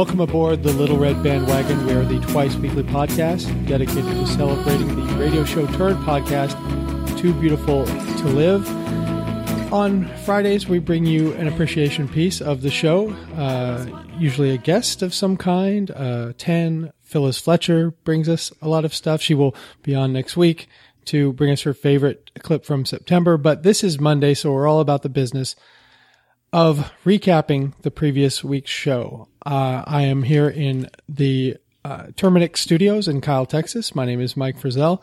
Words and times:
Welcome 0.00 0.20
aboard 0.20 0.62
the 0.62 0.72
Little 0.72 0.96
Red 0.96 1.22
Bandwagon. 1.22 1.86
We 1.86 1.92
are 1.92 2.06
the 2.06 2.20
twice 2.20 2.56
weekly 2.56 2.84
podcast 2.84 3.44
dedicated 3.68 4.04
to 4.04 4.26
celebrating 4.26 4.88
the 4.96 5.14
radio 5.16 5.44
show 5.44 5.66
turned 5.66 5.98
podcast, 6.06 6.56
Too 7.18 7.34
Beautiful 7.34 7.84
to 7.84 8.28
Live. 8.28 8.66
On 9.74 10.08
Fridays, 10.24 10.66
we 10.66 10.78
bring 10.78 11.04
you 11.04 11.34
an 11.34 11.48
appreciation 11.48 12.08
piece 12.08 12.40
of 12.40 12.62
the 12.62 12.70
show, 12.70 13.10
uh, 13.36 13.84
usually 14.16 14.48
a 14.48 14.56
guest 14.56 15.02
of 15.02 15.12
some 15.12 15.36
kind. 15.36 15.90
Uh, 15.90 16.32
10, 16.38 16.94
Phyllis 17.02 17.38
Fletcher 17.38 17.90
brings 17.90 18.26
us 18.26 18.50
a 18.62 18.68
lot 18.68 18.86
of 18.86 18.94
stuff. 18.94 19.20
She 19.20 19.34
will 19.34 19.54
be 19.82 19.94
on 19.94 20.14
next 20.14 20.34
week 20.34 20.66
to 21.04 21.34
bring 21.34 21.50
us 21.50 21.60
her 21.60 21.74
favorite 21.74 22.30
clip 22.38 22.64
from 22.64 22.86
September. 22.86 23.36
But 23.36 23.64
this 23.64 23.84
is 23.84 24.00
Monday, 24.00 24.32
so 24.32 24.50
we're 24.50 24.66
all 24.66 24.80
about 24.80 25.02
the 25.02 25.10
business 25.10 25.56
of 26.52 26.90
recapping 27.04 27.72
the 27.82 27.90
previous 27.90 28.42
week's 28.42 28.70
show. 28.70 29.28
Uh, 29.44 29.84
I 29.86 30.02
am 30.02 30.22
here 30.24 30.48
in 30.48 30.88
the 31.08 31.56
uh, 31.84 32.04
Terminix 32.16 32.58
Studios 32.58 33.08
in 33.08 33.20
Kyle, 33.20 33.46
Texas. 33.46 33.94
My 33.94 34.04
name 34.04 34.20
is 34.20 34.36
Mike 34.36 34.58
Frizzell. 34.58 35.02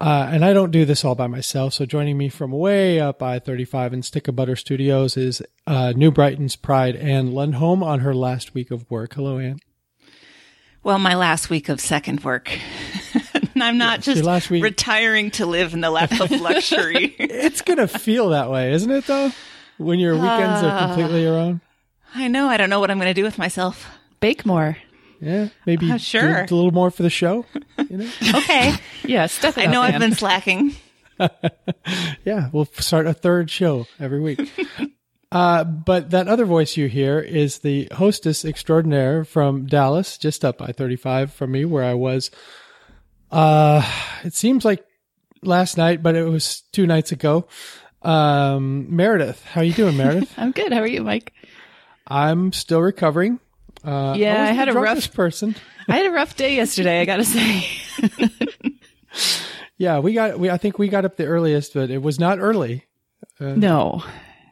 Uh, 0.00 0.28
and 0.32 0.44
I 0.44 0.52
don't 0.52 0.72
do 0.72 0.84
this 0.84 1.04
all 1.04 1.14
by 1.14 1.28
myself. 1.28 1.74
So 1.74 1.86
joining 1.86 2.18
me 2.18 2.28
from 2.28 2.50
way 2.50 2.98
up 2.98 3.22
I 3.22 3.38
35 3.38 3.92
in 3.92 4.02
Stick 4.02 4.26
of 4.26 4.34
Butter 4.34 4.56
Studios 4.56 5.16
is 5.16 5.42
uh, 5.66 5.92
New 5.94 6.10
Brighton's 6.10 6.56
Pride, 6.56 6.96
Anne 6.96 7.30
Lundholm, 7.30 7.84
on 7.84 8.00
her 8.00 8.14
last 8.14 8.52
week 8.52 8.70
of 8.72 8.90
work. 8.90 9.14
Hello, 9.14 9.38
Anne. 9.38 9.60
Well, 10.82 10.98
my 10.98 11.14
last 11.14 11.50
week 11.50 11.68
of 11.68 11.80
second 11.80 12.24
work. 12.24 12.50
I'm 13.54 13.78
not 13.78 14.00
just 14.00 14.24
last 14.24 14.50
week- 14.50 14.64
retiring 14.64 15.30
to 15.32 15.46
live 15.46 15.72
in 15.72 15.80
the 15.82 15.90
lap 15.90 16.10
of 16.20 16.32
luxury. 16.32 17.14
It's 17.20 17.62
going 17.62 17.78
to 17.78 17.86
feel 17.86 18.30
that 18.30 18.50
way, 18.50 18.72
isn't 18.72 18.90
it, 18.90 19.06
though? 19.06 19.30
When 19.82 19.98
your 19.98 20.14
weekends 20.14 20.62
are 20.62 20.86
completely 20.86 21.22
your 21.22 21.34
own? 21.36 21.60
I 22.14 22.28
know. 22.28 22.48
I 22.48 22.56
don't 22.56 22.70
know 22.70 22.80
what 22.80 22.90
I'm 22.90 22.98
going 22.98 23.08
to 23.08 23.14
do 23.14 23.24
with 23.24 23.38
myself. 23.38 23.86
Bake 24.20 24.44
more. 24.46 24.76
Yeah, 25.20 25.48
maybe 25.66 25.90
Uh, 25.90 25.98
sure. 25.98 26.46
do 26.46 26.54
a 26.54 26.56
little 26.56 26.72
more 26.72 26.90
for 26.90 27.02
the 27.04 27.10
show. 27.10 27.46
You 27.88 27.98
know? 27.98 28.10
Okay. 28.38 28.74
Yeah, 29.04 29.26
step 29.26 29.56
it 29.56 29.68
I 29.68 29.70
know 29.70 29.80
I've 29.82 29.94
Ann. 29.94 30.00
been 30.00 30.14
slacking. 30.14 30.74
Yeah, 32.24 32.48
we'll 32.52 32.64
start 32.64 33.06
a 33.06 33.14
third 33.14 33.48
show 33.50 33.86
every 34.00 34.20
week. 34.20 34.40
uh, 35.32 35.62
but 35.64 36.10
that 36.10 36.26
other 36.28 36.44
voice 36.44 36.76
you 36.76 36.88
hear 36.88 37.20
is 37.20 37.60
the 37.60 37.88
hostess 37.92 38.44
extraordinaire 38.44 39.24
from 39.24 39.66
Dallas, 39.66 40.18
just 40.18 40.44
up 40.44 40.60
I 40.60 40.72
35 40.72 41.32
from 41.32 41.52
me, 41.52 41.64
where 41.64 41.84
I 41.84 41.94
was. 41.94 42.30
Uh, 43.30 43.82
it 44.24 44.34
seems 44.34 44.64
like 44.64 44.84
last 45.42 45.76
night, 45.76 46.02
but 46.02 46.14
it 46.16 46.24
was 46.24 46.62
two 46.72 46.86
nights 46.86 47.12
ago. 47.12 47.46
Um, 48.04 48.94
Meredith, 48.94 49.44
how 49.44 49.60
you 49.60 49.72
doing, 49.72 49.96
Meredith? 49.96 50.32
I'm 50.38 50.52
good. 50.52 50.72
How 50.72 50.80
are 50.80 50.86
you, 50.86 51.02
Mike? 51.02 51.32
I'm 52.06 52.52
still 52.52 52.80
recovering. 52.80 53.38
Uh, 53.84 54.14
Yeah, 54.16 54.34
I 54.34 54.40
wasn't 54.40 54.56
had 54.58 54.68
a 54.68 54.72
rough- 54.74 55.12
person. 55.12 55.54
I 55.88 55.96
had 55.96 56.06
a 56.06 56.10
rough 56.10 56.36
day 56.36 56.56
yesterday, 56.56 57.00
I 57.00 57.04
gotta 57.04 57.24
say. 57.24 57.66
Yeah, 59.78 59.98
we 59.98 60.12
got. 60.14 60.38
We 60.38 60.48
I 60.48 60.58
think 60.58 60.78
we 60.78 60.86
got 60.88 61.04
up 61.04 61.16
the 61.16 61.24
earliest, 61.26 61.74
but 61.74 61.90
it 61.90 61.98
was 62.00 62.20
not 62.20 62.38
early. 62.38 62.84
No. 63.40 64.04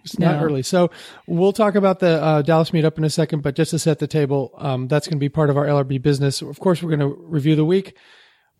It's 0.03 0.19
not 0.19 0.39
No. 0.41 0.45
early. 0.45 0.63
So 0.63 0.91
we'll 1.29 1.53
talk 1.53 1.77
about 1.77 2.01
the 2.01 2.21
uh, 2.21 2.43
Dallas 2.43 2.71
meetup 2.73 2.99
in 2.99 3.05
a 3.05 3.11
second, 3.11 3.43
but 3.45 3.55
just 3.55 3.71
to 3.71 3.79
set 3.79 4.01
the 4.01 4.09
table, 4.09 4.51
um, 4.59 4.89
that's 4.89 5.07
going 5.07 5.19
to 5.19 5.21
be 5.21 5.29
part 5.29 5.49
of 5.49 5.57
our 5.57 5.67
LRB 5.67 6.03
business. 6.03 6.43
Of 6.43 6.59
course, 6.59 6.83
we're 6.83 6.97
going 6.97 7.09
to 7.09 7.15
review 7.29 7.55
the 7.55 7.65
week. 7.65 7.97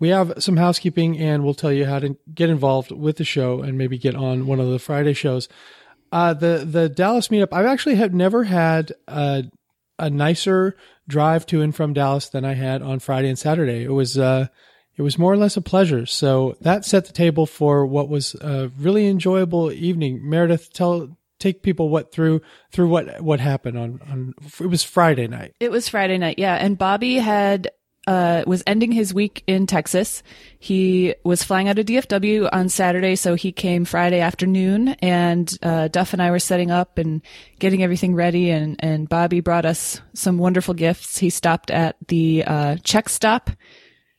We 0.01 0.09
have 0.09 0.35
some 0.39 0.57
housekeeping 0.57 1.19
and 1.19 1.45
we'll 1.45 1.55
tell 1.55 1.73
you 1.73 1.87
how 1.87 2.01
to 2.01 2.17
get 2.35 2.51
involved 2.51 2.91
with 2.91 3.19
the 3.19 3.25
show 3.25 3.63
and 3.63 3.79
maybe 3.79 3.99
get 3.99 4.17
on 4.17 4.47
one 4.47 4.59
of 4.59 4.69
the 4.69 4.79
Friday 4.79 5.13
shows. 5.13 5.49
Uh, 6.11 6.35
the, 6.35 6.67
the 6.69 6.89
Dallas 6.89 7.29
meetup, 7.29 7.53
I've 7.53 7.67
actually 7.67 7.95
have 7.97 8.13
never 8.13 8.45
had 8.45 8.93
a, 9.07 9.45
a 9.99 10.11
nicer 10.11 10.77
drive 11.07 11.47
to 11.47 11.63
and 11.63 11.75
from 11.75 11.93
Dallas 11.93 12.29
than 12.29 12.45
I 12.45 12.55
had 12.55 12.83
on 12.83 12.99
Friday 12.99 13.29
and 13.29 13.39
Saturday. 13.39 13.85
It 13.85 13.93
was, 13.93 14.19
uh, 14.19 14.49
it 14.97 15.03
was 15.03 15.19
more 15.19 15.33
or 15.33 15.37
less 15.37 15.57
a 15.57 15.63
pleasure. 15.63 16.07
So 16.07 16.57
that 16.63 16.85
set 16.85 17.05
the 17.05 17.13
table 17.13 17.47
for 17.47 17.87
what 17.87 18.09
was 18.09 18.35
a 18.35 18.73
really 18.79 19.07
enjoyable 19.07 19.71
evening. 19.71 20.29
Meredith, 20.29 20.73
tell 20.73 21.17
take 21.39 21.63
people 21.63 21.89
what 21.89 22.13
through 22.13 22.43
through 22.71 22.87
what 22.89 23.23
what 23.23 23.41
happened 23.41 23.79
on 23.79 23.99
on 24.11 24.35
it 24.61 24.67
was 24.67 24.85
Friday 24.85 25.27
night. 25.27 25.55
It 25.59 25.71
was 25.71 25.89
Friday 25.89 26.19
night, 26.19 26.39
yeah. 26.39 26.55
And 26.55 26.77
Bobby 26.77 27.15
had 27.15 27.71
uh 28.11 28.43
was 28.47 28.63
ending 28.67 28.93
his 28.93 29.15
week 29.15 29.43
in 29.47 29.67
Texas. 29.67 30.23
He 30.59 31.15
was 31.25 31.43
flying 31.43 31.69
out 31.69 31.79
of 31.79 31.87
DFW 31.87 32.49
on 32.53 32.69
Saturday, 32.69 33.17
so 33.17 33.35
he 33.35 33.53
came 33.53 33.85
Friday 33.85 34.21
afternoon 34.21 34.89
and 35.01 35.57
uh 35.63 35.89
Duff 35.89 36.13
and 36.13 36.21
I 36.21 36.31
were 36.31 36.39
setting 36.39 36.71
up 36.71 36.99
and 36.99 37.23
getting 37.59 37.83
everything 37.83 38.15
ready 38.15 38.51
and 38.51 38.77
and 38.81 39.09
Bobby 39.09 39.41
brought 39.41 39.65
us 39.65 40.01
some 40.15 40.39
wonderful 40.39 40.75
gifts. 40.75 41.19
He 41.19 41.31
stopped 41.31 41.71
at 41.71 41.97
the 42.09 42.45
uh 42.47 42.77
Czech 42.83 43.09
stop. 43.09 43.51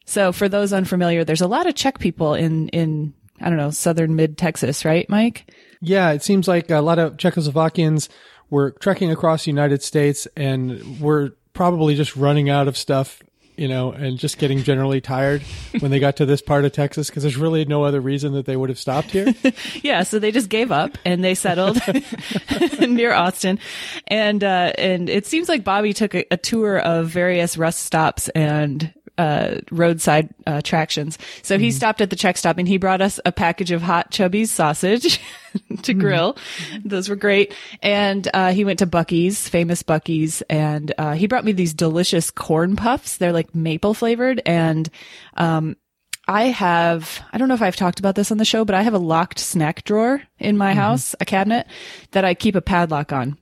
So 0.05 0.31
for 0.31 0.49
those 0.49 0.73
unfamiliar, 0.73 1.23
there's 1.23 1.41
a 1.41 1.47
lot 1.47 1.67
of 1.67 1.75
Czech 1.75 1.99
people 1.99 2.33
in 2.33 2.69
in 2.69 3.13
I 3.41 3.49
don't 3.49 3.57
know, 3.57 3.71
southern 3.71 4.15
mid 4.15 4.37
Texas, 4.37 4.85
right, 4.85 5.09
Mike? 5.09 5.51
Yeah, 5.81 6.11
it 6.11 6.23
seems 6.23 6.47
like 6.47 6.69
a 6.69 6.79
lot 6.79 6.99
of 6.99 7.17
Czechoslovakians 7.17 8.07
were 8.49 8.71
trekking 8.71 9.11
across 9.11 9.45
the 9.45 9.51
United 9.51 9.81
States 9.81 10.27
and 10.37 10.99
were 11.01 11.35
probably 11.53 11.95
just 11.95 12.15
running 12.15 12.49
out 12.49 12.67
of 12.67 12.77
stuff, 12.77 13.21
you 13.61 13.67
know, 13.67 13.91
and 13.91 14.17
just 14.17 14.39
getting 14.39 14.63
generally 14.63 14.99
tired 15.01 15.43
when 15.81 15.91
they 15.91 15.99
got 15.99 16.15
to 16.15 16.25
this 16.25 16.41
part 16.41 16.65
of 16.65 16.71
Texas 16.71 17.11
because 17.11 17.21
there's 17.21 17.37
really 17.37 17.63
no 17.63 17.83
other 17.83 18.01
reason 18.01 18.33
that 18.33 18.47
they 18.47 18.55
would 18.55 18.69
have 18.69 18.79
stopped 18.79 19.11
here. 19.11 19.27
Yeah, 19.83 20.03
so 20.03 20.19
they 20.19 20.31
just 20.31 20.49
gave 20.49 20.71
up 20.71 20.97
and 21.05 21.23
they 21.23 21.35
settled 21.35 21.79
near 22.79 23.13
Austin, 23.13 23.59
and 24.07 24.43
uh, 24.43 24.73
and 24.77 25.09
it 25.09 25.25
seems 25.25 25.49
like 25.49 25.63
Bobby 25.63 25.93
took 25.93 26.15
a, 26.15 26.25
a 26.31 26.37
tour 26.37 26.79
of 26.79 27.07
various 27.07 27.57
rest 27.57 27.81
stops 27.81 28.29
and 28.29 28.91
uh, 29.17 29.57
roadside 29.71 30.29
uh, 30.47 30.53
attractions. 30.53 31.17
So 31.41 31.57
he 31.57 31.71
stopped 31.71 32.01
at 32.01 32.09
the 32.09 32.15
Czech 32.15 32.37
stop 32.37 32.57
and 32.57 32.67
he 32.67 32.77
brought 32.77 33.01
us 33.01 33.19
a 33.25 33.31
package 33.31 33.71
of 33.71 33.81
hot 33.81 34.11
Chubby's 34.11 34.51
sausage 34.51 35.19
to 35.83 35.93
grill. 35.93 36.37
Those 36.83 37.09
were 37.09 37.15
great. 37.15 37.53
And 37.81 38.27
uh, 38.33 38.51
he 38.51 38.65
went 38.65 38.79
to 38.79 38.87
Buc-ee's, 38.87 39.47
famous 39.47 39.83
Buc-ee's, 39.83 40.41
and 40.43 40.93
uh, 40.97 41.13
he 41.13 41.27
brought 41.27 41.45
me 41.45 41.51
these 41.51 41.73
delicious 41.73 42.31
corn 42.31 42.75
puffs. 42.75 43.17
They're 43.17 43.33
like 43.33 43.53
maple 43.55 43.93
flavored 43.93 44.41
and. 44.45 44.89
Um, 45.35 45.77
I 46.27 46.43
have, 46.45 47.19
I 47.33 47.39
don't 47.39 47.47
know 47.47 47.55
if 47.55 47.63
I've 47.63 47.75
talked 47.75 47.99
about 47.99 48.15
this 48.15 48.31
on 48.31 48.37
the 48.37 48.45
show, 48.45 48.63
but 48.63 48.75
I 48.75 48.83
have 48.83 48.93
a 48.93 48.99
locked 48.99 49.39
snack 49.39 49.83
drawer 49.83 50.21
in 50.39 50.55
my 50.55 50.73
house, 50.73 51.15
a 51.19 51.25
cabinet 51.25 51.67
that 52.11 52.23
I 52.23 52.35
keep 52.35 52.55
a 52.55 52.61
padlock 52.61 53.11
on. 53.11 53.37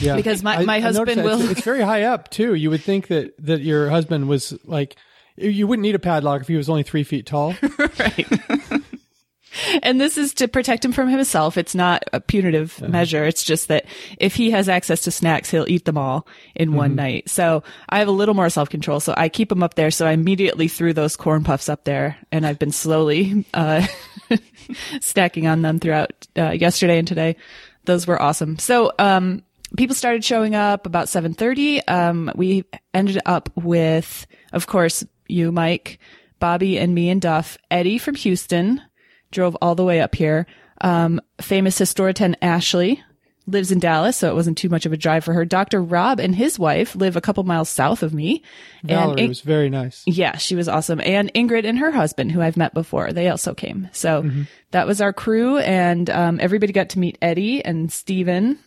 Yeah, 0.00 0.16
Because 0.16 0.42
my- 0.42 0.58
I- 0.58 0.64
my 0.64 0.80
husband 0.80 1.08
that. 1.08 1.18
It's- 1.18 1.38
will- 1.38 1.50
It's, 1.50 1.62
very 1.62 1.82
high 1.82 2.04
up 2.04 2.30
too. 2.30 2.54
You 2.54 2.70
would 2.70 2.82
think 2.82 3.08
that 3.08 3.34
that 3.44 3.60
your 3.60 3.90
husband 3.90 4.28
was 4.28 4.56
like, 4.64 4.96
you 5.36 5.66
wouldn't 5.66 5.82
need 5.82 5.94
a 5.94 5.98
padlock 6.00 6.40
if 6.42 6.48
he 6.48 6.56
was 6.56 6.68
only 6.68 6.82
three 6.82 7.04
feet 7.04 7.26
tall. 7.26 7.54
right. 7.98 8.26
and 9.82 10.00
this 10.00 10.16
is 10.16 10.34
to 10.34 10.48
protect 10.48 10.84
him 10.84 10.92
from 10.92 11.08
himself. 11.08 11.56
It's 11.56 11.74
not 11.74 12.04
a 12.12 12.20
punitive 12.20 12.80
measure. 12.88 13.24
It's 13.24 13.42
just 13.42 13.68
that 13.68 13.84
if 14.18 14.34
he 14.34 14.50
has 14.52 14.68
access 14.68 15.02
to 15.02 15.10
snacks, 15.10 15.50
he'll 15.50 15.68
eat 15.68 15.84
them 15.84 15.98
all 15.98 16.26
in 16.54 16.74
one 16.74 16.94
night. 16.94 17.28
So 17.28 17.62
I 17.88 17.98
have 17.98 18.08
a 18.08 18.12
little 18.12 18.34
more 18.34 18.48
self 18.50 18.68
control. 18.70 19.00
So 19.00 19.14
I 19.16 19.28
keep 19.28 19.48
them 19.48 19.62
up 19.62 19.74
there. 19.74 19.90
So 19.90 20.06
I 20.06 20.12
immediately 20.12 20.68
threw 20.68 20.92
those 20.92 21.16
corn 21.16 21.42
puffs 21.44 21.68
up 21.68 21.84
there 21.84 22.16
and 22.32 22.46
I've 22.46 22.58
been 22.58 22.72
slowly, 22.72 23.44
uh, 23.54 23.86
stacking 25.00 25.46
on 25.46 25.62
them 25.62 25.78
throughout, 25.78 26.12
uh, 26.36 26.50
yesterday 26.50 26.98
and 26.98 27.08
today. 27.08 27.36
Those 27.86 28.06
were 28.06 28.20
awesome. 28.20 28.58
So, 28.58 28.92
um, 28.98 29.42
people 29.76 29.94
started 29.94 30.24
showing 30.24 30.54
up 30.54 30.86
about 30.86 31.06
7.30 31.06 31.88
um, 31.88 32.32
we 32.34 32.64
ended 32.94 33.20
up 33.26 33.50
with 33.56 34.26
of 34.52 34.66
course 34.66 35.04
you 35.28 35.52
mike 35.52 35.98
bobby 36.38 36.78
and 36.78 36.94
me 36.94 37.08
and 37.10 37.20
duff 37.22 37.56
eddie 37.70 37.98
from 37.98 38.14
houston 38.14 38.80
drove 39.30 39.56
all 39.62 39.74
the 39.74 39.84
way 39.84 40.00
up 40.00 40.14
here 40.14 40.46
um, 40.80 41.20
famous 41.40 41.78
historian 41.78 42.36
ashley 42.42 43.02
lives 43.46 43.72
in 43.72 43.78
dallas 43.80 44.16
so 44.16 44.30
it 44.30 44.34
wasn't 44.34 44.56
too 44.56 44.68
much 44.68 44.86
of 44.86 44.92
a 44.92 44.96
drive 44.96 45.24
for 45.24 45.32
her 45.34 45.44
dr 45.44 45.80
rob 45.82 46.20
and 46.20 46.34
his 46.34 46.58
wife 46.58 46.94
live 46.94 47.16
a 47.16 47.20
couple 47.20 47.42
miles 47.44 47.68
south 47.68 48.02
of 48.02 48.14
me 48.14 48.42
Valerie 48.84 49.22
In- 49.22 49.28
was 49.28 49.40
very 49.40 49.68
nice. 49.70 50.02
yeah, 50.06 50.36
she 50.36 50.54
was 50.56 50.68
awesome. 50.68 51.00
And 51.04 51.30
Ingrid 51.34 51.66
and 51.66 51.78
her 51.78 51.90
husband, 51.90 52.32
who 52.32 52.40
I've 52.40 52.56
met 52.56 52.72
before, 52.72 53.12
they 53.12 53.28
also 53.28 53.52
came. 53.52 53.88
So 53.92 54.30
that 54.70 54.86
was 54.86 55.02
our 55.02 55.12
crew. 55.12 55.58
And 55.58 56.08
um, 56.08 56.38
everybody 56.40 56.72
got 56.72 56.88
to 56.90 56.98
meet 56.98 57.18
Eddie 57.20 57.62
and 57.62 57.92
Steven. 57.92 58.58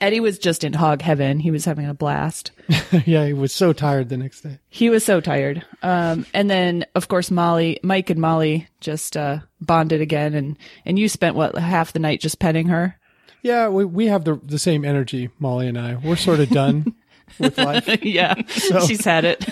Eddie 0.00 0.20
was 0.20 0.38
just 0.38 0.62
in 0.64 0.72
hog 0.72 1.02
heaven. 1.02 1.40
He 1.40 1.50
was 1.50 1.64
having 1.64 1.86
a 1.86 1.94
blast. 1.94 2.52
yeah, 3.06 3.26
he 3.26 3.32
was 3.32 3.52
so 3.52 3.72
tired 3.72 4.08
the 4.08 4.16
next 4.16 4.42
day. 4.42 4.58
He 4.68 4.88
was 4.88 5.04
so 5.04 5.20
tired. 5.20 5.64
Um, 5.82 6.26
and 6.32 6.48
then, 6.48 6.86
of 6.94 7.08
course, 7.08 7.30
Molly, 7.30 7.80
Mike 7.82 8.08
and 8.10 8.20
Molly 8.20 8.68
just 8.80 9.16
uh, 9.16 9.40
bonded 9.60 10.00
again. 10.00 10.34
And, 10.34 10.56
and 10.84 10.98
you 10.98 11.08
spent, 11.08 11.34
what, 11.34 11.56
half 11.56 11.92
the 11.92 11.98
night 11.98 12.20
just 12.20 12.38
petting 12.38 12.68
her? 12.68 12.96
Yeah, 13.42 13.68
we 13.68 13.86
we 13.86 14.06
have 14.08 14.24
the 14.24 14.38
the 14.44 14.58
same 14.58 14.84
energy, 14.84 15.30
Molly 15.38 15.66
and 15.66 15.78
I. 15.78 15.96
We're 15.96 16.16
sort 16.16 16.40
of 16.40 16.50
done 16.50 16.94
with 17.38 17.56
life. 17.56 17.88
yeah, 18.04 18.34
she's 18.48 19.02
had 19.02 19.24
it. 19.24 19.46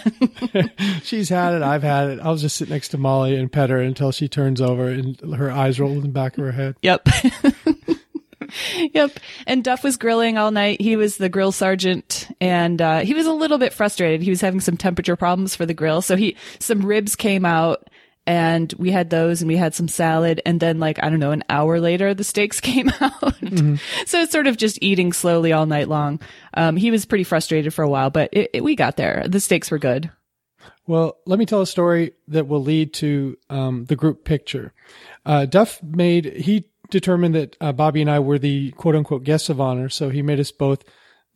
She's 1.03 1.31
had 1.31 1.55
it. 1.55 1.63
I've 1.63 1.83
had 1.83 2.11
it. 2.11 2.21
I'll 2.23 2.37
just 2.37 2.57
sit 2.57 2.69
next 2.69 2.89
to 2.91 2.99
Molly 2.99 3.35
and 3.35 3.51
pet 3.51 3.71
her 3.71 3.79
until 3.79 4.13
she 4.13 4.29
turns 4.29 4.61
over 4.61 4.89
and 4.89 5.19
her 5.35 5.51
eyes 5.51 5.81
roll 5.81 5.93
in 5.93 6.03
the 6.03 6.09
back 6.09 6.37
of 6.37 6.45
her 6.45 6.53
head. 6.53 6.77
Yep. 6.83 7.09
yep. 8.95 9.19
And 9.47 9.65
Duff 9.65 9.85
was 9.85 9.97
grilling 9.97 10.39
all 10.39 10.51
night. 10.51 10.81
He 10.81 10.97
was 10.97 11.17
the 11.17 11.29
grill 11.29 11.53
sergeant 11.53 12.29
and 12.41 12.81
uh, 12.81 13.01
he 13.01 13.15
was 13.15 13.27
a 13.27 13.33
little 13.33 13.59
bit 13.59 13.73
frustrated. 13.73 14.23
He 14.23 14.31
was 14.31 14.41
having 14.41 14.61
some 14.61 14.77
temperature 14.77 15.17
problems 15.17 15.55
for 15.55 15.67
the 15.67 15.75
grill, 15.75 16.03
so 16.03 16.17
he 16.17 16.37
some 16.59 16.85
ribs 16.85 17.17
came 17.17 17.45
out 17.45 17.89
and 18.29 18.75
we 18.77 18.91
had 18.91 19.09
those 19.09 19.41
and 19.41 19.49
we 19.49 19.57
had 19.57 19.75
some 19.75 19.89
salad 19.89 20.41
and 20.45 20.61
then 20.61 20.79
like 20.79 21.03
i 21.03 21.09
don't 21.09 21.19
know 21.19 21.31
an 21.31 21.43
hour 21.49 21.81
later 21.81 22.13
the 22.13 22.23
steaks 22.23 22.61
came 22.71 22.91
out 23.01 23.41
mm-hmm. 23.41 23.77
so 24.07 24.21
it's 24.21 24.31
sort 24.31 24.47
of 24.47 24.57
just 24.57 24.79
eating 24.83 25.13
slowly 25.13 25.53
all 25.53 25.67
night 25.67 25.89
long 25.89 26.21
um, 26.55 26.77
he 26.77 26.91
was 26.91 27.07
pretty 27.07 27.25
frustrated 27.25 27.73
for 27.73 27.83
a 27.83 27.89
while 27.89 28.11
but 28.11 28.29
it, 28.33 28.51
it, 28.53 28.65
we 28.65 28.77
got 28.77 28.97
there 28.97 29.25
the 29.27 29.41
steaks 29.41 29.71
were 29.71 29.79
good 29.79 30.11
well 30.87 31.17
let 31.25 31.39
me 31.39 31.47
tell 31.47 31.63
a 31.63 31.67
story 31.67 32.13
that 32.29 32.47
will 32.47 32.63
lead 32.63 32.93
to 32.93 33.37
um, 33.49 33.87
the 33.87 33.97
group 33.97 34.25
picture 34.25 34.75
uh, 35.25 35.47
duff 35.47 35.83
made 35.83 36.27
he 36.27 36.68
determined 36.91 37.35
that 37.35 37.57
uh, 37.61 37.73
bobby 37.73 38.01
and 38.01 38.11
i 38.11 38.19
were 38.19 38.39
the 38.39 38.71
quote 38.73 38.97
unquote 38.97 39.25
guests 39.25 39.49
of 39.49 39.61
honor 39.61 39.89
so 39.89 40.09
he 40.09 40.23
made 40.23 40.41
us 40.41 40.51
both 40.51 40.85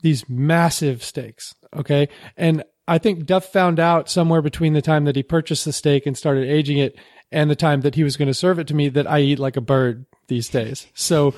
these 0.00 0.28
massive 0.28 1.02
steaks 1.02 1.54
okay 1.76 2.08
and 2.36 2.64
I 2.88 2.98
think 2.98 3.26
Duff 3.26 3.46
found 3.46 3.78
out 3.78 4.10
somewhere 4.10 4.42
between 4.42 4.72
the 4.72 4.82
time 4.82 5.04
that 5.04 5.16
he 5.16 5.22
purchased 5.22 5.64
the 5.64 5.72
steak 5.72 6.04
and 6.04 6.18
started 6.18 6.48
aging 6.48 6.78
it 6.78 6.98
and 7.30 7.50
the 7.50 7.56
time 7.56 7.82
that 7.82 7.94
he 7.94 8.04
was 8.04 8.16
going 8.16 8.28
to 8.28 8.34
serve 8.34 8.58
it 8.58 8.66
to 8.68 8.74
me 8.74 8.88
that 8.90 9.10
I 9.10 9.20
eat 9.20 9.38
like 9.38 9.56
a 9.56 9.60
bird 9.60 10.04
these 10.28 10.48
days. 10.48 10.86
So 10.94 11.34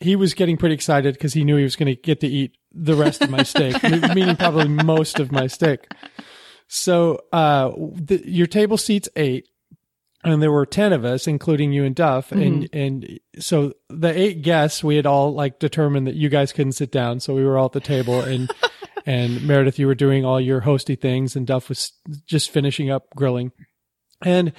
he 0.00 0.16
was 0.16 0.34
getting 0.34 0.56
pretty 0.56 0.74
excited 0.74 1.14
because 1.14 1.32
he 1.32 1.44
knew 1.44 1.56
he 1.56 1.64
was 1.64 1.76
going 1.76 1.94
to 1.94 2.00
get 2.00 2.20
to 2.20 2.26
eat 2.26 2.56
the 2.72 2.94
rest 2.94 3.22
of 3.22 3.30
my 3.30 3.42
steak, 3.42 3.82
meaning 4.14 4.36
probably 4.36 4.68
most 4.68 5.18
of 5.18 5.32
my 5.32 5.46
steak. 5.46 5.86
So, 6.66 7.20
uh, 7.32 7.70
the, 7.76 8.22
your 8.24 8.46
table 8.46 8.78
seats 8.78 9.08
eight 9.16 9.48
and 10.24 10.42
there 10.42 10.50
were 10.50 10.66
10 10.66 10.92
of 10.92 11.04
us, 11.04 11.26
including 11.26 11.72
you 11.72 11.84
and 11.84 11.94
Duff. 11.94 12.30
Mm-hmm. 12.30 12.42
And, 12.42 12.68
and 12.72 13.20
so 13.38 13.74
the 13.90 14.18
eight 14.18 14.42
guests, 14.42 14.82
we 14.82 14.96
had 14.96 15.06
all 15.06 15.34
like 15.34 15.58
determined 15.58 16.06
that 16.06 16.14
you 16.14 16.28
guys 16.28 16.52
couldn't 16.52 16.72
sit 16.72 16.90
down. 16.90 17.20
So 17.20 17.34
we 17.34 17.44
were 17.44 17.58
all 17.58 17.66
at 17.66 17.72
the 17.72 17.80
table 17.80 18.20
and 18.20 18.50
and 19.06 19.42
Meredith, 19.46 19.78
you 19.78 19.86
were 19.86 19.94
doing 19.94 20.24
all 20.24 20.40
your 20.40 20.62
hosty 20.62 20.98
things, 20.98 21.36
and 21.36 21.46
Duff 21.46 21.68
was 21.68 21.92
just 22.26 22.50
finishing 22.50 22.90
up 22.90 23.08
grilling. 23.14 23.52
And 24.22 24.52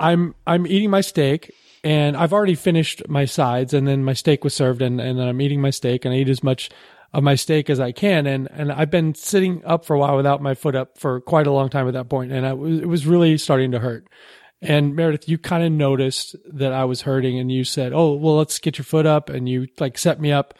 I'm 0.00 0.34
I'm 0.46 0.66
eating 0.66 0.90
my 0.90 1.02
steak, 1.02 1.52
and 1.82 2.16
I've 2.16 2.32
already 2.32 2.54
finished 2.54 3.08
my 3.08 3.24
sides, 3.24 3.74
and 3.74 3.86
then 3.86 4.04
my 4.04 4.14
steak 4.14 4.42
was 4.42 4.54
served, 4.54 4.80
and 4.80 5.00
and 5.00 5.20
I'm 5.20 5.40
eating 5.40 5.60
my 5.60 5.70
steak, 5.70 6.04
and 6.04 6.14
I 6.14 6.18
eat 6.18 6.28
as 6.28 6.42
much 6.42 6.70
of 7.12 7.22
my 7.22 7.34
steak 7.34 7.68
as 7.68 7.78
I 7.78 7.92
can, 7.92 8.26
and 8.26 8.48
and 8.50 8.72
I've 8.72 8.90
been 8.90 9.14
sitting 9.14 9.62
up 9.64 9.84
for 9.84 9.94
a 9.94 9.98
while 9.98 10.16
without 10.16 10.40
my 10.40 10.54
foot 10.54 10.74
up 10.74 10.98
for 10.98 11.20
quite 11.20 11.46
a 11.46 11.52
long 11.52 11.68
time 11.68 11.86
at 11.86 11.94
that 11.94 12.08
point, 12.08 12.32
and 12.32 12.46
I, 12.46 12.54
was 12.54 12.80
it 12.80 12.88
was 12.88 13.06
really 13.06 13.36
starting 13.36 13.72
to 13.72 13.78
hurt. 13.78 14.08
And 14.64 14.96
Meredith, 14.96 15.28
you 15.28 15.36
kind 15.36 15.62
of 15.62 15.72
noticed 15.72 16.36
that 16.50 16.72
I 16.72 16.84
was 16.84 17.02
hurting, 17.02 17.38
and 17.38 17.52
you 17.52 17.64
said, 17.64 17.92
"Oh, 17.92 18.14
well, 18.14 18.36
let's 18.36 18.58
get 18.58 18.78
your 18.78 18.84
foot 18.84 19.06
up," 19.06 19.28
and 19.28 19.48
you 19.48 19.68
like 19.78 19.98
set 19.98 20.20
me 20.20 20.32
up 20.32 20.54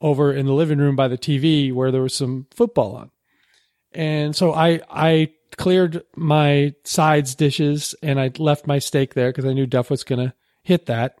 over 0.00 0.32
in 0.32 0.46
the 0.46 0.52
living 0.52 0.78
room 0.78 0.96
by 0.96 1.08
the 1.08 1.18
TV 1.18 1.72
where 1.72 1.90
there 1.90 2.02
was 2.02 2.14
some 2.14 2.46
football 2.50 2.96
on. 2.96 3.10
And 3.92 4.34
so 4.34 4.54
I, 4.54 4.80
I 4.90 5.32
cleared 5.56 6.02
my 6.16 6.74
sides 6.84 7.34
dishes 7.34 7.94
and 8.02 8.20
I 8.20 8.30
left 8.38 8.66
my 8.66 8.78
steak 8.78 9.14
there 9.14 9.30
because 9.30 9.44
I 9.44 9.52
knew 9.52 9.66
Duff 9.66 9.90
was 9.90 10.04
going 10.04 10.26
to 10.26 10.34
hit 10.62 10.86
that. 10.86 11.16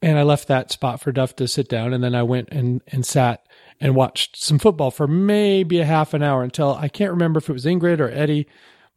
And 0.00 0.16
I 0.16 0.22
left 0.22 0.48
that 0.48 0.70
spot 0.70 1.00
for 1.00 1.10
Duff 1.12 1.36
to 1.36 1.48
sit 1.48 1.68
down. 1.68 1.92
And 1.92 2.02
then 2.02 2.14
I 2.14 2.22
went 2.22 2.48
and, 2.50 2.82
and 2.86 3.04
sat 3.04 3.42
and 3.80 3.96
watched 3.96 4.36
some 4.36 4.58
football 4.58 4.90
for 4.90 5.06
maybe 5.06 5.80
a 5.80 5.84
half 5.84 6.14
an 6.14 6.22
hour 6.22 6.42
until 6.42 6.74
I 6.74 6.88
can't 6.88 7.10
remember 7.10 7.38
if 7.38 7.50
it 7.50 7.52
was 7.52 7.64
Ingrid 7.64 8.00
or 8.00 8.08
Eddie, 8.08 8.46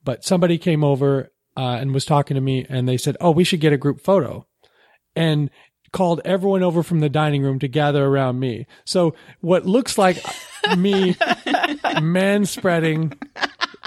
but 0.03 0.23
somebody 0.23 0.57
came 0.57 0.83
over 0.83 1.30
uh, 1.57 1.77
and 1.79 1.93
was 1.93 2.05
talking 2.05 2.35
to 2.35 2.41
me 2.41 2.65
and 2.69 2.87
they 2.87 2.97
said, 2.97 3.17
Oh, 3.19 3.31
we 3.31 3.43
should 3.43 3.59
get 3.59 3.73
a 3.73 3.77
group 3.77 4.01
photo. 4.01 4.45
And 5.15 5.49
called 5.91 6.21
everyone 6.23 6.63
over 6.63 6.83
from 6.83 7.01
the 7.01 7.09
dining 7.09 7.43
room 7.43 7.59
to 7.59 7.67
gather 7.67 8.05
around 8.05 8.39
me. 8.39 8.65
So 8.85 9.13
what 9.41 9.65
looks 9.65 9.97
like 9.97 10.23
me 10.77 11.17
man 12.01 12.45
spreading 12.45 13.13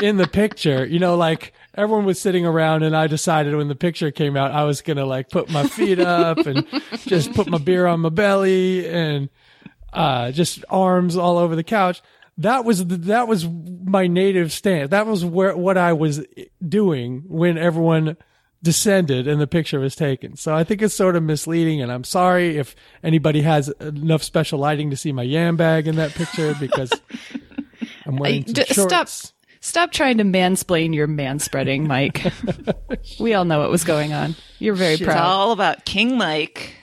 in 0.03 0.19
the 0.19 0.27
picture, 0.27 0.85
you 0.85 0.99
know, 0.99 1.17
like 1.17 1.55
everyone 1.75 2.05
was 2.05 2.21
sitting 2.21 2.45
around 2.45 2.83
and 2.83 2.95
I 2.95 3.07
decided 3.07 3.57
when 3.57 3.69
the 3.69 3.75
picture 3.75 4.11
came 4.11 4.37
out, 4.37 4.53
I 4.53 4.65
was 4.65 4.83
going 4.83 4.99
to 4.99 5.07
like 5.07 5.31
put 5.31 5.49
my 5.51 5.67
feet 5.67 5.99
up 5.99 6.39
and 6.39 6.67
just 7.07 7.33
put 7.33 7.49
my 7.49 7.59
beer 7.59 7.87
on 7.87 8.01
my 8.01 8.11
belly 8.11 8.87
and, 8.87 9.31
uh, 9.93 10.33
just 10.33 10.65
arms 10.69 11.17
all 11.17 11.39
over 11.39 11.57
the 11.57 11.65
couch. 11.65 12.03
That 12.39 12.65
was, 12.65 12.85
that 12.87 13.29
was 13.29 13.47
my 13.49 14.07
native 14.07 14.53
stance. 14.53 14.91
That 14.91 15.07
was 15.07 15.25
where, 15.25 15.57
what 15.57 15.79
I 15.79 15.93
was 15.93 16.25
doing 16.67 17.25
when 17.29 17.57
everyone 17.57 18.17
descended 18.65 19.29
and 19.29 19.41
the 19.41 19.47
picture 19.47 19.79
was 19.79 19.95
taken. 19.95 20.37
So 20.37 20.55
I 20.55 20.65
think 20.65 20.83
it's 20.83 20.95
sort 20.95 21.15
of 21.15 21.23
misleading 21.23 21.83
and 21.83 21.93
I'm 21.93 22.03
sorry 22.03 22.57
if 22.57 22.75
anybody 23.05 23.43
has 23.43 23.69
enough 23.69 24.23
special 24.23 24.59
lighting 24.59 24.91
to 24.91 24.97
see 24.97 25.13
my 25.13 25.23
yam 25.23 25.57
bag 25.57 25.87
in 25.87 25.97
that 25.97 26.13
picture 26.13 26.57
because 26.61 26.91
I'm 28.07 28.17
wearing 28.17 28.47
some 28.47 28.65
shorts. 28.65 29.13
Stop. 29.13 29.35
Stop 29.61 29.93
trying 29.93 30.19
to 30.19 30.25
mansplain 30.25 30.95
your 30.95 31.09
manspreading, 31.09 31.87
Mike. 31.87 32.31
we 33.19 33.33
all 33.33 33.47
know 33.47 33.61
what 33.61 33.71
was 33.71 33.83
going 33.83 34.13
on. 34.13 34.37
You're 34.59 34.75
very 34.75 34.97
She's 34.97 35.07
proud. 35.07 35.17
It's 35.17 35.23
all 35.23 35.53
about 35.53 35.87
King 35.87 36.19
Mike. 36.19 36.75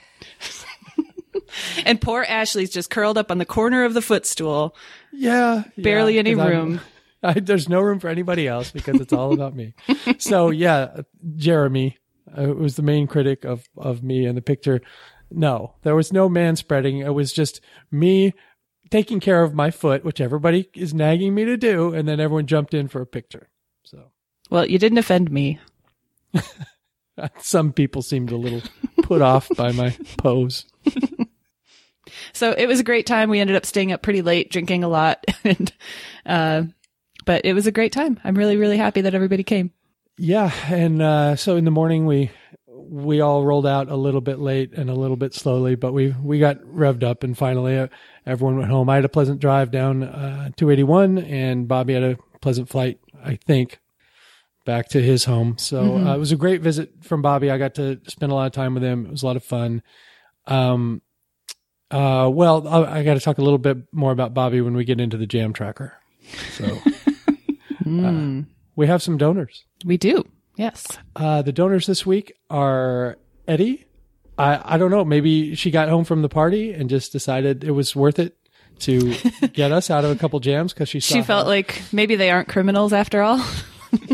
and 1.85 2.01
poor 2.01 2.23
Ashley's 2.23 2.69
just 2.69 2.89
curled 2.89 3.17
up 3.17 3.31
on 3.31 3.37
the 3.37 3.45
corner 3.45 3.83
of 3.83 3.93
the 3.93 4.01
footstool. 4.01 4.75
Yeah. 5.11 5.63
Barely 5.77 6.15
yeah, 6.15 6.19
any 6.19 6.35
room. 6.35 6.81
I'm, 7.23 7.45
there's 7.45 7.69
no 7.69 7.81
room 7.81 7.99
for 7.99 8.07
anybody 8.07 8.47
else 8.47 8.71
because 8.71 8.99
it's 8.99 9.13
all 9.13 9.33
about 9.33 9.55
me. 9.55 9.73
so 10.17 10.49
yeah, 10.49 11.01
Jeremy 11.35 11.97
uh, 12.37 12.53
was 12.53 12.75
the 12.75 12.81
main 12.81 13.07
critic 13.07 13.45
of 13.45 13.69
of 13.77 14.03
me 14.03 14.25
in 14.25 14.35
the 14.35 14.41
picture. 14.41 14.81
No, 15.29 15.75
there 15.83 15.95
was 15.95 16.11
no 16.11 16.27
man 16.27 16.55
spreading. 16.55 16.99
It 16.99 17.13
was 17.13 17.31
just 17.31 17.61
me 17.91 18.33
taking 18.89 19.19
care 19.19 19.43
of 19.43 19.53
my 19.53 19.71
foot, 19.71 20.03
which 20.03 20.19
everybody 20.19 20.69
is 20.75 20.93
nagging 20.93 21.33
me 21.33 21.45
to 21.45 21.57
do, 21.57 21.93
and 21.93 22.07
then 22.07 22.19
everyone 22.19 22.47
jumped 22.47 22.73
in 22.73 22.87
for 22.87 23.01
a 23.01 23.05
picture. 23.05 23.49
So, 23.83 24.11
well, 24.49 24.65
you 24.65 24.77
didn't 24.77 24.97
offend 24.97 25.31
me. 25.31 25.59
Some 27.39 27.71
people 27.71 28.01
seemed 28.01 28.31
a 28.31 28.37
little 28.37 28.61
put 29.03 29.21
off 29.21 29.49
by 29.55 29.71
my 29.71 29.95
pose. 30.17 30.65
so 32.33 32.51
it 32.51 32.67
was 32.67 32.79
a 32.79 32.83
great 32.83 33.05
time. 33.05 33.29
We 33.29 33.39
ended 33.39 33.55
up 33.55 33.65
staying 33.65 33.91
up 33.91 34.01
pretty 34.01 34.21
late, 34.21 34.51
drinking 34.51 34.83
a 34.83 34.87
lot, 34.87 35.23
and 35.43 35.73
uh, 36.25 36.63
but 37.25 37.45
it 37.45 37.53
was 37.53 37.67
a 37.67 37.71
great 37.71 37.91
time. 37.91 38.19
I'm 38.23 38.35
really, 38.35 38.57
really 38.57 38.77
happy 38.77 39.01
that 39.01 39.15
everybody 39.15 39.43
came. 39.43 39.71
Yeah, 40.17 40.51
and 40.67 41.01
uh, 41.01 41.35
so 41.35 41.55
in 41.55 41.65
the 41.65 41.71
morning 41.71 42.05
we 42.05 42.31
we 42.67 43.21
all 43.21 43.45
rolled 43.45 43.65
out 43.65 43.89
a 43.89 43.95
little 43.95 44.19
bit 44.21 44.39
late 44.39 44.73
and 44.73 44.89
a 44.89 44.93
little 44.93 45.15
bit 45.15 45.33
slowly, 45.33 45.75
but 45.75 45.93
we 45.93 46.13
we 46.21 46.39
got 46.39 46.59
revved 46.59 47.03
up 47.03 47.23
and 47.23 47.37
finally 47.37 47.77
uh, 47.77 47.87
everyone 48.25 48.57
went 48.57 48.69
home. 48.69 48.89
I 48.89 48.95
had 48.95 49.05
a 49.05 49.09
pleasant 49.09 49.39
drive 49.39 49.71
down 49.71 50.03
uh, 50.03 50.51
281, 50.57 51.17
and 51.19 51.67
Bobby 51.67 51.93
had 51.93 52.03
a 52.03 52.17
pleasant 52.41 52.69
flight, 52.69 52.99
I 53.23 53.35
think, 53.35 53.79
back 54.65 54.89
to 54.89 55.01
his 55.01 55.25
home. 55.25 55.57
So 55.57 55.83
mm-hmm. 55.83 56.07
uh, 56.07 56.15
it 56.15 56.19
was 56.19 56.31
a 56.31 56.37
great 56.37 56.61
visit 56.61 56.91
from 57.01 57.21
Bobby. 57.21 57.49
I 57.49 57.57
got 57.57 57.75
to 57.75 57.99
spend 58.07 58.31
a 58.31 58.35
lot 58.35 58.47
of 58.47 58.51
time 58.51 58.73
with 58.73 58.83
him. 58.83 59.05
It 59.05 59.11
was 59.11 59.23
a 59.23 59.27
lot 59.27 59.37
of 59.37 59.43
fun. 59.43 59.81
Um, 60.47 61.01
uh, 61.89 62.29
well, 62.31 62.67
I, 62.67 62.99
I 62.99 63.03
got 63.03 63.15
to 63.15 63.19
talk 63.19 63.37
a 63.37 63.41
little 63.41 63.57
bit 63.57 63.77
more 63.91 64.11
about 64.11 64.33
Bobby 64.33 64.61
when 64.61 64.75
we 64.75 64.85
get 64.85 64.99
into 64.99 65.17
the 65.17 65.27
jam 65.27 65.53
tracker. 65.53 65.93
So. 66.53 66.65
Mm. 67.85 68.45
Uh, 68.45 68.45
we 68.75 68.87
have 68.87 69.01
some 69.01 69.17
donors. 69.17 69.65
We 69.83 69.97
do. 69.97 70.23
Yes. 70.55 70.87
Uh, 71.15 71.41
the 71.41 71.51
donors 71.51 71.87
this 71.87 72.05
week 72.05 72.33
are 72.49 73.17
Eddie. 73.47 73.85
I, 74.37 74.75
I 74.75 74.77
don't 74.77 74.91
know. 74.91 75.03
Maybe 75.03 75.55
she 75.55 75.71
got 75.71 75.89
home 75.89 76.05
from 76.05 76.21
the 76.21 76.29
party 76.29 76.73
and 76.73 76.89
just 76.89 77.11
decided 77.11 77.63
it 77.63 77.71
was 77.71 77.95
worth 77.95 78.17
it 78.19 78.37
to 78.79 79.15
get 79.53 79.71
us 79.71 79.89
out 79.89 80.05
of 80.05 80.11
a 80.11 80.15
couple 80.15 80.39
jams 80.39 80.73
because 80.73 80.89
she 80.89 80.99
she 80.99 81.21
felt 81.21 81.45
how, 81.45 81.49
like 81.49 81.81
maybe 81.91 82.15
they 82.15 82.31
aren't 82.31 82.47
criminals 82.47 82.93
after 82.93 83.21
all. 83.21 83.43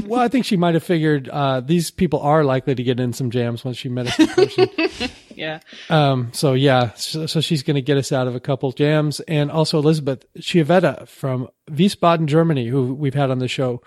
well, 0.06 0.20
I 0.20 0.28
think 0.28 0.46
she 0.46 0.58
might 0.58 0.74
have 0.74 0.84
figured 0.84 1.30
uh, 1.30 1.62
these 1.62 1.92
people 1.92 2.20
are 2.22 2.44
likely 2.44 2.76
to 2.76 2.84
get 2.84 3.00
in 3.00 3.14
some 3.14 3.30
jams 3.30 3.64
once 3.64 3.78
she 3.78 3.90
met 3.90 4.08
us 4.08 4.20
in 4.20 4.28
person. 4.28 4.70
yeah. 5.38 5.60
Um. 5.90 6.32
So 6.34 6.54
yeah. 6.54 6.94
So, 6.96 7.28
so 7.28 7.42
she's 7.42 7.64
going 7.64 7.76
to 7.76 7.82
get 7.82 7.98
us 7.98 8.12
out 8.12 8.28
of 8.28 8.36
a 8.36 8.40
couple 8.40 8.72
jams, 8.72 9.20
and 9.22 9.52
also 9.52 9.78
Elizabeth 9.78 10.26
Chiavetta 10.38 11.08
from 11.08 11.48
Wiesbaden, 11.70 12.26
Germany, 12.26 12.68
who 12.68 12.94
we've 12.94 13.14
had 13.14 13.30
on 13.30 13.40
the 13.40 13.48
show 13.48 13.82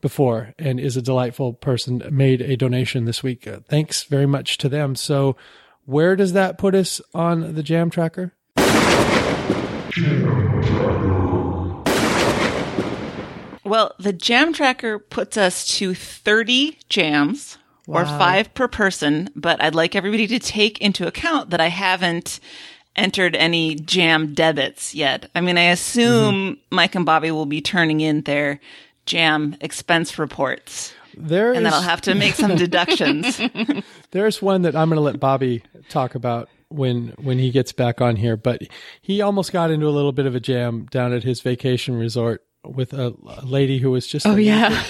before, 0.00 0.54
and 0.58 0.80
is 0.80 0.96
a 0.96 1.02
delightful 1.02 1.52
person, 1.52 2.02
made 2.10 2.40
a 2.40 2.56
donation 2.56 3.04
this 3.04 3.22
week. 3.22 3.46
Uh, 3.46 3.60
thanks 3.68 4.04
very 4.04 4.26
much 4.26 4.56
to 4.58 4.68
them. 4.68 4.94
So, 4.96 5.36
where 5.84 6.16
does 6.16 6.32
that 6.32 6.56
put 6.56 6.74
us 6.74 7.00
on 7.14 7.54
the 7.54 7.62
jam 7.62 7.90
tracker? 7.90 8.32
Well, 13.64 13.94
the 13.98 14.14
jam 14.14 14.54
tracker 14.54 14.98
puts 14.98 15.36
us 15.36 15.66
to 15.76 15.92
30 15.92 16.78
jams 16.88 17.57
wow. 17.88 18.02
or 18.02 18.04
five 18.04 18.52
per 18.54 18.68
person, 18.68 19.30
but 19.34 19.60
I'd 19.62 19.74
like 19.74 19.96
everybody 19.96 20.26
to 20.28 20.38
take 20.38 20.78
into 20.80 21.06
account 21.06 21.50
that 21.50 21.60
I 21.60 21.68
haven't 21.68 22.38
entered 22.94 23.34
any 23.34 23.76
jam 23.76 24.34
debits 24.34 24.94
yet. 24.94 25.30
I 25.34 25.40
mean, 25.40 25.56
I 25.56 25.70
assume 25.70 26.34
mm-hmm. 26.34 26.76
Mike 26.76 26.94
and 26.94 27.06
Bobby 27.06 27.30
will 27.30 27.46
be 27.46 27.60
turning 27.60 28.00
in 28.00 28.22
their 28.22 28.60
jam 29.06 29.56
expense 29.60 30.18
reports. 30.18 30.92
There 31.16 31.48
and 31.52 31.58
is... 31.58 31.62
then 31.64 31.72
I'll 31.72 31.82
have 31.82 32.02
to 32.02 32.14
make 32.14 32.34
some 32.34 32.56
deductions. 32.56 33.40
There's 34.10 34.42
one 34.42 34.62
that 34.62 34.76
I'm 34.76 34.88
going 34.88 34.96
to 34.96 35.02
let 35.02 35.18
Bobby 35.18 35.62
talk 35.88 36.14
about 36.14 36.48
when 36.68 37.14
when 37.18 37.38
he 37.38 37.50
gets 37.50 37.72
back 37.72 38.02
on 38.02 38.16
here, 38.16 38.36
but 38.36 38.62
he 39.00 39.22
almost 39.22 39.52
got 39.52 39.70
into 39.70 39.86
a 39.86 39.90
little 39.90 40.12
bit 40.12 40.26
of 40.26 40.34
a 40.34 40.40
jam 40.40 40.86
down 40.90 41.14
at 41.14 41.24
his 41.24 41.40
vacation 41.40 41.96
resort 41.96 42.44
with 42.64 42.92
a, 42.92 43.14
a 43.26 43.46
lady 43.46 43.78
who 43.78 43.90
was 43.90 44.06
just 44.06 44.26
Oh 44.26 44.36
yeah. 44.36 44.84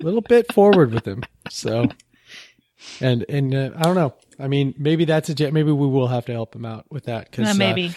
a 0.00 0.04
little 0.04 0.20
bit 0.20 0.52
forward 0.52 0.92
with 0.92 1.06
him. 1.06 1.22
So, 1.48 1.88
and 3.00 3.24
and 3.28 3.54
uh, 3.54 3.70
I 3.76 3.82
don't 3.82 3.94
know. 3.94 4.14
I 4.38 4.48
mean, 4.48 4.74
maybe 4.78 5.04
that's 5.04 5.28
a 5.28 5.50
maybe 5.52 5.72
we 5.72 5.86
will 5.86 6.08
have 6.08 6.26
to 6.26 6.32
help 6.32 6.54
him 6.54 6.64
out 6.64 6.86
with 6.90 7.04
that 7.04 7.30
because 7.30 7.48
Uh, 7.50 7.54
maybe. 7.54 7.92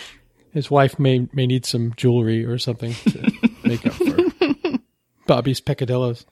his 0.52 0.70
wife 0.72 1.00
may 1.00 1.28
may 1.34 1.46
need 1.48 1.66
some 1.66 1.94
jewelry 1.96 2.46
or 2.46 2.58
something 2.58 2.94
to 2.94 3.32
make 3.64 3.86
up 3.86 3.94
for 3.94 4.80
Bobby's 5.28 5.62
peccadillos. 5.62 6.26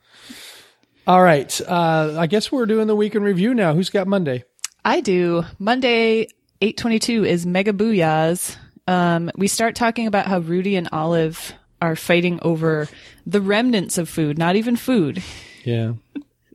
All 1.08 1.22
right, 1.24 1.60
uh, 1.68 2.16
I 2.18 2.28
guess 2.28 2.52
we're 2.52 2.66
doing 2.68 2.88
the 2.88 2.96
week 2.96 3.16
in 3.16 3.24
review 3.24 3.54
now. 3.54 3.74
Who's 3.74 3.90
got 3.90 4.08
Monday? 4.08 4.44
I 4.86 5.02
do. 5.02 5.44
Monday, 5.60 6.28
822 6.62 7.26
is 7.26 7.46
Mega 7.46 7.74
Booyahs. 7.74 8.56
Um, 8.88 9.32
we 9.36 9.48
start 9.48 9.76
talking 9.76 10.08
about 10.08 10.28
how 10.28 10.40
Rudy 10.40 10.76
and 10.76 10.88
Olive 10.92 11.54
are 11.82 11.96
fighting 11.96 12.40
over 12.44 12.88
the 13.26 13.42
remnants 13.42 13.98
of 13.98 14.10
food, 14.10 14.38
not 14.38 14.56
even 14.56 14.76
food. 14.76 15.24
Yeah, 15.64 15.94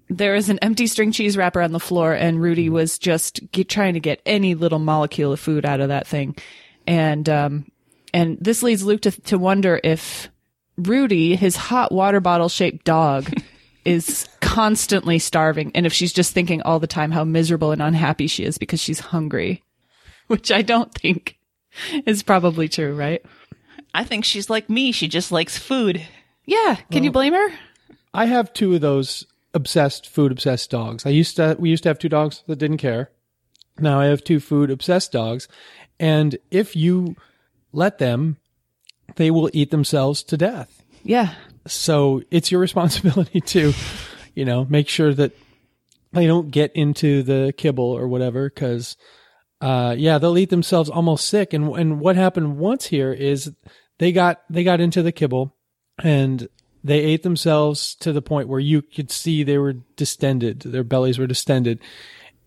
There 0.09 0.35
is 0.35 0.49
an 0.49 0.59
empty 0.61 0.87
string 0.87 1.11
cheese 1.11 1.37
wrapper 1.37 1.61
on 1.61 1.73
the 1.73 1.81
floor, 1.81 2.13
and 2.13 2.41
Rudy 2.41 2.69
was 2.69 2.99
just 2.99 3.41
get, 3.51 3.69
trying 3.69 3.95
to 3.95 4.01
get 4.01 4.23
any 4.25 4.55
little 4.55 4.79
molecule 4.79 5.33
of 5.33 5.41
food 5.41 5.65
out 5.65 5.81
of 5.81 5.89
that 5.89 6.07
thing. 6.07 6.37
And, 6.87 7.29
um, 7.29 7.71
and 8.15 8.39
this 8.41 8.63
leads 8.63 8.85
Luke 8.85 9.03
to, 9.03 9.11
to 9.23 9.39
wonder 9.39 9.81
if 9.83 10.31
Rudy, 10.77 11.35
his 11.35 11.57
hot 11.57 11.91
water 11.91 12.21
bottle 12.21 12.49
shaped 12.49 12.85
dog, 12.85 13.33
is 13.85 14.29
constantly 14.41 15.19
starving, 15.19 15.73
and 15.75 15.87
if 15.87 15.93
she's 15.93 16.13
just 16.13 16.33
thinking 16.33 16.63
all 16.63 16.81
the 16.81 16.87
time 16.87 17.13
how 17.13 17.25
miserable 17.25 17.73
and 17.73 17.83
unhappy 17.83 18.27
she 18.27 18.45
is 18.45 18.59
because 18.59 18.81
she's 18.81 19.01
hungry, 19.01 19.63
which 20.27 20.51
I 20.53 20.63
don't 20.63 20.93
think 20.93 21.39
is 22.05 22.23
probably 22.23 22.69
true, 22.69 22.95
right? 22.95 23.25
I 23.95 24.05
think 24.05 24.25
she's 24.25 24.51
like 24.51 24.69
me. 24.69 24.93
She 24.93 25.09
just 25.09 25.33
likes 25.33 25.57
food. 25.57 26.03
Yeah. 26.45 26.77
Can 26.91 27.03
you 27.03 27.11
blame 27.11 27.33
her? 27.33 27.49
I 28.13 28.27
have 28.27 28.53
two 28.53 28.75
of 28.75 28.81
those 28.81 29.27
obsessed 29.57 30.07
food 30.07 30.31
obsessed 30.31 30.71
dogs. 30.71 31.05
I 31.05 31.11
used 31.11 31.35
to 31.37 31.57
we 31.59 31.71
used 31.71 31.83
to 31.83 31.89
have 31.89 31.99
two 31.99 32.09
dogs 32.09 32.45
that 32.47 32.59
didn't 32.61 32.77
care. 32.77 33.11
Now 33.79 33.99
I 33.99 34.07
have 34.07 34.23
two 34.23 34.39
food 34.39 34.71
obsessed 34.71 35.11
dogs, 35.11 35.49
and 35.99 36.39
if 36.51 36.77
you 36.77 37.17
let 37.73 37.99
them, 37.99 38.37
they 39.17 39.31
will 39.31 39.51
eat 39.53 39.71
themselves 39.71 40.23
to 40.25 40.37
death. 40.37 40.83
Yeah. 41.03 41.35
So 41.67 42.23
it's 42.31 42.51
your 42.51 42.61
responsibility 42.69 43.41
to, 43.41 43.73
you 44.35 44.45
know, 44.45 44.65
make 44.65 44.89
sure 44.89 45.15
that 45.15 45.33
they 46.13 46.27
don't 46.27 46.51
get 46.51 46.73
into 46.75 47.23
the 47.23 47.53
kibble 47.57 47.85
or 47.85 48.09
whatever. 48.09 48.51
Cause, 48.51 48.97
uh, 49.61 49.95
yeah, 49.97 50.19
they'll 50.19 50.39
eat 50.39 50.51
themselves 50.51 50.91
almost 50.91 51.29
sick. 51.29 51.53
And, 51.53 51.75
and 51.77 52.01
what 52.01 52.17
happened 52.17 52.59
once 52.59 52.87
here 52.87 53.13
is 53.13 53.53
they 53.99 54.13
got, 54.13 54.43
they 54.49 54.65
got 54.65 54.81
into 54.81 55.03
the 55.03 55.13
kibble 55.13 55.55
and 55.99 56.49
they 56.87 57.01
ate 57.01 57.23
themselves 57.23 57.95
to 57.97 58.13
the 58.13 58.23
point 58.23 58.49
where 58.49 58.61
you 58.61 58.81
could 58.83 59.11
see 59.11 59.43
they 59.43 59.59
were 59.59 59.75
distended. 59.97 60.61
Their 60.61 60.85
bellies 60.85 61.19
were 61.19 61.27
distended. 61.27 61.81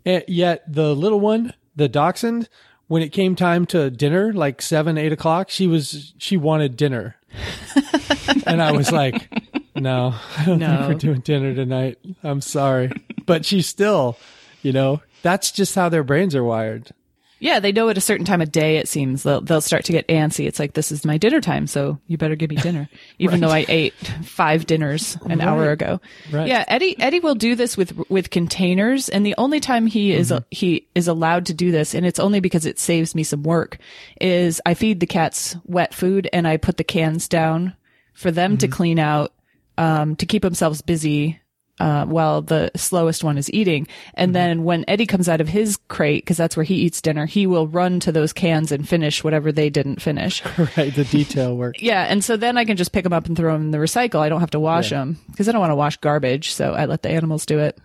And 0.05 0.23
yet 0.27 0.63
the 0.71 0.95
little 0.95 1.19
one, 1.19 1.53
the 1.75 1.89
dachshund, 1.89 2.47
when 2.87 3.01
it 3.03 3.09
came 3.09 3.35
time 3.35 3.65
to 3.67 3.89
dinner, 3.91 4.31
like 4.33 4.61
seven, 4.61 4.97
eight 4.97 5.11
o'clock, 5.11 5.49
she 5.49 5.67
was, 5.67 6.13
she 6.17 6.37
wanted 6.37 6.75
dinner. 6.77 7.15
and 8.47 8.61
I 8.61 8.71
was 8.71 8.91
like, 8.91 9.29
no, 9.75 10.15
I 10.37 10.45
don't 10.45 10.59
No. 10.59 10.77
think 10.77 10.87
we're 10.87 10.93
doing 10.95 11.19
dinner 11.21 11.53
tonight. 11.53 11.99
I'm 12.23 12.41
sorry. 12.41 12.91
But 13.25 13.45
she's 13.45 13.67
still, 13.67 14.17
you 14.63 14.71
know, 14.71 15.01
that's 15.21 15.51
just 15.51 15.75
how 15.75 15.89
their 15.89 16.03
brains 16.03 16.33
are 16.35 16.43
wired. 16.43 16.91
Yeah, 17.39 17.59
they 17.59 17.71
know 17.71 17.89
at 17.89 17.97
a 17.97 18.01
certain 18.01 18.25
time 18.25 18.41
of 18.41 18.51
day, 18.51 18.77
it 18.77 18.87
seems, 18.87 19.23
they'll, 19.23 19.41
they'll 19.41 19.61
start 19.61 19.85
to 19.85 19.91
get 19.91 20.07
antsy. 20.07 20.47
It's 20.47 20.59
like, 20.59 20.73
this 20.73 20.91
is 20.91 21.05
my 21.05 21.17
dinner 21.17 21.39
time, 21.39 21.67
so 21.67 21.99
you 22.07 22.17
better 22.17 22.35
give 22.35 22.49
me 22.49 22.57
dinner. 22.57 22.89
Even 23.19 23.39
though 23.39 23.49
I 23.49 23.65
ate 23.67 23.93
five 24.23 24.65
dinners 24.65 25.17
an 25.25 25.41
hour 25.41 25.71
ago. 25.71 26.01
Right. 26.31 26.47
Yeah, 26.47 26.65
Eddie, 26.67 26.99
Eddie 26.99 27.21
will 27.21 27.35
do 27.35 27.55
this 27.55 27.77
with, 27.77 27.97
with 28.09 28.29
containers. 28.29 29.09
And 29.09 29.25
the 29.25 29.35
only 29.37 29.59
time 29.59 29.87
he 29.87 30.11
is, 30.11 30.33
he 30.51 30.87
is 30.95 31.07
allowed 31.07 31.45
to 31.47 31.53
do 31.53 31.71
this, 31.71 31.95
and 31.95 32.05
it's 32.05 32.19
only 32.19 32.41
because 32.41 32.65
it 32.65 32.77
saves 32.77 33.15
me 33.15 33.23
some 33.23 33.43
work, 33.43 33.77
is 34.19 34.61
I 34.65 34.73
feed 34.73 34.99
the 34.99 35.07
cats 35.07 35.55
wet 35.65 35.93
food 35.93 36.29
and 36.33 36.47
I 36.47 36.57
put 36.57 36.77
the 36.77 36.83
cans 36.83 37.27
down 37.27 37.75
for 38.13 38.31
them 38.31 38.57
to 38.57 38.67
clean 38.67 38.99
out, 38.99 39.33
um, 39.77 40.17
to 40.17 40.25
keep 40.25 40.41
themselves 40.41 40.81
busy 40.81 41.39
uh, 41.79 42.05
while 42.05 42.41
the 42.41 42.71
slowest 42.75 43.23
one 43.23 43.37
is 43.37 43.51
eating. 43.53 43.87
And 44.13 44.35
then 44.35 44.63
when 44.63 44.83
Eddie 44.87 45.05
comes 45.05 45.29
out 45.29 45.41
of 45.41 45.47
his 45.47 45.77
crate, 45.87 46.23
because 46.23 46.37
that's 46.37 46.57
where 46.57 46.63
he 46.63 46.75
eats 46.75 47.01
dinner, 47.01 47.25
he 47.25 47.47
will 47.47 47.67
run 47.67 47.99
to 48.01 48.11
those 48.11 48.33
cans 48.33 48.71
and 48.71 48.87
finish 48.87 49.23
whatever 49.23 49.51
they 49.51 49.69
didn't 49.69 50.01
finish. 50.01 50.43
Right. 50.77 50.93
The 50.93 51.05
detail 51.05 51.55
work. 51.57 51.75
yeah. 51.81 52.03
And 52.03 52.23
so 52.23 52.37
then 52.37 52.57
I 52.57 52.65
can 52.65 52.77
just 52.77 52.91
pick 52.91 53.03
them 53.03 53.13
up 53.13 53.25
and 53.27 53.35
throw 53.35 53.53
them 53.53 53.63
in 53.63 53.71
the 53.71 53.77
recycle. 53.77 54.19
I 54.19 54.29
don't 54.29 54.41
have 54.41 54.51
to 54.51 54.59
wash 54.59 54.91
Yeah. 54.91 54.99
them 54.99 55.17
because 55.31 55.47
I 55.47 55.51
don't 55.51 55.61
want 55.61 55.71
to 55.71 55.75
wash 55.75 55.97
garbage. 55.97 56.51
So 56.51 56.73
I 56.73 56.85
let 56.85 57.01
the 57.01 57.09
animals 57.09 57.45
do 57.45 57.59
it. 57.59 57.77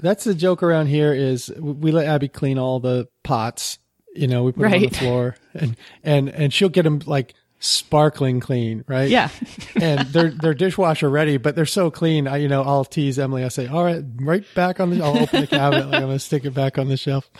That's 0.00 0.24
the 0.24 0.34
joke 0.34 0.62
around 0.62 0.86
here 0.86 1.12
is 1.12 1.52
we 1.58 1.92
let 1.92 2.06
Abby 2.06 2.28
clean 2.28 2.58
all 2.58 2.80
the 2.80 3.08
pots. 3.24 3.78
You 4.14 4.26
know, 4.26 4.44
we 4.44 4.52
put 4.52 4.62
them 4.62 4.72
on 4.74 4.80
the 4.82 4.88
floor 4.90 5.36
and, 5.54 5.76
and, 6.02 6.28
and 6.30 6.52
she'll 6.52 6.68
get 6.70 6.82
them 6.82 7.00
like 7.04 7.34
sparkling 7.60 8.40
clean, 8.40 8.84
right? 8.88 9.08
Yeah. 9.08 9.28
and 9.80 10.00
they're 10.08 10.30
they're 10.30 10.54
dishwasher 10.54 11.08
ready, 11.08 11.36
but 11.36 11.54
they're 11.54 11.66
so 11.66 11.90
clean. 11.90 12.26
I 12.26 12.38
you 12.38 12.48
know 12.48 12.62
I'll 12.62 12.84
tease 12.84 13.18
Emily. 13.18 13.44
I 13.44 13.48
say, 13.48 13.68
all 13.68 13.84
right, 13.84 14.02
right 14.16 14.44
back 14.54 14.80
on 14.80 14.90
the. 14.90 15.02
I'll 15.04 15.16
open 15.18 15.42
the 15.42 15.46
cabinet. 15.46 15.86
like 15.86 15.94
I'm 15.96 16.02
gonna 16.02 16.18
stick 16.18 16.44
it 16.44 16.54
back 16.54 16.78
on 16.78 16.88
the 16.88 16.96
shelf. 16.96 17.30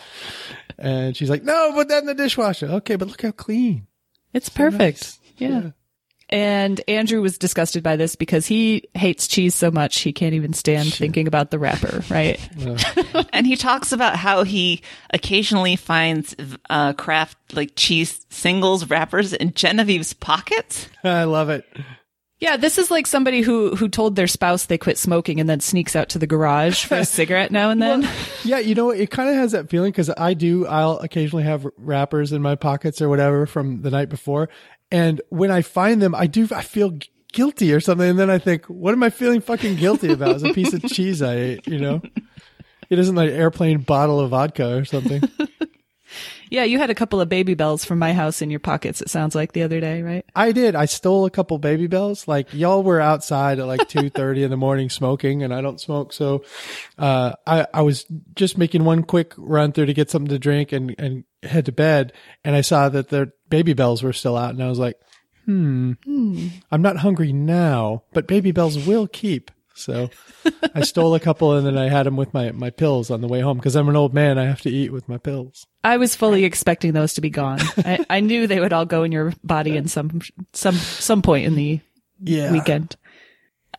And 0.77 1.15
she's 1.15 1.29
like, 1.29 1.43
no, 1.43 1.73
put 1.73 1.89
that 1.89 1.99
in 1.99 2.07
the 2.07 2.15
dishwasher. 2.15 2.67
Okay, 2.67 2.95
but 2.95 3.07
look 3.07 3.21
how 3.21 3.31
clean. 3.31 3.87
It's 4.33 4.49
perfect. 4.49 4.79
nice. 4.79 5.19
Yeah. 5.37 5.49
Yeah. 5.49 5.69
And 6.31 6.79
Andrew 6.87 7.21
was 7.21 7.37
disgusted 7.37 7.83
by 7.83 7.97
this 7.97 8.15
because 8.15 8.47
he 8.47 8.87
hates 8.93 9.27
cheese 9.27 9.53
so 9.53 9.69
much 9.69 9.99
he 9.99 10.13
can't 10.13 10.33
even 10.33 10.53
stand 10.53 10.93
thinking 10.93 11.27
about 11.27 11.51
the 11.51 11.59
wrapper, 11.59 12.03
right? 12.09 12.39
And 13.33 13.45
he 13.45 13.55
talks 13.57 13.91
about 13.91 14.15
how 14.15 14.43
he 14.43 14.81
occasionally 15.13 15.75
finds 15.75 16.35
uh, 16.69 16.93
Kraft 16.93 17.37
like 17.53 17.73
cheese 17.75 18.25
singles 18.29 18.89
wrappers 18.89 19.33
in 19.33 19.53
Genevieve's 19.53 20.13
pockets. 20.13 20.87
I 21.03 21.25
love 21.25 21.49
it. 21.49 21.65
Yeah, 22.41 22.57
this 22.57 22.79
is 22.79 22.89
like 22.89 23.05
somebody 23.05 23.41
who 23.41 23.75
who 23.75 23.87
told 23.87 24.15
their 24.15 24.25
spouse 24.25 24.65
they 24.65 24.79
quit 24.79 24.97
smoking 24.97 25.39
and 25.39 25.47
then 25.47 25.59
sneaks 25.59 25.95
out 25.95 26.09
to 26.09 26.19
the 26.19 26.25
garage 26.25 26.85
for 26.85 26.95
a 26.95 27.05
cigarette 27.05 27.51
now 27.51 27.69
and 27.69 27.79
then. 27.79 28.09
Yeah, 28.43 28.57
you 28.57 28.73
know, 28.73 28.89
it 28.89 29.11
kind 29.11 29.29
of 29.29 29.35
has 29.35 29.51
that 29.51 29.69
feeling 29.69 29.91
because 29.91 30.09
I 30.09 30.33
do. 30.33 30.65
I'll 30.65 30.97
occasionally 30.97 31.43
have 31.43 31.67
wrappers 31.77 32.31
in 32.31 32.41
my 32.41 32.55
pockets 32.55 32.99
or 32.99 33.09
whatever 33.09 33.45
from 33.45 33.83
the 33.83 33.91
night 33.91 34.09
before, 34.09 34.49
and 34.91 35.21
when 35.29 35.51
I 35.51 35.61
find 35.61 36.01
them, 36.01 36.13
I 36.15 36.27
do. 36.27 36.47
I 36.53 36.61
feel 36.61 36.97
guilty 37.31 37.73
or 37.73 37.79
something, 37.79 38.09
and 38.09 38.19
then 38.19 38.29
I 38.29 38.37
think, 38.37 38.65
what 38.65 38.93
am 38.93 39.03
I 39.03 39.09
feeling 39.09 39.41
fucking 39.41 39.77
guilty 39.77 40.11
about? 40.11 40.35
It's 40.35 40.43
a 40.43 40.53
piece 40.53 40.73
of 40.73 40.83
cheese 40.83 41.21
I 41.21 41.35
ate. 41.35 41.67
You 41.67 41.79
know, 41.79 42.01
it 42.89 42.99
isn't 42.99 43.15
like 43.15 43.29
an 43.29 43.35
airplane 43.35 43.79
bottle 43.79 44.19
of 44.19 44.31
vodka 44.31 44.77
or 44.77 44.85
something. 44.85 45.23
Yeah, 46.51 46.65
you 46.65 46.79
had 46.79 46.89
a 46.89 46.95
couple 46.95 47.21
of 47.21 47.29
Babybels 47.29 47.85
from 47.85 47.97
my 47.97 48.11
house 48.11 48.41
in 48.41 48.49
your 48.49 48.59
pockets. 48.59 49.01
It 49.01 49.09
sounds 49.09 49.35
like 49.35 49.53
the 49.53 49.63
other 49.63 49.79
day, 49.79 50.01
right? 50.01 50.25
I 50.35 50.51
did. 50.51 50.75
I 50.75 50.83
stole 50.83 51.25
a 51.25 51.29
couple 51.29 51.57
Babybels. 51.61 52.27
Like 52.27 52.53
y'all 52.53 52.83
were 52.83 52.99
outside 52.99 53.59
at 53.59 53.67
like 53.67 53.87
two 53.87 54.09
thirty 54.09 54.43
in 54.43 54.51
the 54.51 54.57
morning 54.57 54.89
smoking, 54.89 55.43
and 55.43 55.53
I 55.53 55.61
don't 55.61 55.79
smoke, 55.79 56.11
so 56.11 56.43
uh, 56.97 57.33
I 57.47 57.67
I 57.73 57.83
was 57.83 58.05
just 58.35 58.57
making 58.57 58.83
one 58.83 59.03
quick 59.03 59.33
run 59.37 59.71
through 59.71 59.85
to 59.85 59.93
get 59.93 60.09
something 60.09 60.29
to 60.29 60.39
drink 60.39 60.73
and 60.73 60.93
and 60.99 61.23
head 61.41 61.67
to 61.67 61.71
bed, 61.71 62.11
and 62.43 62.53
I 62.53 62.61
saw 62.61 62.89
that 62.89 63.07
the 63.07 63.31
Babybels 63.51 64.01
were 64.01 64.13
still 64.13 64.35
out, 64.37 64.51
and 64.51 64.63
I 64.63 64.69
was 64.69 64.79
like, 64.79 64.99
hmm, 65.45 65.93
I'm 66.71 66.81
not 66.81 66.97
hungry 66.97 67.33
now, 67.33 68.03
but 68.13 68.27
Babybels 68.27 68.87
will 68.87 69.07
keep. 69.07 69.51
So 69.73 70.09
I 70.75 70.81
stole 70.81 71.15
a 71.15 71.19
couple, 71.19 71.55
and 71.57 71.65
then 71.65 71.77
I 71.77 71.89
had 71.89 72.05
them 72.05 72.15
with 72.17 72.33
my 72.33 72.51
my 72.51 72.69
pills 72.69 73.09
on 73.11 73.21
the 73.21 73.27
way 73.27 73.39
home 73.41 73.57
because 73.57 73.75
I'm 73.75 73.89
an 73.89 73.95
old 73.95 74.13
man. 74.13 74.37
I 74.37 74.45
have 74.45 74.61
to 74.61 74.69
eat 74.69 74.91
with 74.91 75.07
my 75.09 75.17
pills. 75.17 75.65
I 75.83 75.97
was 75.97 76.15
fully 76.15 76.43
expecting 76.45 76.93
those 76.93 77.13
to 77.15 77.21
be 77.21 77.29
gone. 77.29 77.59
I, 77.77 78.05
I 78.09 78.19
knew 78.19 78.45
they 78.47 78.59
would 78.59 78.73
all 78.73 78.85
go 78.85 79.03
in 79.03 79.11
your 79.11 79.33
body 79.43 79.77
in 79.77 79.87
some 79.87 80.21
some 80.53 80.75
some 80.75 81.21
point 81.21 81.45
in 81.45 81.55
the 81.55 81.79
Yeah. 82.19 82.51
weekend. 82.51 82.95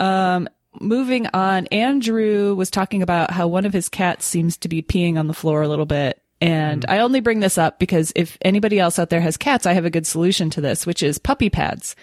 Um, 0.01 0.49
moving 0.81 1.27
on, 1.35 1.67
Andrew 1.69 2.55
was 2.55 2.71
talking 2.71 3.03
about 3.03 3.31
how 3.31 3.47
one 3.47 3.67
of 3.67 3.73
his 3.73 3.89
cats 3.89 4.25
seems 4.25 4.57
to 4.59 4.69
be 4.69 4.83
peeing 4.83 5.19
on 5.19 5.27
the 5.29 5.35
floor 5.35 5.63
a 5.63 5.69
little 5.69 5.87
bit. 5.87 6.21
And 6.43 6.85
I 6.89 6.99
only 6.99 7.21
bring 7.21 7.39
this 7.39 7.57
up 7.57 7.79
because 7.79 8.13
if 8.17 8.37
anybody 8.43 8.81
else 8.81 8.99
out 8.99 9.11
there 9.11 9.21
has 9.21 9.37
cats, 9.37 9.65
I 9.65 9.75
have 9.75 9.85
a 9.85 9.91
good 9.91 10.09
solution 10.09 10.51
to 10.51 10.61
this, 10.61 10.85
which 10.85 11.01
is 11.01 11.17
puppy 11.19 11.51
pads. 11.51 11.95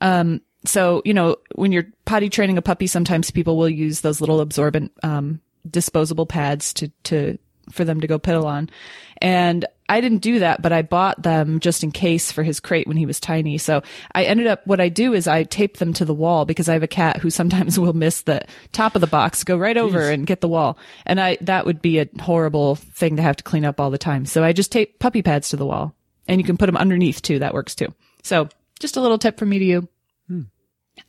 Um, 0.00 0.40
so, 0.64 1.02
you 1.04 1.12
know, 1.12 1.36
when 1.56 1.72
you're 1.72 1.88
potty 2.04 2.30
training 2.30 2.58
a 2.58 2.62
puppy, 2.62 2.86
sometimes 2.86 3.32
people 3.32 3.56
will 3.56 3.68
use 3.68 4.00
those 4.00 4.20
little 4.20 4.40
absorbent, 4.40 4.92
um, 5.02 5.40
disposable 5.68 6.26
pads 6.26 6.72
to, 6.74 6.92
to, 7.04 7.38
for 7.70 7.84
them 7.84 8.00
to 8.00 8.06
go 8.06 8.18
piddle 8.18 8.44
on. 8.44 8.70
And 9.18 9.64
I 9.88 10.00
didn't 10.00 10.18
do 10.18 10.40
that, 10.40 10.62
but 10.62 10.72
I 10.72 10.82
bought 10.82 11.22
them 11.22 11.60
just 11.60 11.84
in 11.84 11.92
case 11.92 12.32
for 12.32 12.42
his 12.42 12.60
crate 12.60 12.88
when 12.88 12.96
he 12.96 13.06
was 13.06 13.20
tiny. 13.20 13.58
So 13.58 13.82
I 14.14 14.24
ended 14.24 14.46
up, 14.46 14.66
what 14.66 14.80
I 14.80 14.88
do 14.88 15.12
is 15.12 15.28
I 15.28 15.44
tape 15.44 15.76
them 15.76 15.92
to 15.94 16.04
the 16.04 16.14
wall 16.14 16.44
because 16.44 16.68
I 16.68 16.72
have 16.72 16.82
a 16.82 16.88
cat 16.88 17.18
who 17.18 17.30
sometimes 17.30 17.78
will 17.78 17.92
miss 17.92 18.22
the 18.22 18.42
top 18.72 18.94
of 18.94 19.00
the 19.00 19.06
box, 19.06 19.44
go 19.44 19.56
right 19.56 19.76
over 19.76 20.10
and 20.10 20.26
get 20.26 20.40
the 20.40 20.48
wall. 20.48 20.78
And 21.06 21.20
I, 21.20 21.38
that 21.42 21.66
would 21.66 21.82
be 21.82 21.98
a 21.98 22.08
horrible 22.20 22.76
thing 22.76 23.16
to 23.16 23.22
have 23.22 23.36
to 23.36 23.44
clean 23.44 23.64
up 23.64 23.80
all 23.80 23.90
the 23.90 23.98
time. 23.98 24.26
So 24.26 24.42
I 24.42 24.52
just 24.52 24.72
tape 24.72 24.98
puppy 24.98 25.22
pads 25.22 25.50
to 25.50 25.56
the 25.56 25.66
wall 25.66 25.94
and 26.26 26.40
you 26.40 26.46
can 26.46 26.56
put 26.56 26.66
them 26.66 26.76
underneath 26.76 27.22
too. 27.22 27.38
That 27.38 27.54
works 27.54 27.74
too. 27.74 27.94
So 28.22 28.48
just 28.80 28.96
a 28.96 29.00
little 29.00 29.18
tip 29.18 29.38
from 29.38 29.50
me 29.50 29.58
to 29.58 29.64
you. 29.64 29.88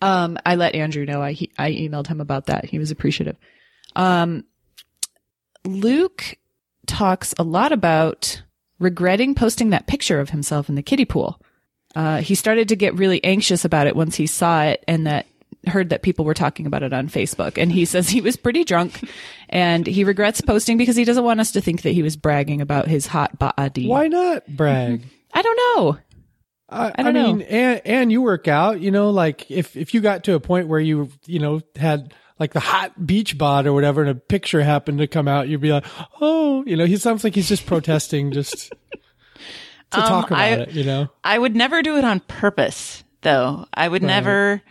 Um, 0.02 0.38
I 0.46 0.56
let 0.56 0.76
Andrew 0.76 1.06
know. 1.06 1.22
I 1.22 1.34
he, 1.34 1.52
I 1.58 1.72
emailed 1.72 2.08
him 2.08 2.22
about 2.22 2.48
that. 2.48 2.66
He 2.66 2.80
was 2.80 2.92
appreciative. 2.92 3.38
Um, 3.96 4.46
Luke 5.66 6.38
talks 6.86 7.34
a 7.38 7.44
lot 7.44 7.72
about 7.72 8.42
regretting 8.80 9.36
posting 9.36 9.70
that 9.70 9.88
picture 9.88 10.20
of 10.20 10.30
himself 10.30 10.70
in 10.70 10.75
the 10.75 10.84
kiddie 10.84 11.06
pool. 11.06 11.40
Uh, 11.96 12.22
he 12.22 12.36
started 12.36 12.70
to 12.70 12.75
get 12.75 12.96
really 12.96 13.24
anxious 13.24 13.66
about 13.66 13.88
it 13.88 13.96
once 13.96 14.16
he 14.16 14.28
saw 14.28 14.63
it 14.63 14.84
and 14.88 15.06
that 15.06 15.28
heard 15.68 15.90
that 15.90 16.02
people 16.02 16.25
were 16.25 16.34
talking 16.34 16.66
about 16.66 16.84
it 16.84 16.94
on 16.94 17.08
Facebook. 17.08 17.58
And 17.58 17.72
he 17.72 17.86
says 17.86 18.10
he 18.10 18.22
was 18.22 18.36
pretty 18.36 18.63
drunk 18.63 19.08
and 19.50 19.86
he 19.86 20.04
regrets 20.04 20.42
posting 20.42 20.78
because 20.78 20.96
he 20.96 21.06
doesn't 21.06 21.24
want 21.24 21.40
us 21.40 21.52
to 21.52 21.62
think 21.62 21.84
that 21.84 21.92
he 21.92 22.04
was 22.04 22.16
bragging 22.16 22.62
about 22.62 22.88
his 22.88 23.08
hot 23.08 23.38
body. 23.40 23.88
Why 23.88 24.08
not 24.08 24.48
brag? 24.48 25.04
I 25.34 25.42
don't 25.42 25.58
know. 25.58 25.98
I, 26.70 26.92
I 26.96 27.04
don't 27.04 27.13
mean, 27.13 27.38
know. 27.40 27.46
and 27.46 27.82
and 27.86 28.12
you 28.12 28.22
work 28.22 28.48
out, 28.48 28.82
you 28.82 28.90
know, 28.90 29.12
like 29.12 29.50
if 29.52 29.78
if 29.78 29.94
you 29.94 30.02
got 30.02 30.24
to 30.24 30.34
a 30.34 30.40
point 30.40 30.68
where 30.68 30.80
you 30.80 31.10
you 31.28 31.38
know 31.40 31.62
had 31.75 32.13
like 32.40 32.54
the 32.54 32.60
hot 32.60 33.06
beach 33.06 33.38
bod 33.38 33.66
or 33.68 33.74
whatever, 33.74 34.02
and 34.02 34.10
a 34.10 34.16
picture 34.16 34.62
happened 34.62 34.98
to 35.00 35.08
come 35.08 35.28
out, 35.28 35.48
you'd 35.48 35.62
be 35.62 35.72
like, 35.72 35.86
oh, 36.22 36.63
you 36.66 36.75
know, 36.75 36.86
he 36.86 36.98
sounds 36.98 37.24
like 37.24 37.36
he's 37.36 37.48
just 37.50 37.66
protesting, 37.66 38.32
just 38.32 38.70
to 39.92 40.00
Um, 40.00 40.04
talk 40.08 40.28
about 40.28 40.40
I- 40.40 40.50
it, 40.54 40.72
you 40.72 40.84
know. 40.84 41.10
I 41.24 41.38
would 41.38 41.56
never 41.56 41.82
do 41.82 41.98
it 41.98 42.04
on 42.04 42.20
purpose, 42.22 43.04
though. 43.22 43.66
I 43.74 43.88
would 43.88 44.04
never 44.04 44.62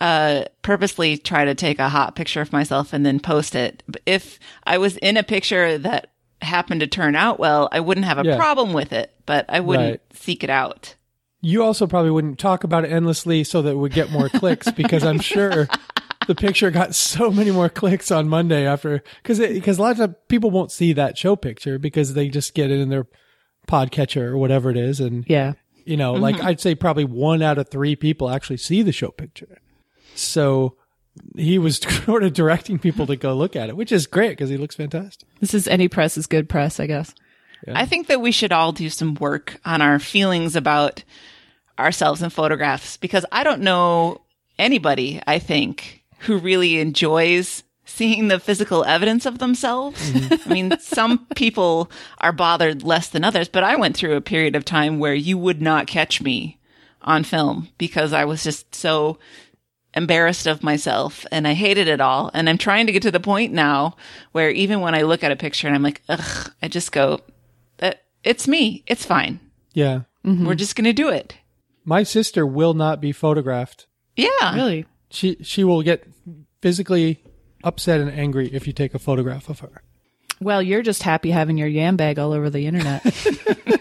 uh, 0.00 0.44
purposely 0.62 1.16
try 1.18 1.44
to 1.44 1.54
take 1.54 1.78
a 1.78 1.88
hot 1.88 2.14
picture 2.14 2.40
of 2.40 2.52
myself 2.52 2.92
and 2.92 3.04
then 3.04 3.18
post 3.20 3.54
it. 3.54 3.82
But 3.88 4.02
If 4.06 4.38
I 4.64 4.78
was 4.78 4.96
in 4.98 5.16
a 5.16 5.22
picture 5.22 5.76
that 5.78 6.12
happened 6.40 6.80
to 6.80 6.86
turn 6.86 7.16
out 7.16 7.40
well, 7.40 7.68
I 7.72 7.80
wouldn't 7.80 8.06
have 8.06 8.18
a 8.18 8.24
Yeah. 8.24 8.36
problem 8.36 8.72
with 8.72 8.92
it, 8.92 9.12
but 9.26 9.44
I 9.48 9.58
wouldn't 9.60 9.90
Right. 9.90 10.00
seek 10.12 10.44
it 10.44 10.50
out. 10.50 10.94
You 11.40 11.62
also 11.64 11.86
probably 11.86 12.10
wouldn't 12.12 12.38
talk 12.38 12.62
about 12.64 12.84
it 12.84 12.92
endlessly 12.92 13.42
so 13.44 13.62
that 13.62 13.70
it 13.70 13.76
would 13.76 13.92
get 13.92 14.10
more 14.12 14.28
clicks 14.28 14.70
because 14.72 15.04
I'm 15.04 15.18
sure 15.20 15.68
the 16.28 16.34
picture 16.34 16.70
got 16.70 16.94
so 16.94 17.30
many 17.30 17.50
more 17.50 17.68
clicks 17.68 18.12
on 18.12 18.28
Monday 18.28 18.64
after 18.66 19.02
because 19.22 19.38
because 19.40 19.78
a 19.78 19.82
lot 19.82 19.98
of 19.98 20.28
people 20.28 20.50
won't 20.50 20.70
see 20.70 20.92
that 20.92 21.18
show 21.18 21.34
picture 21.34 21.78
because 21.78 22.14
they 22.14 22.28
just 22.28 22.54
get 22.54 22.70
it 22.70 22.78
in 22.78 22.90
their 22.90 23.06
podcatcher 23.66 24.22
or 24.22 24.38
whatever 24.38 24.70
it 24.70 24.76
is 24.76 25.00
and 25.00 25.24
Yeah. 25.26 25.54
you 25.84 25.96
know 25.96 26.12
mm-hmm. 26.12 26.22
like 26.22 26.40
I'd 26.42 26.60
say 26.60 26.74
probably 26.74 27.04
one 27.04 27.42
out 27.42 27.58
of 27.58 27.68
three 27.68 27.96
people 27.96 28.30
actually 28.30 28.58
see 28.58 28.82
the 28.82 28.92
show 28.92 29.08
picture. 29.10 29.58
So 30.14 30.76
he 31.36 31.58
was 31.58 31.78
sort 32.04 32.22
of 32.22 32.34
directing 32.34 32.78
people 32.78 33.06
to 33.06 33.16
go 33.16 33.34
look 33.34 33.56
at 33.56 33.68
it, 33.70 33.76
which 33.76 33.90
is 33.90 34.06
great 34.06 34.30
because 34.30 34.50
he 34.50 34.56
looks 34.56 34.76
fantastic. 34.76 35.28
This 35.40 35.54
is 35.54 35.66
any 35.66 35.88
press 35.88 36.16
is 36.16 36.26
good 36.26 36.48
press, 36.48 36.78
I 36.78 36.86
guess. 36.86 37.14
I 37.66 37.86
think 37.86 38.06
that 38.06 38.20
we 38.20 38.30
should 38.30 38.52
all 38.52 38.70
do 38.70 38.88
some 38.88 39.14
work 39.14 39.58
on 39.64 39.82
our 39.82 39.98
feelings 39.98 40.54
about 40.54 41.02
ourselves 41.76 42.22
in 42.22 42.30
photographs 42.30 42.96
because 42.96 43.26
I 43.32 43.42
don't 43.42 43.62
know 43.62 44.20
anybody, 44.58 45.20
I 45.26 45.40
think, 45.40 45.97
who 46.20 46.38
really 46.38 46.78
enjoys 46.78 47.62
seeing 47.84 48.28
the 48.28 48.38
physical 48.38 48.84
evidence 48.84 49.24
of 49.24 49.38
themselves. 49.38 50.10
Mm-hmm. 50.10 50.50
I 50.50 50.52
mean, 50.52 50.78
some 50.78 51.26
people 51.34 51.90
are 52.18 52.32
bothered 52.32 52.82
less 52.82 53.08
than 53.08 53.24
others, 53.24 53.48
but 53.48 53.64
I 53.64 53.76
went 53.76 53.96
through 53.96 54.14
a 54.14 54.20
period 54.20 54.54
of 54.54 54.64
time 54.64 54.98
where 54.98 55.14
you 55.14 55.38
would 55.38 55.62
not 55.62 55.86
catch 55.86 56.20
me 56.20 56.58
on 57.02 57.24
film 57.24 57.68
because 57.78 58.12
I 58.12 58.24
was 58.24 58.44
just 58.44 58.74
so 58.74 59.18
embarrassed 59.94 60.46
of 60.46 60.62
myself 60.62 61.24
and 61.32 61.48
I 61.48 61.54
hated 61.54 61.88
it 61.88 62.00
all. 62.00 62.30
And 62.34 62.48
I'm 62.48 62.58
trying 62.58 62.86
to 62.86 62.92
get 62.92 63.02
to 63.02 63.10
the 63.10 63.20
point 63.20 63.52
now 63.52 63.96
where 64.32 64.50
even 64.50 64.80
when 64.80 64.94
I 64.94 65.02
look 65.02 65.24
at 65.24 65.32
a 65.32 65.36
picture 65.36 65.66
and 65.66 65.74
I'm 65.74 65.82
like, 65.82 66.02
ugh, 66.08 66.52
I 66.62 66.68
just 66.68 66.92
go, 66.92 67.20
that 67.78 68.04
it's 68.22 68.46
me. 68.46 68.84
It's 68.86 69.06
fine. 69.06 69.40
Yeah. 69.72 70.02
Mm-hmm. 70.24 70.46
We're 70.46 70.54
just 70.54 70.76
going 70.76 70.84
to 70.84 70.92
do 70.92 71.08
it. 71.08 71.36
My 71.84 72.02
sister 72.02 72.46
will 72.46 72.74
not 72.74 73.00
be 73.00 73.12
photographed. 73.12 73.86
Yeah. 74.14 74.54
Really? 74.54 74.84
She 75.10 75.36
she 75.42 75.64
will 75.64 75.82
get 75.82 76.06
physically 76.60 77.22
upset 77.64 78.00
and 78.00 78.10
angry 78.10 78.48
if 78.52 78.66
you 78.66 78.72
take 78.72 78.94
a 78.94 78.98
photograph 78.98 79.48
of 79.48 79.60
her. 79.60 79.82
Well, 80.40 80.62
you're 80.62 80.82
just 80.82 81.02
happy 81.02 81.30
having 81.30 81.58
your 81.58 81.66
yam 81.66 81.96
bag 81.96 82.18
all 82.18 82.32
over 82.32 82.48
the 82.48 82.66
internet. 82.66 83.02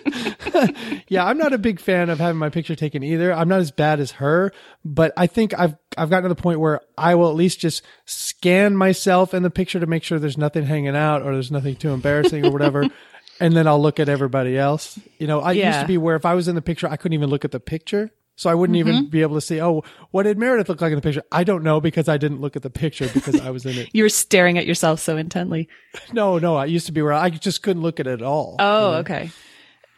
Yeah, 1.10 1.26
I'm 1.26 1.38
not 1.38 1.54
a 1.54 1.58
big 1.58 1.80
fan 1.80 2.10
of 2.10 2.20
having 2.20 2.38
my 2.38 2.50
picture 2.50 2.76
taken 2.76 3.02
either. 3.02 3.32
I'm 3.32 3.48
not 3.48 3.62
as 3.62 3.72
bad 3.72 4.00
as 4.00 4.12
her, 4.12 4.52
but 4.84 5.14
I 5.16 5.28
think 5.28 5.58
I've 5.58 5.76
I've 5.98 6.10
gotten 6.10 6.24
to 6.24 6.30
the 6.30 6.42
point 6.42 6.60
where 6.60 6.82
I 6.98 7.16
will 7.16 7.30
at 7.30 7.36
least 7.36 7.60
just 7.60 7.82
scan 8.06 8.76
myself 8.76 9.34
in 9.34 9.44
the 9.44 9.50
picture 9.50 9.80
to 9.80 9.86
make 9.86 10.04
sure 10.04 10.20
there's 10.20 10.38
nothing 10.38 10.66
hanging 10.66 10.96
out 10.96 11.22
or 11.22 11.34
there's 11.34 11.52
nothing 11.52 11.76
too 11.76 11.92
embarrassing 11.92 12.46
or 12.46 12.52
whatever. 12.52 12.88
And 13.40 13.56
then 13.56 13.68
I'll 13.68 13.80
look 13.80 14.00
at 14.00 14.10
everybody 14.10 14.58
else. 14.58 14.98
You 15.20 15.28
know, 15.28 15.42
I 15.42 15.52
used 15.52 15.82
to 15.82 15.86
be 15.86 16.00
where 16.00 16.16
if 16.16 16.26
I 16.26 16.34
was 16.34 16.48
in 16.48 16.56
the 16.56 16.62
picture, 16.64 16.88
I 16.88 16.98
couldn't 16.98 17.14
even 17.14 17.30
look 17.30 17.46
at 17.46 17.52
the 17.52 17.60
picture. 17.60 18.10
So 18.38 18.50
I 18.52 18.54
wouldn't 18.54 18.78
even 18.78 19.08
be 19.10 19.24
able 19.24 19.34
to 19.36 19.42
see, 19.42 19.60
oh, 19.60 19.84
what 20.12 20.24
did 20.24 20.38
Meredith 20.38 20.70
look 20.70 20.80
like 20.80 20.92
in 20.92 20.96
the 20.96 21.02
picture? 21.02 21.24
I 21.32 21.44
don't 21.44 21.64
know 21.64 21.82
because 21.82 22.08
I 22.08 22.18
didn't 22.18 22.40
look 22.40 22.56
at 22.56 22.62
the 22.62 22.70
picture 22.70 23.10
because 23.12 23.42
I 23.42 23.50
was 23.50 23.66
in 23.66 23.76
it. 23.76 23.90
you 23.94 24.04
were 24.04 24.10
staring 24.10 24.60
at 24.60 24.68
yourself 24.68 25.00
so 25.00 25.18
intently. 25.18 25.68
No, 26.14 26.38
no, 26.38 26.56
I 26.56 26.66
used 26.66 26.86
to 26.86 26.92
be 26.92 27.02
where 27.02 27.14
I 27.14 27.32
just 27.32 27.64
couldn't 27.64 27.82
look 27.82 28.00
at 28.00 28.06
it 28.06 28.14
at 28.14 28.22
all. 28.22 28.56
Oh, 28.60 28.94
okay. 28.98 29.32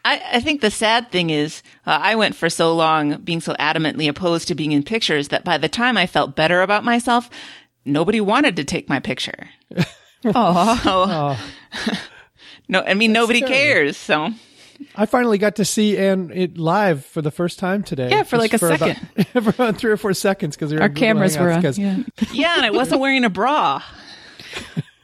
I, 0.02 0.22
I 0.32 0.40
think 0.40 0.62
the 0.62 0.70
sad 0.70 1.10
thing 1.12 1.28
is, 1.28 1.62
uh, 1.86 1.98
I 2.02 2.14
went 2.14 2.34
for 2.34 2.48
so 2.48 2.74
long 2.74 3.20
being 3.20 3.42
so 3.42 3.52
adamantly 3.60 4.08
opposed 4.08 4.48
to 4.48 4.54
being 4.54 4.72
in 4.72 4.82
pictures 4.82 5.28
that 5.28 5.44
by 5.44 5.58
the 5.58 5.68
time 5.68 5.98
I 5.98 6.06
felt 6.06 6.34
better 6.34 6.62
about 6.62 6.82
myself, 6.82 7.28
nobody 7.84 8.22
wanted 8.22 8.56
to 8.56 8.64
take 8.64 8.88
my 8.88 8.98
picture. 9.00 9.50
Oh, 10.24 11.38
No, 12.68 12.82
I 12.82 12.94
mean, 12.94 13.12
nobody 13.12 13.40
terrible. 13.40 13.56
cares. 13.56 13.96
So 13.96 14.30
I 14.96 15.06
finally 15.06 15.38
got 15.38 15.56
to 15.56 15.64
see 15.64 15.96
Anne 15.98 16.30
it 16.34 16.58
live 16.58 17.04
for 17.04 17.22
the 17.22 17.30
first 17.30 17.58
time 17.58 17.82
today. 17.82 18.10
Yeah, 18.10 18.22
for 18.22 18.38
like 18.38 18.52
a 18.52 18.56
about- 18.64 18.78
second. 18.78 19.26
for 19.44 19.50
about 19.50 19.76
three 19.76 19.90
or 19.90 19.96
four 19.96 20.14
seconds 20.14 20.56
because 20.56 20.72
our 20.72 20.88
cameras 20.88 21.36
were 21.38 21.50
on. 21.50 21.62
Yeah. 21.62 21.98
yeah, 22.32 22.54
and 22.56 22.66
I 22.66 22.70
wasn't 22.70 23.00
wearing 23.00 23.24
a 23.24 23.30
bra. 23.30 23.82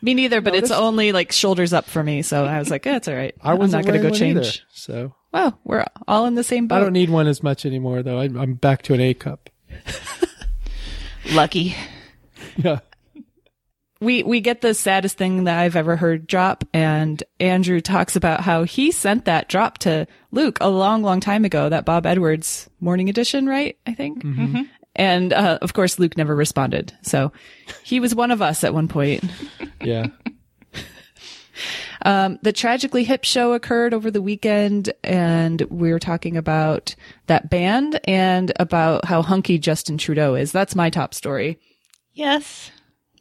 Me 0.02 0.14
neither, 0.14 0.40
but 0.40 0.54
it's 0.54 0.68
this- 0.68 0.78
only 0.78 1.12
like 1.12 1.32
shoulders 1.32 1.72
up 1.72 1.84
for 1.86 2.02
me. 2.02 2.22
So 2.22 2.44
I 2.44 2.58
was 2.58 2.70
like, 2.70 2.86
eh, 2.86 2.96
it's 2.96 3.08
all 3.08 3.14
right. 3.14 3.34
I 3.42 3.52
I'm 3.52 3.58
wasn't 3.58 3.86
going 3.86 4.00
to 4.02 4.08
go 4.08 4.14
change. 4.14 4.38
either, 4.38 4.50
so 4.72 5.14
Well, 5.32 5.58
we're 5.64 5.84
all 6.08 6.26
in 6.26 6.34
the 6.34 6.44
same 6.44 6.66
boat. 6.68 6.76
I 6.76 6.80
don't 6.80 6.92
need 6.92 7.10
one 7.10 7.26
as 7.26 7.42
much 7.42 7.64
anymore. 7.66 8.02
Though 8.02 8.18
I, 8.18 8.24
I'm 8.24 8.54
back 8.54 8.82
to 8.82 8.94
an 8.94 9.00
A 9.00 9.14
cup. 9.14 9.50
Lucky. 11.32 11.74
Yeah, 12.56 12.80
we 14.00 14.22
we 14.22 14.40
get 14.40 14.61
the 14.61 14.74
saddest 14.74 15.16
thing 15.16 15.44
that 15.44 15.59
I've 15.59 15.76
ever 15.76 15.96
heard 15.96 16.26
drop, 16.26 16.64
and 16.72 17.22
Andrew 17.40 17.80
talks 17.80 18.16
about 18.16 18.40
how 18.40 18.64
he 18.64 18.92
sent 18.92 19.24
that 19.24 19.48
drop 19.48 19.78
to 19.78 20.06
Luke 20.30 20.59
a 20.61 20.68
long, 20.68 21.02
long 21.02 21.20
time 21.20 21.44
ago. 21.44 21.68
That 21.68 21.85
Bob 21.85 22.06
Edwards 22.06 22.68
morning 22.80 23.09
edition, 23.09 23.46
right? 23.46 23.78
I 23.87 23.94
think. 23.94 24.22
And 24.94 25.32
uh, 25.32 25.59
of 25.61 25.74
course, 25.74 25.98
Luke 25.98 26.16
never 26.16 26.35
responded. 26.35 26.92
So 27.02 27.30
he 27.85 28.00
was 28.00 28.14
one 28.14 28.30
of 28.30 28.40
us 28.40 28.64
at 28.64 28.74
one 28.74 28.88
point. 28.88 29.24
yeah. 29.82 30.06
Um, 32.02 32.38
the 32.42 32.52
Tragically 32.52 33.02
Hip 33.04 33.24
show 33.24 33.54
occurred 33.54 33.94
over 33.94 34.11
the 34.11 34.22
weekend, 34.22 34.92
and 35.02 35.62
we 35.62 35.90
were 35.90 35.98
talking 35.98 36.37
about 36.37 36.94
that 37.26 37.50
band 37.50 37.98
and 38.04 38.52
about 38.61 39.06
how 39.06 39.22
hunky 39.22 39.59
Justin 39.59 39.98
Trudeau 39.98 40.35
is. 40.35 40.52
That's 40.52 40.76
my 40.76 40.90
top 40.90 41.14
story. 41.14 41.59
Yes. 42.12 42.70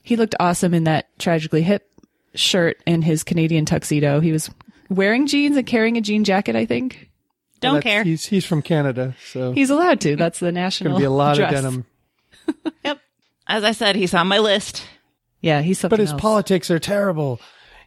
He 0.05 0.15
looked 0.15 0.35
awesome 0.39 0.73
in 0.73 0.85
that 0.85 1.07
Tragically 1.19 1.63
Hip 1.63 1.89
shirt 2.35 2.77
and 2.87 3.03
his 3.03 3.23
Canadian 3.23 3.65
tuxedo. 3.65 4.19
He 4.21 4.31
was 4.31 4.49
wearing 4.89 5.25
jeans 5.27 5.57
and 5.57 5.65
carrying 5.67 5.97
a 5.97 6.01
jean 6.01 6.23
jacket, 6.23 6.55
I 6.55 6.65
think. 6.65 7.09
Don't 7.59 7.75
That's- 7.75 7.91
care. 7.91 8.03
He's 8.03 8.25
he's 8.25 8.45
from 8.45 8.61
Canada, 8.61 9.15
so 9.31 9.51
He's 9.51 9.69
allowed 9.69 9.99
to. 10.01 10.15
That's 10.15 10.39
the 10.39 10.51
national. 10.51 10.91
Going 10.91 10.99
to 11.01 11.03
be 11.03 11.05
a 11.05 11.09
lot 11.09 11.35
dress. 11.37 11.51
of 11.53 11.55
denim. 11.63 11.85
Yep. 12.83 12.99
As 13.47 13.63
I 13.63 13.71
said, 13.71 13.95
he's 13.95 14.13
on 14.13 14.27
my 14.27 14.37
list. 14.39 14.85
Yeah, 15.41 15.61
he's 15.61 15.79
something 15.79 15.95
But 15.97 16.01
his 16.01 16.11
else. 16.11 16.21
politics 16.21 16.69
are 16.71 16.79
terrible. 16.79 17.39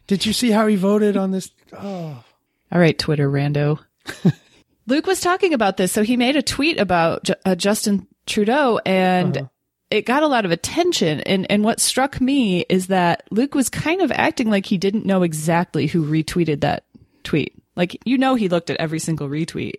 Did 0.07 0.25
you 0.25 0.33
see 0.33 0.51
how 0.51 0.67
he 0.67 0.75
voted 0.75 1.15
on 1.17 1.31
this? 1.31 1.51
Oh, 1.73 2.23
All 2.71 2.79
right, 2.79 2.97
Twitter 2.97 3.29
rando. 3.29 3.79
Luke 4.87 5.05
was 5.05 5.21
talking 5.21 5.53
about 5.53 5.77
this, 5.77 5.91
so 5.91 6.03
he 6.03 6.17
made 6.17 6.35
a 6.35 6.41
tweet 6.41 6.79
about 6.79 7.23
Ju- 7.23 7.35
uh, 7.45 7.55
Justin 7.55 8.07
Trudeau, 8.25 8.79
and 8.85 9.37
Uh-huh. 9.37 9.47
It 9.91 10.05
got 10.05 10.23
a 10.23 10.27
lot 10.27 10.45
of 10.45 10.51
attention. 10.51 11.21
And 11.21 11.49
and 11.49 11.63
what 11.63 11.79
struck 11.79 12.21
me 12.21 12.61
is 12.69 12.87
that 12.87 13.23
Luke 13.31 13.55
was 13.55 13.69
kind 13.69 14.01
of 14.01 14.11
acting 14.11 14.49
like 14.49 14.65
he 14.65 14.77
didn't 14.77 15.05
know 15.05 15.23
exactly 15.23 15.87
who 15.87 16.05
retweeted 16.05 16.61
that 16.61 16.85
tweet. 17.23 17.53
Like 17.75 17.97
you 18.05 18.17
know, 18.17 18.35
he 18.35 18.49
looked 18.49 18.69
at 18.69 18.77
every 18.77 18.99
single 18.99 19.29
retweet. 19.29 19.75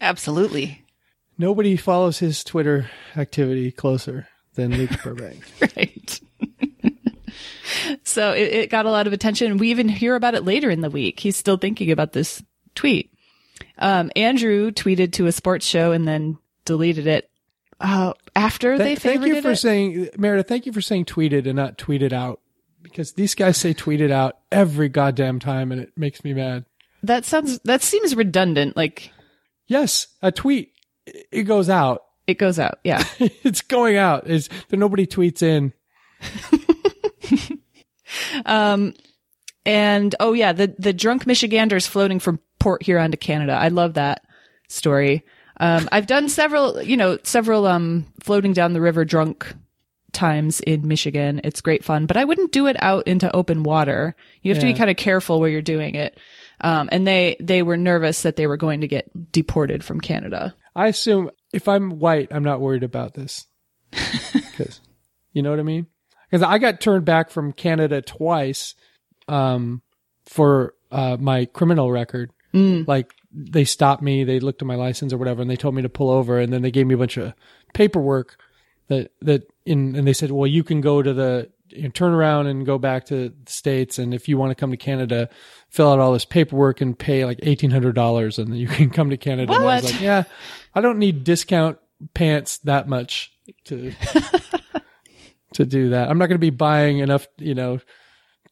Absolutely. 0.00 0.82
nobody 1.38 1.76
follows 1.76 2.18
his 2.18 2.42
Twitter 2.44 2.90
activity 3.16 3.70
closer 3.70 4.26
than 4.54 4.76
Luke 4.76 4.90
Burbank. 5.04 5.42
right. 5.76 6.20
so 8.04 8.32
it, 8.32 8.52
it 8.52 8.70
got 8.70 8.86
a 8.86 8.90
lot 8.90 9.06
of 9.06 9.12
attention. 9.12 9.58
We 9.58 9.70
even 9.70 9.88
hear 9.88 10.14
about 10.16 10.34
it 10.34 10.44
later 10.44 10.70
in 10.70 10.80
the 10.80 10.90
week. 10.90 11.20
He's 11.20 11.36
still 11.36 11.56
thinking 11.56 11.90
about 11.90 12.12
this 12.12 12.42
tweet. 12.74 13.12
Um, 13.78 14.10
Andrew 14.16 14.70
tweeted 14.70 15.12
to 15.14 15.26
a 15.26 15.32
sports 15.32 15.66
show 15.66 15.92
and 15.92 16.06
then 16.06 16.38
deleted 16.64 17.06
it 17.06 17.30
uh, 17.82 18.14
after 18.34 18.78
they 18.78 18.96
Thank, 18.96 19.20
thank 19.20 19.26
you 19.26 19.42
for 19.42 19.50
it. 19.50 19.56
saying, 19.56 20.08
Meredith. 20.16 20.48
Thank 20.48 20.64
you 20.66 20.72
for 20.72 20.80
saying 20.80 21.04
tweeted 21.06 21.46
and 21.46 21.56
not 21.56 21.76
tweeted 21.76 22.12
out, 22.12 22.40
because 22.80 23.12
these 23.12 23.34
guys 23.34 23.58
say 23.58 23.74
tweeted 23.74 24.10
out 24.10 24.38
every 24.50 24.88
goddamn 24.88 25.38
time, 25.38 25.72
and 25.72 25.80
it 25.80 25.92
makes 25.96 26.24
me 26.24 26.32
mad. 26.32 26.64
that 27.02 27.24
sounds 27.24 27.58
that 27.64 27.82
seems 27.82 28.14
redundant. 28.14 28.76
Like 28.76 29.10
Yes, 29.66 30.06
a 30.22 30.30
tweet 30.32 30.72
it 31.06 31.42
goes 31.42 31.68
out 31.68 32.04
It 32.26 32.38
goes 32.38 32.58
out. 32.58 32.78
Yeah. 32.84 33.04
it's 33.18 33.60
going 33.62 33.96
out. 33.96 34.28
Is 34.28 34.48
there 34.68 34.78
nobody 34.78 35.06
tweets 35.06 35.42
in? 35.42 35.72
Um, 38.44 38.94
and 39.64 40.14
oh 40.20 40.32
yeah, 40.32 40.52
the 40.52 40.74
the 40.78 40.92
drunk 40.92 41.26
Michiganders 41.26 41.86
floating 41.86 42.18
from 42.18 42.40
Port 42.58 42.82
Huron 42.82 43.10
to 43.12 43.16
Canada. 43.16 43.52
I 43.52 43.68
love 43.68 43.94
that 43.94 44.22
story. 44.68 45.24
Um, 45.62 45.88
I've 45.92 46.08
done 46.08 46.28
several, 46.28 46.82
you 46.82 46.96
know, 46.96 47.18
several 47.22 47.66
um 47.66 48.06
floating 48.20 48.52
down 48.52 48.72
the 48.72 48.80
river 48.80 49.04
drunk 49.04 49.54
times 50.12 50.58
in 50.58 50.88
Michigan. 50.88 51.40
It's 51.44 51.60
great 51.60 51.84
fun, 51.84 52.06
but 52.06 52.16
I 52.16 52.24
wouldn't 52.24 52.50
do 52.50 52.66
it 52.66 52.76
out 52.82 53.06
into 53.06 53.34
open 53.34 53.62
water. 53.62 54.16
You 54.42 54.52
have 54.52 54.60
to 54.60 54.66
be 54.66 54.74
kind 54.74 54.90
of 54.90 54.96
careful 54.96 55.38
where 55.38 55.48
you're 55.48 55.62
doing 55.62 55.94
it. 55.94 56.18
Um, 56.60 56.88
and 56.90 57.06
they 57.06 57.36
they 57.38 57.62
were 57.62 57.76
nervous 57.76 58.22
that 58.22 58.34
they 58.34 58.48
were 58.48 58.56
going 58.56 58.80
to 58.80 58.88
get 58.88 59.32
deported 59.32 59.84
from 59.84 60.00
Canada. 60.00 60.52
I 60.74 60.88
assume 60.88 61.30
if 61.52 61.68
I'm 61.68 62.00
white, 62.00 62.28
I'm 62.32 62.44
not 62.44 62.60
worried 62.60 62.82
about 62.82 63.14
this. 63.14 63.46
Because 64.32 64.80
you 65.32 65.42
know 65.42 65.50
what 65.50 65.60
I 65.60 65.62
mean? 65.62 65.86
Because 66.30 66.42
I 66.42 66.58
got 66.58 66.80
turned 66.80 67.04
back 67.06 67.30
from 67.30 67.52
Canada 67.52 68.02
twice 68.02 68.74
um, 69.28 69.80
for 70.26 70.74
uh, 70.90 71.16
my 71.18 71.46
criminal 71.46 71.90
record. 71.90 72.32
Like 72.86 73.14
they 73.32 73.64
stopped 73.64 74.02
me, 74.02 74.24
they 74.24 74.40
looked 74.40 74.62
at 74.62 74.68
my 74.68 74.74
license 74.74 75.12
or 75.12 75.18
whatever, 75.18 75.40
and 75.42 75.50
they 75.50 75.56
told 75.56 75.74
me 75.74 75.82
to 75.82 75.88
pull 75.88 76.10
over, 76.10 76.38
and 76.38 76.52
then 76.52 76.62
they 76.62 76.70
gave 76.70 76.86
me 76.86 76.94
a 76.94 76.98
bunch 76.98 77.16
of 77.16 77.32
paperwork 77.74 78.38
that 78.88 79.12
that 79.22 79.50
in 79.64 79.96
and 79.96 80.06
they 80.06 80.12
said, 80.12 80.30
well, 80.30 80.46
you 80.46 80.62
can 80.64 80.80
go 80.80 81.02
to 81.02 81.12
the 81.14 81.50
you 81.68 81.84
know, 81.84 81.88
turn 81.88 82.12
around 82.12 82.48
and 82.48 82.66
go 82.66 82.78
back 82.78 83.06
to 83.06 83.30
the 83.30 83.52
states, 83.52 83.98
and 83.98 84.12
if 84.12 84.28
you 84.28 84.36
want 84.36 84.50
to 84.50 84.54
come 84.54 84.70
to 84.70 84.76
Canada, 84.76 85.30
fill 85.70 85.90
out 85.90 85.98
all 85.98 86.12
this 86.12 86.26
paperwork 86.26 86.80
and 86.80 86.98
pay 86.98 87.24
like 87.24 87.38
eighteen 87.42 87.70
hundred 87.70 87.94
dollars, 87.94 88.38
and 88.38 88.48
then 88.52 88.58
you 88.58 88.66
can 88.78 88.90
come 88.90 89.10
to 89.10 89.16
Canada. 89.16 89.52
And 89.52 89.62
I 89.62 89.64
was 89.76 89.84
What? 89.84 89.92
like, 89.92 90.02
yeah, 90.02 90.24
I 90.74 90.80
don't 90.80 90.98
need 90.98 91.24
discount 91.24 91.78
pants 92.14 92.58
that 92.58 92.88
much 92.88 93.32
to 93.64 93.92
to 95.54 95.64
do 95.64 95.90
that. 95.90 96.10
I'm 96.10 96.18
not 96.18 96.26
going 96.26 96.36
to 96.36 96.44
be 96.44 96.50
buying 96.50 96.98
enough, 96.98 97.26
you 97.38 97.54
know, 97.54 97.78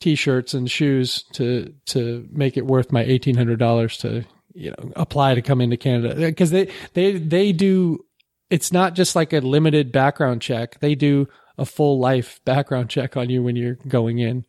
t-shirts 0.01 0.55
and 0.55 0.71
shoes 0.71 1.25
to 1.35 1.75
to 1.87 2.27
make 2.31 2.57
it 2.57 2.65
worth 2.67 2.93
my 2.93 3.03
eighteen 3.03 3.37
hundred 3.37 3.59
dollars 3.59 3.99
to 3.99 4.25
you 4.55 4.71
know 4.71 4.93
apply 4.97 5.35
to 5.35 5.43
come 5.43 5.61
into 5.61 5.77
Canada 5.77 6.15
because 6.15 6.51
they 6.51 6.71
they 6.95 7.19
they 7.19 7.53
do. 7.53 8.05
It's 8.49 8.73
not 8.73 8.95
just 8.95 9.15
like 9.15 9.33
a 9.33 9.39
limited 9.39 9.93
background 9.93 10.43
check. 10.43 10.81
They 10.81 10.97
do 10.97 11.29
a 11.57 11.65
full 11.65 12.01
life 12.01 12.41
background 12.45 12.91
check 12.91 13.17
on 13.17 13.31
you 13.31 13.43
when 13.43 13.55
you're 13.55 13.79
going 13.87 14.19
in. 14.19 14.45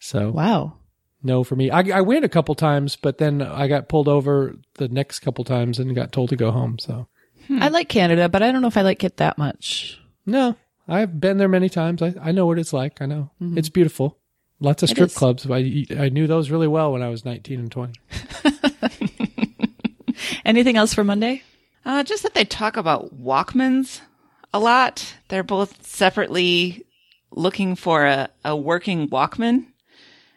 So 0.00 0.30
Wow. 0.30 0.76
no 1.22 1.44
for 1.44 1.56
me. 1.56 1.70
I, 1.70 1.80
I 1.94 2.00
went 2.02 2.24
a 2.24 2.28
couple 2.28 2.54
times, 2.54 2.96
but 2.96 3.18
then 3.18 3.40
I 3.40 3.68
got 3.68 3.88
pulled 3.88 4.08
over 4.08 4.56
the 4.74 4.88
next 4.88 5.20
couple 5.20 5.44
times 5.44 5.78
and 5.78 5.94
got 5.94 6.12
told 6.12 6.30
to 6.30 6.36
go 6.36 6.50
home. 6.50 6.78
So 6.78 7.06
hmm. 7.46 7.62
I 7.62 7.68
like 7.68 7.88
Canada, 7.88 8.28
but 8.28 8.42
I 8.42 8.52
don't 8.52 8.60
know 8.60 8.68
if 8.68 8.76
I 8.76 8.82
like 8.82 9.04
it 9.04 9.16
that 9.18 9.38
much. 9.38 9.98
no, 10.26 10.56
I've 10.88 11.20
been 11.20 11.38
there 11.38 11.48
many 11.48 11.68
times. 11.68 12.02
I, 12.02 12.14
I 12.20 12.32
know 12.32 12.46
what 12.46 12.58
it's 12.58 12.72
like. 12.72 13.00
I 13.00 13.06
know 13.06 13.30
mm-hmm. 13.40 13.56
it's 13.56 13.68
beautiful. 13.68 14.18
Lots 14.60 14.82
of 14.82 14.90
strip 14.90 15.12
clubs. 15.12 15.48
I 15.50 15.86
I 15.98 16.08
knew 16.08 16.26
those 16.26 16.50
really 16.50 16.68
well 16.68 16.92
when 16.92 17.02
I 17.02 17.08
was 17.08 17.24
19 17.24 17.60
and 17.60 17.70
20. 17.70 17.92
Anything 20.44 20.76
else 20.76 20.94
for 20.94 21.04
Monday? 21.04 21.42
Uh, 21.84 22.02
just 22.04 22.22
that 22.22 22.34
they 22.34 22.44
talk 22.44 22.76
about 22.76 23.14
Walkmans 23.20 24.00
a 24.52 24.58
lot. 24.58 25.14
They're 25.28 25.42
both 25.42 25.86
separately 25.86 26.84
looking 27.30 27.76
for 27.76 28.06
a, 28.06 28.28
a 28.44 28.56
working 28.56 29.08
Walkman. 29.08 29.66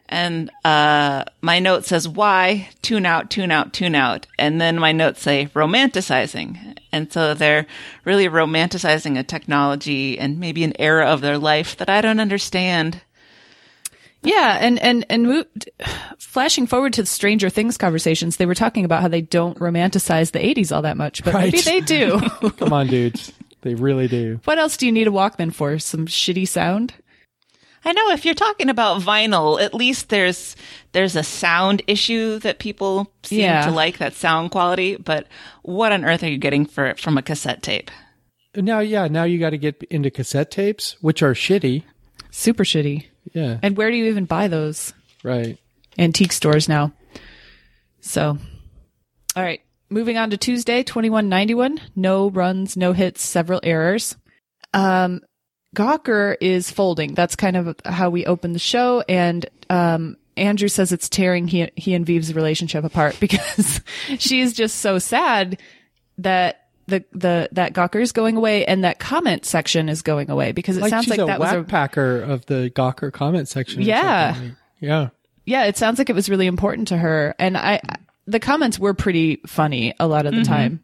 And 0.08 0.52
uh, 0.64 1.26
my 1.42 1.60
note 1.60 1.86
says, 1.86 2.08
why? 2.08 2.70
Tune 2.84 3.06
out, 3.08 3.32
tune 3.32 3.50
out, 3.52 3.74
tune 3.74 3.96
out. 3.96 4.28
And 4.38 4.62
then 4.62 4.78
my 4.78 4.92
notes 4.92 5.22
say, 5.22 5.48
romanticizing. 5.48 6.78
And 6.92 7.12
so 7.12 7.34
they're 7.34 7.66
really 8.04 8.28
romanticizing 8.28 9.18
a 9.18 9.24
technology 9.24 10.20
and 10.20 10.40
maybe 10.40 10.64
an 10.64 10.80
era 10.80 11.08
of 11.08 11.22
their 11.22 11.40
life 11.40 11.76
that 11.78 11.90
I 11.90 12.02
don't 12.02 12.20
understand. 12.20 13.02
Yeah, 14.26 14.58
and 14.60 14.80
and 14.80 15.06
and 15.10 15.24
mo- 15.28 15.46
flashing 16.18 16.68
forward 16.68 16.94
to 16.94 17.02
the 17.04 17.08
Stranger 17.08 17.50
Things 17.50 17.78
conversations, 17.78 18.38
they 18.38 18.46
were 18.46 18.56
talking 18.56 18.86
about 18.86 19.02
how 19.02 19.08
they 19.08 19.22
don't 19.22 19.58
romanticize 19.60 20.32
the 20.32 20.40
'80s 20.40 20.76
all 20.76 20.82
that 20.82 20.98
much, 20.98 21.24
but 21.24 21.34
maybe 21.34 21.62
they 21.62 21.82
do. 21.82 22.20
Come 22.58 22.74
on, 22.74 22.88
dudes. 22.88 23.32
They 23.62 23.76
really 23.76 24.08
do. 24.08 24.40
what 24.46 24.60
else 24.60 24.78
do 24.78 24.86
you 24.86 24.92
need 24.92 25.08
a 25.08 25.12
Walkman 25.12 25.54
for? 25.54 25.80
Some 25.80 26.06
shitty 26.06 26.48
sound? 26.48 26.94
I 27.88 27.94
know 27.94 28.12
if 28.12 28.26
you're 28.26 28.34
talking 28.34 28.70
about 28.70 29.02
vinyl, 29.02 29.62
at 29.62 29.74
least 29.74 30.10
there's 30.10 30.56
there's 30.92 31.16
a 31.16 31.24
sound 31.24 31.82
issue 31.88 32.40
that 32.40 32.58
people 32.60 33.12
seem 33.24 33.42
Yeah. 33.42 33.66
to 33.66 33.72
like 33.72 33.98
that 34.00 34.14
sound 34.16 34.52
quality. 34.52 34.96
But 34.98 35.28
what 35.62 35.92
on 35.92 36.04
earth 36.06 36.24
are 36.24 36.30
you 36.30 36.38
getting 36.38 36.66
for 36.66 36.96
from 36.96 37.18
a 37.18 37.22
cassette 37.22 37.62
tape? 37.62 37.92
Now, 38.56 38.80
yeah, 38.80 39.08
now 39.08 39.24
you 39.26 39.38
got 39.38 39.50
to 39.52 39.58
get 39.58 39.84
into 39.90 40.10
cassette 40.10 40.50
tapes, 40.50 40.96
which 41.02 41.22
are 41.22 41.34
shitty. 41.34 41.84
Super 42.32 42.64
shitty. 42.64 43.06
Yeah, 43.34 43.58
And 43.64 43.76
where 43.78 43.90
do 43.92 43.98
you 43.98 44.06
even 44.06 44.26
buy 44.26 44.48
those? 44.48 44.94
right. 45.24 45.58
Antique 45.98 46.34
stores 46.34 46.68
now. 46.68 46.92
So, 48.02 48.38
all 49.36 49.44
right. 49.44 49.62
Moving 49.90 50.18
on 50.18 50.30
to 50.32 50.38
Tuesday, 50.38 50.84
2191. 50.84 51.80
No 51.96 52.30
runs, 52.30 52.76
no 52.76 52.92
hits, 52.92 53.24
several 53.24 53.60
errors. 53.64 54.16
Um, 54.74 55.22
Gawker 55.76 56.36
is 56.42 56.70
folding. 56.70 57.14
That's 57.14 57.36
kind 57.36 57.56
of 57.56 57.76
how 57.86 58.10
we 58.10 58.26
open 58.26 58.52
the 58.54 58.60
show. 58.60 59.04
And, 59.08 59.46
um, 59.70 60.18
Andrew 60.38 60.68
says 60.68 60.92
it's 60.92 61.08
tearing 61.08 61.48
he, 61.48 61.72
he 61.78 61.94
and 61.94 62.06
Vive's 62.06 62.34
relationship 62.34 62.84
apart 62.84 63.18
because 63.22 63.80
she's 64.20 64.52
just 64.54 64.78
so 64.82 65.00
sad 65.00 65.60
that 66.18 66.65
the, 66.88 67.04
the, 67.12 67.50
that 67.52 67.74
Gawker 67.74 68.02
is 68.02 68.12
going 68.12 68.38
away 68.38 68.66
and 68.66 68.84
that 68.84 69.00
comment 69.00 69.46
section 69.46 69.90
is 69.90 70.02
going 70.02 70.30
away 70.30 70.52
because 70.52 70.78
it 70.78 70.82
Like 70.82 70.90
sounds 70.90 71.08
like 71.08 71.20
a 71.20 71.26
that 71.26 71.40
was 71.40 71.52
a, 71.52 71.64
packer 71.64 72.22
of 72.22 72.46
the 72.46 72.72
Gawker 72.74 73.12
comment 73.12 73.48
section. 73.48 73.82
Yeah. 73.82 74.34
something. 74.34 74.56
yeah. 74.80 75.10
yeah, 75.46 75.66
it 75.66 75.78
sounds 75.78 75.98
like 75.98 76.10
it 76.10 76.16
was 76.16 76.30
really 76.30 76.48
important 76.48 76.90
to 76.90 76.98
her. 76.98 77.36
And 77.40 77.58
I, 77.58 77.82
the 78.28 78.40
comments 78.40 78.80
were 78.80 78.94
pretty 78.94 79.42
funny 79.48 79.94
a 80.00 80.08
lot 80.08 80.26
of 80.26 80.34
the 80.34 80.44
time. 80.44 80.84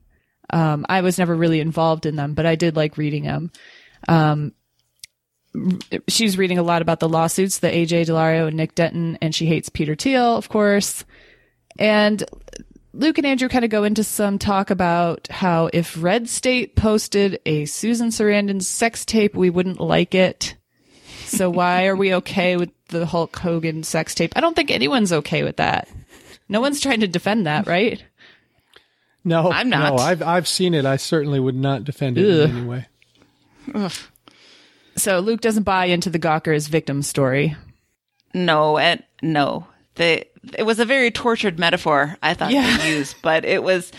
Um, 0.49 0.85
I 0.89 1.01
was 1.01 1.17
never 1.17 1.35
really 1.35 1.59
involved 1.59 2.05
in 2.05 2.15
them, 2.15 2.33
but 2.33 2.45
I 2.45 2.55
did 2.55 2.75
like 2.75 2.97
reading 2.97 3.23
them. 3.23 3.51
Um, 4.07 4.53
she 6.07 6.23
was 6.23 6.37
reading 6.37 6.57
a 6.57 6.63
lot 6.63 6.81
about 6.81 6.99
the 6.99 7.09
lawsuits, 7.09 7.59
the 7.59 7.67
AJ 7.67 8.05
Daulerio 8.05 8.47
and 8.47 8.57
Nick 8.57 8.75
Denton, 8.75 9.17
and 9.21 9.33
she 9.35 9.45
hates 9.45 9.69
Peter 9.69 9.95
Thiel, 9.95 10.37
of 10.37 10.49
course. 10.49 11.05
And 11.77 12.23
Luke 12.93 13.17
and 13.17 13.25
Andrew 13.27 13.47
kind 13.47 13.63
of 13.63 13.71
go 13.71 13.83
into 13.83 14.03
some 14.03 14.37
talk 14.37 14.69
about 14.69 15.27
how 15.29 15.69
if 15.73 16.01
Red 16.01 16.27
State 16.27 16.75
posted 16.75 17.39
a 17.45 17.65
Susan 17.65 18.09
Sarandon 18.09 18.61
sex 18.61 19.05
tape, 19.05 19.33
we 19.33 19.49
wouldn't 19.49 19.79
like 19.79 20.13
it. 20.13 20.55
So 21.25 21.49
why 21.49 21.87
are 21.87 21.95
we 21.95 22.13
okay 22.15 22.57
with 22.57 22.71
the 22.89 23.05
Hulk 23.05 23.37
Hogan 23.37 23.83
sex 23.83 24.13
tape? 24.13 24.33
I 24.35 24.41
don't 24.41 24.55
think 24.55 24.69
anyone's 24.71 25.13
okay 25.13 25.43
with 25.43 25.57
that. 25.57 25.87
No 26.49 26.59
one's 26.59 26.81
trying 26.81 26.99
to 26.99 27.07
defend 27.07 27.47
that, 27.47 27.65
right? 27.65 28.03
No, 29.23 29.49
I'm 29.51 29.69
not. 29.69 29.95
No, 29.95 30.03
I've 30.03 30.21
I've 30.21 30.47
seen 30.47 30.73
it. 30.73 30.85
I 30.85 30.97
certainly 30.97 31.39
would 31.39 31.55
not 31.55 31.85
defend 31.85 32.17
it 32.17 32.25
Ugh. 32.29 32.49
in 32.49 32.57
any 32.57 32.67
way. 32.67 32.87
So 34.97 35.19
Luke 35.19 35.39
doesn't 35.39 35.63
buy 35.63 35.85
into 35.85 36.09
the 36.09 36.19
Gawker's 36.19 36.67
victim 36.67 37.01
story. 37.01 37.55
No, 38.33 38.77
and 38.77 39.03
no. 39.21 39.67
The 39.95 40.25
it 40.57 40.63
was 40.63 40.79
a 40.79 40.85
very 40.85 41.11
tortured 41.11 41.59
metaphor 41.59 42.17
I 42.21 42.33
thought 42.33 42.51
Yeah. 42.51 42.77
they 42.81 42.95
used, 42.97 43.15
but 43.21 43.45
it 43.45 43.63
was 43.63 43.91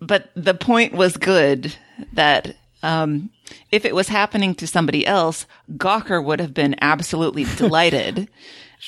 but 0.00 0.30
the 0.34 0.54
point 0.54 0.92
was 0.94 1.16
good 1.16 1.74
that 2.14 2.56
um 2.82 3.30
if 3.70 3.84
it 3.84 3.94
was 3.94 4.08
happening 4.08 4.54
to 4.56 4.66
somebody 4.66 5.06
else, 5.06 5.46
Gawker 5.72 6.24
would 6.24 6.40
have 6.40 6.54
been 6.54 6.74
absolutely 6.80 7.44
delighted. 7.56 8.28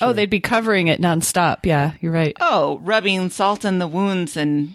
Oh, 0.00 0.12
they'd 0.12 0.28
be 0.30 0.40
covering 0.40 0.88
it 0.88 1.00
nonstop. 1.00 1.58
Yeah, 1.64 1.92
you're 2.00 2.10
right. 2.12 2.36
oh, 2.40 2.78
rubbing 2.82 3.30
salt 3.30 3.64
in 3.64 3.78
the 3.78 3.86
wounds 3.86 4.36
and 4.36 4.74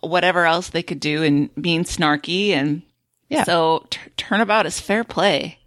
whatever 0.00 0.46
else 0.46 0.70
they 0.70 0.82
could 0.82 0.98
do 1.00 1.22
and 1.22 1.54
being 1.54 1.84
snarky 1.84 2.48
and 2.50 2.82
Yeah. 3.28 3.44
so 3.44 3.86
t- 3.90 4.00
turnabout 4.16 4.66
is 4.66 4.80
fair 4.80 5.04
play. 5.04 5.58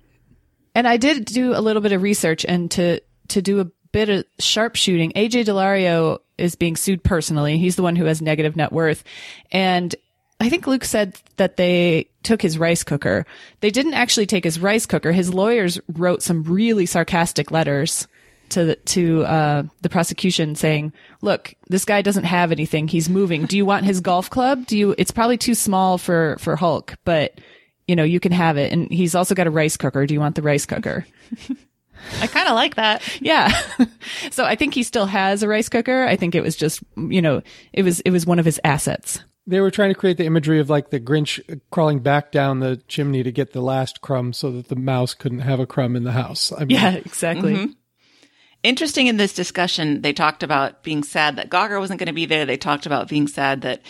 And 0.73 0.87
I 0.87 0.97
did 0.97 1.23
do 1.25 1.55
a 1.55 1.61
little 1.61 1.81
bit 1.81 1.93
of 1.93 2.01
research 2.01 2.43
and 2.45 2.69
to 2.71 2.99
to 3.29 3.41
do 3.41 3.61
a 3.61 3.67
bit 3.95 4.09
of 4.09 4.25
sharpshooting. 4.39 5.13
AJ 5.13 5.45
Daulerio 5.45 6.19
is 6.37 6.55
being 6.55 6.75
sued 6.75 7.01
personally. 7.01 7.57
He's 7.57 7.77
the 7.77 7.81
one 7.81 7.95
who 7.95 8.03
has 8.03 8.21
negative 8.21 8.57
net 8.57 8.73
worth. 8.73 9.05
And 9.53 9.95
I 10.41 10.49
think 10.49 10.67
Luke 10.67 10.83
said 10.83 11.17
that 11.37 11.55
they 11.55 12.09
took 12.21 12.41
his 12.41 12.57
rice 12.57 12.83
cooker. 12.83 13.25
They 13.61 13.71
didn't 13.71 13.93
actually 13.93 14.25
take 14.25 14.43
his 14.43 14.59
rice 14.59 14.85
cooker. 14.85 15.13
His 15.13 15.33
lawyers 15.33 15.79
wrote 15.87 16.21
some 16.21 16.43
really 16.43 16.85
sarcastic 16.85 17.51
letters 17.51 18.05
to 18.49 18.65
the, 18.65 18.75
to 18.75 19.23
uh, 19.23 19.63
the 19.81 19.89
prosecution 19.89 20.55
saying, 20.55 20.91
"Look, 21.21 21.53
this 21.69 21.85
guy 21.85 22.01
doesn't 22.01 22.25
have 22.25 22.51
anything. 22.51 22.89
He's 22.89 23.07
moving. 23.07 23.45
Do 23.45 23.55
you 23.55 23.65
want 23.65 23.85
his 23.85 24.01
golf 24.01 24.29
club? 24.29 24.65
Do 24.65 24.77
you? 24.77 24.93
It's 24.97 25.11
probably 25.11 25.37
too 25.37 25.55
small 25.55 25.97
for 25.97 26.35
for 26.41 26.57
Hulk, 26.57 26.95
but 27.05 27.39
you 27.87 27.95
know 27.95 28.03
you 28.03 28.19
can 28.19 28.33
have 28.33 28.57
it. 28.57 28.73
And 28.73 28.91
he's 28.91 29.15
also 29.15 29.35
got 29.35 29.47
a 29.47 29.51
rice 29.51 29.77
cooker. 29.77 30.05
Do 30.05 30.13
you 30.13 30.19
want 30.19 30.35
the 30.35 30.41
rice 30.41 30.65
cooker? 30.65 31.07
I 32.21 32.27
kind 32.27 32.47
of 32.47 32.55
like 32.55 32.75
that. 32.75 33.01
Yeah. 33.21 33.49
so 34.31 34.45
I 34.45 34.55
think 34.55 34.73
he 34.73 34.83
still 34.83 35.05
has 35.05 35.43
a 35.43 35.47
rice 35.47 35.69
cooker. 35.69 36.05
I 36.05 36.15
think 36.15 36.35
it 36.35 36.41
was 36.41 36.55
just 36.55 36.83
you 36.95 37.21
know 37.21 37.41
it 37.73 37.83
was 37.83 37.99
it 38.01 38.11
was 38.11 38.25
one 38.25 38.39
of 38.39 38.45
his 38.45 38.59
assets. 38.63 39.23
They 39.47 39.59
were 39.59 39.69
trying 39.69 39.89
to 39.89 39.99
create 39.99 40.17
the 40.17 40.25
imagery 40.25 40.59
of 40.59 40.71
like 40.71 40.89
the 40.89 40.99
Grinch 40.99 41.39
crawling 41.69 41.99
back 41.99 42.31
down 42.31 42.61
the 42.61 42.77
chimney 42.87 43.21
to 43.21 43.31
get 43.31 43.53
the 43.53 43.61
last 43.61 44.01
crumb 44.01 44.33
so 44.33 44.51
that 44.51 44.69
the 44.69 44.75
mouse 44.75 45.13
couldn't 45.13 45.39
have 45.39 45.59
a 45.59 45.67
crumb 45.67 45.95
in 45.95 46.03
the 46.03 46.13
house. 46.13 46.51
I 46.51 46.61
mean, 46.61 46.71
Yeah, 46.71 46.93
exactly. 46.93 47.53
Mm-hmm. 47.53 47.71
Interesting 48.63 49.05
in 49.05 49.17
this 49.17 49.33
discussion, 49.33 50.01
they 50.01 50.13
talked 50.13 50.41
about 50.41 50.81
being 50.81 51.03
sad 51.03 51.35
that 51.35 51.51
Gawker 51.51 51.79
wasn't 51.79 51.99
going 51.99 52.07
to 52.07 52.13
be 52.13 52.25
there. 52.25 52.47
They 52.47 52.57
talked 52.57 52.87
about 52.87 53.07
being 53.07 53.27
sad 53.27 53.61
that, 53.61 53.83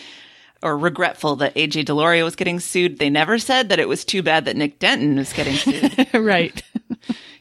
or 0.62 0.78
regretful 0.78 1.38
that 1.38 1.56
AJ 1.56 1.86
Daulerio 1.86 2.26
was 2.26 2.36
getting 2.36 2.60
sued. 2.60 3.00
They 3.00 3.10
never 3.10 3.40
said 3.40 3.70
that 3.70 3.80
it 3.80 3.88
was 3.88 4.04
too 4.04 4.22
bad 4.22 4.44
that 4.44 4.58
Nick 4.58 4.80
Denton 4.80 5.16
was 5.16 5.32
getting 5.32 5.56
sued. 5.56 6.10
right. 6.14 6.62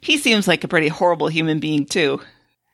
He 0.05 0.19
seems 0.19 0.47
like 0.47 0.63
a 0.65 0.69
pretty 0.69 0.89
horrible 0.89 1.29
human 1.29 1.61
being 1.61 1.87
too. 1.87 2.21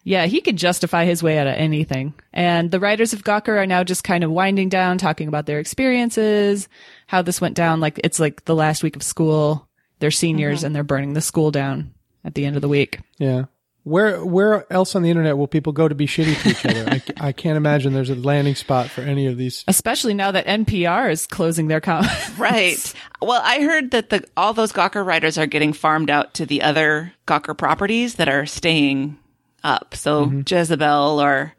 Yeah, 0.02 0.26
he 0.26 0.40
could 0.40 0.56
justify 0.56 1.04
his 1.04 1.22
way 1.22 1.38
out 1.38 1.46
of 1.46 1.54
anything. 1.54 2.14
And 2.32 2.70
the 2.70 2.80
writers 2.80 3.12
of 3.12 3.22
Gawker 3.22 3.56
are 3.56 3.66
now 3.66 3.84
just 3.84 4.02
kind 4.02 4.24
of 4.24 4.32
winding 4.32 4.68
down, 4.68 4.98
talking 4.98 5.28
about 5.28 5.46
their 5.46 5.60
experiences, 5.60 6.68
how 7.06 7.22
this 7.22 7.40
went 7.40 7.54
down. 7.54 7.78
Like 7.78 8.00
it's 8.02 8.18
like 8.18 8.44
the 8.46 8.54
last 8.56 8.82
week 8.82 8.96
of 8.96 9.04
school. 9.04 9.68
They're 10.00 10.10
seniors 10.10 10.60
uh-huh. 10.60 10.66
and 10.66 10.74
they're 10.74 10.82
burning 10.82 11.12
the 11.12 11.20
school 11.20 11.52
down 11.52 11.94
at 12.24 12.34
the 12.34 12.46
end 12.46 12.56
of 12.56 12.62
the 12.62 12.68
week. 12.68 12.98
Yeah. 13.18 13.44
Where 13.84 14.22
where 14.24 14.70
else 14.70 14.94
on 14.94 15.02
the 15.02 15.08
internet 15.08 15.38
will 15.38 15.46
people 15.46 15.72
go 15.72 15.88
to 15.88 15.94
be 15.94 16.06
shitty 16.06 16.40
to 16.42 16.48
each 16.50 16.66
other? 16.66 16.84
I, 16.90 17.02
I 17.28 17.32
can't 17.32 17.56
imagine 17.56 17.94
there's 17.94 18.10
a 18.10 18.14
landing 18.14 18.54
spot 18.54 18.90
for 18.90 19.00
any 19.00 19.26
of 19.26 19.38
these. 19.38 19.64
Especially 19.66 20.12
now 20.12 20.30
that 20.32 20.46
NPR 20.46 21.10
is 21.10 21.26
closing 21.26 21.68
their 21.68 21.80
com- 21.80 22.04
Right. 22.38 22.92
well, 23.22 23.40
I 23.42 23.60
heard 23.62 23.92
that 23.92 24.10
the 24.10 24.24
all 24.36 24.52
those 24.52 24.72
Gawker 24.72 25.04
writers 25.04 25.38
are 25.38 25.46
getting 25.46 25.72
farmed 25.72 26.10
out 26.10 26.34
to 26.34 26.46
the 26.46 26.60
other 26.62 27.12
Gawker 27.26 27.56
properties 27.56 28.16
that 28.16 28.28
are 28.28 28.44
staying 28.44 29.16
up. 29.64 29.94
So 29.94 30.42
Jezebel 30.46 31.20
or 31.20 31.54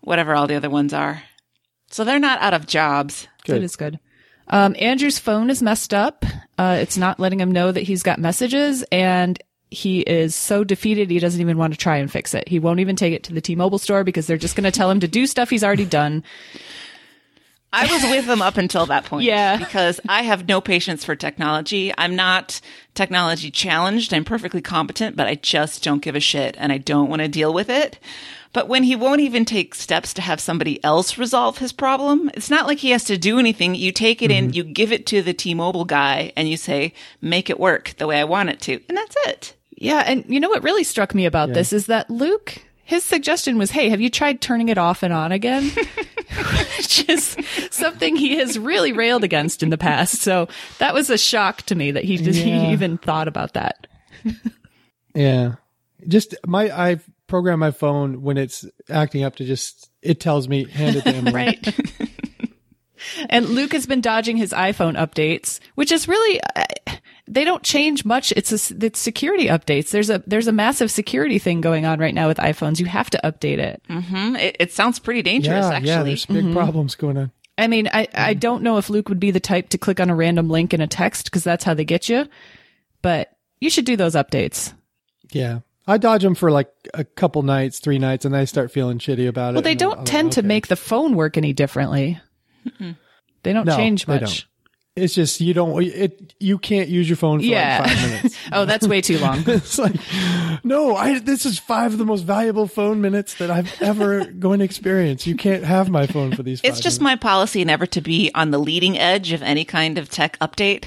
whatever 0.00 0.34
all 0.34 0.46
the 0.46 0.54
other 0.56 0.70
ones 0.70 0.94
are. 0.94 1.22
So 1.90 2.04
they're 2.04 2.18
not 2.18 2.40
out 2.40 2.54
of 2.54 2.66
jobs. 2.66 3.26
That 3.46 3.54
Good. 3.54 3.62
is 3.64 3.76
good. 3.76 3.98
Um, 4.48 4.74
Andrew's 4.78 5.18
phone 5.18 5.50
is 5.50 5.62
messed 5.62 5.92
up. 5.94 6.24
Uh, 6.58 6.78
it's 6.80 6.96
not 6.96 7.20
letting 7.20 7.38
him 7.40 7.52
know 7.52 7.70
that 7.70 7.82
he's 7.82 8.02
got 8.02 8.18
messages 8.18 8.82
and 8.90 9.38
he 9.70 10.00
is 10.00 10.34
so 10.34 10.64
defeated 10.64 11.10
he 11.10 11.18
doesn't 11.18 11.40
even 11.40 11.56
want 11.56 11.72
to 11.72 11.78
try 11.78 11.96
and 11.96 12.10
fix 12.10 12.34
it. 12.34 12.48
He 12.48 12.58
won't 12.58 12.80
even 12.80 12.96
take 12.96 13.14
it 13.14 13.22
to 13.24 13.32
the 13.32 13.40
T-Mobile 13.40 13.78
store 13.78 14.04
because 14.04 14.26
they're 14.26 14.36
just 14.36 14.56
going 14.56 14.64
to 14.64 14.70
tell 14.70 14.90
him 14.90 15.00
to 15.00 15.08
do 15.08 15.26
stuff 15.26 15.50
he's 15.50 15.64
already 15.64 15.84
done. 15.84 16.24
I 17.72 17.86
was 17.86 18.02
with 18.02 18.26
them 18.26 18.42
up 18.42 18.56
until 18.56 18.86
that 18.86 19.04
point. 19.04 19.24
Yeah. 19.24 19.56
Because 19.56 20.00
I 20.08 20.22
have 20.22 20.48
no 20.48 20.60
patience 20.60 21.04
for 21.04 21.14
technology. 21.14 21.92
I'm 21.96 22.16
not 22.16 22.60
technology 22.94 23.52
challenged. 23.52 24.12
I'm 24.12 24.24
perfectly 24.24 24.60
competent, 24.60 25.14
but 25.14 25.28
I 25.28 25.36
just 25.36 25.84
don't 25.84 26.02
give 26.02 26.16
a 26.16 26.20
shit 26.20 26.56
and 26.58 26.72
I 26.72 26.78
don't 26.78 27.08
want 27.08 27.22
to 27.22 27.28
deal 27.28 27.54
with 27.54 27.70
it. 27.70 28.00
But 28.52 28.66
when 28.66 28.82
he 28.82 28.96
won't 28.96 29.20
even 29.20 29.44
take 29.44 29.76
steps 29.76 30.12
to 30.14 30.22
have 30.22 30.40
somebody 30.40 30.82
else 30.82 31.16
resolve 31.16 31.58
his 31.58 31.72
problem, 31.72 32.28
it's 32.34 32.50
not 32.50 32.66
like 32.66 32.78
he 32.78 32.90
has 32.90 33.04
to 33.04 33.16
do 33.16 33.38
anything. 33.38 33.76
You 33.76 33.92
take 33.92 34.20
it 34.20 34.32
in, 34.32 34.46
mm-hmm. 34.46 34.54
you 34.54 34.64
give 34.64 34.90
it 34.90 35.06
to 35.06 35.22
the 35.22 35.32
T-Mobile 35.32 35.84
guy 35.84 36.32
and 36.36 36.48
you 36.48 36.56
say, 36.56 36.92
make 37.20 37.48
it 37.48 37.60
work 37.60 37.94
the 37.98 38.08
way 38.08 38.18
I 38.18 38.24
want 38.24 38.48
it 38.50 38.60
to. 38.62 38.80
And 38.88 38.98
that's 38.98 39.14
it. 39.26 39.54
Yeah, 39.80 40.04
and 40.06 40.24
you 40.28 40.38
know 40.40 40.50
what 40.50 40.62
really 40.62 40.84
struck 40.84 41.14
me 41.14 41.24
about 41.26 41.52
this 41.54 41.72
is 41.72 41.86
that 41.86 42.08
Luke, 42.10 42.62
his 42.84 43.02
suggestion 43.02 43.56
was, 43.58 43.70
"Hey, 43.70 43.88
have 43.88 44.00
you 44.00 44.10
tried 44.10 44.40
turning 44.40 44.68
it 44.68 44.76
off 44.78 45.02
and 45.02 45.12
on 45.12 45.32
again?" 45.32 45.70
Which 46.76 47.08
is 47.08 47.36
something 47.70 48.14
he 48.14 48.36
has 48.36 48.58
really 48.58 48.92
railed 48.92 49.24
against 49.24 49.62
in 49.62 49.70
the 49.70 49.78
past. 49.78 50.20
So 50.20 50.48
that 50.78 50.94
was 50.94 51.10
a 51.10 51.18
shock 51.18 51.62
to 51.62 51.74
me 51.74 51.90
that 51.92 52.04
he 52.04 52.16
did, 52.18 52.36
Yeah. 52.36 52.44
he 52.66 52.72
even 52.72 52.98
thought 52.98 53.26
about 53.26 53.54
that. 53.54 53.86
Yeah. 55.14 55.56
Just 56.06 56.36
my 56.46 56.70
I 56.70 57.00
program 57.26 57.58
my 57.58 57.72
phone 57.72 58.22
when 58.22 58.36
it's 58.38 58.64
acting 58.88 59.24
up 59.24 59.34
to 59.36 59.44
just 59.44 59.90
it 60.02 60.20
tells 60.20 60.48
me 60.48 60.64
hand 60.70 60.94
it 60.96 61.02
to 61.02 61.10
Emily. 61.14 61.32
Right. 61.32 61.80
and 63.28 63.48
Luke 63.48 63.72
has 63.72 63.86
been 63.86 64.00
dodging 64.00 64.36
his 64.36 64.52
iPhone 64.52 64.96
updates, 64.96 65.58
which 65.74 65.90
is 65.90 66.06
really 66.06 66.40
uh, 66.54 66.64
they 67.32 67.44
don't 67.44 67.62
change 67.62 68.04
much. 68.04 68.32
It's 68.36 68.70
a, 68.70 68.84
it's 68.84 68.98
security 68.98 69.46
updates. 69.46 69.90
There's 69.90 70.10
a 70.10 70.22
there's 70.26 70.48
a 70.48 70.52
massive 70.52 70.90
security 70.90 71.38
thing 71.38 71.60
going 71.60 71.86
on 71.86 71.98
right 72.00 72.12
now 72.14 72.26
with 72.28 72.38
iPhones. 72.38 72.80
You 72.80 72.86
have 72.86 73.08
to 73.10 73.20
update 73.24 73.58
it. 73.58 73.82
Hmm, 73.88 74.34
It, 74.36 74.56
it 74.60 74.72
sounds 74.72 74.98
pretty 74.98 75.22
dangerous, 75.22 75.64
Yeah, 75.66 75.72
actually. 75.72 75.88
yeah, 75.88 76.02
there's 76.02 76.26
big 76.26 76.52
problems 76.52 76.94
going 76.96 77.16
on. 77.16 77.30
I 77.56 77.66
mean, 77.68 77.88
I, 77.92 78.08
I 78.14 78.34
don't 78.34 78.62
know 78.62 78.78
if 78.78 78.88
Luke 78.90 79.08
would 79.10 79.20
be 79.20 79.30
the 79.30 79.40
type 79.40 79.68
to 79.70 79.78
click 79.78 80.00
on 80.00 80.10
a 80.10 80.14
random 80.14 80.48
link 80.48 80.72
in 80.74 80.80
a 80.80 80.86
text 80.86 81.26
because 81.26 81.44
that's 81.44 81.62
how 81.62 81.74
they 81.74 81.84
get 81.84 82.08
you, 82.08 82.26
but 83.02 83.36
you 83.60 83.68
should 83.70 83.84
do 83.84 83.96
those 83.96 84.14
updates. 84.14 84.72
Yeah. 85.30 85.60
I 85.86 85.98
dodge 85.98 86.22
them 86.22 86.34
for 86.34 86.50
like 86.50 86.70
a 86.94 87.04
couple 87.04 87.42
nights, 87.42 87.78
three 87.80 87.98
nights, 87.98 88.24
and 88.24 88.32
then 88.34 88.40
I 88.40 88.44
start 88.44 88.70
feeling 88.70 88.98
shitty 88.98 89.28
about 89.28 89.50
it. 89.50 89.54
Well, 89.54 89.62
they 89.62 89.74
don't 89.74 90.00
I'm 90.00 90.04
tend 90.04 90.26
like, 90.28 90.34
to 90.34 90.40
okay. 90.40 90.46
make 90.48 90.66
the 90.68 90.76
phone 90.76 91.16
work 91.16 91.36
any 91.36 91.52
differently. 91.52 92.18
They 93.42 93.52
don't 93.52 93.66
No, 93.66 93.76
change 93.76 94.06
they 94.06 94.20
much. 94.20 94.48
Don't. 95.00 95.04
It's 95.04 95.14
just 95.14 95.40
you 95.40 95.54
don't. 95.54 95.82
It 95.82 96.34
you 96.38 96.58
can't 96.58 96.88
use 96.88 97.08
your 97.08 97.16
phone 97.16 97.40
for 97.40 97.46
Yeah. 97.46 97.80
like 97.82 97.90
five 97.96 98.10
minutes. 98.10 98.36
Oh, 98.52 98.64
that's 98.64 98.86
way 98.86 99.00
too 99.00 99.18
long. 99.18 99.44
It's 99.46 99.78
like, 99.78 99.94
no, 100.64 100.96
I. 100.96 101.18
This 101.18 101.46
is 101.46 101.58
five 101.58 101.92
of 101.92 101.98
the 101.98 102.04
most 102.04 102.22
valuable 102.22 102.66
phone 102.66 103.00
minutes 103.00 103.34
that 103.34 103.50
I've 103.50 103.80
ever 103.82 104.24
going 104.24 104.58
to 104.60 104.64
experience. 104.64 105.26
You 105.26 105.36
can't 105.36 105.64
have 105.64 105.88
my 105.88 106.06
phone 106.06 106.34
for 106.34 106.42
these. 106.42 106.60
It's 106.64 106.80
just 106.80 107.00
minutes. 107.00 107.22
my 107.22 107.28
policy 107.30 107.64
never 107.64 107.86
to 107.86 108.00
be 108.00 108.30
on 108.34 108.50
the 108.50 108.58
leading 108.58 108.98
edge 108.98 109.32
of 109.32 109.42
any 109.42 109.64
kind 109.64 109.98
of 109.98 110.08
tech 110.08 110.38
update. 110.40 110.84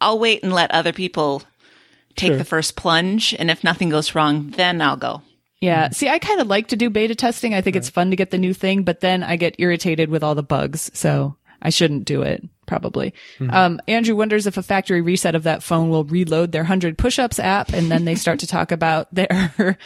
I'll 0.00 0.18
wait 0.18 0.42
and 0.42 0.52
let 0.52 0.70
other 0.70 0.92
people 0.92 1.42
take 2.16 2.28
Sure. 2.30 2.36
the 2.38 2.44
first 2.44 2.76
plunge, 2.76 3.34
and 3.38 3.50
if 3.50 3.62
nothing 3.64 3.88
goes 3.90 4.14
wrong, 4.14 4.50
then 4.56 4.80
I'll 4.80 4.96
go. 4.96 5.22
Yeah. 5.60 5.90
See, 5.90 6.08
I 6.08 6.18
kind 6.18 6.40
of 6.40 6.46
like 6.46 6.68
to 6.68 6.76
do 6.76 6.88
beta 6.88 7.14
testing. 7.14 7.52
I 7.54 7.60
think 7.60 7.76
it's 7.76 7.90
fun 7.90 8.10
to 8.10 8.16
get 8.16 8.30
the 8.30 8.38
new 8.38 8.54
thing, 8.54 8.82
but 8.82 9.00
then 9.00 9.22
I 9.22 9.36
get 9.36 9.56
irritated 9.58 10.08
with 10.08 10.22
all 10.22 10.34
the 10.34 10.42
bugs. 10.42 10.90
So 10.94 11.36
I 11.60 11.68
shouldn't 11.68 12.06
do 12.06 12.22
it 12.22 12.42
probably. 12.70 13.12
Um, 13.50 13.80
Andrew 13.88 14.14
wonders 14.14 14.46
if 14.46 14.56
a 14.56 14.62
factory 14.62 15.00
reset 15.00 15.34
of 15.34 15.42
that 15.42 15.60
phone 15.60 15.90
will 15.90 16.04
reload 16.04 16.52
their 16.52 16.62
100 16.62 16.96
push-ups 16.96 17.40
app 17.40 17.72
and 17.72 17.90
then 17.90 18.04
they 18.04 18.14
start 18.14 18.38
to 18.38 18.46
talk 18.46 18.70
about 18.78 19.12
their 19.12 19.76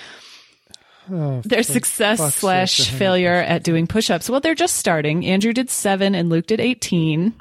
their 1.08 1.62
success 1.62 2.34
slash 2.34 2.90
failure 2.90 3.32
at 3.32 3.62
doing 3.62 3.86
push-ups. 3.86 4.28
Well, 4.28 4.40
they're 4.40 4.54
just 4.54 4.76
starting. 4.76 5.24
Andrew 5.24 5.54
did 5.54 5.70
7 5.70 6.14
and 6.14 6.28
Luke 6.28 6.46
did 6.46 6.60
18. 6.60 7.32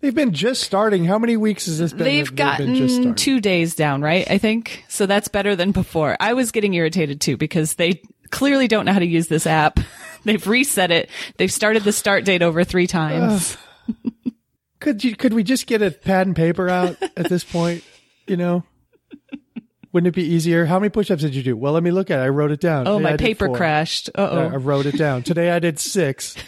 They've 0.00 0.14
been 0.14 0.32
just 0.32 0.62
starting. 0.62 1.04
How 1.04 1.18
many 1.18 1.36
weeks 1.36 1.66
has 1.66 1.78
this 1.78 1.92
been? 1.92 2.04
They've 2.04 2.26
they've 2.26 2.34
gotten 2.34 3.14
two 3.16 3.38
days 3.38 3.74
down, 3.74 4.00
right? 4.00 4.26
I 4.30 4.38
think. 4.38 4.86
So 4.88 5.04
that's 5.04 5.28
better 5.28 5.54
than 5.54 5.72
before. 5.72 6.16
I 6.18 6.32
was 6.32 6.52
getting 6.52 6.72
irritated 6.72 7.20
too 7.20 7.36
because 7.36 7.74
they 7.74 8.00
clearly 8.30 8.66
don't 8.66 8.86
know 8.86 8.94
how 8.94 8.98
to 8.98 9.06
use 9.06 9.28
this 9.28 9.46
app. 9.46 9.78
They've 10.24 10.46
reset 10.46 10.90
it. 10.90 11.10
They've 11.36 11.52
started 11.52 11.84
the 11.84 11.92
start 11.92 12.24
date 12.24 12.42
over 12.42 12.64
three 12.64 12.86
times. 12.86 13.58
Could 14.80 15.04
you? 15.04 15.14
Could 15.16 15.32
we 15.34 15.42
just 15.44 15.66
get 15.66 15.82
a 15.82 15.90
pad 15.90 16.26
and 16.26 16.34
paper 16.34 16.68
out 16.68 16.96
at 17.16 17.28
this 17.28 17.44
point? 17.44 17.84
You 18.26 18.36
know, 18.36 18.64
wouldn't 19.92 20.08
it 20.08 20.14
be 20.14 20.24
easier? 20.24 20.64
How 20.66 20.78
many 20.78 20.88
push-ups 20.90 21.22
did 21.22 21.34
you 21.34 21.42
do? 21.42 21.56
Well, 21.56 21.72
let 21.72 21.82
me 21.82 21.90
look 21.90 22.10
at 22.10 22.18
it. 22.20 22.22
I 22.22 22.28
wrote 22.28 22.50
it 22.50 22.60
down. 22.60 22.86
oh, 22.88 22.98
Today 22.98 23.10
my 23.10 23.16
paper 23.16 23.46
four. 23.46 23.56
crashed. 23.56 24.08
Uh 24.14 24.22
I 24.22 24.24
I 24.24 24.54
oh. 24.54 24.58
wrote 24.58 24.86
it 24.86 24.96
down. 24.96 25.22
Today 25.22 25.50
I 25.50 25.58
did 25.58 25.78
six. 25.78 26.34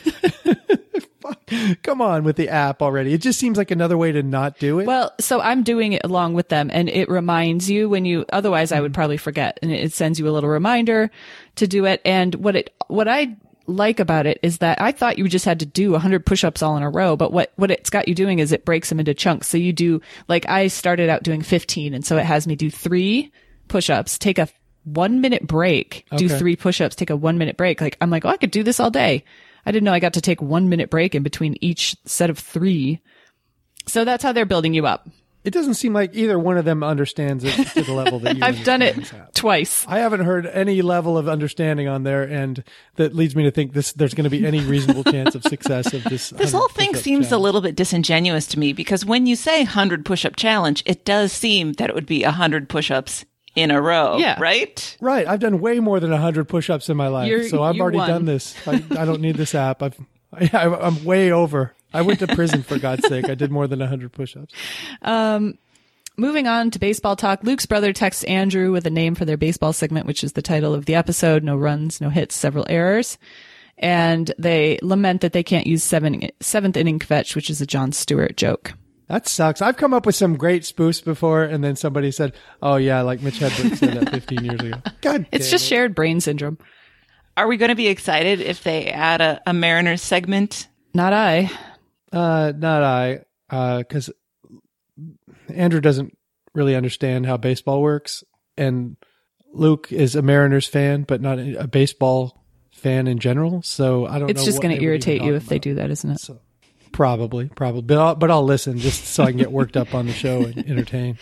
Come 1.83 2.01
on 2.01 2.25
with 2.25 2.37
the 2.37 2.49
app 2.49 2.81
already. 2.81 3.12
It 3.12 3.21
just 3.21 3.38
seems 3.38 3.59
like 3.59 3.71
another 3.71 3.99
way 3.99 4.11
to 4.12 4.23
not 4.23 4.59
do 4.59 4.79
it. 4.81 4.87
Well, 4.87 5.12
so 5.21 5.40
I'm 5.40 5.62
doing 5.62 5.92
it 5.92 6.01
along 6.03 6.33
with 6.35 6.49
them 6.49 6.71
and 6.73 6.88
it 6.88 7.09
reminds 7.11 7.71
you 7.71 7.88
when 7.90 8.05
you, 8.07 8.25
otherwise 8.33 8.73
I 8.73 8.77
Mm-hmm. 8.77 8.83
would 8.85 8.95
probably 8.95 9.16
forget 9.18 9.59
and 9.62 9.71
it 9.71 9.92
sends 9.92 10.18
you 10.18 10.27
a 10.29 10.31
little 10.33 10.49
reminder 10.49 11.11
to 11.57 11.66
do 11.66 11.85
it. 11.85 12.01
And 12.07 12.35
what 12.37 12.57
it, 12.57 12.75
what 12.88 13.07
I 13.07 13.37
like 13.66 14.01
about 14.01 14.27
it 14.27 14.38
is 14.42 14.59
that 14.59 14.81
I 14.81 14.92
thought 14.92 15.18
you 15.18 15.29
just 15.29 15.44
had 15.44 15.61
to 15.61 15.66
do 15.66 15.92
100 15.92 16.27
push-ups 16.27 16.62
all 16.62 16.77
in 16.77 16.83
a 16.83 16.90
row, 16.90 17.16
but 17.16 17.33
what, 17.33 17.53
what 17.57 17.70
it's 17.70 17.90
got 17.90 18.09
you 18.09 18.14
doing 18.14 18.38
is 18.38 18.53
it 18.53 18.64
breaks 18.64 18.88
them 18.88 18.98
into 18.98 19.14
chunks. 19.14 19.48
So 19.48 19.57
you 19.57 19.72
do, 19.72 20.01
like 20.29 20.48
I 20.48 20.68
started 20.68 21.09
out 21.09 21.22
doing 21.22 21.42
15 21.42 21.94
and 21.94 22.05
so 22.05 22.16
it 22.16 22.25
has 22.25 22.46
me 22.46 22.57
do 22.57 22.70
three 22.70 23.33
push-ups, 23.68 24.18
take 24.18 24.38
a 24.38 24.48
one 24.85 25.20
minute 25.20 25.46
break, 25.46 26.07
do 26.16 26.29
three 26.38 26.57
push-ups, 26.57 26.96
take 26.96 27.11
a 27.11 27.16
one 27.16 27.38
minute 27.38 27.57
break. 27.57 27.81
Like 27.81 27.96
I'm 28.01 28.11
like, 28.11 28.25
oh, 28.25 28.31
I 28.31 28.37
could 28.37 28.51
do 28.51 28.62
this 28.62 28.81
all 28.81 28.90
day. 28.90 29.25
I 29.64 29.70
didn't 29.70 29.85
know 29.85 29.92
I 29.92 30.01
got 30.01 30.14
to 30.14 30.20
take 30.20 30.42
one 30.42 30.68
minute 30.68 30.90
break 30.90 31.14
in 31.14 31.22
between 31.22 31.57
each 31.61 31.96
set 32.05 32.31
of 32.31 32.38
three. 32.38 33.01
So 33.87 34.05
that's 34.05 34.22
how 34.22 34.33
they're 34.33 34.44
building 34.44 34.75
you 34.75 34.87
up. 34.87 35.09
It 35.45 35.53
doesn't 35.53 35.75
seem 35.75 35.93
like 35.93 36.15
either 36.15 36.39
one 36.39 36.57
of 36.57 36.65
them 36.65 36.83
understands 36.83 37.43
it 37.45 37.55
to 37.75 37.83
the 37.83 37.93
level 37.93 38.19
that 38.21 38.37
you. 38.39 38.43
I've 38.45 38.63
done 38.65 38.81
it 38.83 38.95
understand 38.95 39.23
this 39.23 39.29
app. 39.29 39.35
twice. 39.35 39.85
I 39.89 39.99
haven't 39.99 40.21
heard 40.21 40.47
any 40.47 40.83
level 40.83 41.19
of 41.19 41.29
understanding 41.29 41.89
on 41.89 42.03
there, 42.05 42.23
and 42.23 42.63
that 42.97 43.15
leads 43.15 43.35
me 43.35 43.43
to 43.45 43.51
think 43.51 43.73
this 43.73 43.93
there's 43.93 44.15
going 44.15 44.25
to 44.25 44.31
be 44.31 44.47
any 44.47 44.61
reasonable 44.61 45.05
chance 45.05 45.35
of 45.35 45.43
success 45.43 45.93
of 45.93 46.05
this. 46.05 46.31
This 46.31 46.53
whole 46.53 46.69
thing 46.69 46.95
seems 46.95 47.33
a 47.33 47.39
little 47.39 47.61
bit 47.61 47.75
disingenuous 47.77 48.47
to 48.49 48.59
me 48.59 48.73
because 48.73 49.05
when 49.05 49.27
you 49.27 49.37
say 49.37 49.59
100 49.61 50.05
push 50.05 50.25
up 50.25 50.37
challenge, 50.37 50.83
it 50.87 51.05
does 51.05 51.33
seem 51.33 51.73
that 51.75 51.89
it 51.91 51.95
would 51.95 52.07
be 52.07 52.23
100 52.23 52.69
push 52.69 52.91
ups 52.91 53.25
in 53.55 53.71
a 53.71 53.83
row. 53.83 54.17
Yeah. 54.17 54.37
Right? 54.41 54.97
Right, 55.01 55.27
I've 55.27 55.41
done 55.41 55.61
way 55.61 55.79
more 55.79 56.01
than 56.01 56.11
hundred 56.11 56.49
push-ups 56.49 56.89
in 56.89 56.97
my 56.97 57.09
life, 57.09 57.29
You're- 57.29 57.49
so 57.49 57.63
I've 57.63 57.79
already 57.79 57.99
won. 57.99 58.09
done 58.09 58.25
this. 58.25 58.57
I, 58.67 58.83
I 58.99 59.05
don't 59.05 59.21
need 59.21 59.37
this 59.37 59.55
app. 59.55 59.83
I've, 59.83 59.95
I, 60.33 60.49
I'm 60.69 61.05
way 61.05 61.33
over. 61.33 61.75
I 61.95 62.03
went 62.03 62.19
to 62.21 62.27
prison 62.29 62.63
for 62.63 62.79
God's 62.79 63.07
sake. 63.09 63.29
I 63.29 63.35
did 63.35 63.51
more 63.51 63.67
than 63.67 63.81
hundred 63.81 64.13
push-ups. 64.13 64.53
Um, 65.03 65.59
moving 66.17 66.47
on 66.47 66.71
to 66.73 66.79
baseball 66.79 67.17
talk, 67.17 67.43
Luke's 67.43 67.67
brother 67.67 67.93
texts 67.93 68.25
Andrew 68.25 68.73
with 68.73 68.87
a 68.87 68.91
name 68.91 69.15
for 69.15 69.25
their 69.25 69.37
baseball 69.37 69.73
segment, 69.73 70.07
which 70.07 70.23
is 70.25 70.33
the 70.33 70.43
title 70.43 70.75
of 70.75 70.87
the 70.87 70.95
episode. 70.95 71.43
No 71.45 71.57
runs, 71.57 72.01
no 72.01 72.09
hits, 72.11 72.35
several 72.37 72.67
errors. 72.69 73.19
and 73.79 74.33
they 74.39 74.79
lament 74.83 75.23
that 75.23 75.33
they 75.33 75.43
can't 75.43 75.67
use 75.67 75.83
seven, 75.83 76.29
seventh 76.41 76.77
inning 76.77 77.01
fetch, 77.01 77.35
which 77.35 77.51
is 77.51 77.61
a 77.61 77.67
John 77.67 77.91
Stewart 77.93 78.37
joke. 78.37 78.75
That 79.09 79.27
sucks. 79.29 79.61
I've 79.61 79.77
come 79.77 79.93
up 79.93 80.07
with 80.07 80.15
some 80.15 80.37
great 80.37 80.63
spoofs 80.63 81.05
before, 81.05 81.43
and 81.43 81.63
then 81.63 81.77
somebody 81.77 82.11
said, 82.13 82.33
"Oh 82.63 82.77
yeah, 82.77 83.03
like 83.03 83.21
Mitch 83.21 83.41
Hedberg 83.41 83.77
said 83.77 83.93
that 83.95 84.11
15 84.11 84.45
years 84.45 84.61
ago." 84.61 84.79
God, 85.03 85.27
It's 85.33 85.47
damn 85.47 85.51
just 85.51 85.65
it. 85.65 85.69
shared 85.69 85.95
brain 85.95 86.21
syndrome. 86.21 86.57
Are 87.37 87.47
we 87.49 87.57
going 87.59 87.71
to 87.71 87.75
be 87.75 87.89
excited 87.89 88.41
if 88.41 88.63
they 88.63 88.87
add 88.87 89.21
a, 89.21 89.41
a 89.47 89.53
Mariners 89.53 90.01
segment? 90.03 90.69
Not 90.95 91.13
I. 91.13 91.51
Uh, 92.12 92.53
not 92.57 92.83
I, 92.83 93.20
uh, 93.51 93.79
because 93.79 94.11
Andrew 95.48 95.81
doesn't 95.81 96.16
really 96.55 96.75
understand 96.77 97.27
how 97.27 97.37
baseball 97.37 97.81
works, 97.81 98.22
and 98.57 98.96
Luke 99.53 99.90
is 99.90 100.14
a 100.14 100.22
Mariners 100.22 100.66
fan, 100.66 101.03
but 101.03 101.20
not 101.20 101.38
a 101.38 101.66
baseball 101.66 102.44
fan 102.72 103.07
in 103.07 103.18
general. 103.18 103.62
So 103.62 104.07
I 104.07 104.18
don't. 104.18 104.31
It's 104.31 104.44
just 104.44 104.61
going 104.61 104.77
to 104.77 104.83
irritate 104.83 105.22
you 105.22 105.35
if 105.35 105.46
they 105.46 105.59
do 105.59 105.75
that, 105.75 105.90
isn't 105.90 106.11
it? 106.11 106.20
So 106.20 106.40
probably, 106.92 107.48
probably, 107.48 107.83
but 107.83 107.98
I'll, 107.98 108.14
but 108.14 108.31
I'll 108.31 108.44
listen 108.44 108.79
just 108.79 109.05
so 109.07 109.25
I 109.25 109.29
can 109.29 109.38
get 109.38 109.53
worked 109.53 109.77
up 109.77 109.94
on 109.94 110.07
the 110.07 110.12
show 110.12 110.42
and 110.42 110.59
entertain. 110.68 111.18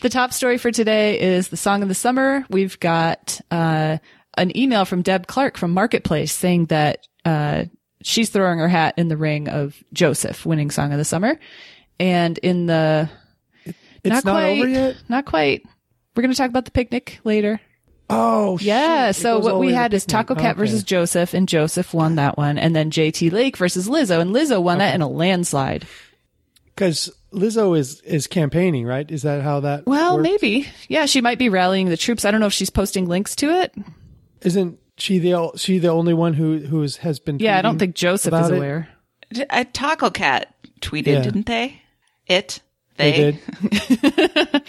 The 0.00 0.08
top 0.08 0.32
story 0.32 0.58
for 0.58 0.70
today 0.70 1.20
is 1.20 1.48
the 1.48 1.56
song 1.56 1.82
of 1.82 1.88
the 1.88 1.94
summer. 1.94 2.44
We've 2.50 2.78
got 2.78 3.40
uh, 3.50 3.98
an 4.36 4.56
email 4.56 4.84
from 4.84 5.02
Deb 5.02 5.26
Clark 5.26 5.56
from 5.56 5.72
Marketplace 5.72 6.32
saying 6.32 6.66
that 6.66 7.06
uh, 7.24 7.64
she's 8.02 8.30
throwing 8.30 8.58
her 8.58 8.68
hat 8.68 8.94
in 8.96 9.08
the 9.08 9.16
ring 9.16 9.48
of 9.48 9.82
Joseph 9.92 10.44
winning 10.46 10.70
song 10.70 10.92
of 10.92 10.98
the 10.98 11.04
summer. 11.04 11.38
And 12.00 12.38
in 12.38 12.66
the 12.66 13.08
It's 13.64 13.76
not, 14.04 14.24
not, 14.24 14.32
quite, 14.32 14.58
over 14.58 14.68
yet. 14.68 14.96
not 15.08 15.24
quite. 15.26 15.64
We're 16.14 16.22
going 16.22 16.32
to 16.32 16.36
talk 16.38 16.50
about 16.50 16.64
the 16.64 16.70
picnic 16.70 17.18
later. 17.24 17.60
Oh 18.10 18.58
Yeah. 18.60 19.08
shit. 19.12 19.16
So 19.22 19.38
what 19.38 19.44
we 19.44 19.50
the 19.50 19.58
way 19.58 19.68
to 19.72 19.76
had 19.78 19.94
is 19.94 20.06
Taco. 20.06 20.34
Cat 20.34 20.52
Okay. 20.52 20.58
versus 20.58 20.82
Joseph, 20.82 21.34
and 21.34 21.48
Joseph 21.48 21.92
won 21.92 22.14
that 22.14 22.38
one. 22.38 22.56
And 22.58 22.74
then 22.74 22.90
JT 22.90 23.30
Lake 23.32 23.56
versus 23.56 23.88
Lizzo, 23.88 24.20
and 24.20 24.34
Lizzo 24.34 24.62
won 24.62 24.78
that 24.78 24.94
in 24.94 25.02
a 25.02 25.08
landslide. 25.08 25.86
because 26.74 27.10
Lizzo 27.32 27.76
is 27.78 28.00
is 28.02 28.26
campaigning, 28.26 28.86
right? 28.86 29.10
Is 29.10 29.22
that 29.22 29.42
how 29.42 29.60
that? 29.60 29.84
Well, 29.86 30.16
works? 30.16 30.22
maybe. 30.42 30.66
Yeah, 30.88 31.04
she 31.06 31.20
might 31.20 31.38
be 31.38 31.48
rallying 31.50 31.88
the 31.90 31.96
troops. 31.98 32.24
I 32.24 32.30
don't 32.30 32.40
know 32.40 32.46
if 32.46 32.52
she's 32.54 32.70
posting 32.70 33.06
links 33.06 33.36
to 33.36 33.50
it. 33.60 33.74
Isn't 34.40 34.78
she 34.98 35.18
the 35.18 35.52
she 35.56 35.78
the 35.78 35.88
only 35.88 36.14
one 36.14 36.34
who 36.34 36.58
who's 36.58 36.98
has 36.98 37.18
been? 37.18 37.38
Yeah, 37.38 37.58
I 37.58 37.62
don't 37.62 37.78
think 37.78 37.94
Joseph 37.94 38.32
is 38.32 38.38
about 38.38 38.52
it? 38.52 38.56
aware. 38.56 38.88
D- 39.32 39.42
A 39.42 39.60
uh, 39.60 39.64
Taco 39.72 40.10
Cat 40.10 40.54
tweeted, 40.80 41.06
Yeah. 41.06 41.22
didn't 41.22 41.46
they? 41.46 41.82
It. 42.26 42.60
they 42.96 43.10
They. 43.10 43.16
did. 43.16 44.62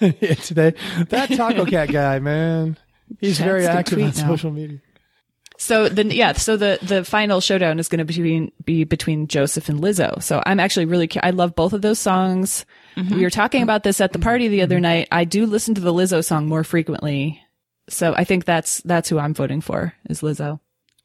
yeah, 0.20 0.34
today 0.34 0.74
that 1.08 1.30
Taco 1.30 1.64
Cat 1.64 1.90
guy, 1.90 2.18
man, 2.18 2.76
he's 3.20 3.38
very 3.38 3.62
That's 3.62 3.74
the 3.74 3.78
active 3.78 3.98
on 3.98 4.04
tweet 4.12 4.16
now. 4.22 4.28
social 4.28 4.50
media. 4.50 4.78
So 5.58 5.88
then, 5.88 6.10
yeah. 6.10 6.32
So 6.32 6.56
the 6.56 6.78
the 6.82 7.04
final 7.04 7.40
showdown 7.40 7.78
is 7.78 7.88
going 7.88 8.04
to 8.04 8.22
be 8.22 8.52
be 8.64 8.82
between 8.82 9.28
Joseph 9.28 9.68
and 9.68 9.80
Lizzo. 9.80 10.20
So 10.20 10.42
I'm 10.44 10.58
actually 10.58 10.86
really. 10.86 11.08
I 11.22 11.30
love 11.30 11.54
both 11.54 11.72
of 11.72 11.82
those 11.82 12.00
songs. 12.00 12.66
Mm-hmm. 12.96 13.14
We 13.14 13.22
were 13.22 13.30
talking 13.30 13.62
about 13.62 13.84
this 13.84 14.00
at 14.00 14.12
the 14.12 14.18
party 14.18 14.48
the 14.48 14.62
other 14.62 14.76
mm-hmm. 14.76 14.82
night. 14.82 15.08
I 15.12 15.24
do 15.24 15.46
listen 15.46 15.76
to 15.76 15.80
the 15.80 15.92
Lizzo 15.92 16.24
song 16.24 16.48
more 16.48 16.64
frequently. 16.64 17.40
So 17.88 18.14
I 18.16 18.24
think 18.24 18.44
that's 18.44 18.80
that's 18.82 19.08
who 19.08 19.18
I'm 19.18 19.34
voting 19.34 19.60
for 19.60 19.94
is 20.08 20.20
Lizzo. 20.22 20.60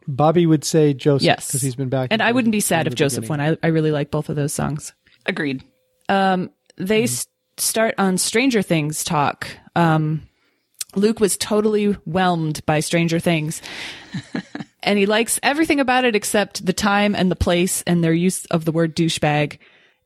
Bobby 0.08 0.46
would 0.46 0.64
say 0.64 0.94
Joseph 0.94 1.26
Yes, 1.26 1.48
because 1.48 1.62
he's 1.62 1.76
been 1.76 1.90
back, 1.90 2.10
And 2.12 2.22
I 2.22 2.32
wouldn't 2.32 2.52
be 2.54 2.62
sad 2.62 2.88
if 2.88 2.96
Joseph 2.96 3.24
beginning. 3.24 3.46
won. 3.46 3.58
I 3.64 3.68
I 3.68 3.72
really 3.72 3.92
like 3.92 4.10
both 4.12 4.30
of 4.30 4.36
those 4.36 4.54
songs. 4.54 4.94
Agreed. 5.26 5.64
Um, 6.08 6.50
they 6.78 7.04
s- 7.04 7.28
start 7.58 7.96
on 7.98 8.18
Stranger 8.18 8.62
Things 8.62 9.04
talk. 9.04 9.48
Um, 9.76 10.22
Luke 10.96 11.20
was 11.20 11.36
totally 11.36 11.92
whelmed 12.06 12.66
by 12.66 12.80
Stranger 12.80 13.20
Things. 13.20 13.62
and 14.84 14.98
he 14.98 15.06
likes 15.06 15.40
everything 15.44 15.80
about 15.82 16.06
it 16.06 16.16
except 16.16 16.66
the 16.66 16.72
time 16.74 17.14
and 17.14 17.30
the 17.30 17.36
place 17.36 17.84
and 17.86 18.02
their 18.04 18.14
use 18.14 18.46
of 18.46 18.64
the 18.64 18.72
word 18.72 18.96
douchebag. 18.96 19.58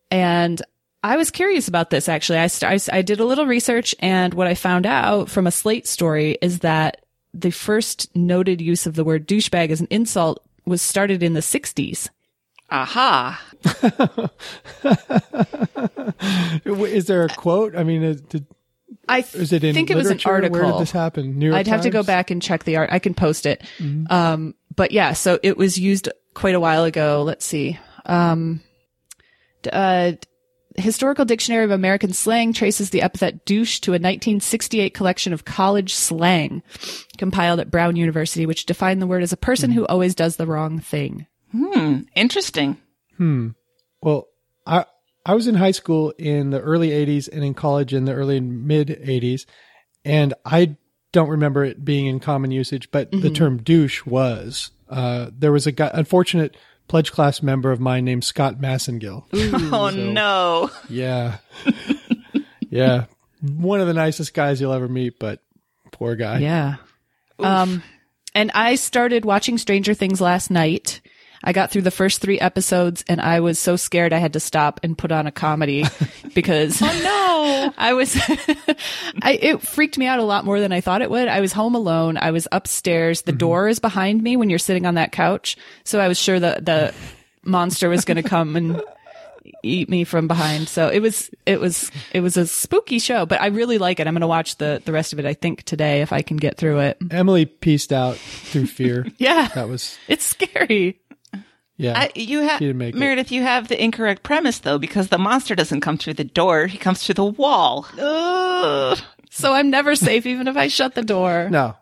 And 0.10 0.60
I 1.04 1.18
was 1.18 1.32
curious 1.32 1.68
about 1.68 1.90
this 1.90 2.08
actually. 2.08 2.38
I, 2.40 2.48
st- 2.48 2.70
I, 2.72 2.76
s- 2.76 2.90
I 2.92 3.02
did 3.02 3.20
a 3.20 3.26
little 3.26 3.46
research 3.48 3.96
and 4.00 4.34
what 4.34 4.48
I 4.48 4.54
found 4.54 4.86
out 4.86 5.30
from 5.30 5.48
a 5.48 5.52
Slate 5.52 5.88
story 5.88 6.38
is 6.42 6.60
that 6.60 7.04
the 7.34 7.50
first 7.52 8.16
noted 8.16 8.62
use 8.62 8.86
of 8.86 8.96
the 8.96 9.04
word 9.04 9.28
douchebag 9.28 9.70
as 9.72 9.82
an 9.82 9.88
insult 9.90 10.44
was 10.66 10.82
started 10.82 11.24
in 11.24 11.34
the 11.34 11.40
60s. 11.40 12.10
Aha. 12.70 13.42
Is 16.66 17.06
there 17.08 17.24
a 17.24 17.30
quote? 17.30 17.76
I 17.76 17.84
mean, 17.84 18.04
is, 18.04 18.22
did, 18.22 18.46
I 19.10 19.20
is 19.34 19.52
it 19.54 19.64
in 19.64 19.74
think 19.74 19.90
it 19.90 19.96
was 19.96 20.08
an 20.08 20.18
literature? 20.18 20.30
article. 20.30 20.62
Where 20.62 20.72
did 20.72 20.82
this 20.82 20.92
happen? 20.92 21.38
New 21.40 21.48
York 21.48 21.58
I'd 21.58 21.68
have 21.68 21.82
to 21.82 21.90
go 21.90 22.04
back 22.04 22.32
and 22.32 22.42
check 22.42 22.64
the 22.64 22.78
art. 22.78 22.90
I 22.92 23.00
can 23.00 23.14
post 23.14 23.46
it. 23.46 23.62
Um, 24.10 24.56
but 24.76 24.92
yeah, 24.92 25.14
so 25.14 25.40
it 25.44 25.58
was 25.58 25.78
used 25.78 26.10
quite 26.34 26.56
a 26.56 26.60
while 26.60 26.84
ago. 26.84 27.24
Let's 27.26 27.46
see. 27.46 27.78
Um, 28.06 28.62
uh, 29.72 30.14
Historical 30.78 31.26
Dictionary 31.26 31.66
of 31.66 31.72
American 31.72 32.14
Slang 32.14 32.54
traces 32.54 32.90
the 32.90 33.02
epithet 33.02 33.46
douche 33.46 33.80
to 33.82 33.92
a 33.92 34.00
1968 34.00 34.94
collection 34.94 35.34
of 35.34 35.46
college 35.46 35.94
slang 35.94 36.64
compiled 37.18 37.60
at 37.60 37.72
Brown 37.72 37.96
University, 37.96 38.46
which 38.46 38.66
defined 38.66 39.02
the 39.02 39.08
word 39.08 39.24
as 39.24 39.34
a 39.34 39.38
person 39.38 39.72
who 39.72 39.86
always 39.88 40.16
does 40.16 40.38
the 40.38 40.48
wrong 40.48 40.80
thing. 40.80 41.28
Hmm. 41.52 42.02
Interesting. 42.16 42.78
Hmm. 43.18 43.50
Well, 44.02 44.28
I 44.66 44.86
I 45.26 45.36
was 45.36 45.48
in 45.48 45.56
high 45.56 45.72
school 45.72 46.12
in 46.18 46.52
the 46.52 46.62
early 46.62 46.90
'80s 46.90 47.28
and 47.32 47.44
in 47.44 47.54
college 47.54 47.94
in 47.94 48.06
the 48.06 48.14
early 48.14 48.38
and 48.38 48.66
mid 48.66 48.88
'80s, 48.88 49.46
and 50.06 50.34
I 50.46 50.78
don't 51.12 51.30
remember 51.30 51.66
it 51.66 51.84
being 51.84 52.06
in 52.06 52.20
common 52.20 52.52
usage, 52.52 52.90
but 52.92 53.12
the 53.12 53.30
term 53.30 53.62
douche 53.62 54.06
was. 54.06 54.72
Uh, 54.90 55.30
there 55.38 55.52
was 55.52 55.68
a 55.68 55.72
guy, 55.72 55.92
unfortunate 55.94 56.56
pledge 56.92 57.14
class 57.14 57.42
member 57.42 57.72
of 57.72 57.80
mine 57.80 58.04
named 58.04 58.22
Scott 58.22 58.60
Massengill. 58.60 59.24
Oh 59.74 59.90
no. 59.90 60.70
Yeah, 60.90 61.38
yeah, 62.70 63.06
one 63.42 63.80
of 63.80 63.88
the 63.88 63.94
nicest 63.94 64.34
guys 64.34 64.60
you'll 64.60 64.74
ever 64.74 64.90
meet, 64.90 65.18
but 65.18 65.40
poor 65.92 66.16
guy. 66.18 66.40
Yeah. 66.40 66.76
Um, 67.40 67.82
and 68.36 68.52
I 68.54 68.76
started 68.76 69.24
watching 69.24 69.58
Stranger 69.58 69.94
Things 69.94 70.20
last 70.20 70.52
night. 70.52 71.01
I 71.44 71.54
got 71.54 71.72
through 71.72 71.84
the 71.84 71.92
first 71.92 72.22
three 72.22 72.40
episodes 72.40 73.04
and 73.08 73.20
I 73.20 73.40
was 73.40 73.58
so 73.58 73.76
scared 73.76 74.14
I 74.14 74.20
had 74.20 74.34
to 74.34 74.40
stop 74.40 74.80
and 74.84 74.98
put 74.98 75.12
on 75.12 75.28
a 75.28 75.32
comedy 75.32 75.86
because 76.36 76.82
oh 76.82 77.02
no, 77.04 77.74
I 77.78 77.94
was, 77.94 78.16
I, 79.22 79.40
it 79.42 79.62
freaked 79.62 79.98
me 79.98 80.08
out 80.08 80.20
a 80.20 80.24
lot 80.24 80.46
more 80.46 80.60
than 80.60 80.72
I 80.72 80.82
thought 80.82 81.02
it 81.02 81.10
would. 81.10 81.28
I 81.28 81.42
was 81.42 81.54
home 81.54 81.76
alone. 81.76 82.18
I 82.18 82.32
was 82.32 82.48
upstairs. 82.52 83.24
The 83.24 83.32
mm-hmm. 83.32 83.38
door 83.40 83.68
is 83.68 83.80
behind 83.80 84.22
me 84.22 84.38
when 84.38 84.50
you're 84.50 84.60
sitting 84.60 84.86
on 84.86 84.96
that 84.96 85.12
couch. 85.12 85.58
So 85.84 86.00
I 86.00 86.08
was 86.08 86.20
sure 86.20 86.40
that 86.40 86.66
the 86.66 86.94
monster 87.44 87.90
was 87.90 88.06
going 88.06 88.22
to 88.22 88.28
come 88.28 88.56
and 88.56 88.82
eat 89.64 89.90
me 89.90 90.04
from 90.04 90.28
behind. 90.28 90.68
So 90.68 90.90
it 90.90 91.00
was, 91.00 91.30
it 91.46 91.60
was, 91.60 91.92
it 92.14 92.22
was 92.22 92.38
a 92.38 92.48
spooky 92.48 93.00
show, 93.00 93.26
but 93.26 93.42
I 93.42 93.48
really 93.48 93.78
like 93.78 94.00
it. 94.00 94.08
I'm 94.08 94.14
going 94.14 94.22
to 94.22 94.28
watch 94.28 94.58
the, 94.58 94.82
the 94.86 94.92
rest 94.92 95.14
of 95.14 95.20
it, 95.20 95.26
I 95.26 95.34
think 95.34 95.64
today 95.64 96.02
if 96.02 96.14
I 96.14 96.22
can 96.22 96.38
get 96.38 96.58
through 96.58 96.80
it. 96.80 96.98
Emily 97.10 97.46
pieced 97.46 97.92
out 97.92 98.18
through 98.18 98.68
fear. 98.68 99.08
Yeah. 99.18 99.48
that 99.50 99.68
was 99.68 99.98
It's 100.08 100.26
scary. 100.26 101.00
Yeah. 101.82 102.00
I, 102.00 102.12
you 102.16 102.42
have 102.42 102.60
She 102.60 102.66
didn't 102.66 102.78
make 102.78 102.96
it. 102.96 102.98
Meredith. 102.98 103.32
You 103.32 103.42
have 103.44 103.68
the 103.68 103.82
incorrect 103.82 104.24
premise 104.24 104.60
though, 104.60 104.78
because 104.78 105.10
the 105.10 105.18
monster 105.18 105.56
doesn't 105.56 105.82
come 105.82 105.98
through 105.98 106.14
the 106.14 106.24
door; 106.24 106.68
he 106.68 106.78
comes 106.78 107.04
through 107.04 107.16
the 107.16 107.26
wall. 107.26 107.88
Ugh. 108.00 109.00
So 109.30 109.54
I'm 109.54 109.70
never 109.70 109.96
safe 109.96 110.26
even 110.26 110.48
if 110.48 110.58
I 110.58 110.68
shut 110.68 110.94
the 110.94 111.02
door. 111.02 111.48
No. 111.50 111.76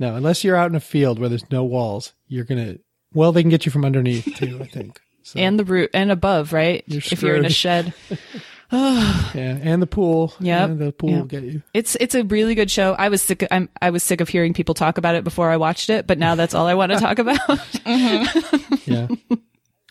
No, 0.00 0.14
unless 0.14 0.44
you're 0.44 0.56
out 0.56 0.70
in 0.70 0.76
a 0.76 0.80
field 0.80 1.18
where 1.18 1.28
there's 1.28 1.50
no 1.50 1.64
walls, 1.64 2.12
you're 2.26 2.44
gonna. 2.44 2.76
Well, 3.14 3.32
they 3.32 3.42
can 3.42 3.50
get 3.50 3.64
you 3.64 3.72
from 3.72 3.84
underneath 3.84 4.28
too. 4.36 4.58
I 4.60 4.66
think. 4.66 5.00
So, 5.22 5.40
And 5.40 5.58
the 5.58 5.64
root 5.64 5.90
and 5.92 6.10
above, 6.10 6.52
right? 6.52 6.84
You're 6.86 7.02
if 7.04 7.22
you're 7.22 7.36
in 7.36 7.44
a 7.44 7.50
shed. 7.50 7.94
yeah, 8.72 9.58
and 9.62 9.80
the 9.80 9.86
pool. 9.86 10.34
Yeah, 10.40 10.66
the 10.66 10.92
pool 10.92 11.10
Yep. 11.10 11.18
will 11.20 11.26
get 11.26 11.42
you. 11.44 11.62
It's 11.72 11.96
it's 11.96 12.14
a 12.14 12.24
really 12.24 12.54
good 12.54 12.70
show. 12.70 12.92
I 12.94 13.08
was 13.08 13.22
sick 13.22 13.46
I'm 13.50 13.68
I 13.80 13.90
was 13.90 14.02
sick 14.02 14.20
of 14.20 14.28
hearing 14.28 14.52
people 14.54 14.74
talk 14.74 14.98
about 14.98 15.14
it 15.14 15.24
before 15.24 15.50
I 15.50 15.56
watched 15.56 15.88
it, 15.90 16.06
but 16.06 16.18
now 16.18 16.34
that's 16.34 16.54
all 16.54 16.66
I 16.66 16.74
want 16.74 16.92
to 16.92 16.98
talk 17.00 17.18
about. 17.18 17.38
Mm-hmm. 17.38 18.74
Yeah. 18.92 19.08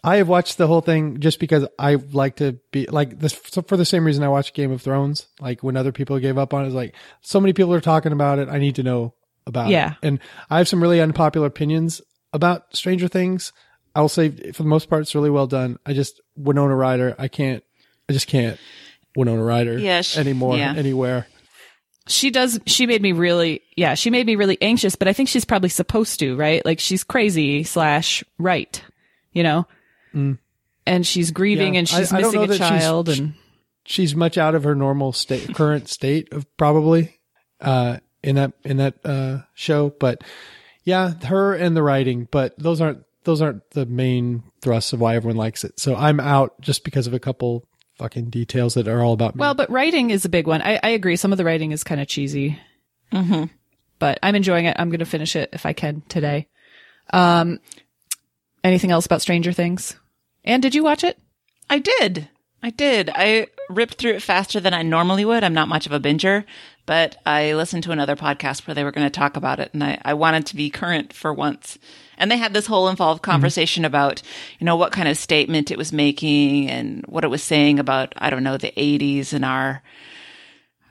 I 0.04 0.18
have 0.18 0.28
watched 0.30 0.58
the 0.58 0.68
whole 0.68 0.82
thing 0.82 1.20
just 1.20 1.40
because 1.40 1.68
I 1.80 1.96
like 1.96 2.38
to 2.38 2.60
be 2.72 2.86
like 2.86 3.20
this 3.20 3.34
for 3.34 3.76
the 3.76 3.84
same 3.84 4.06
reason 4.06 4.24
I 4.24 4.30
watched 4.30 4.54
Game 4.54 4.72
of 4.72 4.82
Thrones. 4.82 5.28
Like 5.42 5.64
when 5.64 5.76
other 5.76 5.92
people 5.92 6.18
gave 6.20 6.38
up 6.38 6.54
on 6.54 6.64
it, 6.64 6.68
it's 6.68 6.76
like 6.76 6.96
so 7.22 7.40
many 7.40 7.54
people 7.54 7.74
are 7.74 7.82
talking 7.82 8.12
about 8.12 8.40
it. 8.40 8.48
I 8.48 8.60
need 8.60 8.76
to 8.76 8.84
know 8.84 9.16
about 9.46 9.70
Yeah. 9.70 9.94
it. 9.94 10.08
And 10.08 10.20
I 10.50 10.60
have 10.60 10.68
some 10.68 10.82
really 10.82 11.02
unpopular 11.02 11.48
opinions 11.48 12.00
about 12.32 12.76
Stranger 12.76 13.08
Things. 13.08 13.52
I 13.96 14.02
will 14.02 14.10
say 14.10 14.52
for 14.52 14.62
the 14.64 14.70
most 14.70 14.88
part, 14.90 15.02
it's 15.02 15.16
really 15.16 15.32
well 15.32 15.48
done. 15.48 15.78
I 15.86 15.94
just 15.94 16.22
Winona 16.36 16.76
Ryder. 16.76 17.16
I 17.18 17.28
can't. 17.28 17.64
I 18.10 18.14
just 18.14 18.28
can't 18.28 18.60
Winona 19.16 19.44
Ryder 19.44 19.78
Yeah, 19.78 20.02
sh- 20.02 20.18
anymore 20.18 20.58
yeah. 20.58 20.74
anywhere. 20.76 21.28
she 22.08 22.30
does 22.30 22.60
she 22.66 22.86
made 22.88 23.02
me 23.02 23.12
really 23.12 23.62
yeah, 23.76 23.96
she 23.96 24.10
made 24.10 24.26
me 24.26 24.36
really 24.36 24.58
anxious, 24.62 24.96
but 24.96 25.08
I 25.08 25.14
think 25.14 25.30
she's 25.30 25.46
probably 25.46 25.70
supposed 25.70 26.20
to, 26.20 26.36
right? 26.38 26.66
Like 26.66 26.80
she's 26.80 27.04
crazy 27.04 27.64
slash 27.64 28.24
right, 28.38 28.82
you 29.34 29.44
know? 29.44 29.66
And 30.86 31.06
she's 31.06 31.32
grieving 31.32 31.74
Yeah. 31.74 31.80
and 31.80 31.90
she's 31.90 32.12
I- 32.14 32.22
missing 32.22 32.44
a 32.44 32.48
that 32.48 32.58
she's- 32.58 32.70
child 32.70 33.10
and 33.10 33.34
she's 33.86 34.16
much 34.16 34.38
out 34.38 34.56
of 34.56 34.64
her 34.64 34.74
normal 34.76 35.12
state, 35.14 35.54
current 35.54 35.90
state 35.90 36.32
of 36.34 36.46
probably, 36.58 37.20
uh, 37.62 37.98
in 38.24 38.36
that, 38.36 38.54
in 38.64 38.78
that, 38.78 38.96
uh, 39.06 39.40
show. 39.54 39.90
But 40.00 40.24
Yeah, 40.86 41.14
her 41.26 41.54
and 41.54 41.76
the 41.76 41.84
writing, 41.84 42.30
but 42.32 42.58
those 42.58 42.80
aren't 42.80 43.04
those 43.26 43.42
aren't 43.42 43.70
the 43.72 43.86
main 43.86 44.44
thrusts 44.62 44.94
of 44.94 45.02
why 45.02 45.18
everyone 45.18 45.36
likes 45.36 45.66
it. 45.66 45.78
So 45.82 45.94
I'm 45.98 46.22
out 46.22 46.60
just 46.62 46.86
because 46.86 47.08
of 47.08 47.14
a 47.14 47.20
couple 47.20 47.68
fucking 47.98 48.30
details 48.30 48.76
that 48.76 48.88
are 48.88 49.04
all 49.04 49.14
about 49.14 49.36
me. 49.36 49.40
Well, 49.40 49.54
but 49.54 49.70
writing 49.70 50.12
is 50.12 50.26
a 50.26 50.30
big 50.30 50.48
one. 50.48 50.62
I, 50.62 50.80
I 50.84 50.90
agree. 50.90 51.16
Some 51.16 51.32
of 51.32 51.38
the 51.38 51.46
writing 51.46 51.72
is 51.72 51.84
kind 51.84 52.00
of 52.00 52.08
cheesy. 52.08 52.60
Mm-hmm. 53.12 53.46
But 54.00 54.20
I'm 54.22 54.36
enjoying 54.36 54.66
it. 54.66 54.76
I'm 54.80 54.90
going 54.90 55.00
to 55.00 55.06
finish 55.06 55.36
it 55.36 55.50
if 55.54 55.66
I 55.66 55.74
can 55.74 56.04
today. 56.08 56.48
Um, 57.12 57.60
anything 58.64 58.92
else 58.92 59.06
about 59.06 59.22
Stranger 59.22 59.52
Things? 59.52 59.98
And 60.44 60.62
did 60.62 60.76
you 60.76 60.84
watch 60.84 61.04
it? 61.04 61.18
I 61.70 61.80
did. 61.80 62.30
I 62.62 62.70
did. 62.70 63.10
I 63.14 63.48
ripped 63.70 63.96
through 63.96 64.14
it 64.14 64.22
faster 64.22 64.60
than 64.60 64.74
I 64.74 64.82
normally 64.82 65.26
would. 65.26 65.44
I'm 65.44 65.54
not 65.54 65.68
much 65.68 65.86
of 65.86 65.92
a 65.92 66.00
binger, 66.00 66.46
but 66.86 67.18
I 67.26 67.54
listened 67.54 67.84
to 67.84 67.92
another 67.92 68.16
podcast 68.16 68.68
where 68.68 68.76
they 68.76 68.84
were 68.84 68.92
going 68.92 69.06
to 69.06 69.12
talk 69.12 69.36
about 69.36 69.60
it 69.60 69.74
and 69.74 69.84
I, 69.84 70.00
I 70.04 70.14
wanted 70.14 70.46
to 70.48 70.56
be 70.56 70.70
current 70.70 71.14
for 71.14 71.34
once. 71.34 71.78
And 72.18 72.32
they 72.32 72.38
had 72.38 72.54
this 72.54 72.66
whole 72.66 72.88
involved 72.90 73.22
Mm-hmm. 73.22 73.32
conversation 73.32 73.82
mm-hmm. 73.82 73.88
about, 73.88 74.22
you 74.60 74.66
know, 74.66 74.76
what 74.76 74.92
kind 74.92 75.08
of 75.08 75.18
statement 75.18 75.72
it 75.72 75.78
was 75.78 75.92
making 75.94 76.70
and 76.70 77.04
what 77.08 77.24
it 77.24 77.30
was 77.30 77.44
saying 77.44 77.80
about, 77.80 78.14
I 78.18 78.30
don't 78.30 78.44
know, 78.44 78.58
the 78.58 78.74
80s 78.76 79.34
and 79.34 79.46
our 79.46 79.82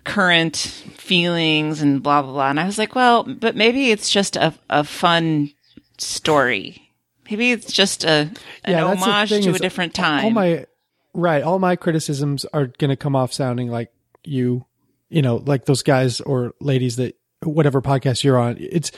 current 0.05 0.57
feelings 0.57 1.83
and 1.83 2.03
blah, 2.03 2.22
blah, 2.22 2.33
blah. 2.33 2.51
And 2.51 2.61
I 2.61 2.66
was 2.66 2.79
like, 2.79 2.95
well, 2.95 3.24
but 3.24 3.57
maybe 3.57 3.91
it's 3.91 4.09
just 4.09 4.37
a, 4.37 4.55
a 4.70 4.85
fun 4.85 5.53
story. 5.99 6.91
Maybe 7.31 7.51
it's 7.51 7.72
just 7.72 8.05
a, 8.05 8.31
an 8.64 8.72
Yeah, 8.72 8.85
homage 8.95 9.31
to 9.31 9.55
a 9.55 9.59
different 9.59 9.95
time. 9.95 10.24
all 10.24 10.31
my 10.31 10.66
right, 11.12 11.43
all 11.43 11.59
my 11.59 11.74
criticisms 11.74 12.45
are 12.53 12.66
going 12.66 12.91
to 12.91 12.97
come 12.97 13.16
off 13.16 13.33
sounding 13.33 13.68
like 13.68 13.91
you, 14.22 14.64
you 15.09 15.22
know, 15.22 15.37
like 15.37 15.64
those 15.64 15.83
guys 15.83 16.20
or 16.20 16.55
ladies 16.61 16.97
that 16.97 17.16
whatever 17.43 17.83
podcast 17.83 18.22
you're 18.22 18.39
on. 18.39 18.57
It's 18.61 18.93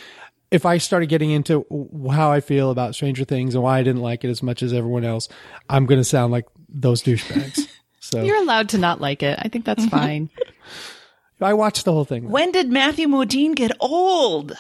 if 0.50 0.64
I 0.66 0.78
started 0.78 1.08
getting 1.08 1.30
into 1.30 1.66
how 2.10 2.30
I 2.32 2.40
feel 2.40 2.70
about 2.70 2.94
Stranger 2.94 3.24
Things 3.24 3.54
and 3.54 3.62
why 3.62 3.78
I 3.78 3.82
didn't 3.82 4.02
like 4.02 4.24
it 4.24 4.30
as 4.30 4.42
much 4.42 4.62
as 4.62 4.72
everyone 4.72 5.04
else, 5.04 5.28
I'm 5.68 5.86
going 5.86 6.00
to 6.00 6.04
sound 6.04 6.32
like 6.32 6.46
those 6.68 7.02
douchebags. 7.02 7.68
So 8.00 8.22
You're 8.22 8.40
allowed 8.40 8.70
to 8.70 8.78
not 8.78 9.00
like 9.02 9.22
it. 9.22 9.38
I 9.42 9.48
think 9.48 9.66
that's 9.66 9.84
fine. 9.90 10.30
I 11.42 11.52
watched 11.52 11.84
the 11.84 11.92
whole 11.92 12.06
thing. 12.06 12.30
when 12.30 12.52
did 12.52 12.70
Matthew 12.70 13.06
Modine 13.06 13.54
get 13.54 13.72
old? 13.80 14.56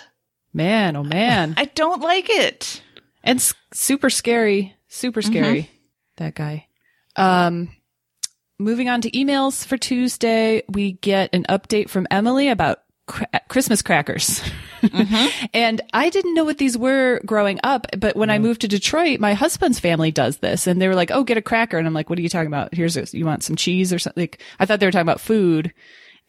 Man, 0.52 0.96
oh 0.96 1.04
man. 1.04 1.54
I 1.56 1.66
don't 1.66 2.02
like 2.02 2.26
it. 2.28 2.82
and 3.24 3.38
s- 3.38 3.54
super 3.72 4.10
scary, 4.10 4.74
super 4.88 5.22
scary. 5.22 5.70
That 6.16 6.34
guy. 6.34 6.66
Um, 7.16 7.70
moving 8.58 8.88
on 8.90 9.00
to 9.02 9.10
emails 9.12 9.64
for 9.64 9.78
Tuesday, 9.78 10.62
we 10.68 10.92
get 10.92 11.30
an 11.32 11.46
update 11.48 11.88
from 11.88 12.06
Emily 12.10 12.48
about 12.50 12.80
cra- 13.08 13.26
Christmas 13.48 13.82
crackers. 13.82 14.40
and 15.54 15.80
I 15.92 16.10
didn't 16.10 16.34
know 16.34 16.44
what 16.44 16.58
these 16.58 16.78
were 16.78 17.20
growing 17.26 17.58
up, 17.64 17.86
but 17.98 18.14
when 18.16 18.30
I 18.30 18.38
moved 18.38 18.60
to 18.60 18.68
Detroit, 18.68 19.18
my 19.20 19.34
husband's 19.34 19.80
family 19.80 20.10
does 20.12 20.38
this 20.38 20.66
and 20.66 20.80
they 20.80 20.86
were 20.88 20.94
like, 20.94 21.10
Oh, 21.10 21.24
get 21.24 21.36
a 21.36 21.42
cracker. 21.42 21.78
And 21.78 21.86
I'm 21.86 21.94
like, 21.94 22.08
what 22.08 22.18
are 22.18 22.22
you 22.22 22.28
talking 22.28 22.46
about? 22.46 22.74
Here's 22.74 22.96
a, 22.96 23.04
you 23.16 23.24
want 23.26 23.42
some 23.42 23.56
cheese 23.56 23.92
or 23.92 23.98
something? 23.98 24.22
Like, 24.22 24.40
I 24.60 24.66
thought 24.66 24.78
they 24.80 24.86
were 24.86 24.92
talking 24.92 25.02
about 25.02 25.20
food 25.20 25.72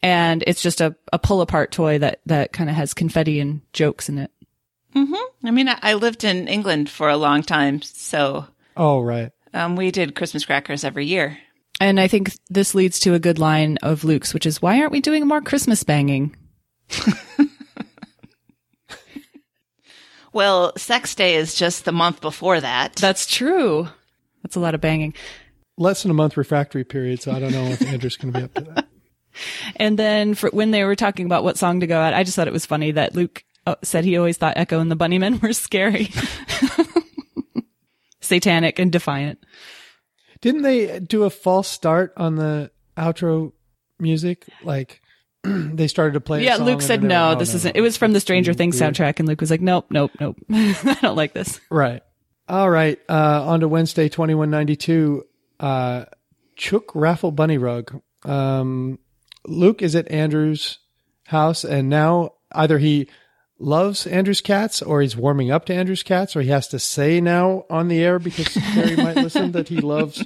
and 0.02 0.42
it's 0.46 0.62
just 0.62 0.80
a, 0.80 0.96
a 1.12 1.18
pull 1.18 1.40
apart 1.42 1.70
toy 1.72 1.98
that, 1.98 2.20
that 2.26 2.52
kind 2.52 2.70
of 2.70 2.76
has 2.76 2.94
confetti 2.94 3.38
and 3.38 3.60
jokes 3.72 4.08
in 4.08 4.18
it. 4.18 4.30
Mm-hmm. 4.94 5.46
I 5.46 5.50
mean, 5.52 5.68
I, 5.68 5.78
I 5.82 5.94
lived 5.94 6.24
in 6.24 6.48
England 6.48 6.90
for 6.90 7.08
a 7.08 7.16
long 7.16 7.42
time, 7.42 7.80
so 7.82 8.46
Oh, 8.76 9.00
right. 9.00 9.30
um, 9.54 9.76
we 9.76 9.90
did 9.90 10.14
Christmas 10.16 10.44
crackers 10.44 10.82
every 10.84 11.06
year. 11.06 11.38
And 11.80 11.98
I 12.00 12.08
think 12.08 12.32
this 12.50 12.74
leads 12.74 13.00
to 13.00 13.14
a 13.14 13.18
good 13.18 13.38
line 13.38 13.78
of 13.82 14.04
Luke's, 14.04 14.34
which 14.34 14.44
is, 14.46 14.60
why 14.60 14.80
aren't 14.80 14.92
we 14.92 15.00
doing 15.00 15.26
more 15.26 15.40
Christmas 15.40 15.82
banging? 15.82 16.36
Well, 20.32 20.72
Sex 20.76 21.14
Day 21.14 21.36
is 21.36 21.54
just 21.54 21.84
the 21.84 21.92
month 21.92 22.20
before 22.20 22.60
that. 22.60 22.94
That's 22.96 23.26
true. 23.26 23.88
That's 24.42 24.56
a 24.56 24.60
lot 24.60 24.74
of 24.74 24.80
banging. 24.80 25.14
Less 25.76 26.02
than 26.02 26.10
a 26.10 26.14
month 26.14 26.36
refractory 26.36 26.84
period, 26.84 27.20
so 27.22 27.32
I 27.32 27.40
don't 27.40 27.52
know 27.52 27.64
if 27.64 27.82
Andrew's 27.82 28.16
going 28.16 28.32
to 28.32 28.38
be 28.38 28.44
up 28.44 28.54
to 28.54 28.60
that. 28.74 28.86
And 29.76 29.96
then 29.96 30.34
for 30.34 30.50
when 30.50 30.72
they 30.72 30.82
were 30.82 30.96
talking 30.96 31.24
about 31.24 31.44
what 31.44 31.56
song 31.56 31.80
to 31.80 31.86
go 31.86 32.02
at, 32.02 32.14
I 32.14 32.24
just 32.24 32.34
thought 32.34 32.48
it 32.48 32.52
was 32.52 32.66
funny 32.66 32.90
that 32.90 33.14
Luke 33.14 33.44
uh, 33.64 33.76
said 33.80 34.04
he 34.04 34.16
always 34.18 34.36
thought 34.36 34.56
Echo 34.56 34.80
and 34.80 34.90
the 34.90 34.96
Bunnymen 34.96 35.40
were 35.40 35.52
scary, 35.52 36.10
satanic 38.20 38.80
and 38.80 38.90
defiant. 38.90 39.38
Didn't 40.40 40.62
they 40.62 40.98
do 40.98 41.22
a 41.22 41.30
false 41.30 41.68
start 41.68 42.12
on 42.16 42.34
the 42.34 42.72
outro 42.98 43.52
music? 44.00 44.48
Like 44.64 45.00
they 45.44 45.88
started 45.88 46.14
to 46.14 46.20
play. 46.20 46.44
Yeah, 46.44 46.56
Luke 46.56 46.82
said 46.82 47.00
then 47.00 47.08
they 47.08 47.14
were 47.14 47.20
no, 47.32 47.34
this 47.36 47.54
"Oh, 47.54 47.56
isn't. 47.56 47.76
It 47.76 47.80
was 47.80 47.96
from 47.96 48.12
the 48.12 48.20
Stranger 48.20 48.52
Things 48.52 48.80
soundtrack, 48.80 49.18
and 49.18 49.28
Luke 49.28 49.40
was 49.40 49.50
like, 49.50 49.60
nope, 49.60 49.86
nope, 49.90 50.10
nope. 50.20 50.36
I 50.50 50.98
don't 51.00 51.16
like 51.16 51.32
this. 51.32 51.60
Right. 51.70 52.02
All 52.48 52.68
right. 52.68 52.98
Uh, 53.08 53.44
on 53.46 53.60
to 53.60 53.68
Wednesday, 53.68 54.08
2192. 54.08 55.24
Uh, 55.58 56.04
Chook 56.56 56.92
Raffle 56.94 57.30
Bunny 57.32 57.58
Rug. 57.58 58.02
Um, 58.24 58.98
Luke 59.46 59.82
is 59.82 59.94
at 59.94 60.10
Andrew's 60.10 60.78
house 61.26 61.64
and 61.64 61.88
now 61.88 62.32
either 62.52 62.78
he 62.78 63.08
loves 63.58 64.06
Andrew's 64.06 64.40
cats 64.40 64.82
or 64.82 65.00
he's 65.00 65.16
warming 65.16 65.50
up 65.50 65.64
to 65.66 65.74
Andrew's 65.74 66.02
cats 66.02 66.34
or 66.34 66.42
he 66.42 66.48
has 66.48 66.66
to 66.68 66.78
say 66.78 67.20
now 67.20 67.64
on 67.70 67.88
the 67.88 68.02
air 68.02 68.18
because 68.18 68.48
Carrie 68.48 68.96
might 68.96 69.16
listen 69.16 69.52
that 69.52 69.68
he 69.68 69.76
loves 69.80 70.24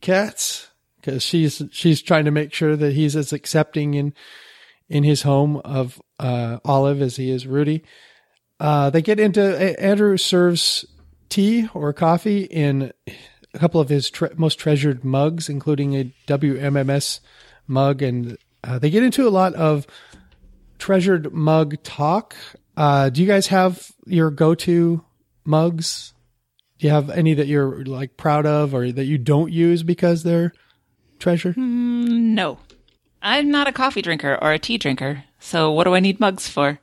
cats 0.00 0.68
because 1.00 1.22
she's, 1.22 1.62
she's 1.70 2.02
trying 2.02 2.24
to 2.24 2.30
make 2.30 2.52
sure 2.52 2.76
that 2.76 2.92
he's 2.92 3.16
as 3.16 3.32
accepting 3.32 3.94
in, 3.94 4.14
in 4.88 5.04
his 5.04 5.22
home 5.22 5.56
of, 5.64 6.00
uh, 6.18 6.58
Olive 6.64 7.00
as 7.02 7.16
he 7.16 7.30
is 7.30 7.46
Rudy. 7.46 7.84
Uh, 8.60 8.90
they 8.90 9.02
get 9.02 9.20
into 9.20 9.80
Andrew 9.80 10.16
serves 10.16 10.84
tea 11.28 11.68
or 11.74 11.92
coffee 11.92 12.44
in 12.44 12.92
a 13.54 13.58
couple 13.58 13.80
of 13.80 13.88
his 13.88 14.10
tre- 14.10 14.30
most 14.36 14.58
treasured 14.58 15.04
mugs, 15.04 15.48
including 15.48 15.94
a 15.94 16.12
WMMS 16.26 17.20
mug, 17.66 18.02
and 18.02 18.36
uh, 18.64 18.78
they 18.78 18.90
get 18.90 19.02
into 19.02 19.26
a 19.26 19.30
lot 19.30 19.54
of 19.54 19.86
treasured 20.78 21.32
mug 21.32 21.82
talk. 21.82 22.34
Uh, 22.76 23.10
do 23.10 23.20
you 23.20 23.26
guys 23.26 23.48
have 23.48 23.90
your 24.06 24.30
go-to 24.30 25.04
mugs? 25.44 26.14
Do 26.78 26.86
you 26.86 26.92
have 26.92 27.10
any 27.10 27.34
that 27.34 27.46
you're 27.46 27.84
like 27.84 28.16
proud 28.16 28.46
of, 28.46 28.74
or 28.74 28.90
that 28.90 29.04
you 29.04 29.18
don't 29.18 29.52
use 29.52 29.82
because 29.82 30.22
they're 30.22 30.52
treasured? 31.18 31.56
Mm, 31.56 32.08
no, 32.34 32.58
I'm 33.22 33.50
not 33.50 33.66
a 33.68 33.72
coffee 33.72 34.02
drinker 34.02 34.38
or 34.40 34.52
a 34.52 34.58
tea 34.58 34.78
drinker. 34.78 35.24
So 35.40 35.70
what 35.70 35.84
do 35.84 35.94
I 35.94 36.00
need 36.00 36.20
mugs 36.20 36.48
for? 36.48 36.78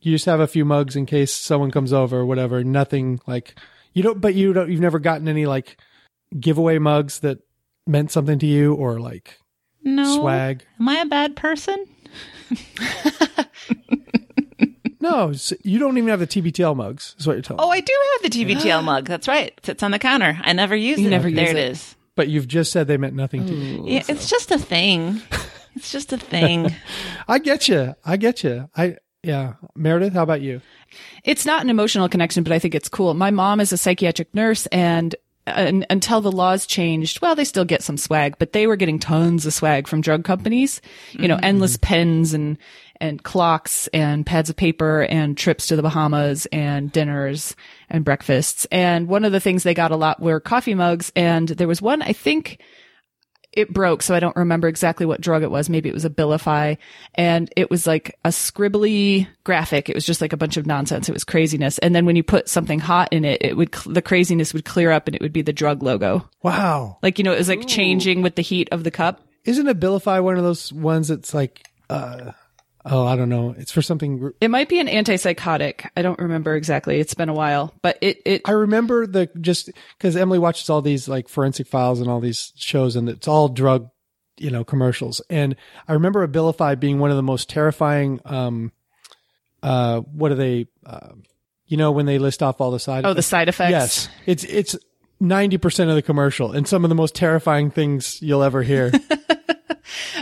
You 0.00 0.12
just 0.12 0.26
have 0.26 0.40
a 0.40 0.46
few 0.46 0.64
mugs 0.64 0.94
in 0.96 1.06
case 1.06 1.32
someone 1.32 1.70
comes 1.70 1.92
over 1.92 2.18
or 2.18 2.26
whatever. 2.26 2.62
Nothing 2.62 3.20
like 3.26 3.58
you 3.92 4.02
don't, 4.02 4.20
but 4.20 4.34
you 4.34 4.52
don't. 4.52 4.70
You've 4.70 4.80
never 4.80 4.98
gotten 4.98 5.26
any 5.28 5.46
like 5.46 5.76
giveaway 6.38 6.78
mugs 6.78 7.20
that 7.20 7.38
meant 7.86 8.10
something 8.12 8.38
to 8.40 8.46
you, 8.46 8.74
or 8.74 9.00
like 9.00 9.38
No. 9.82 10.04
swag. 10.16 10.64
Am 10.78 10.88
I 10.88 10.98
a 11.00 11.06
bad 11.06 11.34
person? 11.36 11.84
No, 14.98 15.28
s- 15.30 15.52
you 15.62 15.78
don't 15.78 15.96
even 15.98 16.08
have 16.08 16.18
the 16.18 16.26
TBTL 16.26 16.74
mugs. 16.74 17.14
Is 17.18 17.26
what 17.28 17.34
you're 17.34 17.42
telling. 17.42 17.60
Oh, 17.62 17.70
me. 17.70 17.76
I 17.76 17.80
do 17.80 17.92
have 18.22 18.32
the 18.32 18.38
TBTL 18.44 18.82
mug. 18.82 19.06
That's 19.06 19.28
right. 19.28 19.48
It 19.56 19.60
sits 19.66 19.82
on 19.84 19.92
the 19.92 19.98
counter. 20.00 20.38
I 20.42 20.52
never 20.52 20.74
use 20.74 20.98
You 20.98 21.06
it. 21.06 21.10
never 21.10 21.30
there 21.30 21.42
use 21.44 21.50
it 21.50 21.56
it. 21.56 21.70
is. 21.70 21.95
But 22.16 22.28
you've 22.28 22.48
just 22.48 22.72
said 22.72 22.88
they 22.88 22.96
meant 22.96 23.14
nothing 23.14 23.46
to 23.46 23.54
you. 23.54 23.84
Yeah, 23.86 24.02
it's 24.08 24.28
just 24.28 24.50
a 24.50 24.58
thing. 24.58 25.20
It's 25.76 25.92
just 25.92 26.12
a 26.12 26.18
thing. 26.18 26.74
I 27.28 27.38
get 27.38 27.68
you. 27.68 27.94
I 28.04 28.16
get 28.16 28.42
you. 28.42 28.68
I 28.74 28.96
yeah. 29.22 29.54
Meredith, 29.74 30.14
how 30.14 30.22
about 30.22 30.40
you? 30.40 30.62
It's 31.24 31.44
not 31.44 31.62
an 31.62 31.68
emotional 31.68 32.08
connection, 32.08 32.42
but 32.44 32.52
I 32.52 32.58
think 32.58 32.74
it's 32.74 32.88
cool. 32.88 33.12
My 33.12 33.30
mom 33.30 33.60
is 33.60 33.72
a 33.72 33.76
psychiatric 33.76 34.34
nurse 34.34 34.66
and 34.66 35.14
un 35.46 35.84
until 35.90 36.20
the 36.20 36.32
laws 36.32 36.66
changed, 36.66 37.20
well, 37.20 37.34
they 37.34 37.44
still 37.44 37.64
get 37.64 37.82
some 37.82 37.96
swag, 37.96 38.36
but 38.38 38.52
they 38.52 38.66
were 38.66 38.76
getting 38.76 38.98
tons 38.98 39.46
of 39.46 39.54
swag 39.54 39.86
from 39.86 40.00
drug 40.00 40.24
companies, 40.24 40.80
you 41.12 41.28
know, 41.28 41.36
mm-hmm. 41.36 41.44
endless 41.44 41.76
pens 41.76 42.34
and, 42.34 42.58
and 43.00 43.22
clocks 43.22 43.88
and 43.88 44.26
pads 44.26 44.50
of 44.50 44.56
paper 44.56 45.02
and 45.02 45.36
trips 45.36 45.66
to 45.66 45.76
the 45.76 45.82
Bahamas 45.82 46.46
and 46.46 46.90
dinners 46.90 47.54
and 47.88 48.04
breakfasts. 48.04 48.66
And 48.72 49.08
one 49.08 49.24
of 49.24 49.32
the 49.32 49.40
things 49.40 49.62
they 49.62 49.74
got 49.74 49.92
a 49.92 49.96
lot 49.96 50.20
were 50.20 50.40
coffee 50.40 50.74
mugs. 50.74 51.12
And 51.14 51.48
there 51.48 51.68
was 51.68 51.82
one, 51.82 52.02
I 52.02 52.12
think, 52.12 52.60
it 53.56 53.72
broke, 53.72 54.02
so 54.02 54.14
I 54.14 54.20
don't 54.20 54.36
remember 54.36 54.68
exactly 54.68 55.06
what 55.06 55.20
drug 55.20 55.42
it 55.42 55.50
was. 55.50 55.68
Maybe 55.68 55.88
it 55.88 55.94
was 55.94 56.04
a 56.04 56.10
Abilify, 56.10 56.78
and 57.14 57.52
it 57.56 57.70
was 57.70 57.86
like 57.86 58.18
a 58.24 58.28
scribbly 58.28 59.26
graphic. 59.44 59.88
It 59.88 59.94
was 59.94 60.06
just 60.06 60.20
like 60.20 60.32
a 60.32 60.36
bunch 60.36 60.56
of 60.56 60.66
nonsense. 60.66 61.08
It 61.08 61.12
was 61.12 61.24
craziness. 61.24 61.78
And 61.78 61.94
then 61.94 62.06
when 62.06 62.16
you 62.16 62.22
put 62.22 62.48
something 62.48 62.78
hot 62.78 63.12
in 63.12 63.24
it, 63.24 63.42
it 63.42 63.56
would 63.56 63.72
the 63.86 64.02
craziness 64.02 64.54
would 64.54 64.64
clear 64.64 64.90
up, 64.92 65.08
and 65.08 65.16
it 65.16 65.22
would 65.22 65.32
be 65.32 65.42
the 65.42 65.52
drug 65.52 65.82
logo. 65.82 66.28
Wow. 66.42 66.98
Like 67.02 67.18
you 67.18 67.24
know, 67.24 67.32
it 67.32 67.38
was 67.38 67.48
like 67.48 67.66
changing 67.66 68.22
with 68.22 68.36
the 68.36 68.42
heat 68.42 68.68
of 68.72 68.84
the 68.84 68.90
cup. 68.90 69.22
Isn't 69.44 69.66
Abilify 69.66 70.22
one 70.22 70.36
of 70.36 70.44
those 70.44 70.72
ones 70.72 71.08
that's 71.08 71.32
like, 71.32 71.68
uh, 71.88 72.32
oh, 72.88 73.04
I 73.06 73.16
don't 73.16 73.28
know. 73.28 73.54
It's 73.58 73.72
for 73.72 73.82
something. 73.82 74.32
It 74.40 74.48
might 74.50 74.68
be 74.68 74.78
an 74.80 74.86
antipsychotic. 74.86 75.88
I 75.96 76.02
don't 76.02 76.18
remember 76.18 76.54
exactly. 76.54 76.98
It's 77.00 77.14
been 77.14 77.28
a 77.28 77.34
while, 77.34 77.74
but 77.82 77.98
it 78.00 78.22
it 78.24 78.42
I 78.44 78.52
remember 78.52 79.06
the 79.06 79.28
just 79.40 79.70
because 79.98 80.16
Emily 80.16 80.38
watches 80.38 80.70
all 80.70 80.82
these 80.82 81.08
like 81.08 81.28
forensic 81.28 81.66
files 81.66 82.00
and 82.00 82.08
all 82.08 82.20
these 82.20 82.52
shows, 82.56 82.96
and 82.96 83.08
it's 83.08 83.28
all 83.28 83.48
drug, 83.48 83.90
you 84.38 84.50
know, 84.50 84.64
commercials. 84.64 85.20
And 85.28 85.56
I 85.88 85.92
remember 85.94 86.26
Abilify 86.26 86.78
being 86.78 86.98
one 86.98 87.10
of 87.10 87.16
the 87.16 87.22
most 87.22 87.48
terrifying. 87.50 88.20
Um, 88.24 88.72
uh, 89.62 90.00
what 90.00 90.30
are 90.32 90.36
they? 90.36 90.66
Uh, 90.84 91.10
You 91.66 91.76
know 91.76 91.90
when 91.90 92.06
they 92.06 92.18
list 92.18 92.42
off 92.42 92.60
all 92.60 92.70
the 92.70 92.78
side. 92.78 93.04
Oh, 93.04 93.14
the 93.14 93.22
side 93.22 93.48
effects. 93.48 93.70
Yes, 93.72 94.08
it's 94.26 94.44
it's 94.44 94.76
ninety 95.18 95.58
percent 95.58 95.90
of 95.90 95.96
the 95.96 96.02
commercial, 96.02 96.52
and 96.52 96.68
some 96.68 96.84
of 96.84 96.88
the 96.88 96.94
most 96.94 97.14
terrifying 97.16 97.70
things 97.72 98.22
you'll 98.22 98.44
ever 98.44 98.62
hear. 98.62 98.92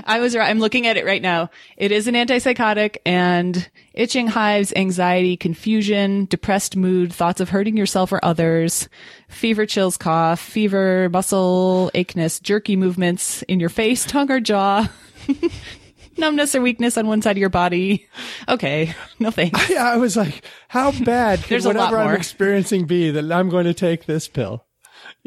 I 0.04 0.20
was 0.20 0.36
right. 0.36 0.48
I'm 0.48 0.58
looking 0.60 0.86
at 0.86 0.96
it 0.96 1.04
right 1.04 1.22
now. 1.22 1.50
It 1.76 1.92
is 1.92 2.06
an 2.06 2.14
antipsychotic 2.14 2.98
and 3.06 3.68
itching 3.92 4.26
hives, 4.26 4.72
anxiety, 4.76 5.36
confusion, 5.36 6.26
depressed 6.26 6.76
mood, 6.76 7.12
thoughts 7.12 7.40
of 7.40 7.48
hurting 7.50 7.76
yourself 7.76 8.12
or 8.12 8.24
others, 8.24 8.88
fever, 9.28 9.66
chills, 9.66 9.96
cough, 9.96 10.40
fever, 10.40 11.08
muscle 11.10 11.90
acheness, 11.94 12.40
jerky 12.40 12.76
movements 12.76 13.42
in 13.42 13.60
your 13.60 13.68
face, 13.70 14.04
tongue 14.04 14.30
or 14.30 14.40
jaw. 14.40 14.88
Numbness 16.16 16.54
or 16.54 16.60
weakness 16.60 16.96
on 16.96 17.08
one 17.08 17.22
side 17.22 17.32
of 17.32 17.38
your 17.38 17.48
body. 17.48 18.06
Okay. 18.48 18.94
No 19.18 19.30
thanks. 19.30 19.70
yeah, 19.70 19.84
I 19.84 19.96
was 19.96 20.16
like, 20.16 20.44
how 20.68 20.90
bad 21.04 21.38
can 21.40 21.48
There's 21.48 21.64
a 21.64 21.68
lot 21.68 21.76
whatever 21.76 21.98
I'm 21.98 22.04
more. 22.08 22.14
experiencing 22.14 22.84
be 22.86 23.10
that 23.12 23.30
I'm 23.32 23.48
going 23.48 23.64
to 23.64 23.74
take 23.74 24.06
this 24.06 24.28
pill? 24.28 24.64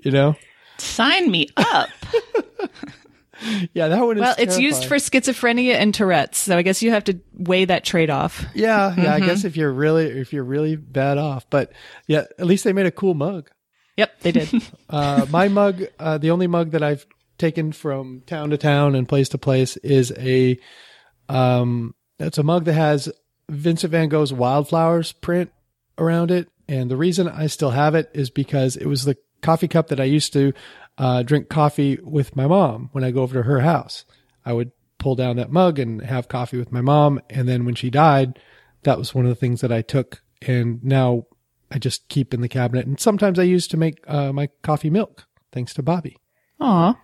You 0.04 0.12
know? 0.12 0.36
Sign 0.78 1.32
me 1.32 1.48
up. 1.58 1.90
Yeah, 3.74 3.90
that 3.90 4.02
one 4.06 4.18
is. 4.18 4.22
Well, 4.22 4.36
it's 4.38 4.58
used 4.60 4.86
for 4.86 4.96
schizophrenia 4.96 5.74
and 5.76 5.94
Tourette's. 5.94 6.38
So 6.40 6.58
I 6.58 6.62
guess 6.64 6.82
you 6.82 6.92
have 6.92 7.04
to 7.06 7.20
weigh 7.34 7.66
that 7.66 7.84
trade 7.86 8.10
off. 8.10 8.46
Yeah, 8.54 8.94
yeah. 8.96 9.14
I 9.14 9.18
Mm-hmm. 9.20 9.26
guess 9.28 9.44
if 9.44 9.56
you're 9.58 9.72
really 9.72 10.06
if 10.08 10.34
you're 10.34 10.44
really 10.44 10.76
bad 10.76 11.18
off, 11.18 11.50
but 11.50 11.72
yeah, 12.08 12.24
at 12.40 12.46
least 12.46 12.64
they 12.64 12.74
made 12.74 12.86
a 12.88 12.92
cool 12.92 13.14
mug. 13.14 13.50
Yep, 13.98 14.20
they 14.22 14.32
did. 14.32 14.50
Uh, 14.90 15.26
my 15.30 15.48
mug, 15.50 15.84
uh, 16.00 16.18
the 16.18 16.32
only 16.32 16.48
mug 16.48 16.72
that 16.72 16.82
I've 16.84 17.06
taken 17.38 17.72
from 17.72 18.22
town 18.26 18.50
to 18.52 18.58
town 18.58 18.96
and 18.96 19.08
place 19.08 19.30
to 19.30 19.38
place 19.38 19.76
is 19.78 20.12
a, 20.18 20.58
um, 21.30 21.94
it's 22.20 22.38
a 22.38 22.44
mug 22.44 22.66
that 22.66 22.74
has 22.74 23.12
Vincent 23.50 23.92
Van 23.92 24.10
Gogh's 24.10 24.34
Wildflowers 24.34 25.12
print 25.14 25.52
around 25.98 26.32
it. 26.32 26.50
And 26.68 26.90
the 26.92 26.98
reason 26.98 27.28
I 27.28 27.48
still 27.48 27.72
have 27.72 27.96
it 27.96 28.10
is 28.14 28.30
because 28.30 28.76
it 28.76 28.86
was 28.88 29.04
the 29.06 29.18
coffee 29.42 29.68
cup 29.68 29.88
that 29.90 30.00
I 30.00 30.06
used 30.06 30.34
to, 30.34 30.54
uh, 30.98 31.24
drink 31.24 31.50
coffee 31.50 31.98
with 32.04 32.36
my 32.36 32.48
mom 32.48 32.90
when 32.92 33.04
I 33.04 33.12
go 33.12 33.22
over 33.22 33.34
to 33.36 33.44
her 33.44 33.60
house. 33.62 34.06
I 34.46 34.54
would 34.54 34.72
pull 34.98 35.16
down 35.16 35.36
that 35.38 35.52
mug 35.52 35.78
and 35.80 36.02
have 36.02 36.28
coffee 36.28 36.58
with 36.58 36.72
my 36.72 36.82
mom. 36.82 37.22
And 37.30 37.48
then 37.48 37.66
when 37.66 37.76
she 37.76 37.90
died, 37.90 38.40
that 38.84 38.98
was 38.98 39.14
one 39.14 39.26
of 39.26 39.30
the 39.30 39.36
things 39.36 39.62
that 39.62 39.72
I 39.72 39.82
took. 39.82 40.22
And 40.42 40.84
now 40.84 41.26
I 41.72 41.80
just 41.80 42.08
keep 42.10 42.34
in 42.34 42.42
the 42.42 42.48
cabinet. 42.50 42.86
And 42.88 43.00
sometimes 43.00 43.38
I 43.38 43.44
use 43.44 43.68
to 43.68 43.78
make 43.78 44.00
uh, 44.08 44.32
my 44.34 44.50
coffee 44.64 44.90
milk, 44.90 45.26
thanks 45.52 45.74
to 45.76 45.84
Bobby. 45.84 46.18
Aw. 46.60 46.96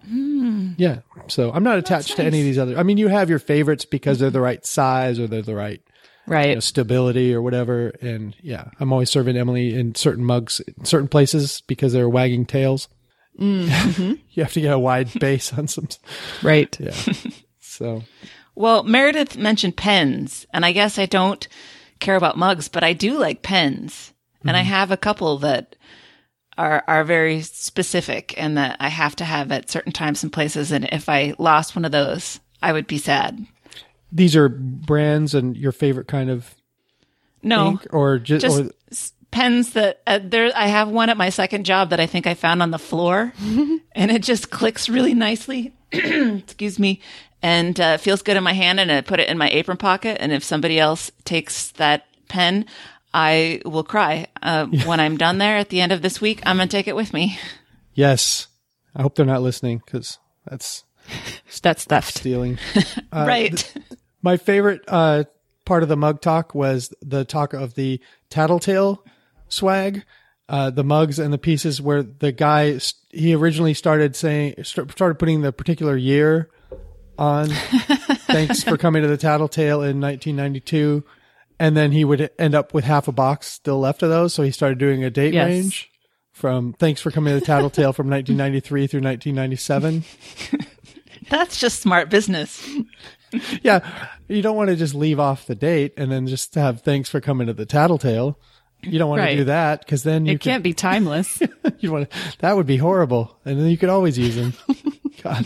Yeah. 0.78 1.00
So 1.28 1.52
I'm 1.52 1.64
not 1.64 1.78
attached 1.78 2.16
to 2.16 2.24
any 2.24 2.40
of 2.40 2.46
these 2.46 2.58
other. 2.58 2.78
I 2.78 2.84
mean, 2.84 2.98
you 2.98 3.08
have 3.10 3.30
your 3.30 3.38
favorites 3.40 3.86
because 3.86 4.18
they're 4.20 4.30
the 4.32 4.42
right 4.42 4.66
size 4.66 5.20
or 5.20 5.28
they're 5.28 5.42
the 5.44 5.54
right 5.56 5.82
you 6.26 6.34
know, 6.34 6.40
Right. 6.40 6.64
stability 6.64 7.34
or 7.36 7.42
whatever. 7.42 7.90
And 8.02 8.36
yeah, 8.42 8.70
I'm 8.80 8.92
always 8.92 9.12
serving 9.12 9.38
Emily 9.38 9.76
in 9.76 9.94
certain 9.94 10.24
mugs, 10.26 10.60
in 10.62 10.86
certain 10.86 11.08
places 11.10 11.62
because 11.68 11.94
they're 11.94 12.10
wagging 12.10 12.46
tails. 12.46 12.88
Mm-hmm. 13.40 14.14
you 14.32 14.44
have 14.44 14.54
to 14.54 14.62
get 14.62 14.74
a 14.74 14.80
wide 14.80 15.12
base 15.20 15.52
on 15.54 15.68
some. 15.68 15.88
Right. 16.42 16.78
Yeah. 16.80 16.96
So 17.60 18.04
Well, 18.54 18.84
Meredith 18.84 19.36
mentioned 19.36 19.76
pens, 19.78 20.46
and 20.54 20.64
I 20.64 20.72
guess 20.74 21.00
I 21.00 21.08
don't 21.08 21.48
care 22.00 22.16
about 22.16 22.38
mugs, 22.38 22.68
but 22.68 22.84
I 22.84 22.94
do 22.94 23.18
like 23.18 23.42
pens. 23.42 24.14
And 24.46 24.56
I 24.58 24.62
have 24.62 24.92
a 24.92 24.98
couple 24.98 25.38
that 25.40 25.76
are 26.58 26.84
are 26.88 27.04
very 27.04 27.42
specific 27.42 28.36
and 28.38 28.58
that 28.58 28.76
I 28.80 28.90
have 28.90 29.16
to 29.16 29.26
have 29.26 29.52
at 29.52 29.72
certain 29.72 29.92
times 29.94 30.22
and 30.22 30.32
places. 30.32 30.72
And 30.72 30.88
if 30.92 31.10
I 31.10 31.34
lost 31.40 31.76
one 31.76 31.86
of 31.86 31.92
those, 31.92 32.40
I 32.62 32.74
would 32.74 32.86
be 32.86 32.98
sad. 33.00 33.44
these 34.12 34.36
are 34.36 34.50
brands 34.50 35.34
and 35.34 35.58
your 35.58 35.72
favorite 35.72 36.08
kind 36.08 36.30
of 36.30 36.54
No, 37.42 37.70
ink 37.70 37.88
or 37.92 38.20
just, 38.20 38.46
just 38.46 38.60
or 38.62 38.70
s- 38.92 39.14
pens 39.34 39.74
that 39.74 40.02
uh, 40.08 40.20
there. 40.24 40.52
I 40.56 40.68
have 40.68 40.88
one 40.90 41.10
at 41.10 41.18
my 41.18 41.30
second 41.30 41.66
job 41.66 41.90
that 41.90 42.00
I 42.00 42.06
think 42.06 42.28
I 42.28 42.34
found 42.36 42.62
on 42.62 42.72
the 42.72 42.80
floor, 42.80 43.34
and 43.42 44.12
it 44.12 44.24
just 44.24 44.50
clicks 44.50 44.88
really 44.88 45.14
nicely. 45.14 45.74
Excuse 45.92 46.80
me, 46.80 47.02
and 47.42 47.80
uh, 47.80 47.98
feels 47.98 48.22
good 48.22 48.38
in 48.38 48.44
my 48.44 48.54
hand, 48.54 48.80
and 48.80 48.92
I 48.92 49.02
put 49.02 49.20
it 49.20 49.28
in 49.30 49.38
my 49.38 49.50
apron 49.50 49.78
pocket. 49.78 50.18
And 50.22 50.32
if 50.32 50.44
somebody 50.44 50.80
else 50.80 51.12
takes 51.26 51.72
that 51.74 52.06
pen, 52.30 52.66
I 53.14 53.62
will 53.66 53.84
cry. 53.84 54.28
Uh, 54.42 54.68
When 54.86 55.00
I'm 55.00 55.18
done 55.18 55.38
there 55.40 55.58
at 55.58 55.70
the 55.70 55.82
end 55.82 55.92
of 55.92 56.02
this 56.02 56.22
week, 56.22 56.42
I'm 56.46 56.58
gonna 56.58 56.68
take 56.68 56.88
it 56.88 56.96
with 56.96 57.14
me. 57.14 57.38
yes. 57.94 58.48
I 58.96 59.02
hope 59.02 59.16
they're 59.16 59.26
not 59.26 59.42
listening 59.42 59.82
because 59.84 60.20
that's 60.46 60.84
That's 61.64 61.84
theft. 61.86 62.16
stealing. 62.16 62.60
right. 63.12 63.74
My 64.22 64.38
favorite 64.38 64.82
uh, 64.88 65.24
part 65.66 65.82
of 65.82 65.90
the 65.90 65.98
mug 65.98 66.22
talk 66.22 66.54
was 66.54 66.94
the 67.02 67.26
talk 67.26 67.54
of 67.54 67.74
the 67.74 68.00
tattletale 68.30 69.04
swag, 69.48 70.04
uh, 70.50 70.70
the 70.70 70.84
mugs 70.84 71.20
and 71.20 71.34
the 71.34 71.38
pieces 71.38 71.82
where 71.82 72.04
the 72.04 72.32
guy 72.32 72.80
he 73.10 73.34
originally 73.34 73.74
started 73.74 74.16
saying 74.16 74.56
st- 74.64 74.92
started 74.92 75.20
putting 75.20 75.42
the 75.42 75.52
particular 75.54 75.96
year 75.96 76.50
on. 77.18 77.48
Thanks 78.28 78.64
for 78.64 78.78
coming 78.78 79.02
to 79.04 79.08
the 79.08 79.18
tattletale 79.18 79.82
in 79.82 80.02
1992, 80.02 81.04
and 81.60 81.78
then 81.78 81.92
he 81.92 82.04
would 82.04 82.32
end 82.40 82.56
up 82.56 82.74
with 82.74 82.84
half 82.84 83.08
a 83.08 83.12
box 83.12 83.48
still 83.48 83.80
left 83.80 84.02
of 84.04 84.10
those. 84.10 84.34
So 84.34 84.44
he 84.44 84.52
started 84.52 84.80
doing 84.80 85.04
a 85.04 85.10
date 85.10 85.34
Yes. 85.34 85.48
range 85.48 85.90
from 86.32 86.74
thanks 86.74 87.00
for 87.00 87.12
coming 87.12 87.32
to 87.34 87.40
the 87.40 87.46
tattletale 87.46 87.94
from 87.94 88.10
1993 88.10 88.88
through 88.88 89.02
1997. 89.02 90.04
That's 91.30 91.60
just 91.60 91.80
smart 91.82 92.10
business. 92.10 92.68
yeah, 93.62 94.08
you 94.28 94.42
don't 94.42 94.58
want 94.58 94.70
to 94.72 94.76
just 94.76 94.96
leave 94.96 95.20
off 95.20 95.46
the 95.46 95.56
date 95.56 95.94
and 95.96 96.12
then 96.12 96.26
just 96.28 96.56
have 96.56 96.82
thanks 96.82 97.08
for 97.10 97.22
coming 97.22 97.48
to 97.48 97.54
the 97.54 97.66
tattletale. 97.68 98.40
You 98.84 99.00
don't 99.00 99.10
want 99.10 99.22
Right. 99.22 99.32
to 99.32 99.38
do 99.38 99.44
that 99.46 99.80
because 99.80 100.04
then 100.04 100.26
you 100.26 100.34
It 100.34 100.42
can't 100.42 100.64
be 100.64 100.74
timeless. 100.74 101.42
You 101.80 101.92
want 101.92 102.10
to, 102.10 102.18
that 102.40 102.56
would 102.56 102.66
be 102.68 102.78
horrible, 102.78 103.38
and 103.46 103.60
then 103.60 103.68
you 103.68 103.78
could 103.78 103.90
always 103.90 104.18
use 104.18 104.36
them. 104.36 104.54
God, 105.24 105.46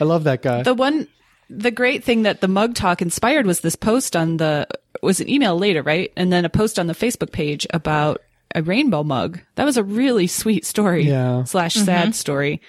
I 0.00 0.04
love 0.04 0.24
that 0.24 0.42
guy. 0.42 0.62
the 0.64 0.74
one, 0.74 1.06
the 1.48 1.70
great 1.70 2.02
thing 2.02 2.22
that 2.22 2.40
the 2.40 2.48
mug 2.48 2.74
talk 2.74 3.00
inspired 3.02 3.46
was 3.46 3.60
this 3.60 3.76
post 3.76 4.16
on 4.16 4.38
the, 4.38 4.66
was 5.02 5.20
an 5.20 5.28
email 5.28 5.56
later, 5.56 5.82
right? 5.82 6.10
And 6.16 6.32
then 6.32 6.44
a 6.44 6.48
post 6.48 6.78
on 6.80 6.86
the 6.88 6.94
Facebook 6.94 7.30
page 7.30 7.64
about 7.70 8.22
a 8.56 8.62
rainbow 8.62 9.02
mug. 9.04 9.40
That 9.54 9.64
was 9.64 9.76
a 9.76 9.84
really 9.84 10.26
sweet 10.26 10.64
story. 10.66 11.04
Yeah. 11.06 11.44
Slash 11.44 11.74
sad 11.74 12.14
story. 12.16 12.60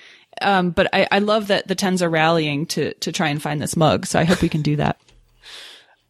Um, 0.41 0.69
but 0.71 0.87
I, 0.93 1.07
I 1.11 1.19
love 1.19 1.47
that 1.47 1.67
the 1.67 1.75
tens 1.75 2.01
are 2.03 2.09
rallying 2.09 2.65
to, 2.67 2.93
to 2.95 3.11
try 3.11 3.29
and 3.29 3.41
find 3.41 3.61
this 3.61 3.75
mug. 3.75 4.05
So 4.05 4.19
I 4.19 4.23
hope 4.23 4.41
we 4.41 4.49
can 4.49 4.61
do 4.61 4.75
that. 4.75 4.99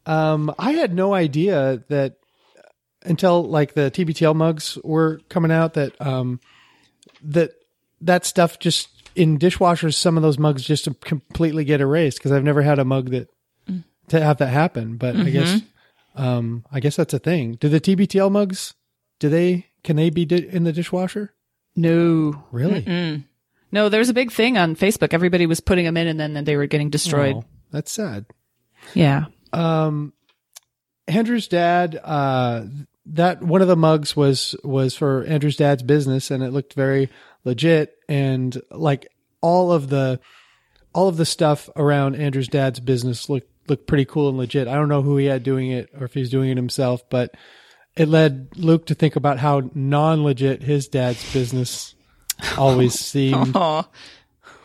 Um, 0.06 0.54
I 0.58 0.72
had 0.72 0.92
no 0.94 1.14
idea 1.14 1.82
that 1.88 2.16
until 3.04 3.42
like 3.42 3.74
the 3.74 3.90
TBTL 3.90 4.34
mugs 4.34 4.78
were 4.82 5.20
coming 5.28 5.50
out 5.50 5.74
that 5.74 6.00
um 6.00 6.40
that 7.22 7.50
that 8.00 8.24
stuff 8.24 8.58
just 8.58 8.88
in 9.14 9.38
dishwashers 9.38 9.94
some 9.94 10.16
of 10.16 10.22
those 10.22 10.38
mugs 10.38 10.64
just 10.64 10.88
completely 11.02 11.64
get 11.64 11.80
erased 11.80 12.18
because 12.18 12.32
I've 12.32 12.44
never 12.44 12.62
had 12.62 12.78
a 12.78 12.84
mug 12.84 13.10
that 13.10 13.28
to 14.08 14.20
have 14.20 14.38
that 14.38 14.48
happen. 14.48 14.96
But 14.96 15.16
I 15.16 15.30
guess 15.30 15.60
um 16.16 16.64
I 16.72 16.80
guess 16.80 16.96
that's 16.96 17.14
a 17.14 17.18
thing. 17.18 17.54
Do 17.54 17.68
the 17.68 17.80
TBTL 17.80 18.30
mugs 18.30 18.74
do 19.18 19.28
they 19.28 19.66
can 19.82 19.96
they 19.96 20.10
be 20.10 20.24
di- 20.24 20.48
in 20.48 20.64
the 20.64 20.72
dishwasher? 20.72 21.32
No. 21.76 22.44
Really? 22.52 23.24
No, 23.72 23.88
there 23.88 23.98
was 23.98 24.08
a 24.08 24.14
big 24.14 24.30
thing 24.30 24.56
on 24.56 24.76
Facebook. 24.76 25.12
Everybody 25.12 25.46
was 25.46 25.60
putting 25.60 25.84
them 25.84 25.96
in 25.96 26.06
and 26.06 26.20
then 26.20 26.44
they 26.44 26.56
were 26.56 26.66
getting 26.66 26.90
destroyed. 26.90 27.36
Oh, 27.36 27.44
that's 27.72 27.90
sad. 27.90 28.24
Yeah. 28.94 29.24
Um, 29.52 30.12
Andrew's 31.08 31.48
dad, 31.48 32.00
uh, 32.02 32.64
that 33.06 33.42
one 33.42 33.62
of 33.62 33.68
the 33.68 33.76
mugs 33.76 34.16
was 34.16 34.56
was 34.64 34.94
for 34.94 35.24
Andrew's 35.24 35.56
dad's 35.56 35.82
business, 35.82 36.30
and 36.30 36.42
it 36.42 36.52
looked 36.52 36.74
very 36.74 37.10
legit. 37.44 37.96
And 38.08 38.60
like 38.70 39.06
all 39.40 39.72
of 39.72 39.88
the 39.88 40.20
all 40.94 41.08
of 41.08 41.16
the 41.16 41.26
stuff 41.26 41.68
around 41.76 42.16
Andrew's 42.16 42.48
dad's 42.48 42.80
business 42.80 43.28
looked 43.28 43.50
looked 43.68 43.86
pretty 43.86 44.04
cool 44.04 44.28
and 44.28 44.38
legit. 44.38 44.68
I 44.68 44.74
don't 44.74 44.88
know 44.88 45.02
who 45.02 45.16
he 45.16 45.26
had 45.26 45.42
doing 45.42 45.70
it 45.70 45.90
or 45.98 46.04
if 46.04 46.14
he's 46.14 46.30
doing 46.30 46.50
it 46.50 46.56
himself, 46.56 47.08
but 47.10 47.34
it 47.96 48.08
led 48.08 48.48
Luke 48.56 48.86
to 48.86 48.94
think 48.94 49.16
about 49.16 49.38
how 49.38 49.70
non 49.74 50.24
legit 50.24 50.62
his 50.62 50.88
dad's 50.88 51.32
business 51.32 51.94
always 52.58 52.94
seemed 52.98 53.54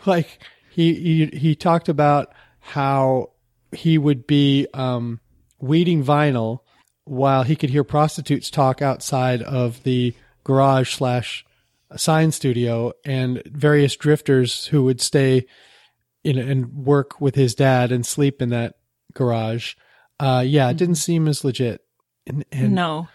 like 0.06 0.42
he 0.70 0.94
he 0.94 1.26
he 1.26 1.54
talked 1.54 1.88
about 1.88 2.32
how 2.60 3.30
he 3.72 3.98
would 3.98 4.26
be 4.26 4.66
um 4.74 5.20
weeding 5.58 6.02
vinyl 6.02 6.60
while 7.10 7.42
he 7.42 7.56
could 7.56 7.70
hear 7.70 7.82
prostitutes 7.82 8.50
talk 8.50 8.80
outside 8.80 9.42
of 9.42 9.82
the 9.82 10.14
garage 10.44 10.94
slash 10.94 11.44
sign 11.96 12.30
studio 12.30 12.92
and 13.04 13.42
various 13.46 13.96
drifters 13.96 14.66
who 14.66 14.84
would 14.84 15.00
stay 15.00 15.44
in 16.22 16.38
and 16.38 16.72
work 16.72 17.20
with 17.20 17.34
his 17.34 17.52
dad 17.52 17.90
and 17.90 18.06
sleep 18.06 18.40
in 18.40 18.50
that 18.50 18.76
garage. 19.12 19.74
Uh, 20.20 20.44
yeah, 20.46 20.70
it 20.70 20.76
didn't 20.76 20.94
seem 20.94 21.26
as 21.26 21.42
legit. 21.42 21.80
And, 22.28 22.44
and 22.52 22.76
no. 22.76 23.08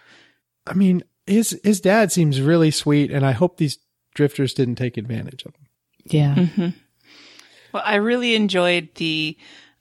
I 0.67 0.73
mean, 0.73 1.01
his 1.25 1.57
his 1.63 1.79
dad 1.79 2.11
seems 2.11 2.41
really 2.41 2.71
sweet, 2.71 3.11
and 3.11 3.25
I 3.25 3.31
hope 3.31 3.55
these 3.55 3.79
drifters 4.13 4.53
didn't 4.53 4.75
take 4.75 4.97
advantage 4.97 5.45
of 5.45 5.55
him. 5.55 5.67
Yeah. 6.03 6.71
Well, 7.71 7.83
I 7.85 7.95
really 7.95 8.35
enjoyed 8.35 8.89
the 8.95 9.37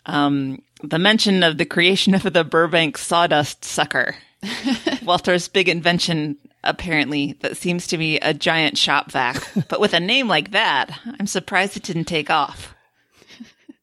um, 0.07 0.63
the 0.89 0.99
mention 0.99 1.43
of 1.43 1.59
the 1.59 1.65
creation 1.65 2.15
of 2.15 2.23
the 2.23 2.45
Burbank 2.45 2.99
sawdust 2.99 3.65
sucker. 3.65 4.17
Walter's 5.05 5.49
big 5.49 5.69
invention, 5.69 6.37
apparently, 6.63 7.39
that 7.41 7.57
seems 7.57 7.87
to 7.89 7.99
be 7.99 8.19
a 8.19 8.35
giant 8.35 8.77
shop 8.79 9.11
vac. 9.11 9.43
but 9.69 9.81
with 9.81 9.95
a 9.95 10.01
name 10.01 10.29
like 10.29 10.51
that, 10.51 10.99
I'm 11.19 11.27
surprised 11.27 11.77
it 11.77 11.83
didn't 11.83 12.05
take 12.05 12.31
off. 12.31 12.75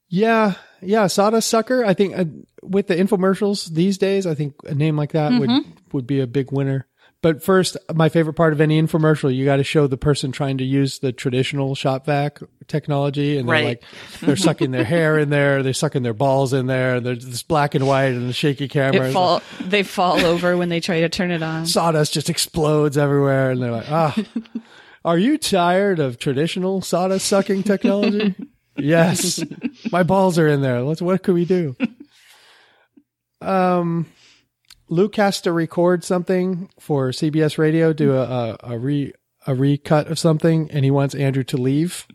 Yeah, 0.09 0.55
yeah, 0.81 1.07
Sawdust 1.07 1.49
Sucker. 1.49 1.85
I 1.85 1.93
think 1.93 2.17
uh, 2.17 2.25
with 2.61 2.87
the 2.87 2.95
infomercials 2.95 3.69
these 3.69 3.97
days, 3.97 4.27
I 4.27 4.35
think 4.35 4.55
a 4.65 4.75
name 4.75 4.97
like 4.97 5.13
that 5.13 5.31
would 5.39 5.49
would 5.93 6.05
be 6.05 6.19
a 6.19 6.27
big 6.27 6.51
winner. 6.51 6.85
But 7.23 7.43
first, 7.43 7.77
my 7.93 8.09
favorite 8.09 8.33
part 8.33 8.51
of 8.51 8.59
any 8.61 8.81
infomercial, 8.81 9.33
you 9.35 9.45
got 9.45 9.57
to 9.57 9.63
show 9.63 9.85
the 9.85 9.95
person 9.97 10.31
trying 10.31 10.57
to 10.57 10.63
use 10.63 10.99
the 10.99 11.11
traditional 11.11 11.75
shop 11.75 12.07
vac 12.07 12.39
technology, 12.67 13.37
and 13.37 13.47
they're 13.47 13.53
Right. 13.53 13.65
like 13.65 13.83
they're 14.21 14.35
sucking 14.35 14.71
their 14.71 14.83
hair 14.83 15.19
in 15.19 15.29
there, 15.29 15.61
they're 15.61 15.71
sucking 15.73 16.01
their 16.01 16.15
balls 16.15 16.51
in 16.51 16.65
there, 16.65 16.99
they're 16.99 17.13
just 17.15 17.47
black 17.47 17.75
and 17.75 17.85
white 17.85 18.13
and 18.13 18.27
a 18.29 18.33
shaky 18.33 18.67
camera. 18.67 19.09
It 19.09 19.13
fall, 19.13 19.43
they 19.59 19.83
fall 19.83 20.19
over 20.25 20.57
when 20.57 20.69
they 20.69 20.79
try 20.79 21.01
to 21.01 21.09
turn 21.09 21.29
it 21.29 21.43
on. 21.43 21.67
sawdust 21.67 22.11
just 22.13 22.27
explodes 22.29 22.97
everywhere, 22.97 23.51
and 23.51 23.61
they're 23.61 23.71
like, 23.71 23.91
ah, 23.91 24.17
are 25.05 25.19
you 25.19 25.37
tired 25.37 25.99
of 25.99 26.17
traditional 26.17 26.81
sawdust 26.81 27.27
sucking 27.27 27.61
technology? 27.61 28.33
yes, 28.77 29.43
my 29.91 30.01
balls 30.01 30.39
are 30.39 30.47
in 30.47 30.61
there. 30.61 30.81
Let's. 30.81 31.03
What 31.03 31.21
could 31.21 31.35
we 31.35 31.45
do? 31.45 31.75
Um, 33.41 34.07
Luke 34.91 35.15
has 35.15 35.39
to 35.41 35.53
record 35.53 36.03
something 36.03 36.69
for 36.77 37.09
CBS 37.11 37.57
Radio, 37.57 37.93
do 37.93 38.13
a 38.13 38.23
a, 38.23 38.57
a 38.73 38.77
re 38.77 39.13
a 39.47 39.55
recut 39.55 40.07
of 40.07 40.19
something, 40.19 40.69
and 40.69 40.83
he 40.83 40.91
wants 40.91 41.15
Andrew 41.15 41.43
to 41.45 41.57
leave 41.57 42.05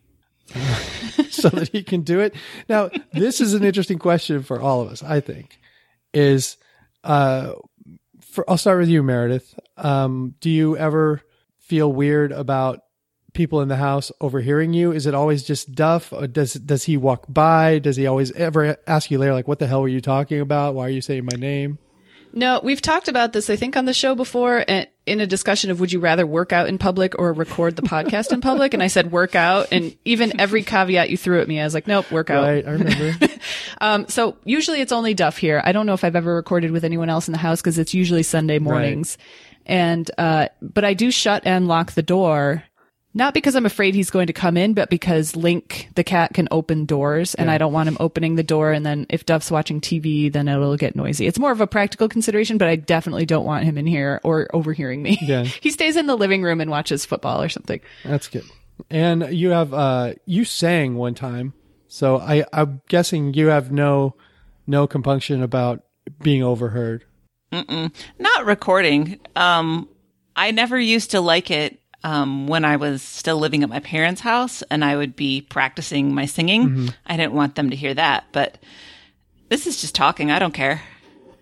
so 1.31 1.49
that 1.49 1.70
he 1.72 1.83
can 1.83 2.03
do 2.03 2.20
it. 2.20 2.35
Now, 2.68 2.91
this 3.12 3.41
is 3.41 3.55
an 3.55 3.64
interesting 3.64 3.99
question 3.99 4.43
for 4.43 4.61
all 4.61 4.83
of 4.83 4.89
us. 4.89 5.03
I 5.03 5.20
think 5.20 5.59
is 6.12 6.59
uh, 7.03 7.55
for 8.20 8.49
I'll 8.49 8.59
start 8.59 8.79
with 8.79 8.91
you, 8.91 9.03
Meredith. 9.03 9.59
Um, 9.79 10.35
do 10.41 10.51
you 10.51 10.77
ever 10.77 11.22
feel 11.59 11.91
weird 11.91 12.31
about 12.31 12.81
people 13.33 13.62
in 13.62 13.68
the 13.68 13.77
house 13.77 14.12
overhearing 14.20 14.74
you? 14.74 14.93
Is 14.93 15.07
it 15.07 15.14
always 15.14 15.45
just 15.45 15.74
Duff? 15.74 16.12
Does 16.31 16.53
does 16.53 16.85
he 16.85 16.99
walk 16.99 17.24
by? 17.27 17.79
Does 17.79 17.97
he 17.97 18.07
always 18.07 18.33
ever 18.33 18.77
ask 18.87 19.11
you 19.11 19.18
later, 19.18 19.33
like, 19.33 19.49
"What 19.49 19.61
the 19.61 19.66
hell 19.66 19.81
were 19.81 19.89
you 19.89 20.03
talking 20.03 20.41
about? 20.41 20.74
Why 20.74 20.85
are 20.85 20.91
you 20.91 21.01
saying 21.01 21.24
my 21.24 21.39
name?" 21.39 21.79
No, 22.37 22.61
we've 22.62 22.82
talked 22.82 23.09
about 23.09 23.32
this, 23.32 23.49
I 23.49 23.57
think, 23.57 23.78
on 23.78 23.87
the 23.87 23.95
show 23.95 24.14
before 24.14 24.62
and 24.68 24.87
in 25.07 25.20
a 25.20 25.26
discussion 25.26 25.70
of 25.70 25.80
would 25.80 25.91
you 25.91 26.01
rather 26.01 26.26
work 26.26 26.53
out 26.53 26.68
in 26.68 26.76
public 26.76 27.18
or 27.18 27.32
record 27.32 27.76
the 27.76 27.82
podcast 27.82 28.30
in 28.30 28.43
public? 28.43 28.74
And 28.74 28.82
I 28.82 28.89
said 28.89 29.11
work 29.11 29.34
out. 29.34 29.68
And 29.72 29.97
even 30.05 30.39
every 30.39 30.62
caveat 30.62 31.09
you 31.09 31.16
threw 31.16 31.41
at 31.41 31.49
me, 31.49 31.59
I 31.59 31.64
was 31.64 31.72
like, 31.72 31.87
nope, 31.87 32.12
work 32.12 32.28
out. 32.28 32.43
Right, 32.43 32.66
I 32.66 32.70
remember. 32.70 33.16
Um, 33.78 34.09
so 34.09 34.39
usually 34.45 34.80
it's 34.80 34.91
only 34.91 35.12
Duff 35.12 35.37
here. 35.37 35.61
I 35.62 35.72
don't 35.72 35.84
know 35.84 35.93
if 35.93 36.03
I've 36.03 36.16
ever 36.16 36.34
recorded 36.34 36.70
with 36.70 36.82
anyone 36.82 37.11
else 37.11 37.28
in 37.28 37.32
the 37.32 37.39
house 37.39 37.61
because 37.61 37.78
it's 37.78 37.93
usually 37.93 38.22
Sunday 38.22 38.59
mornings. 38.59 39.18
And, 39.66 40.11
uh, 40.16 40.49
but 40.62 40.84
I 40.84 40.95
do 40.95 41.11
shut 41.11 41.47
and 41.47 41.68
lock 41.68 41.93
the 41.93 42.03
door. 42.03 42.64
Not 43.16 43.32
because 43.32 43.54
I'm 43.54 43.64
afraid 43.64 43.94
he's 43.94 44.10
going 44.10 44.26
to 44.26 44.34
come 44.34 44.58
in, 44.58 44.74
but 44.74 44.90
because 44.90 45.34
Link, 45.34 45.88
the 45.94 46.04
cat, 46.04 46.34
can 46.34 46.48
open 46.50 46.84
doors 46.84 47.34
and 47.34 47.50
I 47.50 47.56
don't 47.56 47.72
want 47.72 47.88
him 47.88 47.96
opening 47.98 48.34
the 48.34 48.42
door. 48.42 48.72
And 48.72 48.84
then 48.84 49.06
if 49.08 49.24
Duff's 49.24 49.50
watching 49.50 49.80
TV, 49.80 50.30
then 50.30 50.48
it'll 50.48 50.76
get 50.76 50.94
noisy. 50.94 51.26
It's 51.26 51.38
more 51.38 51.50
of 51.50 51.62
a 51.62 51.66
practical 51.66 52.10
consideration, 52.10 52.58
but 52.58 52.68
I 52.68 52.76
definitely 52.76 53.24
don't 53.24 53.46
want 53.46 53.64
him 53.64 53.78
in 53.78 53.86
here 53.86 54.20
or 54.22 54.50
overhearing 54.52 55.02
me. 55.02 55.18
Yeah. 55.22 55.44
he 55.62 55.70
stays 55.70 55.96
in 55.96 56.06
the 56.06 56.14
living 56.14 56.42
room 56.42 56.60
and 56.60 56.70
watches 56.70 57.06
football 57.06 57.42
or 57.42 57.48
something. 57.48 57.80
That's 58.04 58.28
good. 58.28 58.44
And 58.90 59.32
you 59.34 59.48
have 59.48 59.72
uh 59.72 60.12
you 60.26 60.44
sang 60.44 60.96
one 60.96 61.14
time. 61.14 61.54
So 61.88 62.18
I 62.18 62.44
I'm 62.52 62.82
guessing 62.86 63.32
you 63.32 63.46
have 63.46 63.72
no 63.72 64.14
no 64.66 64.86
compunction 64.86 65.42
about 65.42 65.82
being 66.20 66.42
overheard. 66.42 67.06
Mm-mm. 67.50 67.94
Not 68.18 68.44
recording. 68.44 69.20
Um, 69.34 69.88
I 70.36 70.50
never 70.50 70.78
used 70.78 71.12
to 71.12 71.22
like 71.22 71.50
it 71.50 71.80
um, 72.07 72.46
when 72.46 72.64
I 72.64 72.76
was 72.76 73.02
still 73.02 73.36
living 73.36 73.64
at 73.64 73.68
my 73.68 73.80
parents' 73.80 74.20
house 74.20 74.62
and 74.70 74.84
I 74.84 74.96
would 74.96 75.16
be 75.16 75.40
practicing 75.40 76.14
my 76.14 76.26
singing. 76.26 76.90
I 77.04 77.16
didn't 77.16 77.32
want 77.32 77.57
them 77.57 77.70
to 77.70 77.76
hear 77.76 77.92
that, 77.94 78.26
but 78.30 78.59
this 79.48 79.66
is 79.66 79.80
just 79.80 79.96
talking. 79.96 80.30
I 80.30 80.38
don't 80.38 80.54
care. 80.54 80.80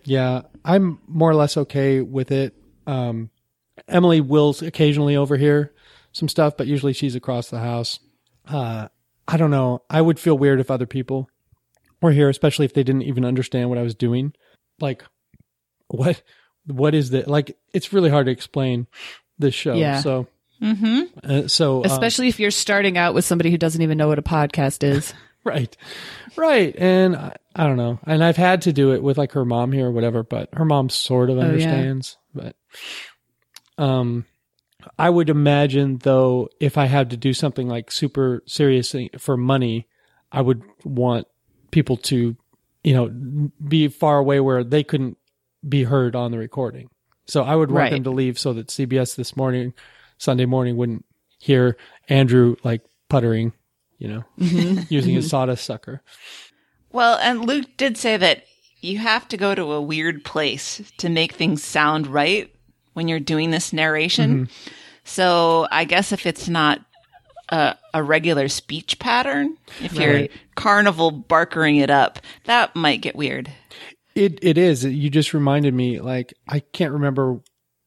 Yeah, 0.05 0.41
I'm 0.63 0.99
more 1.07 1.29
or 1.29 1.35
less 1.35 1.55
okay 1.55 2.01
with 2.01 2.31
it. 2.31 2.55
Um 2.87 3.29
Emily 3.87 4.21
will 4.21 4.55
occasionally 4.61 5.15
overhear 5.15 5.71
some 6.13 6.27
stuff, 6.27 6.57
but 6.57 6.65
usually 6.65 6.93
she's 6.93 7.15
across 7.15 7.51
the 7.51 7.59
house. 7.59 7.99
Uh 8.47 8.87
I 9.27 9.37
don't 9.37 9.51
know. 9.51 9.83
I 9.87 10.01
would 10.01 10.19
feel 10.19 10.37
weird 10.37 10.59
if 10.59 10.71
other 10.71 10.87
people 10.87 11.29
were 12.01 12.11
here, 12.11 12.29
especially 12.29 12.65
if 12.65 12.73
they 12.73 12.83
didn't 12.83 13.03
even 13.03 13.23
understand 13.23 13.69
what 13.69 13.77
I 13.77 13.83
was 13.83 13.93
doing. 13.93 14.33
Like 14.79 15.03
what 15.89 16.23
what 16.65 16.95
is 16.95 17.11
that? 17.11 17.27
Like 17.27 17.55
it's 17.71 17.93
really 17.93 18.09
hard 18.09 18.25
to 18.25 18.31
explain 18.31 18.87
this 19.37 19.53
show. 19.53 19.75
Yeah. 19.75 20.01
So 20.01 20.27
uh, 20.61 21.47
so 21.47 21.79
um, 21.79 21.85
Especially 21.85 22.27
if 22.27 22.39
you're 22.39 22.51
starting 22.51 22.97
out 22.97 23.13
with 23.13 23.25
somebody 23.25 23.51
who 23.51 23.57
doesn't 23.57 23.81
even 23.81 23.97
know 23.97 24.07
what 24.07 24.19
a 24.19 24.23
podcast 24.23 24.83
is. 24.83 25.13
Right. 25.43 25.77
Right. 26.35 26.73
And 26.75 27.15
I, 27.15 27.35
I 27.55 27.67
don't 27.67 27.77
know. 27.77 27.99
And 28.07 28.23
I've 28.23 28.35
had 28.35 28.63
to 28.63 28.73
do 28.73 28.93
it 28.93 29.03
with 29.03 29.19
like 29.19 29.33
her 29.33 29.45
mom 29.45 29.71
here 29.71 29.85
or 29.85 29.91
whatever, 29.91 30.23
but 30.23 30.49
her 30.53 30.65
mom 30.65 30.89
sort 30.89 31.29
of 31.29 31.37
Oh, 31.37 31.41
yeah. 31.41 31.45
understands. 31.45 32.17
But 32.33 32.55
um 33.77 34.25
I 34.97 35.09
would 35.09 35.29
imagine 35.29 35.97
though 35.99 36.49
if 36.59 36.77
I 36.79 36.85
had 36.85 37.09
to 37.11 37.17
do 37.17 37.33
something 37.33 37.67
like 37.67 37.91
super 37.91 38.41
serious 38.47 38.95
for 39.19 39.37
money, 39.37 39.87
I 40.31 40.41
would 40.41 40.63
want 40.83 41.27
people 41.69 41.97
to, 41.97 42.35
you 42.83 42.93
know, 42.95 43.49
be 43.67 43.87
far 43.87 44.17
away 44.17 44.39
where 44.39 44.63
they 44.63 44.83
couldn't 44.83 45.17
be 45.67 45.83
heard 45.83 46.15
on 46.15 46.31
the 46.31 46.37
recording. 46.39 46.89
So 47.27 47.43
I 47.43 47.55
would 47.55 47.69
want 47.69 47.81
Right. 47.83 47.91
them 47.91 48.03
to 48.03 48.11
leave 48.11 48.37
so 48.39 48.53
that 48.53 48.67
CBS 48.67 49.15
this 49.15 49.35
morning, 49.37 49.73
Sunday 50.17 50.45
morning, 50.45 50.77
wouldn't 50.77 51.05
hear 51.39 51.77
Andrew 52.09 52.55
like 52.63 52.81
puttering, 53.09 53.53
you 53.97 54.07
know, 54.07 54.23
mm-hmm. 54.39 54.81
using 54.89 55.13
his 55.13 55.25
mm-hmm. 55.25 55.29
sawdust 55.29 55.65
sucker. 55.65 56.01
Well, 56.91 57.17
and 57.21 57.45
Luke 57.45 57.67
did 57.77 57.97
say 57.97 58.17
that 58.17 58.45
you 58.81 58.97
have 58.99 59.27
to 59.29 59.37
go 59.37 59.55
to 59.55 59.73
a 59.73 59.81
weird 59.81 60.23
place 60.23 60.81
to 60.97 61.09
make 61.09 61.33
things 61.33 61.63
sound 61.63 62.07
right 62.07 62.53
when 62.93 63.07
you're 63.07 63.19
doing 63.19 63.51
this 63.51 63.73
narration. 63.73 64.45
Mm-hmm. 64.45 64.71
So 65.03 65.67
I 65.71 65.85
guess 65.85 66.11
if 66.11 66.25
it's 66.25 66.47
not 66.47 66.81
a, 67.49 67.75
a 67.93 68.01
regular 68.01 68.47
speech 68.47 68.97
pattern, 68.99 69.57
if 69.81 69.93
you're 69.93 70.27
carnival 70.55 71.11
barkering 71.11 71.79
it 71.79 71.89
up, 71.89 72.19
that 72.45 72.75
might 72.75 73.01
get 73.01 73.15
weird. 73.15 73.51
It 74.15 74.39
it 74.41 74.57
is. 74.57 74.85
You 74.85 75.09
just 75.09 75.33
reminded 75.33 75.73
me. 75.73 75.99
Like 75.99 76.33
I 76.47 76.59
can't 76.59 76.93
remember 76.93 77.41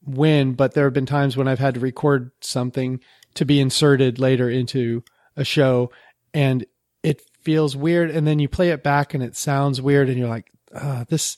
when, 0.09 0.53
but 0.53 0.75
there 0.75 0.85
have 0.85 0.93
been 0.93 1.07
times 1.07 1.37
when 1.37 1.49
I've 1.49 1.59
had 1.59 1.75
to 1.75 1.81
record 1.81 2.31
something 2.41 3.01
to 3.35 3.45
be 3.45 3.61
inserted 3.61 4.19
later 4.19 4.49
into 4.49 5.05
a 5.37 5.45
show, 5.45 5.91
and 6.35 6.65
it 7.03 7.23
feels 7.43 7.77
weird. 7.77 8.11
And 8.11 8.27
then 8.27 8.39
you 8.39 8.49
play 8.49 8.71
it 8.71 8.83
back, 8.83 9.15
and 9.15 9.23
it 9.23 9.37
sounds 9.37 9.81
weird, 9.81 10.09
and 10.09 10.19
you're 10.19 10.29
like, 10.29 10.51
uh, 10.75 11.05
"This." 11.09 11.37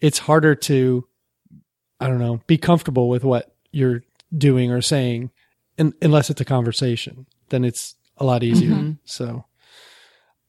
It's 0.00 0.18
harder 0.18 0.56
to, 0.56 1.06
I 2.00 2.08
don't 2.08 2.18
know, 2.18 2.40
be 2.48 2.58
comfortable 2.58 3.08
with 3.08 3.22
what 3.22 3.54
you're 3.70 4.02
doing 4.36 4.72
or 4.72 4.82
saying, 4.82 5.30
un 5.78 5.94
unless 6.02 6.28
it's 6.28 6.40
a 6.40 6.44
conversation. 6.44 7.26
Then 7.50 7.64
it's 7.64 7.94
a 8.16 8.24
lot 8.24 8.42
easier. 8.42 8.96
So, 9.04 9.44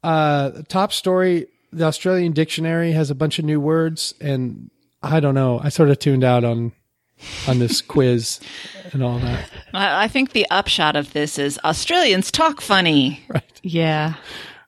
uh, 0.01 0.63
top 0.67 0.91
story 0.91 1.47
the 1.73 1.85
Australian 1.85 2.33
dictionary 2.33 2.91
has 2.91 3.09
a 3.09 3.15
bunch 3.15 3.39
of 3.39 3.45
new 3.45 3.59
words, 3.59 4.13
and 4.21 4.69
I 5.01 5.19
don't 5.19 5.35
know. 5.35 5.59
I 5.61 5.69
sort 5.69 5.89
of 5.89 5.99
tuned 5.99 6.23
out 6.23 6.43
on 6.43 6.71
on 7.47 7.59
this 7.59 7.81
quiz 7.81 8.39
and 8.91 9.03
all 9.03 9.19
that. 9.19 9.49
I 9.73 10.05
I 10.05 10.07
think 10.07 10.31
the 10.31 10.47
upshot 10.49 10.95
of 10.95 11.13
this 11.13 11.37
is 11.39 11.59
Australians 11.63 12.31
talk 12.31 12.61
funny. 12.61 13.23
Right, 13.27 13.59
Yeah. 13.63 14.13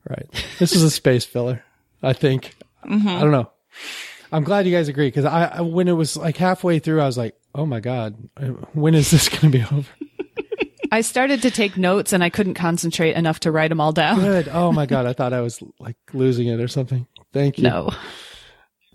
right. 0.10 0.28
This 0.60 0.74
is 0.76 0.84
a 0.84 0.90
space 0.90 1.26
filler. 1.26 1.64
I 2.04 2.14
think. 2.14 2.56
Mm-hmm. 2.86 3.08
I 3.08 3.22
don't 3.22 3.32
know. 3.32 3.50
I'm 4.32 4.44
glad 4.44 4.66
you 4.66 4.72
guys 4.76 4.88
agree 4.88 5.08
because 5.08 5.26
I, 5.26 5.46
I 5.46 5.62
when 5.62 5.88
it 5.88 5.94
was 5.94 6.18
like 6.18 6.38
halfway 6.38 6.80
through, 6.80 7.02
I 7.02 7.06
was 7.06 7.18
like, 7.18 7.36
"Oh 7.54 7.66
my 7.66 7.80
god, 7.80 8.16
when 8.74 8.94
is 8.96 9.10
this 9.12 9.30
going 9.30 9.52
to 9.52 9.58
be 9.58 9.64
over?" 9.76 9.90
I 10.92 11.02
started 11.02 11.42
to 11.42 11.52
take 11.52 11.78
notes 11.78 12.14
and 12.14 12.24
I 12.24 12.30
couldn't 12.30 12.54
concentrate 12.54 13.16
enough 13.16 13.40
to 13.42 13.52
write 13.52 13.70
them 13.70 13.82
all 13.82 13.92
down. 13.92 14.20
Good. 14.20 14.48
Oh 14.52 14.72
my 14.72 14.86
god, 14.86 15.06
I 15.06 15.14
thought 15.14 15.34
I 15.34 15.42
was 15.42 15.62
like 15.80 15.98
losing 16.14 16.48
it 16.48 16.60
or 16.62 16.68
something. 16.68 17.08
Thank 17.34 17.58
you. 17.58 17.64
No. 17.64 17.92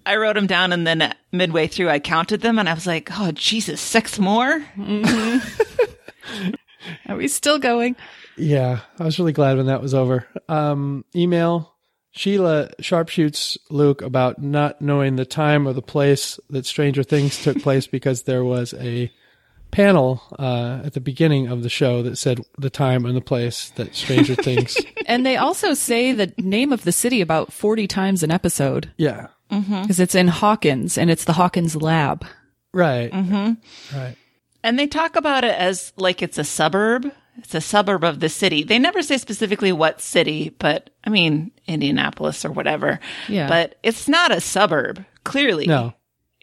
I 0.07 0.17
wrote 0.17 0.35
them 0.35 0.47
down 0.47 0.73
and 0.73 0.87
then 0.87 1.15
midway 1.33 1.67
through 1.67 1.91
I 1.91 1.99
counted 1.99 2.41
them 2.41 2.59
and 2.59 2.69
I 2.69 2.75
was 2.75 2.87
like, 2.87 3.09
oh, 3.19 3.33
Jesus, 3.33 3.81
six 3.81 4.19
more? 4.19 4.65
Are 7.09 7.17
we 7.17 7.29
still 7.29 7.59
going? 7.59 7.97
Yeah, 8.37 8.81
I 8.99 9.05
was 9.05 9.19
really 9.19 9.33
glad 9.33 9.57
when 9.57 9.67
that 9.67 9.83
was 9.83 9.95
over. 9.95 10.27
Um, 10.49 11.05
email 11.15 11.75
Sheila 12.13 12.71
sharpshoots 12.81 13.57
Luke 13.71 14.03
about 14.03 14.43
not 14.43 14.81
knowing 14.81 15.17
the 15.17 15.27
time 15.27 15.69
or 15.69 15.73
the 15.73 15.83
place 15.83 16.41
that 16.51 16.67
Stranger 16.67 17.03
Things 17.03 17.43
took 17.43 17.61
place 17.63 17.87
because 17.91 18.23
there 18.23 18.45
was 18.45 18.75
a 18.75 19.13
panel 19.71 20.21
uh, 20.37 20.81
at 20.85 20.95
the 20.95 21.01
beginning 21.01 21.47
of 21.47 21.63
the 21.63 21.69
show 21.69 22.03
that 22.03 22.17
said 22.19 22.41
the 22.59 22.71
time 22.71 23.05
and 23.07 23.17
the 23.17 23.21
place 23.21 23.71
that 23.77 23.95
Stranger 23.95 24.35
Things. 24.43 24.77
And 25.07 25.25
they 25.25 25.37
also 25.37 25.75
say 25.75 26.13
the 26.13 26.33
name 26.39 26.73
of 26.73 26.83
the 26.83 26.93
city 26.93 27.21
about 27.21 27.53
40 27.53 27.87
times 27.87 28.23
an 28.23 28.33
episode 28.33 28.91
Yeah, 28.97 29.29
because 29.51 30.01
it's 30.01 30.15
in 30.15 30.29
Hawkins 30.29 30.97
and 30.97 31.11
it's 31.11 31.25
the 31.25 31.35
Hawkins 31.35 31.77
lab. 31.77 32.25
Right. 32.73 33.11
Mm-hmm. 33.11 33.99
Right. 33.99 34.17
And 34.63 34.79
they 34.79 34.87
talk 34.87 35.17
about 35.17 35.45
it 35.45 35.55
as 35.59 35.93
like 35.97 36.23
it's 36.23 36.39
a 36.39 36.45
suburb. 36.45 37.11
It's 37.39 37.55
a 37.55 37.61
suburb 37.61 38.05
of 38.05 38.21
the 38.21 38.29
city. 38.29 38.63
They 38.63 38.79
never 38.79 39.03
say 39.03 39.17
specifically 39.17 39.73
what 39.73 40.01
city, 40.01 40.55
but 40.59 40.91
I 41.05 41.11
mean, 41.11 41.53
Indianapolis 41.67 42.45
or 42.45 42.51
whatever. 42.51 43.01
Yeah. 43.29 43.49
But 43.49 43.77
it's 43.83 44.09
not 44.09 44.31
a 44.31 44.41
suburb, 44.41 45.05
clearly. 45.25 45.67
No. 45.67 45.95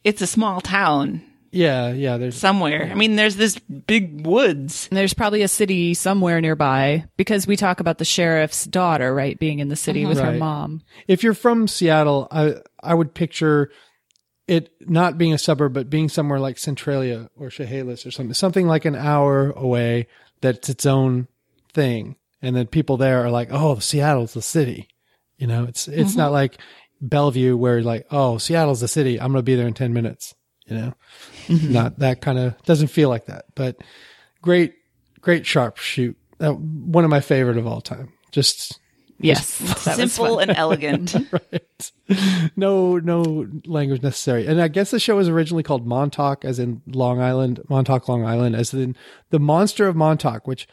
It's 0.03 0.22
a 0.22 0.28
small 0.28 0.62
town 0.62 1.22
Yeah. 1.51 1.91
Yeah. 1.91 2.18
There's 2.18 2.36
somewhere. 2.38 2.89
I 2.91 2.95
mean, 2.95 3.16
there's 3.16 3.36
this 3.36 3.58
big 3.60 4.26
woods. 4.26 4.88
And 4.89 4.97
there's 4.97 5.14
probably 5.14 5.41
a 5.43 5.47
city 5.47 5.93
somewhere 5.93 6.41
nearby 6.41 7.05
because 7.16 7.47
we 7.47 7.55
talk 7.55 7.80
about 7.80 7.97
the 7.97 8.05
sheriff's 8.05 8.66
daughter, 8.66 9.14
right, 9.14 9.38
being 9.39 9.60
in 9.60 9.68
the 9.68 9.76
city 9.76 10.05
with 10.05 10.20
her 10.20 10.34
mom. 10.34 10.82
if 11.08 11.24
you're 11.24 11.34
from 11.34 11.68
Seattle, 11.68 12.28
I 12.32 12.55
I 12.88 12.93
would 12.93 13.13
picture 13.13 13.71
it 14.47 14.69
not 14.81 15.17
being 15.17 15.33
a 15.33 15.38
suburb, 15.38 15.73
but 15.73 15.89
being 15.89 16.09
somewhere 16.09 16.39
like 16.39 16.57
Centralia 16.57 17.29
or 17.35 17.49
Chehalis 17.49 18.05
or 18.05 18.11
something, 18.11 18.33
something 18.33 18.67
like 18.67 18.85
an 18.85 18.95
hour 18.95 19.51
away. 19.51 20.07
That's 20.41 20.69
its 20.69 20.85
own 20.85 21.27
thing, 21.73 22.15
and 22.41 22.55
then 22.55 22.67
people 22.67 22.97
there 22.97 23.25
are 23.25 23.31
like, 23.31 23.49
"Oh, 23.51 23.79
Seattle's 23.79 24.33
the 24.33 24.41
city." 24.41 24.88
You 25.38 25.47
know, 25.47 25.65
it's 25.65 25.88
it's 25.88 26.15
not 26.15 26.31
like 26.31 26.57
Bellevue 27.01 27.57
where 27.57 27.81
like, 27.81 28.07
"Oh, 28.11 28.38
Seattle's 28.38 28.81
the 28.81 28.88
city. 28.88 29.19
I'm 29.19 29.31
going 29.31 29.39
to 29.39 29.43
be 29.43 29.55
there 29.55 29.67
in 29.67 29.73
ten 29.73 29.93
minutes." 29.93 30.33
You 30.67 30.75
know, 30.75 30.93
not 31.49 31.99
that 31.99 32.21
kind 32.21 32.38
of 32.38 32.61
doesn't 32.63 32.89
feel 32.89 33.09
like 33.09 33.25
that. 33.25 33.45
But 33.55 33.77
great, 34.41 34.75
great 35.21 35.45
sharp 35.45 35.77
shoot. 35.77 36.17
Uh, 36.39 36.51
one 36.51 37.03
of 37.03 37.09
my 37.09 37.19
favorite 37.19 37.57
of 37.57 37.65
all 37.65 37.81
time. 37.81 38.13
Just 38.31 38.79
Yes. 39.20 39.47
Simple 39.80 40.39
and 40.39 40.51
elegant. 40.51 41.15
right. 41.32 41.91
No, 42.55 42.97
no 42.97 43.47
language 43.65 44.03
necessary. 44.03 44.45
And 44.45 44.61
I 44.61 44.68
guess 44.68 44.91
the 44.91 44.99
show 44.99 45.15
was 45.15 45.28
originally 45.28 45.63
called 45.63 45.88
Montauk, 45.88 46.45
as 46.45 46.59
in 46.59 46.82
Long 46.88 47.20
Island, 47.20 47.61
Montauk, 47.70 48.07
Long 48.07 48.26
Island, 48.26 48.55
as 48.55 48.74
in 48.74 48.95
the 49.30 49.39
monster 49.39 49.88
of 49.88 49.95
Montauk, 49.95 50.47
which 50.47 50.68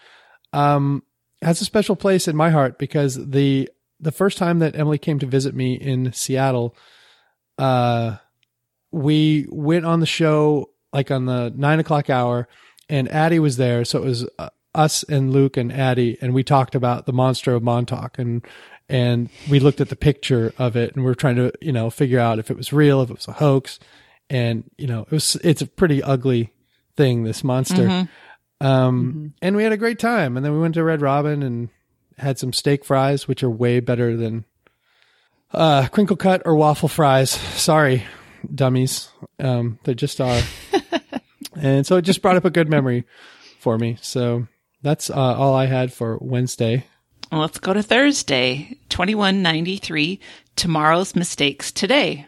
um, 0.52 1.02
has 1.42 1.60
a 1.60 1.64
special 1.64 1.96
place 1.96 2.28
in 2.28 2.36
my 2.36 2.50
heart 2.50 2.78
because 2.78 3.14
the 3.30 3.68
the 4.00 4.12
first 4.12 4.36
time 4.36 4.58
that 4.58 4.76
Emily 4.76 4.98
came 4.98 5.18
to 5.20 5.26
visit 5.26 5.54
me 5.54 5.74
in 5.74 6.12
Seattle, 6.12 6.76
uh, 7.58 8.16
we 8.90 9.46
went 9.48 9.86
on 9.86 10.00
the 10.00 10.06
show 10.06 10.70
like 10.92 11.10
on 11.10 11.24
the 11.26 11.52
nine 11.56 11.80
o'clock 11.80 12.10
hour, 12.10 12.46
and 12.88 13.10
Addie 13.10 13.38
was 13.38 13.56
there, 13.56 13.84
so 13.84 14.02
it 14.02 14.04
was 14.04 14.28
uh, 14.38 14.50
us 14.74 15.02
and 15.04 15.32
Luke 15.32 15.56
and 15.56 15.72
Addie, 15.72 16.18
and 16.20 16.34
we 16.34 16.42
talked 16.42 16.74
about 16.74 17.06
the 17.06 17.12
monster 17.12 17.54
of 17.54 17.62
Montauk, 17.62 18.18
and 18.18 18.44
and 18.88 19.30
we 19.48 19.60
looked 19.60 19.80
at 19.80 19.88
the 19.88 19.96
picture 19.96 20.52
of 20.58 20.76
it, 20.76 20.94
and 20.94 21.04
we 21.04 21.10
are 21.10 21.14
trying 21.14 21.36
to 21.36 21.52
you 21.60 21.72
know 21.72 21.90
figure 21.90 22.20
out 22.20 22.38
if 22.38 22.50
it 22.50 22.56
was 22.56 22.72
real, 22.72 23.00
if 23.00 23.10
it 23.10 23.16
was 23.16 23.28
a 23.28 23.32
hoax, 23.32 23.78
and 24.28 24.64
you 24.76 24.86
know 24.86 25.02
it 25.02 25.10
was 25.10 25.36
it's 25.36 25.62
a 25.62 25.66
pretty 25.66 26.02
ugly 26.02 26.52
thing, 26.96 27.24
this 27.24 27.44
monster. 27.44 28.08
Um, 28.60 29.34
and 29.42 29.56
we 29.56 29.62
had 29.62 29.72
a 29.72 29.76
great 29.76 29.98
time, 29.98 30.36
and 30.36 30.44
then 30.44 30.52
we 30.52 30.60
went 30.60 30.74
to 30.74 30.84
Red 30.84 31.02
Robin 31.02 31.42
and 31.42 31.68
had 32.18 32.38
some 32.38 32.52
steak 32.52 32.84
fries, 32.84 33.26
which 33.26 33.42
are 33.42 33.50
way 33.50 33.80
better 33.80 34.16
than 34.16 34.44
uh, 35.52 35.88
crinkle 35.88 36.16
cut 36.16 36.42
or 36.44 36.54
waffle 36.54 36.88
fries. 36.88 37.30
Sorry, 37.60 38.04
dummies. 38.52 39.08
Um, 39.38 39.78
they 39.84 39.94
just 39.94 40.20
are. 40.20 40.40
and 41.56 41.86
so 41.86 41.96
it 41.96 42.02
just 42.02 42.22
brought 42.22 42.36
up 42.36 42.44
a 42.44 42.50
good 42.50 42.68
memory 42.68 43.04
for 43.58 43.78
me. 43.78 43.98
So 44.00 44.46
that's 44.84 45.10
uh, 45.10 45.14
all 45.14 45.54
I 45.54 45.66
had 45.66 45.92
for 45.92 46.18
Wednesday. 46.20 46.84
Well, 47.32 47.40
Let's 47.40 47.58
go 47.58 47.72
to 47.72 47.82
Thursday, 47.82 48.78
2193, 48.90 50.20
tomorrow's 50.54 51.16
mistakes 51.16 51.72
today. 51.72 52.26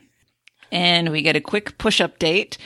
And 0.73 1.11
we 1.13 1.23
get 1.23 1.37
a 1.37 1.41
quick 1.41 1.79
push 1.79 2.01
up 2.01 2.19
date. 2.19 2.59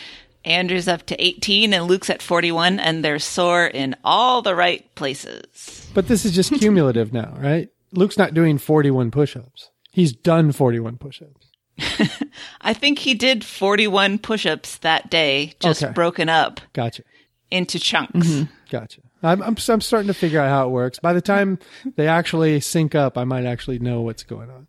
Andrew's 0.46 0.88
up 0.88 1.04
to 1.06 1.22
18 1.22 1.74
and 1.74 1.84
Luke's 1.84 2.08
at 2.08 2.22
41 2.22 2.80
and 2.80 3.04
they're 3.04 3.18
sore 3.18 3.66
in 3.66 3.94
all 4.04 4.40
the 4.40 4.54
right 4.54 4.92
places. 4.94 5.86
But 5.92 6.08
this 6.08 6.24
is 6.24 6.32
just 6.34 6.50
cumulative 6.58 7.12
now, 7.12 7.36
right? 7.38 7.68
Luke's 7.92 8.16
not 8.16 8.32
doing 8.32 8.56
41 8.56 9.10
push 9.10 9.36
ups. 9.36 9.68
He's 9.92 10.12
done 10.12 10.52
41 10.52 10.96
push 10.96 11.20
ups. 11.20 12.08
I 12.62 12.72
think 12.72 13.00
he 13.00 13.12
did 13.12 13.44
41 13.44 14.18
push 14.18 14.46
ups 14.46 14.78
that 14.78 15.10
day, 15.10 15.52
just 15.60 15.82
Okay. 15.82 15.92
broken 15.92 16.28
up 16.30 16.60
Gotcha. 16.72 17.02
into 17.50 17.78
chunks. 17.78 18.44
Gotcha. 18.70 18.99
I'm, 19.22 19.42
I'm, 19.42 19.56
I'm 19.68 19.80
starting 19.80 20.08
to 20.08 20.14
figure 20.14 20.40
out 20.40 20.48
how 20.48 20.66
it 20.66 20.70
works. 20.70 20.98
By 20.98 21.12
the 21.12 21.20
time 21.20 21.58
they 21.96 22.08
actually 22.08 22.60
sync 22.60 22.94
up, 22.94 23.18
I 23.18 23.24
might 23.24 23.44
actually 23.44 23.78
know 23.78 24.02
what's 24.02 24.22
going 24.22 24.50
on. 24.50 24.66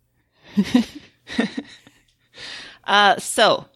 Uh, 2.84 3.16
so 3.18 3.66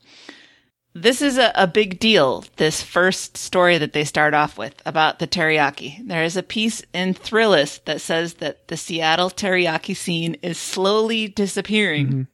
this 0.94 1.20
is 1.22 1.38
a, 1.38 1.52
a 1.54 1.66
big 1.66 1.98
deal. 1.98 2.44
This 2.56 2.82
first 2.82 3.36
story 3.36 3.78
that 3.78 3.92
they 3.92 4.04
start 4.04 4.34
off 4.34 4.58
with 4.58 4.80
about 4.86 5.18
the 5.18 5.26
teriyaki. 5.26 6.06
There 6.06 6.24
is 6.24 6.36
a 6.36 6.42
piece 6.42 6.82
in 6.92 7.14
Thrillist 7.14 7.84
that 7.84 8.00
says 8.00 8.34
that 8.34 8.68
the 8.68 8.76
Seattle 8.76 9.30
teriyaki 9.30 9.96
scene 9.96 10.36
is 10.42 10.58
slowly 10.58 11.28
disappearing. 11.28 12.26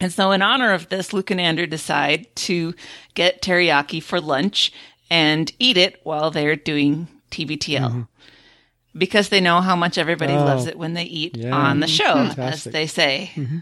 And 0.00 0.12
so 0.12 0.30
in 0.32 0.42
honor 0.42 0.72
of 0.72 0.88
this, 0.88 1.12
Luke 1.12 1.30
and 1.30 1.40
Andrew 1.40 1.66
decide 1.66 2.26
to 2.36 2.74
get 3.14 3.42
teriyaki 3.42 4.02
for 4.02 4.20
lunch 4.20 4.72
and 5.10 5.50
eat 5.58 5.76
it 5.76 6.00
while 6.02 6.30
they're 6.30 6.56
doing 6.56 7.08
TBTL. 7.32 7.80
Mm-hmm. 7.88 8.02
Because 8.96 9.30
they 9.30 9.40
know 9.40 9.60
how 9.62 9.74
much 9.74 9.96
everybody 9.98 10.34
Oh. 10.34 10.44
loves 10.44 10.66
it 10.66 10.76
when 10.78 10.92
they 10.94 11.04
eat 11.04 11.36
Yeah. 11.36 11.56
on 11.56 11.80
the 11.80 11.86
show, 11.88 12.30
as 12.36 12.64
they 12.64 12.86
say. 12.86 13.30
Mm-hmm. 13.34 13.58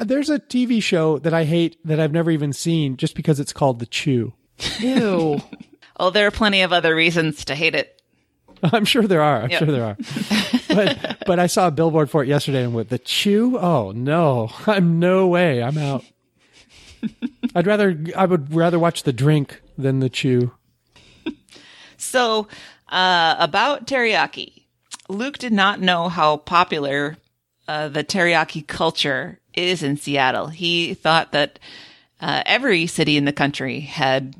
Uh, 0.00 0.04
there's 0.04 0.30
a 0.30 0.38
TV 0.38 0.80
show 0.80 1.18
that 1.18 1.34
I 1.34 1.44
hate 1.44 1.76
that 1.84 1.98
I've 1.98 2.12
never 2.12 2.30
even 2.30 2.52
seen 2.52 2.96
just 2.96 3.16
because 3.16 3.40
it's 3.40 3.52
called 3.52 3.80
The 3.80 3.86
Chew. 3.86 4.32
Ew. 4.80 5.40
Oh, 6.00 6.10
there 6.10 6.28
are 6.28 6.30
plenty 6.30 6.62
of 6.62 6.72
other 6.72 6.94
reasons 6.94 7.44
to 7.46 7.56
hate 7.56 7.74
it. 7.74 8.00
I'm 8.62 8.84
sure 8.84 9.02
there 9.08 9.20
are. 9.20 9.42
I'm 9.42 9.50
Yep. 9.50 9.58
sure 9.58 9.72
there 9.72 9.84
are. 9.84 9.96
but 10.68 11.18
but 11.26 11.40
I 11.40 11.48
saw 11.48 11.66
a 11.66 11.70
billboard 11.72 12.08
for 12.08 12.22
it 12.22 12.28
yesterday 12.28 12.62
and 12.62 12.72
with 12.72 12.88
the 12.88 13.00
chew. 13.00 13.58
Oh 13.58 13.90
no, 13.90 14.48
I'm 14.68 15.00
no 15.00 15.26
way. 15.26 15.60
I'm 15.60 15.76
out. 15.76 16.04
I'd 17.52 17.66
rather 17.66 17.98
I 18.16 18.26
would 18.26 18.54
rather 18.54 18.78
watch 18.78 19.02
the 19.02 19.12
drink 19.12 19.60
than 19.76 19.98
the 19.98 20.08
chew. 20.08 20.52
So, 21.96 22.46
uh, 22.88 23.36
about 23.38 23.86
teriyaki, 23.86 24.62
Luke 25.08 25.38
did 25.38 25.52
not 25.52 25.80
know 25.80 26.08
how 26.08 26.36
popular 26.38 27.16
uh, 27.66 27.88
the 27.88 28.04
teriyaki 28.04 28.66
culture 28.66 29.40
is 29.54 29.82
in 29.82 29.96
Seattle. 29.96 30.48
He 30.48 30.94
thought 30.94 31.32
that 31.32 31.58
uh, 32.20 32.42
every 32.46 32.86
city 32.86 33.16
in 33.16 33.24
the 33.24 33.32
country 33.32 33.80
had 33.80 34.34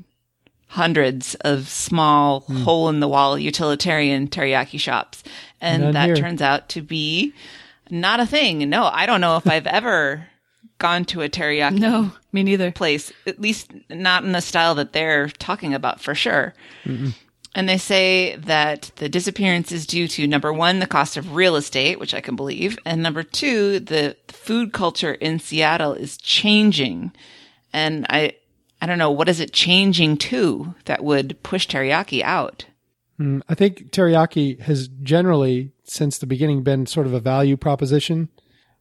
hundreds 0.67 1.33
of 1.35 1.67
small 1.67 2.41
hole 2.41 2.89
in 2.89 2.99
the 2.99 3.07
wall 3.07 3.37
utilitarian 3.39 4.27
teriyaki 4.27 4.79
shops. 4.79 5.23
And 5.59 5.83
None 5.83 5.93
that 5.93 6.05
here. 6.07 6.15
turns 6.15 6.41
out 6.41 6.69
to 6.69 6.81
be 6.81 7.33
not 7.89 8.19
a 8.19 8.25
thing. 8.25 8.69
No, 8.69 8.85
I 8.85 9.05
don't 9.07 9.21
know 9.21 9.37
if 9.37 9.47
I've 9.47 9.65
ever 9.79 10.27
gone 10.77 11.05
to 11.05 11.21
a 11.23 11.29
teriyaki 11.29 11.79
No, 11.79 12.11
me 12.31 12.43
neither. 12.43 12.71
place, 12.71 13.11
at 13.25 13.41
least 13.41 13.71
not 13.89 14.23
in 14.23 14.31
the 14.31 14.41
style 14.41 14.75
that 14.75 14.93
they're 14.93 15.27
talking 15.29 15.73
about 15.73 15.99
for 16.01 16.13
sure. 16.15 16.53
And 17.55 17.67
they 17.67 17.77
say 17.77 18.35
that 18.35 18.91
the 18.97 19.09
disappearance 19.09 19.71
is 19.71 19.87
due 19.87 20.07
to 20.09 20.27
number 20.27 20.53
one, 20.53 20.79
the 20.79 20.87
cost 20.87 21.17
of 21.17 21.35
real 21.35 21.55
estate, 21.55 21.99
which 21.99 22.13
I 22.13 22.21
can 22.21 22.35
believe, 22.35 22.77
and 22.85 23.01
number 23.01 23.23
two, 23.23 23.79
the 23.79 24.15
food 24.27 24.71
culture 24.71 25.13
in 25.13 25.39
Seattle 25.39 25.93
is 25.93 26.17
changing. 26.17 27.11
And 27.73 28.05
I, 28.09 28.33
I 28.81 28.85
don't 28.85 28.99
know, 28.99 29.11
what 29.11 29.29
is 29.29 29.39
it 29.39 29.51
changing 29.51 30.17
to 30.17 30.75
that 30.85 31.03
would 31.03 31.41
push 31.41 31.67
teriyaki 31.67 32.21
out? 32.21 32.65
Mm, 33.19 33.41
I 33.49 33.55
think 33.55 33.91
teriyaki 33.91 34.59
has 34.61 34.87
generally, 34.87 35.71
since 35.83 36.17
the 36.17 36.27
beginning, 36.27 36.63
been 36.63 36.85
sort 36.85 37.07
of 37.07 37.13
a 37.13 37.19
value 37.19 37.57
proposition 37.57 38.29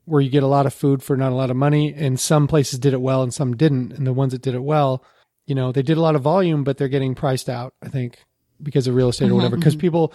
where 0.05 0.21
you 0.21 0.31
get 0.31 0.43
a 0.43 0.47
lot 0.47 0.67
of 0.67 0.75
food 0.75 1.03
for 1.03 1.17
not 1.17 1.33
a 1.33 1.37
lot 1.37 1.51
of 1.51 1.57
money. 1.57 1.93
And 1.95 2.19
some 2.21 2.47
places 2.47 2.79
did 2.79 2.93
it 2.93 3.01
well 3.01 3.23
and 3.23 3.33
some 3.33 3.57
didn't. 3.57 3.93
And 3.93 4.07
the 4.07 4.13
ones 4.13 4.33
that 4.33 4.43
did 4.43 4.55
it 4.55 4.63
well, 4.63 5.05
you 5.47 5.55
know, 5.55 5.73
they 5.73 5.83
did 5.83 5.97
a 5.97 6.03
lot 6.03 6.17
of 6.17 6.23
volume, 6.23 6.65
but 6.65 6.77
they're 6.77 6.89
getting 6.89 7.15
priced 7.15 7.49
out, 7.49 7.75
I 7.83 7.89
think, 7.89 8.25
because 8.63 8.87
of 8.87 8.95
real 8.95 9.09
estate 9.09 9.25
or 9.25 9.29
mm-hmm, 9.29 9.37
whatever. 9.37 9.57
Because 9.57 9.75
mm-hmm. 9.75 9.81
people, 9.81 10.15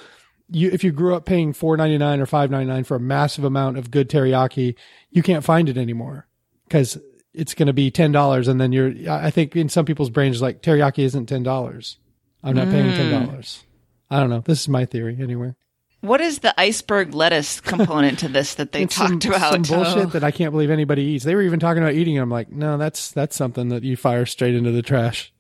you, 0.49 0.69
if 0.71 0.83
you 0.83 0.91
grew 0.91 1.15
up 1.15 1.25
paying 1.25 1.53
four 1.53 1.77
ninety 1.77 1.97
nine 1.97 2.19
or 2.19 2.25
five 2.25 2.51
ninety 2.51 2.71
nine 2.71 2.83
for 2.83 2.95
a 2.95 2.99
massive 2.99 3.43
amount 3.43 3.77
of 3.77 3.91
good 3.91 4.09
teriyaki, 4.09 4.75
you 5.11 5.23
can't 5.23 5.43
find 5.43 5.69
it 5.69 5.77
anymore 5.77 6.27
because 6.67 6.97
it's 7.33 7.53
going 7.53 7.67
to 7.67 7.73
be 7.73 7.89
ten 7.91 8.11
dollars, 8.11 8.47
and 8.47 8.61
then 8.61 8.71
you're. 8.71 8.93
I 9.09 9.31
think 9.31 9.55
in 9.55 9.69
some 9.69 9.85
people's 9.85 10.09
brains, 10.09 10.41
like 10.41 10.61
teriyaki 10.61 10.99
isn't 10.99 11.27
ten 11.27 11.43
dollars. 11.43 11.97
I'm 12.43 12.55
not 12.55 12.69
paying 12.69 12.91
ten 12.91 13.11
mm. 13.11 13.27
dollars. 13.27 13.63
I 14.09 14.19
don't 14.19 14.29
know. 14.29 14.41
This 14.41 14.61
is 14.61 14.69
my 14.69 14.85
theory, 14.85 15.17
anyway. 15.19 15.55
What 16.01 16.19
is 16.19 16.39
the 16.39 16.53
iceberg 16.59 17.13
lettuce 17.13 17.61
component 17.61 18.19
to 18.19 18.27
this 18.27 18.55
that 18.55 18.73
they 18.73 18.83
It's 18.83 18.95
some, 18.95 19.19
talked 19.19 19.37
about? 19.37 19.65
some 19.65 19.77
bullshit 19.77 20.05
oh. 20.07 20.09
that 20.09 20.23
I 20.23 20.31
can't 20.31 20.51
believe 20.51 20.69
anybody 20.69 21.01
eats. 21.01 21.23
They 21.23 21.33
were 21.33 21.41
even 21.41 21.61
talking 21.61 21.81
about 21.81 21.93
eating. 21.93 22.15
it. 22.15 22.19
I'm 22.19 22.29
like, 22.29 22.51
no, 22.51 22.77
that's 22.77 23.11
that's 23.11 23.37
something 23.37 23.69
that 23.69 23.83
you 23.83 23.95
fire 23.95 24.25
straight 24.25 24.53
into 24.53 24.71
the 24.71 24.81
trash. 24.81 25.33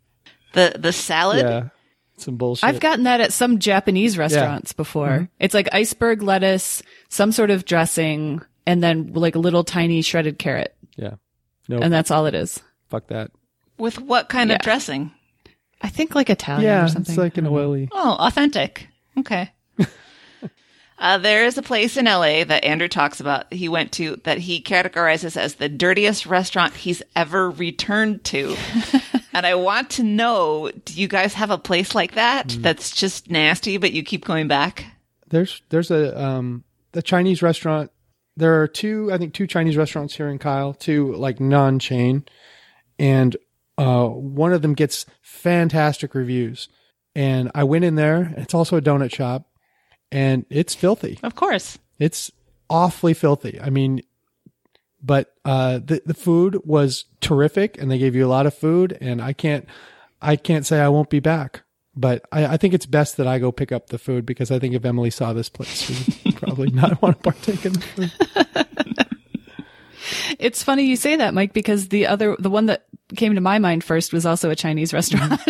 The 0.53 0.73
the 0.79 0.93
salad? 0.93 1.45
Yeah, 1.45 1.69
some 2.17 2.37
bullshit. 2.37 2.63
I've 2.63 2.79
gotten 2.79 3.05
that 3.05 3.21
at 3.21 3.33
some 3.33 3.59
Japanese 3.59 4.17
restaurants 4.17 4.73
before. 4.73 5.29
It's 5.39 5.53
like 5.53 5.69
iceberg 5.73 6.21
lettuce, 6.21 6.83
some 7.09 7.31
sort 7.31 7.49
of 7.49 7.65
dressing, 7.65 8.41
and 8.65 8.83
then 8.83 9.13
like 9.13 9.35
a 9.35 9.39
little 9.39 9.63
tiny 9.63 10.01
shredded 10.01 10.37
carrot. 10.39 10.75
yeah, 10.95 11.15
no, 11.67 11.77
And 11.79 11.91
that's 11.91 12.11
all 12.11 12.25
it 12.25 12.35
is. 12.35 12.61
fuck 12.89 13.07
that. 13.07 13.31
With 13.77 13.99
what 13.99 14.29
kind 14.29 14.51
of 14.51 14.59
dressing? 14.59 15.11
I 15.81 15.89
think 15.89 16.15
like 16.15 16.29
Italian 16.29 16.63
yeah, 16.63 16.85
or 16.85 16.87
something. 16.87 17.11
it's 17.11 17.17
like 17.17 17.37
an 17.37 17.47
oily. 17.47 17.89
Oh, 17.91 18.15
authentic. 18.19 18.87
Okay. 19.17 19.51
uh, 20.99 21.17
there 21.17 21.45
is 21.45 21.57
a 21.57 21.61
place 21.61 21.97
in 21.97 22.05
LA 22.05 22.43
that 22.45 22.63
Andrew 22.63 22.87
talks 22.87 23.19
about. 23.19 23.51
He 23.51 23.67
went 23.67 23.91
to 23.93 24.15
that 24.23 24.37
he 24.37 24.61
categorizes 24.61 25.35
as 25.35 25.55
the 25.55 25.67
dirtiest 25.67 26.25
restaurant 26.25 26.73
he's 26.75 27.03
ever 27.15 27.49
returned 27.49 28.23
to. 28.25 28.55
and 29.33 29.45
I 29.45 29.55
want 29.55 29.89
to 29.91 30.03
know 30.03 30.71
do 30.85 30.93
you 30.93 31.07
guys 31.07 31.33
have 31.33 31.51
a 31.51 31.57
place 31.57 31.95
like 31.95 32.15
that 32.15 32.55
that's 32.59 32.91
just 32.91 33.29
nasty, 33.29 33.77
but 33.77 33.91
you 33.91 34.03
keep 34.03 34.25
going 34.25 34.47
back? 34.47 34.85
There's 35.27 35.61
there's 35.69 35.91
a 35.91 36.21
um 36.21 36.63
the 36.91 37.01
Chinese 37.01 37.41
restaurant. 37.41 37.91
There 38.35 38.61
are 38.61 38.67
two, 38.67 39.11
I 39.11 39.17
think, 39.17 39.33
two 39.33 39.45
Chinese 39.45 39.77
restaurants 39.77 40.15
here 40.15 40.27
in 40.27 40.39
Kyle, 40.39 40.73
two 40.73 41.13
like 41.13 41.39
non-chain, 41.39 42.25
and 42.97 43.35
uh, 43.77 44.07
one 44.07 44.53
of 44.53 44.61
them 44.61 44.73
gets 44.73 45.05
fantastic 45.21 46.15
reviews. 46.15 46.67
And 47.15 47.51
I 47.53 47.63
went 47.63 47.85
in 47.85 47.95
there. 47.95 48.33
It's 48.37 48.55
also 48.55 48.77
a 48.77 48.81
donut 48.81 49.13
shop, 49.13 49.47
and 50.11 50.45
it's 50.49 50.73
filthy. 50.73 51.19
Of 51.21 51.35
course. 51.35 51.77
It's 51.99 52.31
awfully 52.69 53.13
filthy. 53.13 53.59
I 53.61 53.69
mean, 53.69 54.01
but 55.03 55.33
uh, 55.45 55.79
the 55.79 56.01
the 56.05 56.13
food 56.13 56.61
was 56.63 57.05
terrific, 57.21 57.77
and 57.79 57.91
they 57.91 57.97
gave 57.97 58.15
you 58.15 58.25
a 58.25 58.29
lot 58.29 58.45
of 58.45 58.53
food. 58.53 58.97
And 59.01 59.21
I 59.21 59.33
can't 59.33 59.67
I 60.21 60.35
can't 60.35 60.65
say 60.65 60.79
I 60.79 60.89
won't 60.89 61.09
be 61.09 61.19
back. 61.19 61.63
But 61.95 62.25
I, 62.31 62.45
I 62.47 62.57
think 62.57 62.73
it's 62.73 62.87
best 62.87 63.17
that 63.17 63.27
I 63.27 63.37
go 63.37 63.51
pick 63.51 63.71
up 63.71 63.87
the 63.87 63.99
food 63.99 64.25
because 64.25 64.49
I 64.49 64.57
think 64.57 64.73
if 64.73 64.83
Emily 64.83 65.11
saw 65.11 65.31
this 65.33 65.49
place, 65.49 65.81
she 65.81 66.13
would 66.25 66.35
probably 66.41 66.71
not 66.71 66.99
want 67.03 67.21
to 67.21 67.31
partake 67.31 67.65
in 67.65 67.73
the 67.73 67.81
food. 67.81 68.11
It's 70.39 70.63
funny 70.63 70.83
you 70.83 70.95
say 70.95 71.15
that, 71.15 71.33
Mike, 71.33 71.53
because 71.53 71.89
the 71.89 72.07
other, 72.07 72.35
the 72.39 72.49
one 72.49 72.65
that 72.67 72.85
came 73.15 73.35
to 73.35 73.41
my 73.41 73.59
mind 73.59 73.83
first 73.83 74.13
was 74.13 74.25
also 74.25 74.49
a 74.49 74.55
Chinese 74.55 74.93
restaurant. 74.93 75.39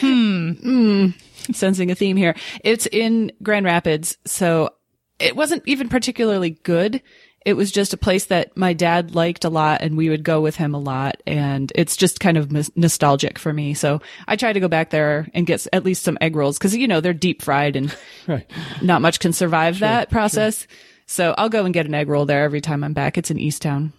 hmm. 0.00 0.50
Mm. 0.52 1.14
Sensing 1.54 1.90
a 1.90 1.94
theme 1.94 2.16
here. 2.16 2.34
It's 2.64 2.86
in 2.86 3.32
Grand 3.42 3.66
Rapids. 3.66 4.16
So 4.24 4.70
it 5.18 5.36
wasn't 5.36 5.62
even 5.66 5.88
particularly 5.88 6.50
good. 6.50 7.02
It 7.46 7.54
was 7.54 7.72
just 7.72 7.94
a 7.94 7.96
place 7.96 8.26
that 8.26 8.54
my 8.56 8.74
dad 8.74 9.14
liked 9.14 9.46
a 9.46 9.48
lot 9.48 9.80
and 9.80 9.96
we 9.96 10.10
would 10.10 10.22
go 10.24 10.42
with 10.42 10.56
him 10.56 10.74
a 10.74 10.78
lot. 10.78 11.22
And 11.26 11.72
it's 11.74 11.96
just 11.96 12.20
kind 12.20 12.36
of 12.36 12.52
mis- 12.52 12.70
nostalgic 12.76 13.38
for 13.38 13.50
me. 13.52 13.72
So 13.72 14.02
I 14.28 14.36
try 14.36 14.52
to 14.52 14.60
go 14.60 14.68
back 14.68 14.90
there 14.90 15.26
and 15.32 15.46
get 15.46 15.54
s- 15.54 15.68
at 15.72 15.82
least 15.84 16.02
some 16.02 16.18
egg 16.20 16.36
rolls 16.36 16.58
because, 16.58 16.76
you 16.76 16.86
know, 16.86 17.00
they're 17.00 17.14
deep 17.14 17.40
fried 17.40 17.76
and 17.76 17.96
Right. 18.26 18.48
not 18.82 19.00
much 19.00 19.20
can 19.20 19.32
survive 19.32 19.78
that 19.78 20.10
process. 20.10 20.66
So 21.06 21.34
I'll 21.38 21.48
go 21.48 21.64
and 21.64 21.72
get 21.72 21.86
an 21.86 21.94
egg 21.94 22.08
roll 22.10 22.26
there 22.26 22.44
every 22.44 22.60
time 22.60 22.84
I'm 22.84 22.92
back. 22.92 23.16
It's 23.16 23.30
in 23.30 23.38
Eastown. 23.38 23.92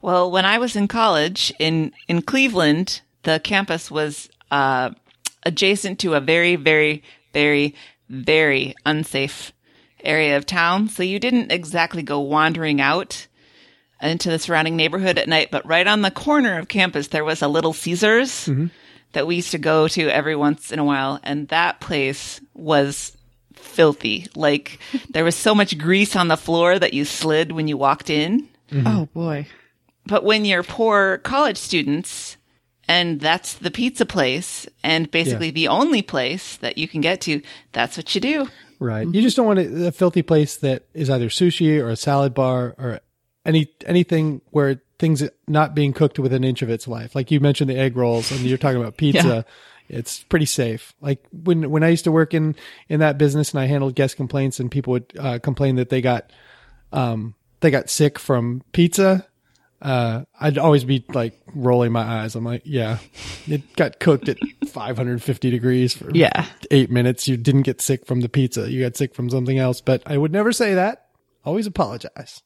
Well, 0.00 0.30
when 0.30 0.44
I 0.44 0.58
was 0.58 0.74
in 0.76 0.88
college 0.88 1.52
in, 1.58 1.92
in 2.08 2.22
Cleveland, 2.22 3.00
the 3.22 3.38
campus 3.40 3.90
was 3.90 4.28
uh, 4.50 4.90
adjacent 5.44 5.98
to 6.00 6.14
a 6.14 6.20
very, 6.20 6.56
very, 6.56 7.02
very, 7.32 7.74
very 8.08 8.74
unsafe 8.84 9.52
area 10.04 10.36
of 10.36 10.46
town. 10.46 10.88
So 10.88 11.02
you 11.02 11.18
didn't 11.18 11.52
exactly 11.52 12.02
go 12.02 12.20
wandering 12.20 12.80
out 12.80 13.26
into 14.00 14.30
the 14.30 14.38
surrounding 14.38 14.76
neighborhood 14.76 15.18
at 15.18 15.28
night, 15.28 15.50
but 15.50 15.64
right 15.66 15.86
on 15.86 16.02
the 16.02 16.10
corner 16.10 16.58
of 16.58 16.68
campus, 16.68 17.08
there 17.08 17.24
was 17.24 17.40
a 17.40 17.48
little 17.48 17.72
Caesars 17.72 18.30
mm-hmm. 18.46 18.66
that 19.12 19.26
we 19.26 19.36
used 19.36 19.52
to 19.52 19.58
go 19.58 19.86
to 19.88 20.08
every 20.08 20.34
once 20.34 20.72
in 20.72 20.78
a 20.78 20.84
while. 20.84 21.20
And 21.22 21.46
that 21.48 21.80
place 21.80 22.40
was 22.54 23.16
filthy. 23.54 24.26
Like 24.34 24.80
there 25.10 25.24
was 25.24 25.36
so 25.36 25.54
much 25.54 25.78
grease 25.78 26.16
on 26.16 26.28
the 26.28 26.36
floor 26.36 26.78
that 26.78 26.94
you 26.94 27.04
slid 27.04 27.52
when 27.52 27.68
you 27.68 27.76
walked 27.76 28.10
in. 28.10 28.48
Mm-hmm. 28.70 28.86
Oh 28.86 29.06
boy. 29.06 29.46
But 30.06 30.24
when 30.24 30.44
you're 30.44 30.64
poor 30.64 31.18
college 31.18 31.58
students 31.58 32.36
and 32.88 33.20
that's 33.20 33.54
the 33.54 33.70
pizza 33.70 34.04
place 34.04 34.66
and 34.82 35.08
basically 35.12 35.46
Yeah. 35.46 35.52
the 35.52 35.68
only 35.68 36.02
place 36.02 36.56
that 36.56 36.76
you 36.76 36.88
can 36.88 37.00
get 37.00 37.20
to, 37.22 37.40
that's 37.70 37.96
what 37.96 38.12
you 38.14 38.20
do. 38.20 38.48
Right. 38.82 39.06
You 39.06 39.22
just 39.22 39.36
don't 39.36 39.46
want 39.46 39.60
a, 39.60 39.86
a 39.88 39.92
filthy 39.92 40.22
place 40.22 40.56
that 40.56 40.86
is 40.92 41.08
either 41.08 41.28
sushi 41.28 41.80
or 41.80 41.88
a 41.88 41.96
salad 41.96 42.34
bar 42.34 42.74
or 42.78 43.00
any 43.46 43.68
anything 43.86 44.40
where 44.50 44.82
things 44.98 45.22
not 45.46 45.74
being 45.74 45.92
cooked 45.92 46.18
with 46.18 46.32
an 46.32 46.42
inch 46.42 46.62
of 46.62 46.70
its 46.70 46.88
life. 46.88 47.14
Like 47.14 47.30
you 47.30 47.40
mentioned 47.40 47.70
the 47.70 47.78
egg 47.78 47.96
rolls 47.96 48.30
and 48.32 48.40
you're 48.40 48.58
talking 48.58 48.80
about 48.80 48.96
pizza. 48.98 49.44
It's 49.88 50.22
pretty 50.24 50.46
safe. 50.46 50.94
Like 51.00 51.24
when 51.32 51.70
when 51.70 51.84
I 51.84 51.88
used 51.88 52.04
to 52.04 52.12
work 52.12 52.34
in 52.34 52.56
in 52.88 53.00
that 53.00 53.18
business 53.18 53.52
and 53.52 53.60
I 53.60 53.66
handled 53.66 53.94
guest 53.94 54.16
complaints 54.16 54.58
and 54.58 54.70
people 54.70 54.92
would 54.92 55.12
uh, 55.18 55.38
complain 55.38 55.76
that 55.76 55.88
they 55.88 56.00
got 56.00 56.32
um 56.92 57.34
they 57.60 57.70
got 57.70 57.88
sick 57.88 58.18
from 58.18 58.62
pizza. 58.72 59.26
Uh, 59.82 60.24
I'd 60.40 60.58
always 60.58 60.84
be 60.84 61.04
like 61.12 61.36
rolling 61.54 61.90
my 61.90 62.02
eyes. 62.02 62.36
I'm 62.36 62.44
like, 62.44 62.62
yeah, 62.64 62.98
it 63.48 63.74
got 63.74 63.98
cooked 63.98 64.28
at 64.28 64.38
550 64.68 65.50
degrees 65.50 65.92
for 65.92 66.08
Yeah. 66.14 66.46
eight 66.70 66.88
minutes. 66.88 67.26
You 67.26 67.36
didn't 67.36 67.62
get 67.62 67.80
sick 67.80 68.06
from 68.06 68.20
the 68.20 68.28
pizza. 68.28 68.70
You 68.70 68.80
got 68.82 68.96
sick 68.96 69.12
from 69.12 69.28
something 69.28 69.58
else. 69.58 69.80
But 69.80 70.02
I 70.06 70.18
would 70.18 70.30
never 70.32 70.52
say 70.52 70.74
that. 70.74 71.06
Always 71.44 71.66
apologize. 71.66 72.42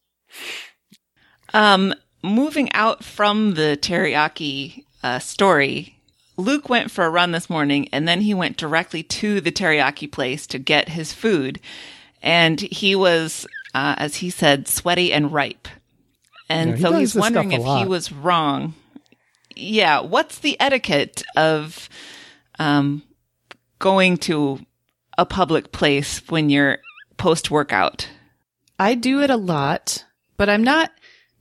Um, 1.52 1.94
moving 2.22 2.72
out 2.72 3.04
from 3.04 3.52
the 3.54 3.78
teriyaki 3.80 4.84
uh, 5.02 5.18
story, 5.18 6.00
Luke 6.38 6.68
went 6.68 6.90
for 6.90 7.04
a 7.04 7.10
run 7.10 7.32
this 7.32 7.48
morning 7.50 7.88
and 7.92 8.06
then 8.08 8.22
he 8.22 8.34
went 8.34 8.56
directly 8.56 9.02
to 9.02 9.40
the 9.40 9.52
teriyaki 9.52 10.10
place 10.10 10.46
to 10.48 10.58
get 10.58 10.88
his 10.90 11.12
food. 11.12 11.60
And 12.22 12.60
he 12.60 12.96
was, 12.96 13.46
uh, 13.74 13.94
as 13.98 14.16
he 14.16 14.30
said, 14.30 14.66
sweaty 14.68 15.12
and 15.12 15.32
ripe. 15.32 15.68
And 16.48 16.70
Yeah, 16.70 16.76
he 16.76 16.82
so 16.82 16.92
he's 16.92 17.14
wondering 17.14 17.52
if 17.52 17.64
a 17.64 17.78
he 17.78 17.84
was 17.84 18.12
wrong. 18.12 18.74
Yeah. 19.54 20.00
What's 20.00 20.38
the 20.38 20.58
etiquette 20.60 21.22
of 21.36 21.88
um, 22.58 23.02
going 23.78 24.16
to 24.18 24.60
a 25.18 25.26
public 25.26 25.72
place 25.72 26.22
when 26.28 26.50
you're 26.50 26.78
post 27.16 27.50
workout? 27.50 28.08
I 28.78 28.94
do 28.94 29.22
it 29.22 29.30
a 29.30 29.36
lot, 29.36 30.04
but 30.36 30.48
I'm 30.50 30.62
not 30.62 30.92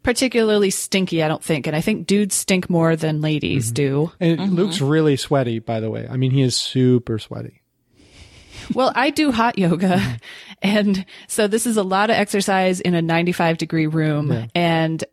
particularly 0.03 0.69
stinky, 0.69 1.21
I 1.23 1.27
don't 1.27 1.43
think. 1.43 1.67
And 1.67 1.75
I 1.75 1.81
think 1.81 2.07
dudes 2.07 2.35
stink 2.35 2.69
more 2.69 2.95
than 2.95 3.21
ladies 3.21 3.71
do. 3.71 4.11
And 4.19 4.53
Luke's 4.53 4.79
really 4.79 5.17
sweaty, 5.17 5.59
by 5.59 5.79
the 5.79 5.89
way. 5.89 6.07
I 6.09 6.15
mean, 6.15 6.31
he 6.31 6.41
is 6.41 6.55
super 6.55 7.19
sweaty. 7.19 7.63
Well, 8.73 8.91
I 8.95 9.09
do 9.09 9.31
hot 9.31 9.57
yoga. 9.57 9.97
Mm-hmm. 9.97 10.15
And 10.61 11.05
so 11.27 11.47
this 11.47 11.67
is 11.67 11.77
a 11.77 11.83
lot 11.83 12.09
of 12.09 12.15
exercise 12.15 12.79
in 12.79 12.95
a 12.95 13.01
95 13.01 13.57
degree 13.57 13.87
room. 13.87 14.47
And 14.55 15.03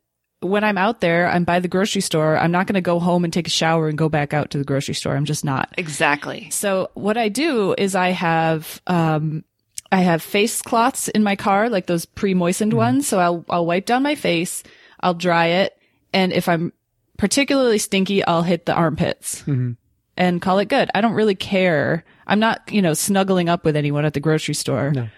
when 0.40 0.64
I'm 0.64 0.78
out 0.78 1.00
there, 1.00 1.28
I'm 1.28 1.44
by 1.44 1.61
the 1.61 1.68
grocery 1.68 2.00
store. 2.00 2.36
I'm 2.36 2.50
not 2.50 2.66
going 2.66 2.74
to 2.74 2.80
go 2.80 2.98
home 2.98 3.24
and 3.24 3.32
take 3.32 3.46
a 3.46 3.50
shower 3.50 3.88
and 3.88 3.96
go 3.96 4.09
back 4.09 4.34
out 4.34 4.50
to 4.50 4.59
the 4.59 4.64
grocery 4.64 4.94
store. 4.94 5.14
I'm 5.14 5.24
just 5.24 5.44
not. 5.44 5.72
Exactly. 5.78 6.48
So 6.50 6.90
what 6.94 7.16
I 7.16 7.28
do 7.28 7.74
is 7.76 7.94
I 7.94 8.11
have, 8.11 8.80
um, 8.86 9.44
I 9.90 10.00
have 10.00 10.22
face 10.22 10.62
cloths 10.62 11.09
in 11.09 11.22
my 11.22 11.36
car, 11.36 11.68
like 11.68 11.86
those 11.86 12.07
pre-moistened 12.07 12.72
mm-hmm. 12.72 12.78
ones. 12.78 13.09
So 13.09 13.18
I'll, 13.18 13.44
I'll 13.48 13.66
wipe 13.66 13.86
down 13.86 14.03
my 14.03 14.14
face. 14.14 14.62
I'll 15.00 15.14
dry 15.14 15.46
it. 15.46 15.78
And 16.12 16.32
if 16.32 16.48
I'm 16.48 16.72
particularly 17.18 17.78
stinky, 17.78 18.24
I'll 18.24 18.42
hit 18.42 18.66
the 18.66 18.74
armpits 18.74 19.42
mm-hmm. 19.42 19.72
And 20.16 20.42
call 20.42 20.58
it 20.58 20.68
good. 20.68 20.90
I 20.94 21.00
don't 21.00 21.14
really 21.14 21.34
care. 21.34 22.04
I'm 22.26 22.38
not, 22.38 22.70
you 22.70 22.82
know, 22.82 22.94
snuggling 22.94 23.48
up 23.48 23.64
with 23.64 23.76
anyone 23.76 24.04
at 24.04 24.14
the 24.14 24.20
grocery 24.20 24.54
store. 24.54 24.90
No. 24.90 25.08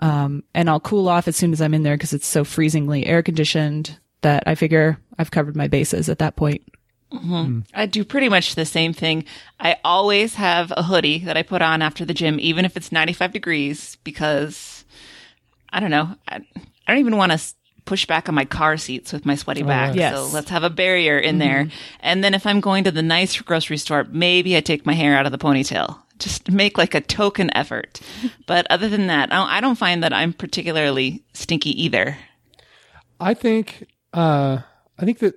Um, 0.00 0.42
and 0.54 0.68
I'll 0.68 0.80
cool 0.80 1.08
off 1.08 1.28
as 1.28 1.36
soon 1.36 1.52
as 1.52 1.60
I'm 1.60 1.74
in 1.74 1.82
there 1.82 1.96
because 1.96 2.12
it's 2.12 2.26
so 2.26 2.44
freezingly 2.44 3.06
air 3.06 3.22
conditioned 3.22 3.98
that 4.22 4.42
I 4.46 4.54
figure 4.54 4.98
I've 5.18 5.30
covered 5.30 5.56
my 5.56 5.68
bases 5.68 6.08
at 6.08 6.18
that 6.18 6.36
point. 6.36 6.62
I 7.72 7.86
do 7.86 8.04
pretty 8.04 8.28
much 8.28 8.54
the 8.54 8.64
same 8.64 8.92
thing. 8.92 9.24
I 9.60 9.76
always 9.84 10.34
have 10.34 10.72
a 10.76 10.82
hoodie 10.82 11.18
that 11.20 11.36
I 11.36 11.42
put 11.42 11.62
on 11.62 11.80
after 11.80 12.04
the 12.04 12.14
gym, 12.14 12.40
even 12.40 12.64
if 12.64 12.76
it's 12.76 12.90
95 12.90 13.32
degrees, 13.32 13.96
because 14.02 14.84
I 15.70 15.78
don't 15.80 15.92
know. 15.92 16.16
I, 16.28 16.36
I 16.36 16.92
don't 16.92 16.98
even 16.98 17.16
want 17.16 17.32
to 17.32 17.38
push 17.84 18.06
back 18.06 18.28
on 18.28 18.34
my 18.34 18.44
car 18.44 18.76
seats 18.76 19.12
with 19.12 19.26
my 19.26 19.34
sweaty 19.34 19.62
back. 19.62 19.94
Yes. 19.94 20.14
So 20.14 20.26
let's 20.26 20.50
have 20.50 20.62
a 20.62 20.70
barrier 20.70 21.18
in 21.18 21.38
there. 21.38 21.68
And 22.00 22.24
then 22.24 22.34
if 22.34 22.46
I'm 22.46 22.60
going 22.60 22.84
to 22.84 22.90
the 22.90 23.02
nice 23.02 23.38
grocery 23.40 23.76
store, 23.76 24.04
maybe 24.10 24.56
I 24.56 24.60
take 24.60 24.86
my 24.86 24.94
hair 24.94 25.16
out 25.16 25.26
of 25.26 25.32
the 25.32 25.38
ponytail. 25.38 25.98
Just 26.18 26.50
make 26.50 26.78
like 26.78 26.94
a 26.94 27.00
token 27.00 27.54
effort. 27.56 28.00
but 28.46 28.66
other 28.70 28.88
than 28.88 29.08
that, 29.08 29.32
I 29.32 29.36
don't, 29.36 29.48
I 29.48 29.60
don't 29.60 29.78
find 29.78 30.02
that 30.02 30.12
I'm 30.12 30.32
particularly 30.32 31.24
stinky 31.32 31.82
either. 31.84 32.16
I 33.20 33.34
think, 33.34 33.86
uh, 34.12 34.58
I 34.98 35.04
think 35.04 35.18
that 35.18 35.34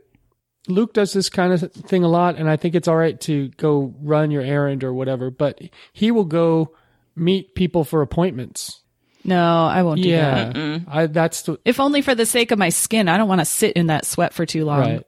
Luke 0.67 0.93
does 0.93 1.13
this 1.13 1.29
kind 1.29 1.53
of 1.53 1.71
thing 1.71 2.03
a 2.03 2.09
lot, 2.09 2.35
and 2.35 2.49
I 2.49 2.57
think 2.57 2.75
it's 2.75 2.87
all 2.87 2.95
right 2.95 3.19
to 3.21 3.49
go 3.49 3.95
run 4.01 4.31
your 4.31 4.41
errand 4.41 4.83
or 4.83 4.93
whatever, 4.93 5.29
but 5.31 5.59
he 5.93 6.11
will 6.11 6.25
go 6.25 6.75
meet 7.15 7.55
people 7.55 7.83
for 7.83 8.01
appointments. 8.01 8.81
No, 9.27 9.65
I 9.65 9.83
won't 9.83 10.01
do 10.01 10.11
that. 10.11 10.55
Yeah. 10.55 10.79
I, 10.87 11.05
that's 11.07 11.43
the, 11.43 11.59
If 11.65 11.79
only 11.79 12.01
for 12.01 12.15
the 12.15 12.25
sake 12.25 12.51
of 12.51 12.57
my 12.57 12.69
skin. 12.69 13.09
I 13.09 13.17
don't 13.17 13.27
want 13.27 13.41
to 13.41 13.45
sit 13.45 13.73
in 13.73 13.87
that 13.87 14.05
sweat 14.05 14.33
for 14.33 14.45
too 14.45 14.65
long. 14.65 14.79
Right. 14.79 15.03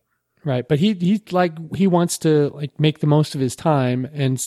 Right. 0.45 0.67
But 0.67 0.79
he, 0.79 0.93
he 0.93 1.21
like, 1.31 1.53
he 1.75 1.87
wants 1.87 2.17
to 2.19 2.49
like 2.49 2.79
make 2.79 2.99
the 2.99 3.07
most 3.07 3.33
of 3.35 3.41
his 3.41 3.55
time. 3.55 4.07
And, 4.13 4.45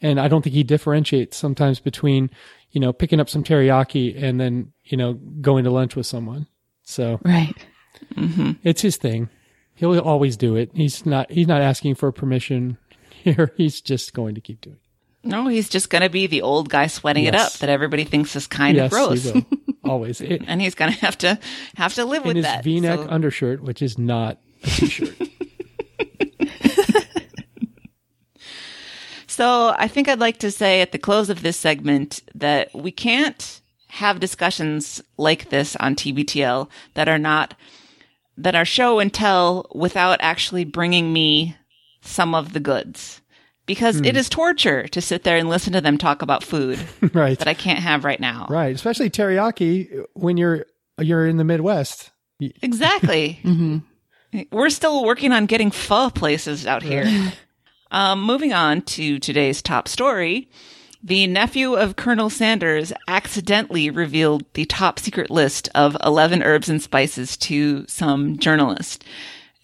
and 0.00 0.20
I 0.20 0.28
don't 0.28 0.42
think 0.42 0.54
he 0.54 0.62
differentiates 0.62 1.36
sometimes 1.36 1.80
between, 1.80 2.30
you 2.70 2.80
know, 2.80 2.92
picking 2.92 3.20
up 3.20 3.28
some 3.28 3.44
teriyaki 3.44 4.22
and 4.22 4.40
then, 4.40 4.72
you 4.84 4.96
know, 4.96 5.14
going 5.14 5.64
to 5.64 5.70
lunch 5.70 5.96
with 5.96 6.06
someone. 6.06 6.46
So 6.82 7.18
Right. 7.24 7.54
Mm-hmm. 8.14 8.52
it's 8.62 8.82
his 8.82 8.96
thing. 8.96 9.28
He'll 9.74 9.98
always 9.98 10.36
do 10.36 10.56
it. 10.56 10.70
He's 10.74 11.04
not, 11.04 11.30
he's 11.30 11.48
not 11.48 11.62
asking 11.62 11.96
for 11.96 12.12
permission. 12.12 12.78
here, 13.24 13.52
he's 13.56 13.80
just 13.80 14.12
going 14.12 14.34
to 14.34 14.40
keep 14.40 14.60
doing. 14.60 14.76
it. 14.76 14.82
No, 15.24 15.48
he's 15.48 15.68
just 15.68 15.90
going 15.90 16.02
to 16.02 16.08
be 16.10 16.26
the 16.26 16.42
old 16.42 16.68
guy 16.68 16.86
sweating 16.86 17.24
it 17.24 17.34
up 17.34 17.52
that 17.54 17.68
everybody 17.70 18.04
thinks 18.04 18.36
is 18.36 18.46
kind 18.46 18.76
yes, 18.76 18.86
of 18.86 18.90
gross. 18.90 19.22
he 19.24 19.44
always 19.84 20.20
It- 20.20 20.42
And 20.46 20.60
he's 20.60 20.74
going 20.74 20.92
to 20.92 20.98
have 21.00 21.16
to 21.18 21.38
have 21.76 21.94
to 21.94 22.04
live 22.04 22.22
in 22.22 22.28
with 22.28 22.36
his 22.36 22.44
that. 22.44 22.64
V-neck 22.64 22.98
So- 23.00 23.06
undershirt, 23.08 23.62
which 23.62 23.80
is 23.82 23.98
not 23.98 24.38
a 24.62 24.66
t-shirt. 24.70 25.14
So 29.26 29.74
I 29.76 29.88
think 29.88 30.08
I'd 30.08 30.20
like 30.20 30.38
to 30.38 30.50
say 30.50 30.80
at 30.80 30.92
the 30.92 30.98
close 30.98 31.28
of 31.28 31.42
this 31.42 31.56
segment 31.56 32.20
that 32.36 32.72
we 32.72 32.92
can't 32.92 33.60
have 33.88 34.20
discussions 34.20 35.02
like 35.16 35.50
this 35.50 35.74
on 35.76 35.96
TBTL 35.96 36.68
that 36.94 37.08
are 37.08 37.18
not 37.18 37.54
that 38.36 38.54
are 38.54 38.64
show 38.64 38.98
and 39.00 39.12
tell 39.12 39.66
without 39.74 40.18
actually 40.20 40.64
bringing 40.64 41.12
me 41.12 41.56
some 42.00 42.34
of 42.34 42.52
the 42.52 42.60
goods. 42.60 43.20
Because 43.66 43.98
Hmm. 43.98 44.04
it 44.04 44.16
is 44.16 44.28
torture 44.28 44.86
to 44.88 45.00
sit 45.00 45.24
there 45.24 45.36
and 45.38 45.48
listen 45.48 45.72
to 45.72 45.80
them 45.80 45.96
talk 45.96 46.20
about 46.22 46.44
food 46.44 46.78
right, 47.14 47.38
that 47.38 47.48
I 47.48 47.54
can't 47.54 47.78
have 47.78 48.04
right 48.04 48.20
now. 48.20 48.46
right. 48.50 48.74
Especially 48.74 49.08
teriyaki 49.10 50.04
when 50.14 50.36
you're 50.36 50.66
you're 51.00 51.26
in 51.26 51.38
the 51.38 51.44
Midwest. 51.44 52.10
Exactly. 52.62 53.40
We're 54.52 54.70
still 54.70 55.04
working 55.04 55.32
on 55.32 55.46
getting 55.46 55.70
pho 55.70 56.10
places 56.10 56.66
out 56.66 56.82
here. 56.82 57.32
Um, 57.90 58.22
moving 58.22 58.52
on 58.52 58.82
to 58.82 59.18
today's 59.20 59.62
top 59.62 59.86
story. 59.88 60.48
The 61.02 61.26
nephew 61.26 61.74
of 61.74 61.96
Colonel 61.96 62.30
Sanders 62.30 62.92
accidentally 63.06 63.90
revealed 63.90 64.44
the 64.54 64.64
top 64.64 64.98
secret 64.98 65.30
list 65.30 65.68
of 65.74 65.96
11 66.04 66.42
herbs 66.42 66.68
and 66.68 66.82
spices 66.82 67.36
to 67.38 67.86
some 67.86 68.38
journalist. 68.38 69.04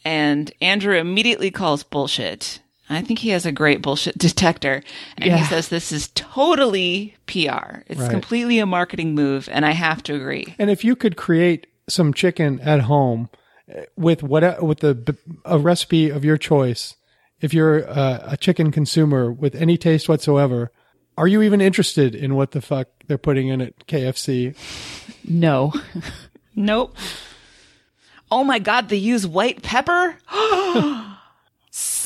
And 0.04 0.52
Andrew 0.60 0.96
immediately 0.96 1.50
calls 1.50 1.82
bullshit. 1.82 2.60
I 2.90 3.02
think 3.02 3.20
he 3.20 3.30
has 3.30 3.46
a 3.46 3.52
great 3.52 3.82
bullshit 3.82 4.18
detector. 4.18 4.82
And 5.18 5.32
he 5.32 5.44
says 5.44 5.68
this 5.68 5.92
is 5.92 6.08
totally 6.14 7.14
PR. 7.26 7.82
It's 7.86 8.00
Right. 8.00 8.10
completely 8.10 8.58
a 8.58 8.66
marketing 8.66 9.14
move. 9.14 9.48
And 9.52 9.64
I 9.64 9.70
have 9.72 10.02
to 10.04 10.14
agree. 10.14 10.54
And 10.58 10.70
if 10.70 10.84
you 10.84 10.96
could 10.96 11.16
create 11.16 11.66
some 11.88 12.12
chicken 12.12 12.60
at 12.60 12.80
home 12.82 13.28
eh, 13.68 13.84
with 13.96 14.22
what 14.22 14.62
with 14.62 14.80
the 14.80 15.16
a 15.44 15.58
recipe 15.58 16.10
of 16.10 16.24
your 16.24 16.36
choice, 16.36 16.96
if 17.40 17.54
you're 17.54 17.78
a, 17.80 18.20
a 18.32 18.36
chicken 18.36 18.70
consumer 18.70 19.30
with 19.32 19.54
any 19.54 19.76
taste 19.78 20.08
whatsoever, 20.08 20.70
are 21.16 21.26
you 21.28 21.42
even 21.42 21.60
interested 21.60 22.14
in 22.14 22.34
what 22.34 22.50
the 22.52 22.60
fuck 22.60 22.88
they're 23.06 23.18
putting 23.18 23.48
in 23.48 23.60
at 23.60 23.86
KFC? 23.86 24.56
No. 25.28 25.72
Nope. 26.56 26.96
Oh 28.30 28.42
my 28.44 28.58
god, 28.58 28.88
they 28.88 28.96
use 28.96 29.24
white 29.26 29.62
pepper? 29.62 30.16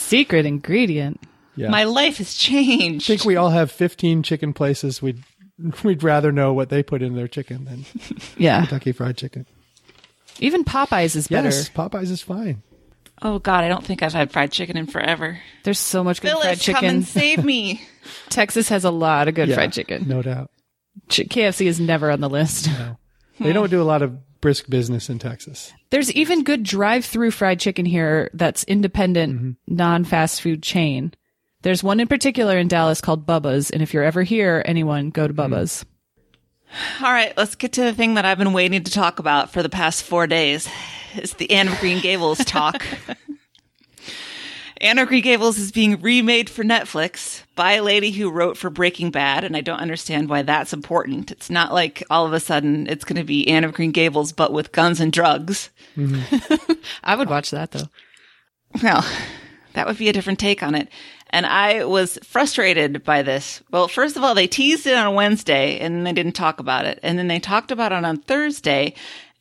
Secret 0.04 0.46
ingredient. 0.46 1.20
Yeah. 1.56 1.68
My 1.68 1.84
life 1.84 2.18
has 2.18 2.34
changed. 2.34 3.04
I 3.10 3.14
think 3.16 3.24
we 3.24 3.36
all 3.36 3.50
have 3.50 3.70
15 3.70 4.22
chicken 4.22 4.52
places. 4.52 5.00
We'd 5.00 5.22
we'd 5.84 6.02
rather 6.02 6.32
know 6.32 6.52
what 6.52 6.68
they 6.68 6.82
put 6.82 7.00
in 7.02 7.14
their 7.14 7.28
chicken 7.28 7.64
than 7.64 7.84
Yeah. 8.36 8.60
Kentucky 8.60 8.92
Fried 8.92 9.16
Chicken. 9.16 9.46
Even 10.40 10.64
Popeyes 10.64 11.14
is 11.14 11.28
better. 11.28 11.46
Yes, 11.48 11.68
Popeyes 11.68 12.10
is 12.10 12.20
fine. 12.22 12.62
oh 13.22 13.38
god, 13.38 13.62
I 13.62 13.68
don't 13.68 13.84
think 13.84 14.02
I've 14.02 14.12
had 14.12 14.32
fried 14.32 14.50
chicken 14.50 14.76
in 14.76 14.86
forever. 14.86 15.38
There's 15.62 15.78
so 15.78 16.02
much 16.02 16.20
good 16.20 16.32
fried 16.32 16.42
Phyllis, 16.42 16.66
come 16.66 16.74
chicken. 16.74 16.88
and 16.96 17.06
save 17.06 17.44
me. 17.44 17.80
Texas 18.30 18.68
has 18.70 18.84
a 18.84 18.90
lot 18.90 19.28
of 19.28 19.34
good 19.36 19.48
Yeah, 19.48 19.54
fried 19.54 19.72
chicken. 19.72 20.08
no 20.08 20.22
doubt. 20.22 20.50
Ch- 21.08 21.20
KFC 21.28 21.66
is 21.66 21.78
never 21.78 22.10
on 22.10 22.20
the 22.20 22.28
list. 22.28 22.66
No. 22.68 22.98
They 23.40 23.52
don't 23.52 23.70
do 23.70 23.80
a 23.80 23.84
lot 23.84 24.02
of 24.02 24.18
brisk 24.44 24.68
business 24.68 25.08
in 25.08 25.18
Texas. 25.18 25.72
There's 25.88 26.12
even 26.12 26.44
good 26.44 26.64
drive-through 26.64 27.30
fried 27.30 27.58
chicken 27.60 27.86
here 27.86 28.28
that's 28.34 28.62
independent, 28.64 29.32
Mm-hmm. 29.34 29.74
non-fast 29.74 30.42
food 30.42 30.62
chain. 30.62 31.14
There's 31.62 31.82
one 31.82 31.98
in 31.98 32.08
particular 32.08 32.58
in 32.58 32.68
Dallas 32.68 33.00
called 33.00 33.26
Bubba's, 33.26 33.70
and 33.70 33.80
if 33.80 33.94
you're 33.94 34.04
ever 34.04 34.22
here, 34.22 34.62
anyone 34.66 35.08
go 35.08 35.26
to 35.26 35.32
Mm. 35.32 35.36
Bubba's. 35.48 35.86
All 37.00 37.10
right, 37.10 37.34
let's 37.38 37.54
get 37.54 37.72
to 37.72 37.84
the 37.84 37.94
thing 37.94 38.14
that 38.14 38.26
I've 38.26 38.36
been 38.36 38.52
waiting 38.52 38.84
to 38.84 38.90
talk 38.90 39.18
about 39.18 39.50
for 39.50 39.62
the 39.62 39.70
past 39.70 40.02
four 40.02 40.26
days. 40.26 40.68
It's 41.14 41.32
the 41.34 41.50
Anne 41.50 41.68
of 41.68 41.78
Green 41.78 42.02
Gables 42.02 42.44
talk. 42.44 42.84
Anne 44.82 44.98
of 44.98 45.08
Green 45.08 45.22
Gables 45.22 45.56
is 45.56 45.72
being 45.72 46.02
remade 46.02 46.50
for 46.50 46.64
Netflix 46.64 47.43
by 47.54 47.72
a 47.72 47.82
lady 47.82 48.10
who 48.10 48.30
wrote 48.30 48.56
for 48.56 48.70
Breaking 48.70 49.10
Bad, 49.10 49.44
and 49.44 49.56
I 49.56 49.60
don't 49.60 49.80
understand 49.80 50.28
why 50.28 50.42
that's 50.42 50.72
important. 50.72 51.30
It's 51.30 51.50
not 51.50 51.72
like 51.72 52.02
all 52.10 52.26
of 52.26 52.32
a 52.32 52.40
sudden 52.40 52.86
it's 52.88 53.04
going 53.04 53.16
to 53.16 53.24
be 53.24 53.48
Anne 53.48 53.64
of 53.64 53.74
Green 53.74 53.92
Gables, 53.92 54.32
but 54.32 54.52
with 54.52 54.72
guns 54.72 55.00
and 55.00 55.12
drugs. 55.12 55.70
Mm-hmm. 55.96 56.72
I 57.04 57.16
would 57.16 57.28
watch 57.28 57.50
that 57.50 57.70
though. 57.70 57.88
Well, 58.82 59.04
that 59.74 59.86
would 59.86 59.98
be 59.98 60.08
a 60.08 60.12
different 60.12 60.38
take 60.38 60.62
on 60.62 60.74
it. 60.74 60.88
And 61.30 61.46
I 61.46 61.84
was 61.84 62.18
frustrated 62.22 63.02
by 63.04 63.22
this. 63.22 63.62
Well, 63.70 63.88
first 63.88 64.16
of 64.16 64.22
all, 64.22 64.34
they 64.34 64.46
teased 64.46 64.86
it 64.86 64.96
on 64.96 65.14
Wednesday 65.14 65.78
and 65.80 66.06
they 66.06 66.12
didn't 66.12 66.32
talk 66.32 66.60
about 66.60 66.84
it. 66.84 67.00
And 67.02 67.18
then 67.18 67.28
they 67.28 67.40
talked 67.40 67.72
about 67.72 67.92
it 67.92 68.04
on 68.04 68.18
Thursday 68.18 68.94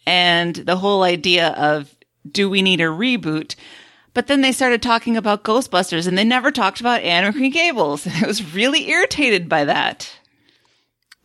and 0.06 0.56
the 0.56 0.78
whole 0.78 1.04
idea 1.04 1.50
of 1.50 1.96
do 2.30 2.50
we 2.50 2.62
need 2.62 2.82
a 2.82 2.86
reboot? 2.86 3.56
But 4.14 4.28
then 4.28 4.42
they 4.42 4.52
started 4.52 4.82
talking 4.82 5.18
about 5.18 5.44
Ghostbusters 5.44 6.08
and 6.08 6.18
they 6.18 6.24
never 6.24 6.52
talked 6.52 6.80
about 6.80 7.02
Anne 7.02 7.26
of 7.26 7.34
Green 7.34 7.52
Gables. 7.52 8.08
I 8.24 8.28
was 8.28 8.54
really 8.54 8.90
irritated 8.90 9.50
by 9.50 9.66
that. 9.66 10.12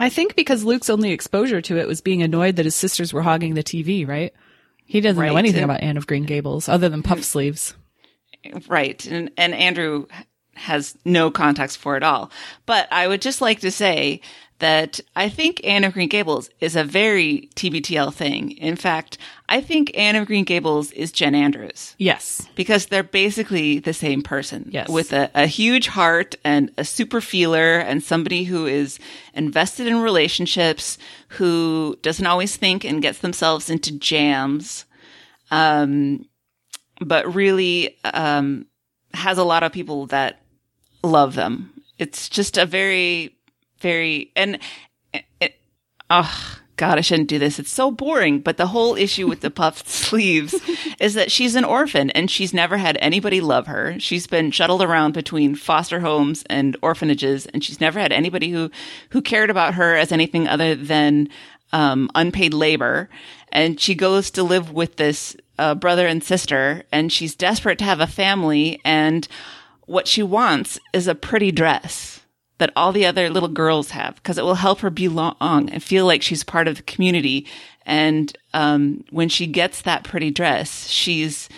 I 0.00 0.08
think 0.08 0.36
because 0.36 0.64
Luke's 0.64 0.88
only 0.90 1.10
exposure 1.10 1.60
to 1.60 1.76
it 1.76 1.88
was 1.88 2.00
being 2.00 2.22
annoyed 2.22 2.56
that 2.56 2.64
his 2.64 2.76
sisters 2.76 3.12
were 3.12 3.22
hogging 3.22 3.54
the 3.54 3.64
TV, 3.64 4.06
right? 4.06 4.32
He 4.84 5.00
doesn't 5.00 5.22
know 5.22 5.36
anything 5.36 5.62
And- 5.62 5.70
about 5.70 5.82
Anne 5.82 5.96
of 5.96 6.06
Green 6.06 6.24
Gables 6.24 6.68
other 6.68 6.88
than 6.88 7.02
puff 7.02 7.22
sleeves. 7.22 7.74
Right. 8.68 9.04
And, 9.06 9.30
and 9.36 9.54
Andrew 9.54 10.06
has 10.54 10.96
no 11.04 11.30
context 11.30 11.78
for 11.78 11.96
it 11.96 12.02
all. 12.02 12.30
But 12.66 12.88
I 12.92 13.06
would 13.08 13.20
just 13.20 13.40
like 13.40 13.60
to 13.60 13.70
say 13.70 14.20
that 14.60 14.98
I 15.14 15.28
think 15.28 15.60
Anne 15.64 15.84
of 15.84 15.92
Green 15.92 16.08
Gables 16.08 16.50
is 16.60 16.74
a 16.74 16.82
very 16.82 17.48
TBTL 17.54 18.12
thing. 18.12 18.52
In 18.58 18.74
fact, 18.74 19.16
I 19.48 19.60
think 19.60 19.96
Anne 19.96 20.16
of 20.16 20.26
Green 20.26 20.44
Gables 20.44 20.90
is 20.92 21.12
Jen 21.12 21.34
Andrews 21.36 21.94
Yes. 21.98 22.48
because 22.56 22.86
they're 22.86 23.04
basically 23.04 23.78
the 23.78 23.92
same 23.94 24.20
person. 24.22 24.68
Yes. 24.72 24.88
With 24.88 25.12
a, 25.12 25.30
a 25.34 25.46
huge 25.46 25.86
heart 25.86 26.34
and 26.44 26.72
a 26.76 26.84
super 26.84 27.20
feeler 27.20 27.78
and 27.78 28.02
somebody 28.02 28.44
who 28.44 28.66
is 28.66 28.98
invested 29.32 29.86
in 29.86 30.00
relationships, 30.00 30.98
who 31.28 31.96
doesn't 32.02 32.26
always 32.26 32.56
think 32.56 32.84
and 32.84 33.00
gets 33.00 33.18
themselves 33.20 33.70
into 33.70 33.96
jams. 33.96 34.86
Um, 35.52 36.26
but 37.00 37.32
really, 37.32 37.96
um, 38.04 38.66
has 39.14 39.38
a 39.38 39.44
lot 39.44 39.62
of 39.62 39.72
people 39.72 40.06
that 40.06 40.42
love 41.04 41.34
them. 41.34 41.72
It's 41.96 42.28
just 42.28 42.58
a 42.58 42.66
very, 42.66 43.36
very, 43.80 44.32
and 44.36 44.58
it, 45.40 45.54
oh 46.10 46.58
God, 46.78 46.96
I 46.96 47.00
shouldn't 47.00 47.28
do 47.28 47.40
this. 47.40 47.58
It's 47.58 47.72
so 47.72 47.90
boring. 47.90 48.38
But 48.38 48.56
the 48.56 48.68
whole 48.68 48.94
issue 48.94 49.26
with 49.26 49.40
the 49.40 49.50
puffed 49.50 49.88
sleeves 49.88 50.54
is 50.98 51.14
that 51.14 51.30
she's 51.30 51.56
an 51.56 51.64
orphan 51.64 52.10
and 52.10 52.30
she's 52.30 52.54
never 52.54 52.78
had 52.78 52.96
anybody 53.00 53.40
love 53.40 53.66
her. 53.66 53.98
She's 53.98 54.26
been 54.26 54.52
shuttled 54.52 54.80
around 54.80 55.12
between 55.12 55.56
foster 55.56 56.00
homes 56.00 56.44
and 56.48 56.76
orphanages 56.80 57.46
and 57.46 57.62
she's 57.62 57.80
never 57.80 57.98
had 57.98 58.12
anybody 58.12 58.50
who, 58.50 58.70
who 59.10 59.20
cared 59.20 59.50
about 59.50 59.74
her 59.74 59.96
as 59.96 60.12
anything 60.12 60.48
other 60.48 60.74
than, 60.74 61.28
um, 61.72 62.10
unpaid 62.14 62.54
labor. 62.54 63.10
And 63.50 63.80
she 63.80 63.94
goes 63.94 64.30
to 64.30 64.42
live 64.42 64.72
with 64.72 64.96
this, 64.96 65.36
uh, 65.58 65.74
brother 65.74 66.06
and 66.06 66.22
sister 66.22 66.84
and 66.92 67.12
she's 67.12 67.34
desperate 67.34 67.78
to 67.78 67.84
have 67.84 68.00
a 68.00 68.06
family. 68.06 68.80
And 68.84 69.26
what 69.86 70.06
she 70.06 70.22
wants 70.22 70.78
is 70.92 71.08
a 71.08 71.14
pretty 71.16 71.50
dress 71.50 72.17
that 72.58 72.72
all 72.76 72.92
the 72.92 73.06
other 73.06 73.30
little 73.30 73.48
girls 73.48 73.90
have 73.90 74.16
because 74.16 74.38
it 74.38 74.44
will 74.44 74.54
help 74.54 74.80
her 74.80 74.90
belong 74.90 75.36
and 75.40 75.82
feel 75.82 76.06
like 76.06 76.22
she's 76.22 76.44
part 76.44 76.68
of 76.68 76.76
the 76.76 76.82
community. 76.82 77.46
And 77.86 78.36
um, 78.52 79.04
when 79.10 79.28
she 79.28 79.46
gets 79.46 79.82
that 79.82 80.04
pretty 80.04 80.30
dress, 80.30 80.88
she's 80.88 81.48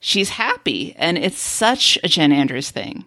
she's 0.00 0.30
happy, 0.30 0.94
and 0.96 1.16
it's 1.16 1.40
such 1.40 1.98
a 2.04 2.08
Jen 2.08 2.32
Andrews 2.32 2.70
thing. 2.70 3.04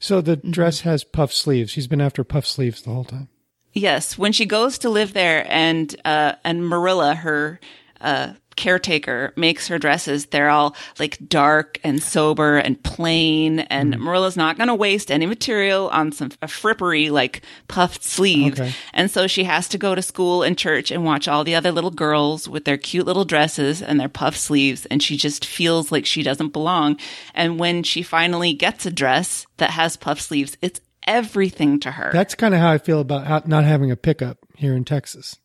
So 0.00 0.20
the 0.20 0.36
dress 0.36 0.80
has 0.80 1.04
puff 1.04 1.32
sleeves. 1.32 1.70
She's 1.70 1.86
been 1.86 2.00
after 2.00 2.24
puff 2.24 2.46
sleeves 2.46 2.82
the 2.82 2.90
whole 2.90 3.04
time. 3.04 3.28
Yes, 3.72 4.16
when 4.16 4.32
she 4.32 4.46
goes 4.46 4.78
to 4.78 4.88
live 4.88 5.12
there, 5.12 5.46
and 5.48 5.94
uh, 6.04 6.34
and 6.44 6.66
Marilla, 6.66 7.14
her 7.14 7.60
uh, 8.00 8.32
caretaker, 8.58 9.32
makes 9.36 9.68
her 9.68 9.78
dresses. 9.78 10.26
They're 10.26 10.50
all 10.50 10.76
like 10.98 11.16
dark 11.28 11.80
and 11.82 12.02
sober 12.02 12.58
and 12.58 12.82
plain, 12.82 13.60
and 13.60 13.94
mm. 13.94 14.00
Marilla's 14.00 14.36
not 14.36 14.58
going 14.58 14.68
to 14.68 14.74
waste 14.74 15.10
any 15.10 15.24
material 15.24 15.88
on 15.88 16.12
some 16.12 16.30
a 16.42 16.46
frippery 16.46 17.10
like 17.10 17.42
puffed 17.68 18.04
sleeves. 18.04 18.60
Okay. 18.60 18.74
And 18.92 19.10
so 19.10 19.26
she 19.26 19.44
has 19.44 19.68
to 19.68 19.78
go 19.78 19.94
to 19.94 20.02
school 20.02 20.42
and 20.42 20.58
church 20.58 20.90
and 20.90 21.04
watch 21.04 21.28
all 21.28 21.44
the 21.44 21.54
other 21.54 21.72
little 21.72 21.90
girls 21.90 22.48
with 22.48 22.64
their 22.66 22.76
cute 22.76 23.06
little 23.06 23.24
dresses 23.24 23.80
and 23.80 23.98
their 23.98 24.08
puff 24.08 24.36
sleeves, 24.36 24.84
and 24.86 25.02
she 25.02 25.16
just 25.16 25.46
feels 25.46 25.90
like 25.90 26.04
she 26.04 26.22
doesn't 26.22 26.52
belong. 26.52 26.98
And 27.34 27.58
when 27.58 27.84
she 27.84 28.02
finally 28.02 28.52
gets 28.52 28.84
a 28.84 28.90
dress 28.90 29.46
that 29.56 29.70
has 29.70 29.96
puff 29.96 30.20
sleeves, 30.20 30.58
it's 30.60 30.80
everything 31.06 31.80
to 31.80 31.92
her. 31.92 32.10
That's 32.12 32.34
kind 32.34 32.54
of 32.54 32.60
how 32.60 32.70
I 32.70 32.78
feel 32.78 33.00
about 33.00 33.48
not 33.48 33.64
having 33.64 33.90
a 33.90 33.96
pickup 33.96 34.38
here 34.56 34.74
in 34.74 34.84
Texas. 34.84 35.38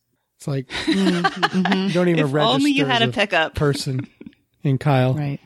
It's 0.44 0.48
like 0.48 0.70
you 0.86 1.92
don't 1.92 2.08
even 2.08 2.26
If 2.26 2.32
register 2.32 2.54
only 2.54 2.70
you 2.70 2.84
had 2.84 3.02
as 3.02 3.08
a 3.08 3.12
pickup. 3.12 3.54
person 3.54 4.06
in 4.62 4.78
Kyle. 4.78 5.14
Right. 5.14 5.40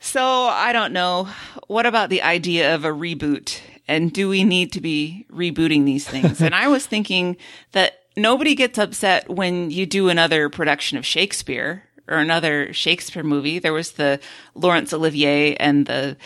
So 0.00 0.24
I 0.24 0.72
don't 0.72 0.92
know. 0.92 1.28
What 1.68 1.86
about 1.86 2.10
the 2.10 2.22
idea 2.22 2.74
of 2.74 2.84
a 2.84 2.90
reboot? 2.90 3.60
And 3.86 4.12
do 4.12 4.28
we 4.28 4.42
need 4.42 4.72
to 4.72 4.80
be 4.80 5.26
rebooting 5.30 5.84
these 5.84 6.06
things? 6.06 6.40
and 6.40 6.54
I 6.54 6.68
was 6.68 6.86
thinking 6.86 7.36
that 7.72 8.00
nobody 8.16 8.54
gets 8.54 8.78
upset 8.78 9.28
when 9.28 9.70
you 9.70 9.86
do 9.86 10.08
another 10.08 10.48
production 10.48 10.98
of 10.98 11.06
Shakespeare 11.06 11.84
or 12.08 12.16
another 12.16 12.72
Shakespeare 12.72 13.22
movie. 13.22 13.60
There 13.60 13.72
was 13.72 13.92
the 13.92 14.18
Laurence 14.54 14.92
Olivier 14.92 15.54
and 15.56 15.86
the 15.86 16.16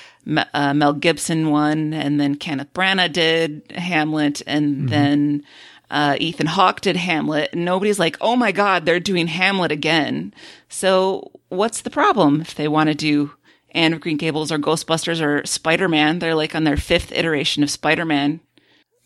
uh, 0.54 0.72
Mel 0.72 0.94
Gibson 0.94 1.50
one, 1.50 1.92
and 1.92 2.18
then 2.18 2.36
Kenneth 2.36 2.72
Branagh 2.72 3.12
did 3.12 3.70
Hamlet, 3.72 4.42
and 4.46 4.76
mm-hmm. 4.76 4.86
then 4.86 5.44
uh, 5.90 6.16
Ethan 6.18 6.46
Hawke 6.46 6.80
did 6.80 6.96
Hamlet. 6.96 7.50
And 7.52 7.64
nobody's 7.64 7.98
like, 7.98 8.16
oh 8.20 8.36
my 8.36 8.52
God, 8.52 8.84
they're 8.84 9.00
doing 9.00 9.26
Hamlet 9.26 9.72
again. 9.72 10.34
So 10.68 11.32
what's 11.48 11.82
the 11.82 11.90
problem 11.90 12.40
if 12.40 12.54
they 12.54 12.68
want 12.68 12.88
to 12.88 12.94
do 12.94 13.32
Anne 13.70 13.92
of 13.92 14.00
Green 14.00 14.16
Gables 14.16 14.50
or 14.50 14.58
Ghostbusters 14.58 15.20
or 15.20 15.44
Spider 15.46 15.88
Man? 15.88 16.18
They're 16.18 16.34
like 16.34 16.54
on 16.54 16.64
their 16.64 16.76
fifth 16.76 17.12
iteration 17.12 17.62
of 17.62 17.70
Spider 17.70 18.04
Man 18.04 18.40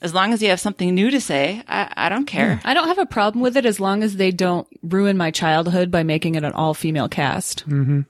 as 0.03 0.15
long 0.15 0.33
as 0.33 0.43
you 0.43 0.49
have 0.49 0.61
something 0.61 0.95
new 0.95 1.11
to 1.11 1.21
say, 1.21 1.63
I, 1.69 1.93
I 1.97 2.09
don't 2.09 2.27
care. 2.27 2.61
I 2.65 2.75
don't 2.75 2.89
have 2.89 2.99
a 2.99 3.07
problem 3.07 3.43
with 3.43 3.57
it 3.57 3.67
as 3.67 3.81
long 3.81 4.03
as 4.03 4.17
they 4.17 4.31
don't 4.31 4.67
ruin 4.83 5.17
my 5.17 5.31
childhood 5.31 5.91
by 5.91 6.03
making 6.03 6.35
it 6.37 6.45
an 6.45 6.53
all 6.53 6.75
female 6.75 7.09
cast. 7.09 7.69
Mm-hmm. 7.69 8.01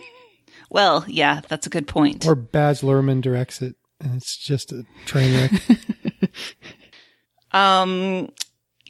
well, 0.70 1.04
yeah, 1.06 1.42
that's 1.48 1.66
a 1.66 1.70
good 1.70 1.86
point. 1.86 2.26
Or 2.26 2.34
Baz 2.34 2.80
Luhrmann 2.80 3.20
directs 3.20 3.60
it, 3.60 3.76
and 4.00 4.14
it's 4.14 4.36
just 4.36 4.72
a 4.72 4.84
train 5.04 5.34
wreck. 5.36 6.30
um, 7.52 8.30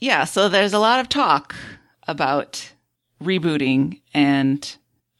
yeah. 0.00 0.24
So 0.24 0.48
there's 0.48 0.72
a 0.72 0.78
lot 0.78 1.00
of 1.00 1.08
talk 1.08 1.54
about 2.08 2.72
rebooting 3.22 4.00
and 4.12 4.76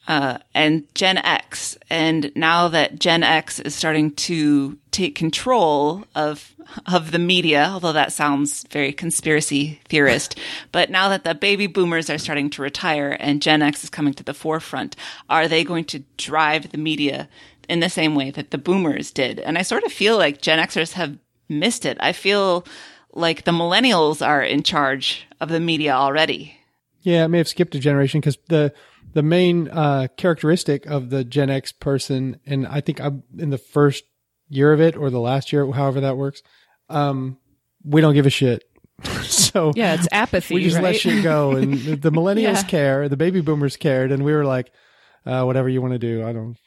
uh, 0.08 0.38
and 0.54 0.92
Gen 0.94 1.18
X. 1.18 1.78
And 1.88 2.32
now 2.34 2.68
that 2.68 2.98
Gen 2.98 3.22
X 3.22 3.60
is 3.60 3.74
starting 3.74 4.12
to 4.12 4.78
take 4.90 5.14
control 5.14 6.04
of, 6.14 6.54
of 6.86 7.12
the 7.12 7.18
media, 7.18 7.70
although 7.72 7.92
that 7.92 8.12
sounds 8.12 8.64
very 8.70 8.92
conspiracy 8.92 9.80
theorist, 9.88 10.38
but 10.72 10.90
now 10.90 11.08
that 11.08 11.24
the 11.24 11.34
baby 11.34 11.66
boomers 11.66 12.10
are 12.10 12.18
starting 12.18 12.50
to 12.50 12.62
retire 12.62 13.16
and 13.20 13.42
Gen 13.42 13.62
X 13.62 13.84
is 13.84 13.90
coming 13.90 14.14
to 14.14 14.24
the 14.24 14.34
forefront, 14.34 14.96
are 15.30 15.46
they 15.46 15.64
going 15.64 15.84
to 15.86 16.00
drive 16.16 16.70
the 16.70 16.78
media 16.78 17.28
in 17.68 17.80
the 17.80 17.88
same 17.88 18.14
way 18.14 18.30
that 18.30 18.50
the 18.50 18.58
boomers 18.58 19.12
did? 19.12 19.38
And 19.38 19.56
I 19.56 19.62
sort 19.62 19.84
of 19.84 19.92
feel 19.92 20.18
like 20.18 20.42
Gen 20.42 20.58
Xers 20.58 20.92
have 20.94 21.16
missed 21.48 21.86
it. 21.86 21.96
I 22.00 22.12
feel 22.12 22.66
like 23.12 23.44
the 23.44 23.52
millennials 23.52 24.26
are 24.26 24.42
in 24.42 24.62
charge 24.62 25.26
of 25.40 25.48
the 25.48 25.60
media 25.60 25.92
already. 25.92 26.56
Yeah, 27.02 27.24
it 27.24 27.28
may 27.28 27.38
have 27.38 27.48
skipped 27.48 27.74
a 27.74 27.78
generation 27.78 28.20
because 28.20 28.38
the, 28.48 28.72
the 29.12 29.22
main 29.22 29.68
uh, 29.68 30.08
characteristic 30.16 30.86
of 30.86 31.10
the 31.10 31.24
Gen 31.24 31.50
X 31.50 31.72
person, 31.72 32.40
and 32.46 32.66
I 32.66 32.80
think 32.80 33.00
I'm 33.00 33.24
in 33.36 33.50
the 33.50 33.58
first 33.58 34.04
year 34.48 34.72
of 34.72 34.80
it 34.80 34.96
or 34.96 35.10
the 35.10 35.20
last 35.20 35.52
year, 35.52 35.70
however 35.72 36.00
that 36.02 36.16
works, 36.16 36.42
um, 36.88 37.38
we 37.84 38.00
don't 38.00 38.14
give 38.14 38.26
a 38.26 38.30
shit. 38.30 38.64
so 39.22 39.72
yeah, 39.74 39.94
it's 39.94 40.06
apathy. 40.12 40.54
We 40.54 40.64
just 40.64 40.76
right? 40.76 40.84
let 40.84 40.96
shit 40.96 41.22
go, 41.22 41.52
and 41.56 41.74
the 41.74 42.12
millennials 42.12 42.54
yeah. 42.54 42.62
care, 42.62 43.08
the 43.08 43.16
baby 43.16 43.40
boomers 43.40 43.76
cared, 43.76 44.12
and 44.12 44.24
we 44.24 44.32
were 44.32 44.44
like, 44.44 44.70
uh, 45.26 45.42
whatever 45.44 45.68
you 45.68 45.82
want 45.82 45.92
to 45.92 45.98
do, 45.98 46.24
I 46.24 46.32
don't. 46.32 46.56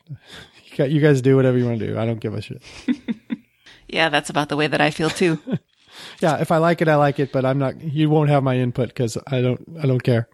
You 0.78 1.00
guys 1.00 1.22
do 1.22 1.38
whatever 1.38 1.58
you 1.58 1.64
want 1.64 1.80
to 1.80 1.88
do. 1.88 1.98
I 1.98 2.06
don't 2.06 2.20
give 2.20 2.34
a 2.34 2.41
shit. 2.41 2.62
yeah, 3.88 4.10
that's 4.10 4.30
about 4.30 4.50
the 4.50 4.58
way 4.58 4.68
that 4.68 4.82
I 4.82 4.91
feel 4.91 5.10
too. 5.10 5.39
Yeah, 6.22 6.39
if 6.39 6.52
I 6.52 6.58
like 6.58 6.82
it, 6.82 6.88
I 6.88 6.96
like 6.96 7.20
it, 7.20 7.32
but 7.32 7.46
I'm 7.46 7.58
not. 7.58 7.82
You 7.82 8.10
won't 8.10 8.30
have 8.30 8.43
my 8.43 8.58
input 8.58 8.89
because 8.89 9.18
I 9.28 9.41
don't. 9.41 9.62
I 9.82 9.86
don't 9.86 10.04
care. 10.04 10.28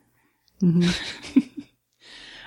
Mm-hmm. 0.62 1.39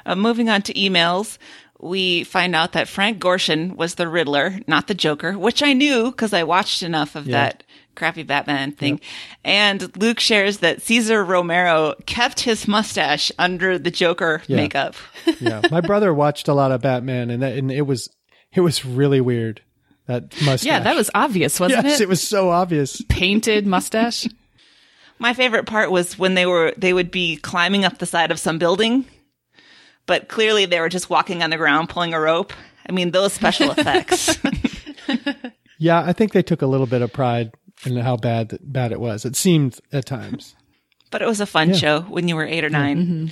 Uh, 0.06 0.14
moving 0.14 0.50
on 0.50 0.60
to 0.60 0.74
emails, 0.74 1.38
we 1.80 2.24
find 2.24 2.54
out 2.54 2.72
that 2.72 2.88
Frank 2.88 3.20
Gorshin 3.20 3.76
was 3.76 3.94
the 3.94 4.08
Riddler, 4.08 4.60
not 4.66 4.86
the 4.86 4.94
Joker, 4.94 5.36
which 5.38 5.62
I 5.62 5.72
knew 5.72 6.10
because 6.10 6.32
I 6.32 6.44
watched 6.44 6.82
enough 6.82 7.16
of 7.16 7.26
yeah. 7.26 7.32
that 7.44 7.64
crappy 7.94 8.22
Batman 8.22 8.72
thing. 8.72 8.94
Yep. 8.94 9.02
And 9.44 9.96
Luke 9.96 10.20
shares 10.20 10.58
that 10.58 10.82
Cesar 10.82 11.24
Romero 11.24 11.94
kept 12.06 12.40
his 12.40 12.68
mustache 12.68 13.30
under 13.38 13.78
the 13.78 13.90
Joker 13.90 14.42
yeah. 14.46 14.56
makeup. 14.56 14.94
yeah, 15.40 15.62
my 15.70 15.80
brother 15.80 16.12
watched 16.12 16.48
a 16.48 16.54
lot 16.54 16.72
of 16.72 16.82
Batman, 16.82 17.30
and 17.30 17.42
that, 17.42 17.56
and 17.56 17.70
it 17.70 17.82
was 17.82 18.08
it 18.52 18.60
was 18.60 18.84
really 18.84 19.20
weird. 19.20 19.62
That 20.06 20.24
mustache. 20.44 20.64
Yeah, 20.64 20.80
that 20.80 20.96
was 20.96 21.10
obvious, 21.14 21.58
wasn't 21.58 21.84
it? 21.84 21.88
yes, 21.88 22.00
it? 22.00 22.04
it 22.04 22.08
was 22.08 22.22
so 22.22 22.50
obvious. 22.50 23.02
Painted 23.08 23.66
mustache. 23.66 24.26
My 25.18 25.32
favorite 25.32 25.66
part 25.66 25.90
was 25.90 26.18
when 26.18 26.34
they 26.34 26.44
were 26.44 26.74
they 26.76 26.92
would 26.92 27.10
be 27.10 27.36
climbing 27.36 27.84
up 27.84 27.98
the 27.98 28.06
side 28.06 28.30
of 28.30 28.38
some 28.38 28.58
building 28.58 29.06
but 30.06 30.28
clearly 30.28 30.66
they 30.66 30.80
were 30.80 30.88
just 30.88 31.10
walking 31.10 31.42
on 31.42 31.50
the 31.50 31.56
ground 31.56 31.88
pulling 31.88 32.14
a 32.14 32.20
rope. 32.20 32.52
I 32.88 32.92
mean, 32.92 33.10
those 33.10 33.32
special 33.32 33.70
effects. 33.76 34.38
yeah, 35.78 36.02
I 36.04 36.12
think 36.12 36.32
they 36.32 36.42
took 36.42 36.62
a 36.62 36.66
little 36.66 36.86
bit 36.86 37.02
of 37.02 37.12
pride 37.12 37.52
in 37.84 37.96
how 37.96 38.16
bad 38.16 38.58
bad 38.62 38.92
it 38.92 39.00
was. 39.00 39.24
It 39.24 39.36
seemed 39.36 39.80
at 39.92 40.06
times. 40.06 40.54
But 41.10 41.22
it 41.22 41.26
was 41.26 41.40
a 41.40 41.46
fun 41.46 41.70
yeah. 41.70 41.76
show 41.76 42.00
when 42.02 42.28
you 42.28 42.36
were 42.36 42.44
eight 42.44 42.64
or 42.64 42.70
9 42.70 42.96
mm-hmm. 42.96 43.26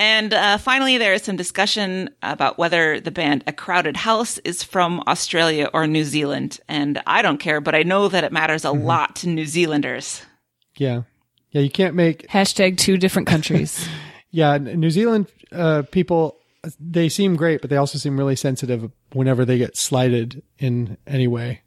And 0.00 0.32
uh, 0.32 0.56
finally, 0.56 0.96
there 0.96 1.12
is 1.12 1.22
some 1.22 1.36
discussion 1.36 2.08
about 2.22 2.56
whether 2.56 3.00
the 3.00 3.10
band 3.10 3.44
A 3.46 3.52
Crowded 3.52 3.98
House 3.98 4.38
is 4.38 4.62
from 4.62 5.02
Australia 5.06 5.68
or 5.74 5.86
New 5.86 6.04
Zealand. 6.04 6.58
And 6.68 7.02
I 7.06 7.20
don't 7.20 7.36
care, 7.36 7.60
but 7.60 7.74
I 7.74 7.82
know 7.82 8.08
that 8.08 8.24
it 8.24 8.32
matters 8.32 8.64
a 8.64 8.68
mm-hmm. 8.68 8.86
lot 8.86 9.16
to 9.16 9.28
New 9.28 9.44
Zealanders. 9.44 10.22
Yeah. 10.78 11.02
Yeah, 11.50 11.60
you 11.60 11.68
can't 11.68 11.94
make. 11.94 12.26
Hashtag 12.28 12.78
two 12.78 12.96
different 12.96 13.28
countries. 13.28 13.86
yeah, 14.30 14.56
New 14.56 14.88
Zealand 14.88 15.26
uh, 15.52 15.82
people 15.90 16.38
they 16.78 17.10
seem 17.10 17.36
great, 17.36 17.60
but 17.60 17.68
they 17.68 17.76
also 17.76 17.98
seem 17.98 18.16
really 18.16 18.36
sensitive 18.36 18.90
whenever 19.12 19.44
they 19.44 19.58
get 19.58 19.76
slighted 19.76 20.42
in 20.58 20.96
any 21.06 21.26
way. 21.26 21.60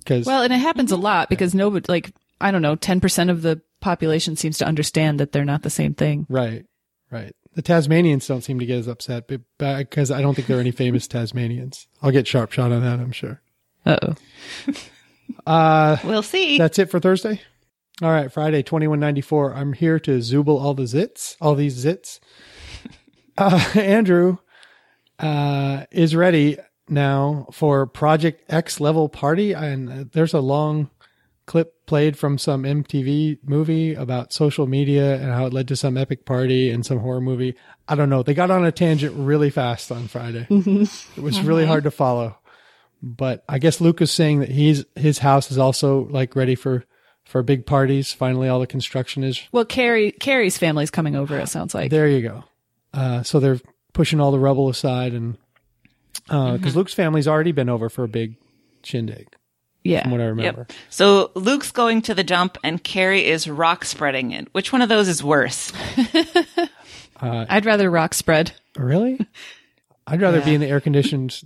Because 0.00 0.26
well, 0.26 0.42
and 0.42 0.52
it 0.52 0.58
happens 0.58 0.92
a 0.92 0.96
lot 0.96 1.30
because 1.30 1.54
nobody 1.54 1.86
like 1.88 2.12
I 2.38 2.50
don't 2.50 2.62
know, 2.62 2.74
ten 2.74 3.00
percent 3.00 3.30
of 3.30 3.40
the 3.40 3.62
population 3.80 4.36
seems 4.36 4.58
to 4.58 4.66
understand 4.66 5.20
that 5.20 5.32
they're 5.32 5.44
not 5.44 5.62
the 5.62 5.70
same 5.70 5.94
thing. 5.94 6.26
Right, 6.28 6.66
right. 7.10 7.34
The 7.54 7.62
Tasmanians 7.62 8.26
don't 8.26 8.42
seem 8.42 8.58
to 8.60 8.66
get 8.66 8.78
as 8.78 8.88
upset 8.88 9.26
because 9.28 10.10
I 10.10 10.22
don't 10.22 10.34
think 10.34 10.48
there 10.48 10.56
are 10.56 10.60
any 10.60 10.70
famous 10.70 11.06
Tasmanians. 11.06 11.86
I'll 12.00 12.10
get 12.10 12.26
sharp 12.26 12.52
shot 12.52 12.72
on 12.72 12.82
that, 12.82 12.98
I'm 13.00 13.12
sure. 13.12 13.40
Uh-oh. 13.84 14.14
Uh 15.46 15.96
We'll 16.04 16.22
see. 16.22 16.58
That's 16.58 16.78
it 16.78 16.90
for 16.90 17.00
Thursday. 17.00 17.40
All 18.02 18.10
right, 18.10 18.30
Friday, 18.30 18.62
twenty 18.62 18.86
one 18.86 19.00
ninety 19.00 19.20
four. 19.22 19.54
I'm 19.54 19.72
here 19.72 19.98
to 20.00 20.18
zooble 20.18 20.60
all 20.60 20.74
the 20.74 20.82
zits, 20.82 21.36
all 21.40 21.54
these 21.54 21.82
zits 21.84 22.20
uh, 23.38 23.64
Andrew 23.74 24.38
uh, 25.18 25.84
is 25.90 26.14
ready 26.14 26.58
now 26.88 27.46
for 27.52 27.86
Project 27.86 28.44
X 28.48 28.78
level 28.80 29.08
party, 29.08 29.52
and 29.52 29.90
uh, 29.90 30.04
there's 30.12 30.34
a 30.34 30.40
long 30.40 30.90
clip 31.46 31.86
played 31.86 32.16
from 32.16 32.38
some 32.38 32.62
MTV 32.62 33.38
movie 33.42 33.94
about 33.94 34.32
social 34.32 34.66
media 34.66 35.16
and 35.16 35.32
how 35.32 35.46
it 35.46 35.52
led 35.52 35.68
to 35.68 35.76
some 35.76 35.96
epic 35.96 36.24
party 36.24 36.70
and 36.70 36.86
some 36.86 36.98
horror 36.98 37.20
movie. 37.20 37.54
I 37.88 37.94
don't 37.94 38.10
know. 38.10 38.22
They 38.22 38.34
got 38.34 38.50
on 38.50 38.64
a 38.64 38.72
tangent 38.72 39.14
really 39.16 39.50
fast 39.50 39.90
on 39.90 40.08
Friday. 40.08 40.46
Mm-hmm. 40.48 40.84
It 41.20 41.22
was 41.22 41.40
really 41.40 41.66
hard 41.66 41.84
to 41.84 41.90
follow. 41.90 42.36
But 43.02 43.44
I 43.48 43.58
guess 43.58 43.80
Luke 43.80 44.00
is 44.00 44.12
saying 44.12 44.40
that 44.40 44.48
he's 44.48 44.84
his 44.94 45.18
house 45.18 45.50
is 45.50 45.58
also 45.58 46.06
like 46.10 46.36
ready 46.36 46.54
for 46.54 46.84
for 47.24 47.42
big 47.42 47.66
parties. 47.66 48.12
Finally, 48.12 48.48
all 48.48 48.60
the 48.60 48.66
construction 48.66 49.24
is. 49.24 49.42
Well, 49.50 49.64
Carrie 49.64 50.12
Carrie's 50.12 50.56
family's 50.56 50.90
coming 50.90 51.16
over. 51.16 51.36
It 51.38 51.48
sounds 51.48 51.74
like. 51.74 51.90
There 51.90 52.08
you 52.08 52.22
go. 52.22 52.44
Uh, 52.94 53.22
so 53.24 53.40
they're 53.40 53.60
pushing 53.92 54.20
all 54.20 54.30
the 54.30 54.38
rubble 54.38 54.68
aside 54.68 55.14
and, 55.14 55.36
uh, 56.28 56.52
because 56.52 56.72
mm-hmm. 56.72 56.78
Luke's 56.78 56.94
family's 56.94 57.26
already 57.26 57.52
been 57.52 57.68
over 57.68 57.88
for 57.88 58.04
a 58.04 58.08
big 58.08 58.36
shindig. 58.84 59.28
Yeah. 59.84 60.02
From 60.02 60.12
what 60.12 60.20
I 60.20 60.26
remember. 60.26 60.66
Yep. 60.68 60.72
So 60.90 61.30
Luke's 61.34 61.72
going 61.72 62.02
to 62.02 62.14
the 62.14 62.24
dump 62.24 62.58
and 62.62 62.82
Carrie 62.82 63.26
is 63.26 63.48
rock 63.48 63.84
spreading 63.84 64.30
it. 64.30 64.48
Which 64.52 64.72
one 64.72 64.82
of 64.82 64.88
those 64.88 65.08
is 65.08 65.24
worse? 65.24 65.72
uh, 67.20 67.46
I'd 67.48 67.66
rather 67.66 67.90
rock 67.90 68.14
spread. 68.14 68.52
Really? 68.76 69.26
I'd 70.06 70.20
rather 70.20 70.38
yeah. 70.38 70.44
be 70.44 70.54
in 70.54 70.60
the 70.60 70.68
air 70.68 70.80
conditioned, 70.80 71.42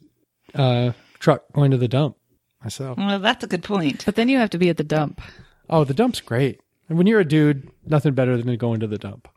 uh, 0.54 0.92
truck 1.18 1.44
going 1.52 1.70
to 1.70 1.76
the 1.76 1.88
dump 1.88 2.16
myself. 2.62 2.98
Well, 2.98 3.18
that's 3.18 3.44
a 3.44 3.46
good 3.46 3.62
point. 3.62 4.04
But 4.04 4.16
then 4.16 4.28
you 4.28 4.38
have 4.38 4.50
to 4.50 4.58
be 4.58 4.68
at 4.68 4.76
the 4.76 4.84
dump. 4.84 5.20
Oh, 5.68 5.84
the 5.84 5.94
dump's 5.94 6.20
great. 6.20 6.60
And 6.88 6.98
when 6.98 7.06
you're 7.06 7.20
a 7.20 7.24
dude, 7.24 7.70
nothing 7.84 8.14
better 8.14 8.36
than 8.36 8.56
going 8.56 8.80
to 8.80 8.86
the 8.86 8.98
dump. 8.98 9.28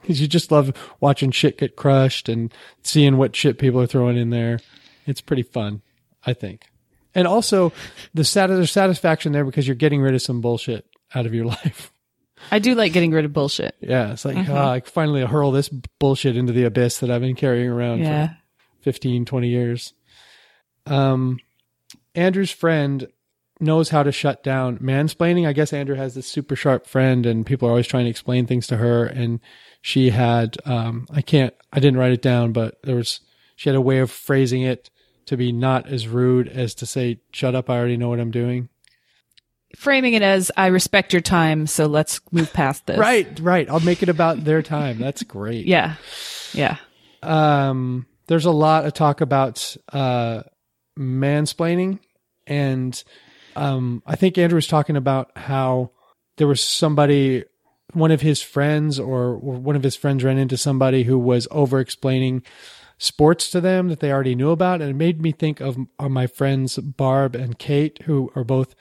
Because 0.00 0.20
you 0.20 0.28
just 0.28 0.50
love 0.50 0.72
watching 1.00 1.30
shit 1.30 1.58
get 1.58 1.76
crushed 1.76 2.28
and 2.28 2.52
seeing 2.82 3.16
what 3.16 3.36
shit 3.36 3.58
people 3.58 3.80
are 3.80 3.86
throwing 3.86 4.16
in 4.16 4.30
there. 4.30 4.60
It's 5.06 5.20
pretty 5.20 5.42
fun, 5.42 5.82
I 6.24 6.32
think. 6.32 6.69
And 7.14 7.26
also, 7.26 7.72
the 8.14 8.24
sat- 8.24 8.68
satisfaction 8.68 9.32
there 9.32 9.44
because 9.44 9.66
you're 9.66 9.74
getting 9.74 10.00
rid 10.00 10.14
of 10.14 10.22
some 10.22 10.40
bullshit 10.40 10.86
out 11.14 11.26
of 11.26 11.34
your 11.34 11.44
life. 11.46 11.92
I 12.50 12.58
do 12.58 12.74
like 12.74 12.92
getting 12.92 13.12
rid 13.12 13.24
of 13.24 13.32
bullshit. 13.32 13.74
Yeah, 13.80 14.12
it's 14.12 14.24
like, 14.24 14.36
mm-hmm. 14.36 14.52
oh, 14.52 14.68
I 14.68 14.80
finally 14.80 15.24
hurl 15.24 15.50
this 15.50 15.68
bullshit 15.68 16.36
into 16.36 16.52
the 16.52 16.64
abyss 16.64 16.98
that 16.98 17.10
I've 17.10 17.20
been 17.20 17.36
carrying 17.36 17.68
around 17.68 18.00
yeah. 18.00 18.28
for 18.28 18.34
15, 18.82 19.24
20 19.24 19.48
years. 19.48 19.92
Um, 20.86 21.38
Andrew's 22.14 22.50
friend 22.50 23.08
knows 23.60 23.90
how 23.90 24.02
to 24.02 24.10
shut 24.10 24.42
down 24.42 24.78
mansplaining. 24.78 25.46
I 25.46 25.52
guess 25.52 25.72
Andrew 25.72 25.94
has 25.96 26.14
this 26.14 26.26
super 26.26 26.56
sharp 26.56 26.86
friend 26.86 27.26
and 27.26 27.44
people 27.44 27.68
are 27.68 27.72
always 27.72 27.86
trying 27.86 28.04
to 28.04 28.10
explain 28.10 28.46
things 28.46 28.66
to 28.68 28.78
her. 28.78 29.04
And 29.04 29.40
she 29.82 30.10
had, 30.10 30.56
um, 30.64 31.06
I 31.12 31.20
can't, 31.20 31.54
I 31.72 31.78
didn't 31.78 31.98
write 31.98 32.12
it 32.12 32.22
down, 32.22 32.52
but 32.52 32.80
there 32.82 32.96
was, 32.96 33.20
she 33.56 33.68
had 33.68 33.76
a 33.76 33.80
way 33.82 33.98
of 33.98 34.10
phrasing 34.10 34.62
it 34.62 34.90
to 35.30 35.36
be 35.36 35.52
not 35.52 35.86
as 35.88 36.06
rude 36.08 36.48
as 36.48 36.74
to 36.76 36.86
say, 36.86 37.20
"Shut 37.32 37.54
up! 37.54 37.70
I 37.70 37.78
already 37.78 37.96
know 37.96 38.08
what 38.08 38.20
I'm 38.20 38.30
doing." 38.32 38.68
Framing 39.76 40.14
it 40.14 40.22
as 40.22 40.50
I 40.56 40.66
respect 40.66 41.12
your 41.12 41.22
time, 41.22 41.68
so 41.68 41.86
let's 41.86 42.20
move 42.32 42.52
past 42.52 42.86
this. 42.86 42.98
Right, 42.98 43.38
right. 43.40 43.70
I'll 43.70 43.78
make 43.78 44.02
it 44.02 44.08
about 44.08 44.44
their 44.44 44.62
time. 44.62 44.98
That's 44.98 45.22
great. 45.22 45.64
Yeah. 45.66 45.94
Yeah. 46.52 46.78
um, 47.22 48.06
there's 48.26 48.46
a 48.46 48.50
lot 48.50 48.84
of 48.86 48.94
talk 48.94 49.20
about 49.20 49.76
uh, 49.92 50.42
mansplaining, 50.98 52.00
and 52.48 53.00
um, 53.54 54.02
I 54.04 54.16
think 54.16 54.36
Andrew 54.38 54.56
was 54.56 54.66
talking 54.66 54.96
about 54.96 55.30
how 55.36 55.92
there 56.36 56.48
was 56.48 56.60
somebody, 56.60 57.44
one 57.92 58.10
of 58.10 58.20
his 58.20 58.42
friends, 58.42 58.98
or, 58.98 59.34
or 59.34 59.54
one 59.54 59.76
of 59.76 59.84
his 59.84 59.94
friends 59.94 60.24
ran 60.24 60.38
into 60.38 60.56
somebody 60.56 61.04
who 61.04 61.16
was 61.18 61.46
over 61.52 61.78
explaining 61.78 62.42
sports 63.00 63.50
to 63.50 63.60
them 63.60 63.88
that 63.88 63.98
they 63.98 64.12
already 64.12 64.34
knew 64.36 64.50
about, 64.50 64.80
and 64.80 64.90
it 64.90 64.94
made 64.94 65.20
me 65.20 65.32
think 65.32 65.60
of, 65.60 65.76
my 65.98 66.28
friends 66.28 66.76
Barb 66.76 67.34
and 67.34 67.58
Kate, 67.58 68.02
who 68.04 68.30
are 68.36 68.44
both 68.44 68.76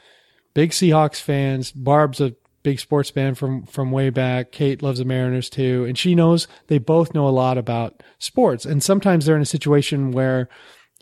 big 0.54 0.72
Seahawks 0.72 1.22
fans. 1.22 1.72
Barb's 1.72 2.22
a 2.22 2.36
big 2.62 2.80
sports 2.80 3.10
fan 3.10 3.34
from 3.34 3.66
from 3.66 3.92
way 3.92 4.10
back. 4.10 4.52
Kate 4.52 4.84
loves 4.84 5.00
the 5.00 5.06
Mariners 5.06 5.50
too, 5.50 5.86
and 5.86 5.98
she 5.98 6.14
knows 6.14 6.48
they 6.68 6.78
both 6.78 7.14
know 7.14 7.28
a 7.28 7.30
lot 7.30 7.58
about 7.58 8.04
sports. 8.20 8.66
And 8.66 8.84
sometimes 8.84 9.26
they're 9.26 9.38
in 9.38 9.42
a 9.42 9.46
situation 9.46 10.12
where, 10.12 10.50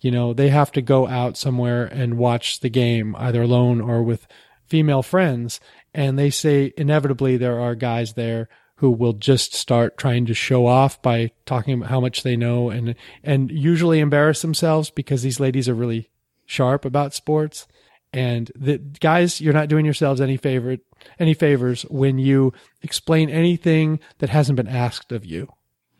you 0.01 0.11
know, 0.11 0.33
they 0.33 0.49
have 0.49 0.71
to 0.73 0.81
go 0.83 1.07
out 1.07 1.35
somewhere 1.35 1.85
and 1.85 2.19
watch 2.19 2.59
the 2.59 2.69
game 2.69 3.15
either 3.17 3.41
alone 3.41 3.81
or 3.81 4.03
with 4.03 4.27
female 4.67 5.01
friends. 5.01 5.59
And 5.91 6.19
they 6.19 6.29
say 6.29 6.71
inevitably 6.77 7.37
there 7.37 7.59
are 7.59 7.73
guys 7.73 8.13
there 8.13 8.47
who 8.77 8.91
will 8.91 9.13
just 9.13 9.53
start 9.53 9.97
trying 9.97 10.25
to 10.25 10.33
show 10.33 10.65
off 10.65 11.01
by 11.01 11.31
talking 11.45 11.75
about 11.75 11.89
how 11.89 11.99
much 11.99 12.23
they 12.23 12.35
know 12.35 12.69
and 12.69 12.95
and 13.23 13.51
usually 13.51 13.99
embarrass 13.99 14.41
themselves 14.41 14.89
because 14.89 15.23
these 15.23 15.39
ladies 15.39 15.67
are 15.67 15.73
really 15.73 16.09
sharp 16.45 16.85
about 16.85 17.13
sports. 17.13 17.67
And 18.13 18.51
the 18.55 18.77
guys, 18.77 19.41
you're 19.41 19.53
not 19.53 19.67
doing 19.67 19.85
yourselves 19.85 20.21
any 20.21 20.37
favor, 20.37 20.77
any 21.19 21.33
favors 21.33 21.83
when 21.83 22.17
you 22.17 22.53
explain 22.81 23.29
anything 23.29 23.99
that 24.19 24.29
hasn't 24.29 24.55
been 24.55 24.67
asked 24.67 25.11
of 25.11 25.25
you 25.25 25.51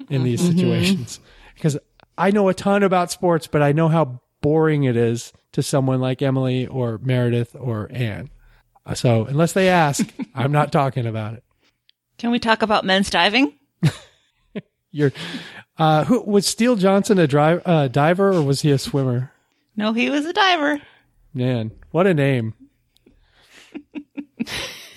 in 0.09 0.23
these 0.23 0.41
mm-hmm. 0.41 0.57
situations. 0.57 1.19
Because 1.53 1.77
I 2.17 2.31
know 2.31 2.47
a 2.47 2.53
ton 2.53 2.83
about 2.83 3.11
sports, 3.11 3.45
but 3.47 3.61
I 3.61 3.73
know 3.73 3.89
how 3.89 4.21
boring 4.41 4.83
it 4.85 4.95
is 4.95 5.33
to 5.51 5.61
someone 5.61 5.99
like 5.99 6.21
Emily 6.21 6.65
or 6.65 6.99
Meredith 6.99 7.55
or 7.59 7.89
Anne. 7.91 8.29
So 8.93 9.25
unless 9.25 9.53
they 9.53 9.67
ask, 9.67 10.07
I'm 10.35 10.51
not 10.51 10.71
talking 10.71 11.05
about 11.05 11.33
it. 11.33 11.43
Can 12.17 12.31
we 12.31 12.39
talk 12.39 12.61
about 12.61 12.85
men's 12.85 13.09
diving? 13.09 13.53
You're, 14.91 15.13
uh, 15.77 16.05
who 16.05 16.21
was 16.21 16.47
Steele 16.47 16.75
Johnson 16.75 17.19
a 17.19 17.27
drive, 17.27 17.61
uh, 17.65 17.87
diver 17.87 18.33
or 18.33 18.41
was 18.41 18.61
he 18.61 18.71
a 18.71 18.77
swimmer? 18.77 19.31
No, 19.75 19.93
he 19.93 20.09
was 20.09 20.25
a 20.25 20.33
diver. 20.33 20.81
Man, 21.33 21.71
what 21.91 22.07
a 22.07 22.13
name. 22.13 22.55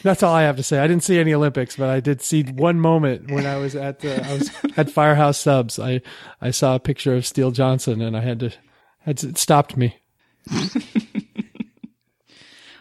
That's 0.03 0.23
all 0.23 0.35
I 0.35 0.43
have 0.43 0.57
to 0.57 0.63
say. 0.63 0.79
I 0.79 0.87
didn't 0.87 1.05
see 1.05 1.19
any 1.19 1.35
Olympics, 1.35 1.77
but 1.77 1.91
I 1.91 2.01
did 2.01 2.23
see 2.23 2.43
one 2.43 2.81
moment 2.81 3.31
when 3.31 3.45
I 3.45 3.59
was 3.59 3.77
at 3.77 4.03
uh, 4.03 4.23
I 4.25 4.33
was 4.33 4.51
at 4.79 4.91
Firehouse 4.91 5.37
Subs. 5.37 5.79
I 5.79 6.01
I 6.41 6.53
saw 6.53 6.75
a 6.75 6.81
picture 6.81 7.15
of 7.15 7.27
Steele 7.27 7.51
Johnson, 7.51 8.01
and 8.01 8.17
I 8.17 8.21
had 8.21 8.41
to 8.41 8.51
had 9.01 9.19
to, 9.19 9.29
it 9.29 9.37
stopped 9.37 9.77
me. 9.77 9.97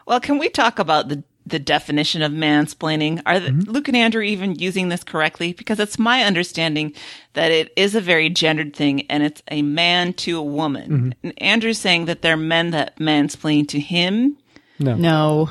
Well, 0.10 0.20
can 0.20 0.40
we 0.40 0.50
talk 0.50 0.80
about 0.80 1.08
the 1.08 1.24
the 1.50 1.60
definition 1.60 2.22
of 2.22 2.32
mansplaining? 2.32 3.22
Are 3.26 3.40
the, 3.40 3.50
mm-hmm. 3.50 3.72
Luke 3.72 3.88
and 3.88 3.98
Andrew 3.98 4.22
even 4.22 4.56
using 4.56 4.90
this 4.90 5.04
correctly? 5.04 5.54
Because 5.54 5.80
it's 5.80 6.00
my 6.00 6.24
understanding 6.24 6.94
that 7.34 7.52
it 7.52 7.72
is 7.76 7.96
a 7.96 8.02
very 8.02 8.30
gendered 8.30 8.76
thing, 8.76 9.02
and 9.10 9.24
it's 9.24 9.42
a 9.50 9.62
man 9.62 10.14
to 10.14 10.38
a 10.38 10.44
woman. 10.44 10.92
Mm-hmm. 10.92 11.12
And 11.24 11.42
Andrew's 11.42 11.78
saying 11.80 12.06
that 12.06 12.22
they're 12.22 12.38
men 12.38 12.72
that 12.72 12.98
mansplain 12.98 13.68
to 13.70 13.80
him, 13.80 14.38
No, 14.80 14.96
No. 14.96 15.50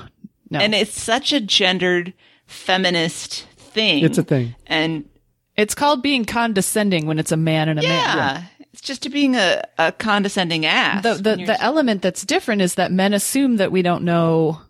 No. 0.51 0.59
and 0.61 0.75
it's 0.75 0.99
such 0.99 1.33
a 1.35 1.41
gendered 1.41 2.15
feminist 2.47 3.47
thing. 3.57 4.03
it's 4.03 4.17
a 4.17 4.23
thing. 4.23 4.55
and 4.67 5.09
it's 5.57 5.75
called 5.75 6.03
being 6.03 6.25
condescending 6.25 7.07
when 7.07 7.19
it's 7.19 7.33
a 7.33 7.37
man 7.37 7.69
and 7.69 7.79
a 7.79 7.83
man. 7.83 7.91
yeah, 7.91 8.43
it's 8.73 8.81
just 8.81 9.03
to 9.03 9.11
being 9.11 9.35
a, 9.37 9.63
a 9.77 9.93
condescending 9.93 10.65
ass. 10.65 11.03
The 11.03 11.15
the, 11.15 11.45
the 11.45 11.61
element 11.61 12.01
that's 12.01 12.25
different 12.25 12.63
is 12.63 12.77
that 12.77 12.93
men 12.93 13.13
assume 13.13 13.57
that 13.57 13.73
we 13.73 13.83
don't 13.83 14.05
know 14.05 14.61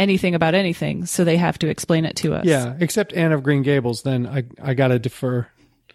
anything 0.00 0.34
about 0.34 0.54
anything, 0.54 1.06
so 1.06 1.22
they 1.22 1.36
have 1.36 1.58
to 1.60 1.68
explain 1.68 2.04
it 2.04 2.16
to 2.16 2.34
us. 2.34 2.44
Yeah, 2.44 2.74
except 2.80 3.12
Anne 3.12 3.32
of 3.32 3.42
Green 3.42 3.62
Gables. 3.62 4.02
Then 4.02 4.26
I 4.26 4.44
I 4.62 4.74
gotta 4.74 4.98
defer. 4.98 5.46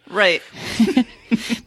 right. 0.09 0.41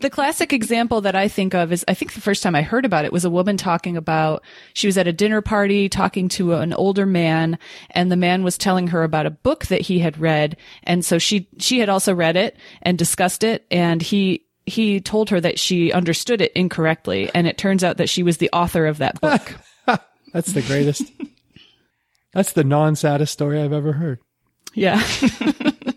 The 0.01 0.09
classic 0.09 0.53
example 0.53 1.01
that 1.03 1.17
I 1.17 1.29
think 1.29 1.53
of 1.55 1.73
is 1.73 1.85
I 1.89 1.93
think 1.93 2.15
the 2.15 2.21
first 2.21 2.43
time 2.43 2.55
I 2.55 2.63
heard 2.63 2.85
about 2.87 3.05
it 3.05 3.13
was 3.13 3.25
a 3.25 3.31
woman 3.31 3.57
talking 3.57 3.97
about 3.97 4.43
she 4.73 4.87
was 4.87 4.97
at 4.97 5.09
a 5.09 5.13
dinner 5.13 5.43
party 5.43 5.89
talking 5.89 6.29
to 6.31 6.55
an 6.55 6.73
older 6.73 7.05
man 7.05 7.59
and 7.91 8.11
the 8.11 8.17
man 8.17 8.45
was 8.45 8.57
telling 8.57 8.87
her 8.87 9.03
about 9.03 9.27
a 9.27 9.31
book 9.31 9.67
that 9.67 9.83
he 9.83 9.99
had 9.99 10.17
read 10.17 10.57
and 10.85 11.05
so 11.05 11.19
she 11.19 11.49
she 11.59 11.81
had 11.81 11.89
also 11.89 12.15
read 12.15 12.37
it 12.37 12.57
and 12.81 12.97
discussed 12.97 13.43
it 13.43 13.67
and 13.71 14.01
he 14.01 14.47
he 14.65 15.01
told 15.01 15.29
her 15.31 15.41
that 15.41 15.59
she 15.59 15.93
understood 15.93 16.41
it 16.41 16.53
incorrectly 16.53 17.31
and 17.35 17.47
it 17.47 17.59
turns 17.59 17.83
out 17.83 17.97
that 17.99 18.09
she 18.09 18.23
was 18.23 18.39
the 18.39 18.51
author 18.53 18.87
of 18.87 18.99
that 18.99 19.21
book. 19.21 19.55
That's 20.33 20.53
the 20.53 20.63
greatest. 20.63 21.03
That's 22.39 22.53
the 22.53 22.63
non-saddest 22.63 23.33
story 23.33 23.61
I've 23.61 23.73
ever 23.73 23.95
heard. 23.95 24.21
yeah. 24.73 25.03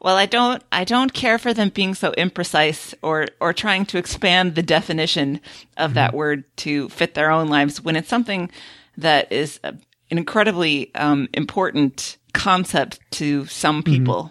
Well, 0.00 0.16
I 0.16 0.26
don't, 0.26 0.62
I 0.70 0.84
don't 0.84 1.12
care 1.12 1.38
for 1.38 1.52
them 1.52 1.70
being 1.70 1.96
so 1.96 2.12
imprecise 2.12 2.94
or, 3.02 3.26
or 3.40 3.52
trying 3.52 3.84
to 3.86 3.98
expand 3.98 4.54
the 4.54 4.62
definition 4.62 5.40
of 5.76 5.94
that 5.94 6.14
word 6.14 6.44
to 6.58 6.88
fit 6.90 7.14
their 7.14 7.32
own 7.32 7.48
lives 7.48 7.80
when 7.80 7.96
it's 7.96 8.08
something 8.08 8.48
that 8.96 9.32
is 9.32 9.58
a, 9.64 9.70
an 10.12 10.18
incredibly 10.18 10.94
um, 10.94 11.28
important 11.34 12.16
concept 12.32 13.00
to 13.10 13.46
some 13.46 13.82
people. 13.82 14.30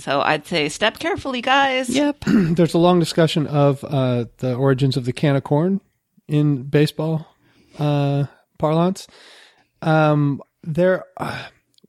So 0.00 0.20
I'd 0.20 0.48
say 0.48 0.68
step 0.68 0.98
carefully, 0.98 1.40
guys. 1.40 1.88
Yep. 1.88 2.24
There's 2.26 2.74
a 2.74 2.78
long 2.78 2.98
discussion 2.98 3.46
of 3.46 3.84
uh, 3.84 4.24
the 4.38 4.56
origins 4.56 4.96
of 4.96 5.04
the 5.04 5.12
can 5.12 5.36
of 5.36 5.44
corn 5.44 5.80
in 6.26 6.64
baseball 6.64 7.28
uh, 7.78 8.24
parlance. 8.58 9.06
Um, 9.82 10.40
there, 10.62 11.04
uh, 11.16 11.46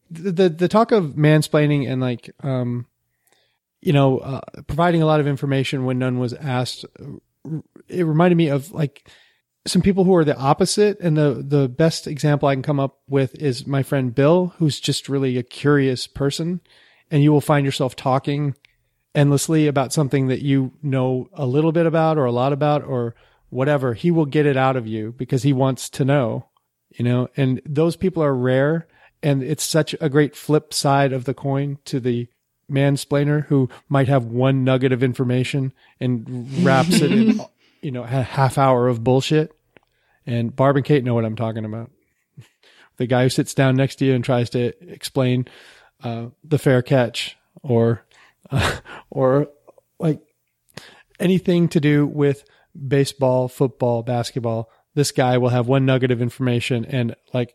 the, 0.10 0.50
the 0.50 0.68
talk 0.68 0.92
of 0.92 1.14
mansplaining 1.14 1.90
and 1.90 2.02
like, 2.02 2.30
um, 2.42 2.88
you 3.82 3.94
know, 3.94 4.20
uh, 4.20 4.42
providing 4.68 5.02
a 5.02 5.06
lot 5.06 5.20
of 5.20 5.28
information 5.28 5.86
when 5.86 6.00
none 6.00 6.20
was 6.20 6.34
asked. 6.34 6.86
uh, 7.00 7.60
It 7.88 8.04
reminded 8.04 8.36
me 8.36 8.50
of 8.50 8.72
like 8.72 9.08
some 9.66 9.82
people 9.82 10.04
who 10.04 10.16
are 10.16 10.26
the 10.26 10.38
opposite, 10.38 11.00
and 11.00 11.16
the 11.18 11.44
the 11.46 11.70
best 11.70 12.08
example 12.08 12.50
I 12.50 12.56
can 12.56 12.64
come 12.64 12.80
up 12.80 13.00
with 13.08 13.36
is 13.36 13.66
my 13.66 13.84
friend 13.84 14.14
Bill, 14.14 14.54
who's 14.58 14.80
just 14.80 15.08
really 15.08 15.38
a 15.38 15.44
curious 15.44 16.08
person, 16.08 16.60
and 17.10 17.24
you 17.24 17.32
will 17.32 17.42
find 17.42 17.66
yourself 17.66 17.96
talking 17.96 18.56
endlessly 19.16 19.68
about 19.68 19.94
something 19.94 20.28
that 20.28 20.42
you 20.42 20.74
know 20.82 21.30
a 21.34 21.46
little 21.46 21.72
bit 21.72 21.86
about 21.86 22.18
or 22.18 22.26
a 22.26 22.32
lot 22.32 22.52
about 22.52 22.84
or 22.84 23.16
whatever, 23.50 23.94
he 23.94 24.10
will 24.12 24.26
get 24.26 24.46
it 24.46 24.58
out 24.58 24.76
of 24.76 24.88
you 24.88 25.14
because 25.16 25.44
he 25.44 25.54
wants 25.54 25.90
to 25.92 26.04
know, 26.04 26.48
you 26.94 27.06
know, 27.06 27.30
and 27.36 27.62
those 27.66 27.96
people 27.96 28.24
are 28.24 28.36
rare. 28.36 28.88
And 29.22 29.42
it's 29.42 29.64
such 29.64 29.96
a 30.02 30.10
great 30.10 30.36
flip 30.36 30.74
side 30.74 31.14
of 31.14 31.26
the 31.26 31.34
coin 31.34 31.78
to 31.86 32.00
the 32.00 32.28
mansplainer 32.70 33.46
who 33.46 33.70
might 33.88 34.08
have 34.08 34.26
one 34.26 34.64
nugget 34.64 34.92
of 34.92 35.04
information 35.04 35.74
and 36.00 36.64
wraps 36.64 37.02
it 37.02 37.12
in, 37.12 37.42
you 37.82 37.92
know, 37.92 38.04
a 38.04 38.08
half 38.08 38.58
hour 38.58 38.88
of 38.88 39.04
bullshit. 39.04 39.56
And 40.26 40.56
Barb 40.56 40.78
and 40.78 40.86
Kate 40.86 41.04
know 41.04 41.14
what 41.14 41.26
I'm 41.26 41.36
talking 41.36 41.66
about. 41.66 41.92
The 42.98 43.08
guy 43.08 43.24
who 43.24 43.30
sits 43.30 43.54
down 43.54 43.76
next 43.76 43.96
to 43.98 44.06
you 44.06 44.14
and 44.14 44.24
tries 44.24 44.50
to 44.52 44.74
explain 44.92 45.48
uh, 46.04 46.28
the 46.44 46.60
fair 46.60 46.82
catch 46.82 47.38
or 47.62 48.06
uh, 48.52 48.78
or 49.10 49.48
like 50.00 50.22
anything 51.20 51.68
to 51.70 51.80
do 51.80 52.06
with 52.06 52.44
baseball, 52.88 53.48
football, 53.48 54.04
basketball, 54.04 54.70
this 54.96 55.12
guy 55.12 55.38
will 55.38 55.50
have 55.50 55.68
one 55.68 55.86
nugget 55.86 56.12
of 56.12 56.22
information 56.22 56.86
and 56.86 57.16
like 57.34 57.54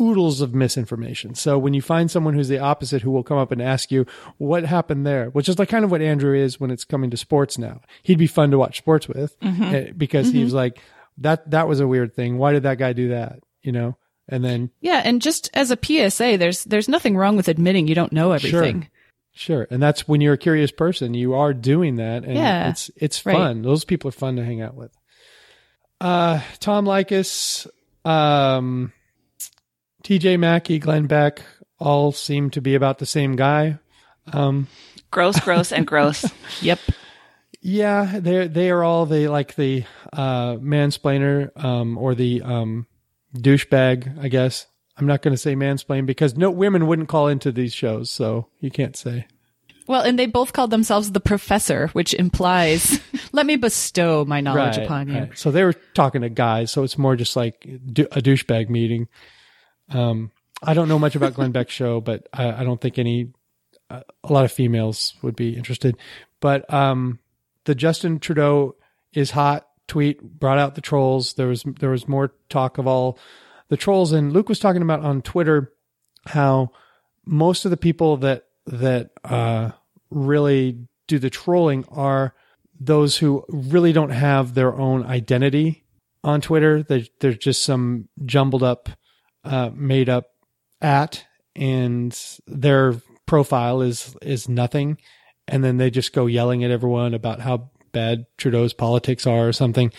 oodles 0.00 0.40
of 0.42 0.54
misinformation. 0.54 1.34
So 1.34 1.58
when 1.58 1.72
you 1.72 1.80
find 1.80 2.10
someone 2.10 2.34
who's 2.34 2.48
the 2.48 2.58
opposite 2.58 3.00
who 3.02 3.10
will 3.10 3.22
come 3.22 3.38
up 3.38 3.50
and 3.50 3.62
ask 3.62 3.90
you 3.90 4.04
what 4.36 4.64
happened 4.64 5.06
there, 5.06 5.30
which 5.30 5.48
is 5.48 5.58
like 5.58 5.70
kind 5.70 5.84
of 5.86 5.90
what 5.90 6.02
Andrew 6.02 6.36
is 6.36 6.60
when 6.60 6.70
it's 6.70 6.84
coming 6.84 7.10
to 7.10 7.16
sports 7.16 7.56
now. 7.56 7.80
He'd 8.02 8.18
be 8.18 8.26
fun 8.26 8.50
to 8.50 8.58
watch 8.58 8.76
sports 8.78 9.08
with 9.08 9.36
eh, 9.42 9.92
because 9.96 10.30
he 10.30 10.44
was 10.44 10.52
like 10.52 10.78
that 11.18 11.50
that 11.50 11.66
was 11.66 11.80
a 11.80 11.86
weird 11.86 12.14
thing. 12.14 12.36
Why 12.36 12.52
did 12.52 12.64
that 12.64 12.76
guy 12.78 12.92
do 12.92 13.08
that? 13.08 13.40
You 13.62 13.72
know? 13.72 13.96
And 14.28 14.44
then 14.44 14.70
Yeah, 14.80 15.00
and 15.04 15.22
just 15.22 15.48
as 15.54 15.70
a 15.70 15.78
PSA, 15.82 16.36
there's 16.36 16.64
there's 16.64 16.88
nothing 16.88 17.16
wrong 17.16 17.36
with 17.36 17.48
admitting 17.48 17.88
you 17.88 17.94
don't 17.94 18.12
know 18.12 18.32
everything. 18.32 18.82
Sure. 18.82 18.90
Sure. 19.38 19.66
And 19.70 19.82
that's 19.82 20.08
when 20.08 20.20
you're 20.22 20.32
a 20.34 20.38
curious 20.38 20.70
person, 20.72 21.12
you 21.14 21.34
are 21.34 21.52
doing 21.54 21.96
that 21.96 22.24
and 22.24 22.34
Yeah. 22.34 22.70
it's 22.70 22.90
it's 22.96 23.24
Right. 23.24 23.36
fun. 23.36 23.62
Those 23.62 23.84
people 23.84 24.08
are 24.08 24.12
fun 24.12 24.36
to 24.36 24.44
hang 24.44 24.60
out 24.60 24.74
with. 24.74 24.95
Uh 26.00 26.40
Tom 26.60 26.84
Leykis, 26.84 27.66
um 28.04 28.92
TJ 30.02 30.38
Mackey, 30.38 30.78
Glenn 30.78 31.06
Beck 31.06 31.42
all 31.78 32.12
seem 32.12 32.50
to 32.50 32.60
be 32.60 32.74
about 32.74 32.98
the 32.98 33.06
same 33.06 33.36
guy. 33.36 33.78
Um 34.32 34.68
Gross, 35.10 35.40
gross, 35.40 35.72
and 35.72 35.86
gross. 35.86 36.24
Yep. 36.60 36.80
Yeah, 37.62 38.20
they 38.20 38.46
they 38.46 38.70
are 38.70 38.84
all 38.84 39.06
the 39.06 39.26
like 39.26 39.56
the 39.56 39.84
uh, 40.12 40.54
mansplainer 40.54 41.50
um, 41.56 41.98
or 41.98 42.14
the 42.14 42.40
um, 42.42 42.86
douchebag. 43.36 44.22
I 44.22 44.28
guess 44.28 44.66
I'm 44.96 45.06
not 45.06 45.20
going 45.20 45.34
to 45.34 45.38
say 45.38 45.56
mansplain 45.56 46.06
because 46.06 46.36
no 46.36 46.50
women 46.50 46.86
wouldn't 46.86 47.08
call 47.08 47.26
into 47.26 47.50
these 47.50 47.74
shows, 47.74 48.08
so 48.08 48.46
you 48.60 48.70
can't 48.70 48.96
say. 48.96 49.26
Well, 49.86 50.02
and 50.02 50.18
they 50.18 50.26
both 50.26 50.52
called 50.52 50.70
themselves 50.70 51.12
the 51.12 51.20
professor, 51.20 51.88
which 51.88 52.14
implies, 52.14 53.00
let 53.32 53.46
me 53.46 53.56
bestow 53.56 54.24
my 54.24 54.40
knowledge 54.40 54.78
upon 54.78 55.08
you. 55.08 55.28
So 55.34 55.50
they 55.50 55.64
were 55.64 55.74
talking 55.94 56.22
to 56.22 56.28
guys, 56.28 56.70
so 56.70 56.82
it's 56.82 56.98
more 56.98 57.16
just 57.16 57.36
like 57.36 57.64
a 57.66 58.20
douchebag 58.20 58.68
meeting. 58.68 59.08
Um, 59.88 60.30
I 60.62 60.74
don't 60.74 60.88
know 60.88 60.98
much 60.98 61.16
about 61.16 61.34
Glenn 61.34 61.52
Beck's 61.52 61.72
show, 61.72 62.00
but 62.00 62.28
I, 62.32 62.62
I 62.62 62.64
don't 62.64 62.80
think 62.80 62.98
any, 62.98 63.32
uh, 63.90 64.00
a 64.24 64.32
lot 64.32 64.44
of 64.44 64.52
females 64.52 65.14
would 65.22 65.36
be 65.36 65.56
interested. 65.56 65.96
But 66.40 66.72
um, 66.72 67.18
the 67.64 67.74
Justin 67.74 68.18
Trudeau 68.18 68.76
is 69.12 69.30
hot 69.30 69.66
tweet 69.88 70.20
brought 70.22 70.58
out 70.58 70.74
the 70.74 70.80
trolls. 70.80 71.34
There 71.34 71.48
was 71.48 71.64
there 71.78 71.90
was 71.90 72.08
more 72.08 72.32
talk 72.48 72.78
of 72.78 72.86
all 72.86 73.18
the 73.68 73.76
trolls, 73.76 74.12
and 74.12 74.32
Luke 74.32 74.48
was 74.48 74.58
talking 74.58 74.82
about 74.82 75.00
on 75.00 75.22
Twitter 75.22 75.72
how 76.26 76.72
most 77.24 77.64
of 77.64 77.70
the 77.70 77.76
people 77.76 78.16
that 78.18 78.45
that 78.66 79.10
uh, 79.24 79.70
really 80.10 80.78
do 81.06 81.18
the 81.18 81.30
trolling 81.30 81.84
are 81.88 82.34
those 82.78 83.16
who 83.16 83.44
really 83.48 83.92
don't 83.92 84.10
have 84.10 84.54
their 84.54 84.74
own 84.74 85.04
identity 85.04 85.84
on 86.22 86.40
Twitter. 86.40 86.82
They're, 86.82 87.06
they're 87.20 87.34
just 87.34 87.62
some 87.62 88.08
jumbled 88.24 88.62
up, 88.62 88.88
uh, 89.44 89.70
made 89.74 90.08
up 90.08 90.26
at, 90.80 91.24
and 91.54 92.18
their 92.46 92.96
profile 93.26 93.80
is 93.80 94.14
is 94.22 94.48
nothing, 94.48 94.98
and 95.48 95.64
then 95.64 95.78
they 95.78 95.90
just 95.90 96.12
go 96.12 96.26
yelling 96.26 96.64
at 96.64 96.70
everyone 96.70 97.14
about 97.14 97.40
how 97.40 97.70
bad 97.92 98.26
Trudeau's 98.36 98.72
politics 98.74 99.26
are 99.26 99.48
or 99.48 99.52
something, 99.52 99.92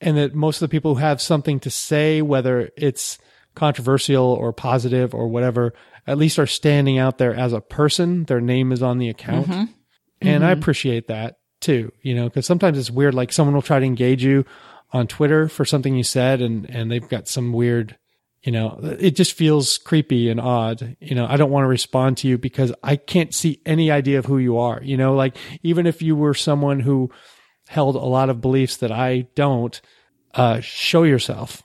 and 0.00 0.16
that 0.16 0.34
most 0.34 0.62
of 0.62 0.68
the 0.68 0.72
people 0.72 0.94
who 0.94 1.00
have 1.00 1.20
something 1.20 1.60
to 1.60 1.70
say, 1.70 2.22
whether 2.22 2.70
it's 2.76 3.18
controversial 3.54 4.24
or 4.24 4.52
positive 4.52 5.14
or 5.14 5.28
whatever, 5.28 5.74
at 6.06 6.18
least 6.18 6.38
are 6.38 6.46
standing 6.46 6.98
out 6.98 7.18
there 7.18 7.34
as 7.34 7.52
a 7.52 7.60
person. 7.60 8.24
Their 8.24 8.40
name 8.40 8.72
is 8.72 8.82
on 8.82 8.98
the 8.98 9.08
account. 9.08 9.48
Mm-hmm. 9.48 9.64
And 10.20 10.44
I 10.44 10.52
appreciate 10.52 11.08
that 11.08 11.36
too, 11.60 11.92
you 12.02 12.14
know, 12.14 12.24
because 12.24 12.46
sometimes 12.46 12.78
it's 12.78 12.90
weird. 12.90 13.14
Like 13.14 13.32
someone 13.32 13.54
will 13.54 13.62
try 13.62 13.78
to 13.78 13.84
engage 13.84 14.24
you 14.24 14.44
on 14.92 15.06
Twitter 15.06 15.48
for 15.48 15.64
something 15.64 15.94
you 15.94 16.02
said 16.02 16.40
and, 16.40 16.68
and 16.70 16.90
they've 16.90 17.08
got 17.08 17.28
some 17.28 17.52
weird, 17.52 17.98
you 18.42 18.52
know, 18.52 18.78
it 18.82 19.16
just 19.16 19.32
feels 19.34 19.78
creepy 19.78 20.28
and 20.30 20.40
odd. 20.40 20.96
You 21.00 21.14
know, 21.14 21.26
I 21.28 21.36
don't 21.36 21.50
want 21.50 21.64
to 21.64 21.68
respond 21.68 22.18
to 22.18 22.28
you 22.28 22.38
because 22.38 22.72
I 22.82 22.96
can't 22.96 23.34
see 23.34 23.60
any 23.66 23.90
idea 23.90 24.18
of 24.18 24.26
who 24.26 24.38
you 24.38 24.58
are. 24.58 24.80
You 24.82 24.96
know, 24.96 25.14
like 25.14 25.36
even 25.62 25.86
if 25.86 26.00
you 26.00 26.16
were 26.16 26.34
someone 26.34 26.80
who 26.80 27.10
held 27.66 27.96
a 27.96 27.98
lot 27.98 28.30
of 28.30 28.40
beliefs 28.40 28.78
that 28.78 28.92
I 28.92 29.26
don't, 29.34 29.78
uh, 30.34 30.60
show 30.60 31.04
yourself 31.04 31.62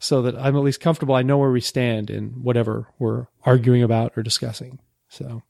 so 0.00 0.22
that 0.22 0.34
I'm 0.36 0.56
at 0.56 0.62
least 0.62 0.80
comfortable. 0.80 1.14
I 1.14 1.22
know 1.22 1.38
where 1.38 1.52
we 1.52 1.60
stand 1.60 2.10
in 2.10 2.42
whatever 2.42 2.88
we're 2.98 3.26
arguing 3.44 3.82
about 3.82 4.14
or 4.16 4.22
discussing. 4.22 4.80
So 5.08 5.42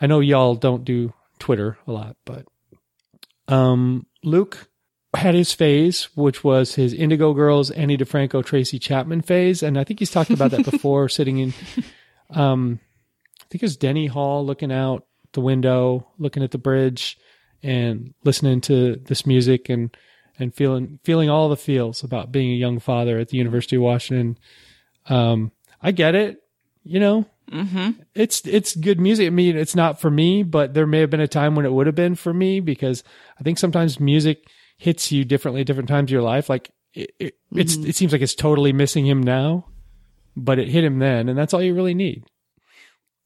I 0.00 0.06
know 0.08 0.20
y'all 0.20 0.56
don't 0.56 0.84
do 0.84 1.14
Twitter 1.38 1.78
a 1.86 1.92
lot, 1.92 2.16
but 2.24 2.44
um, 3.48 4.06
Luke 4.24 4.68
had 5.14 5.34
his 5.34 5.52
phase, 5.52 6.08
which 6.16 6.42
was 6.42 6.74
his 6.74 6.92
Indigo 6.92 7.32
Girls, 7.34 7.70
Annie 7.70 7.96
DiFranco, 7.96 8.44
Tracy 8.44 8.78
Chapman 8.78 9.20
phase, 9.20 9.62
and 9.62 9.78
I 9.78 9.84
think 9.84 10.00
he's 10.00 10.10
talked 10.10 10.30
about 10.30 10.50
that 10.50 10.68
before, 10.68 11.08
sitting 11.08 11.38
in, 11.38 11.54
um, 12.30 12.80
I 13.40 13.44
think 13.48 13.62
it 13.62 13.66
was 13.66 13.76
Denny 13.76 14.06
Hall, 14.06 14.44
looking 14.44 14.72
out 14.72 15.06
the 15.34 15.40
window, 15.40 16.08
looking 16.18 16.42
at 16.42 16.50
the 16.50 16.58
bridge, 16.58 17.16
and 17.62 18.14
listening 18.24 18.60
to 18.62 18.96
this 18.96 19.24
music 19.24 19.68
and 19.68 19.96
and 20.42 20.54
feeling 20.54 20.98
feeling 21.04 21.30
all 21.30 21.48
the 21.48 21.56
feels 21.56 22.02
about 22.02 22.32
being 22.32 22.50
a 22.50 22.56
young 22.56 22.78
father 22.78 23.18
at 23.18 23.28
the 23.28 23.38
University 23.38 23.76
of 23.76 23.82
Washington. 23.82 24.38
Um, 25.06 25.52
I 25.80 25.92
get 25.92 26.14
it, 26.14 26.42
you 26.84 27.00
know. 27.00 27.26
Mm-hmm. 27.50 28.02
It's 28.14 28.46
it's 28.46 28.76
good 28.76 29.00
music. 29.00 29.26
I 29.26 29.30
mean, 29.30 29.56
it's 29.56 29.76
not 29.76 30.00
for 30.00 30.10
me, 30.10 30.42
but 30.42 30.74
there 30.74 30.86
may 30.86 31.00
have 31.00 31.10
been 31.10 31.20
a 31.20 31.28
time 31.28 31.54
when 31.54 31.66
it 31.66 31.72
would 31.72 31.86
have 31.86 31.94
been 31.94 32.14
for 32.14 32.32
me 32.32 32.60
because 32.60 33.04
I 33.38 33.42
think 33.42 33.58
sometimes 33.58 34.00
music 34.00 34.46
hits 34.78 35.12
you 35.12 35.24
differently 35.24 35.60
at 35.60 35.66
different 35.66 35.88
times 35.88 36.08
of 36.08 36.12
your 36.12 36.22
life. 36.22 36.48
Like 36.48 36.70
it, 36.94 37.10
it 37.18 37.34
it's 37.52 37.76
it 37.76 37.96
seems 37.96 38.12
like 38.12 38.22
it's 38.22 38.34
totally 38.34 38.72
missing 38.72 39.06
him 39.06 39.22
now, 39.22 39.66
but 40.36 40.58
it 40.58 40.68
hit 40.68 40.84
him 40.84 40.98
then, 40.98 41.28
and 41.28 41.38
that's 41.38 41.54
all 41.54 41.62
you 41.62 41.74
really 41.74 41.94
need. 41.94 42.24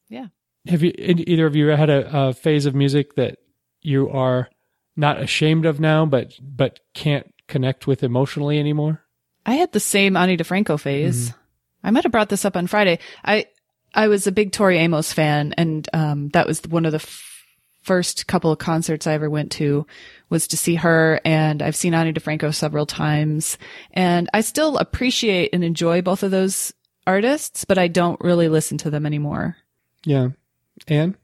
Yeah. 0.08 0.26
Have 0.66 0.82
you 0.82 0.92
either 0.96 1.46
of 1.46 1.54
you 1.54 1.68
had 1.68 1.90
a, 1.90 2.28
a 2.28 2.32
phase 2.32 2.66
of 2.66 2.74
music 2.74 3.14
that 3.14 3.38
you 3.82 4.10
are 4.10 4.48
not 4.96 5.20
ashamed 5.20 5.66
of 5.66 5.80
now, 5.80 6.06
but 6.06 6.38
but 6.40 6.80
can't 6.94 7.32
connect 7.48 7.86
with 7.86 8.02
emotionally 8.02 8.58
anymore? 8.58 9.02
I 9.44 9.54
had 9.54 9.72
the 9.72 9.80
same 9.80 10.16
Ani 10.16 10.36
DiFranco 10.36 10.78
phase. 10.80 11.32
I 11.84 11.90
might 11.92 12.02
have 12.02 12.12
brought 12.12 12.28
this 12.28 12.44
up 12.44 12.56
on 12.56 12.66
Friday. 12.66 12.98
I 13.24 13.46
I 13.94 14.08
was 14.08 14.26
a 14.26 14.32
big 14.32 14.52
Tori 14.52 14.78
Amos 14.78 15.12
fan, 15.12 15.54
and 15.56 15.88
um, 15.92 16.28
that 16.30 16.46
was 16.46 16.60
one 16.62 16.84
of 16.84 16.92
the 16.92 16.96
f- 16.96 17.22
first 17.82 18.26
couple 18.26 18.50
of 18.50 18.58
concerts 18.58 19.06
I 19.06 19.12
ever 19.12 19.30
went 19.30 19.52
to 19.52 19.86
was 20.28 20.48
to 20.48 20.56
see 20.56 20.74
her. 20.74 21.20
And 21.24 21.62
I've 21.62 21.76
seen 21.76 21.94
Ani 21.94 22.12
DiFranco 22.12 22.52
several 22.54 22.86
times, 22.86 23.56
and 23.92 24.28
I 24.34 24.40
still 24.40 24.76
appreciate 24.78 25.50
and 25.52 25.62
enjoy 25.62 26.02
both 26.02 26.22
of 26.22 26.30
those 26.30 26.74
artists, 27.06 27.64
but 27.64 27.78
I 27.78 27.88
don't 27.88 28.20
really 28.20 28.48
listen 28.48 28.78
to 28.78 28.90
them 28.90 29.06
anymore. 29.06 29.56
Yeah, 30.04 30.30
Anne. 30.88 31.16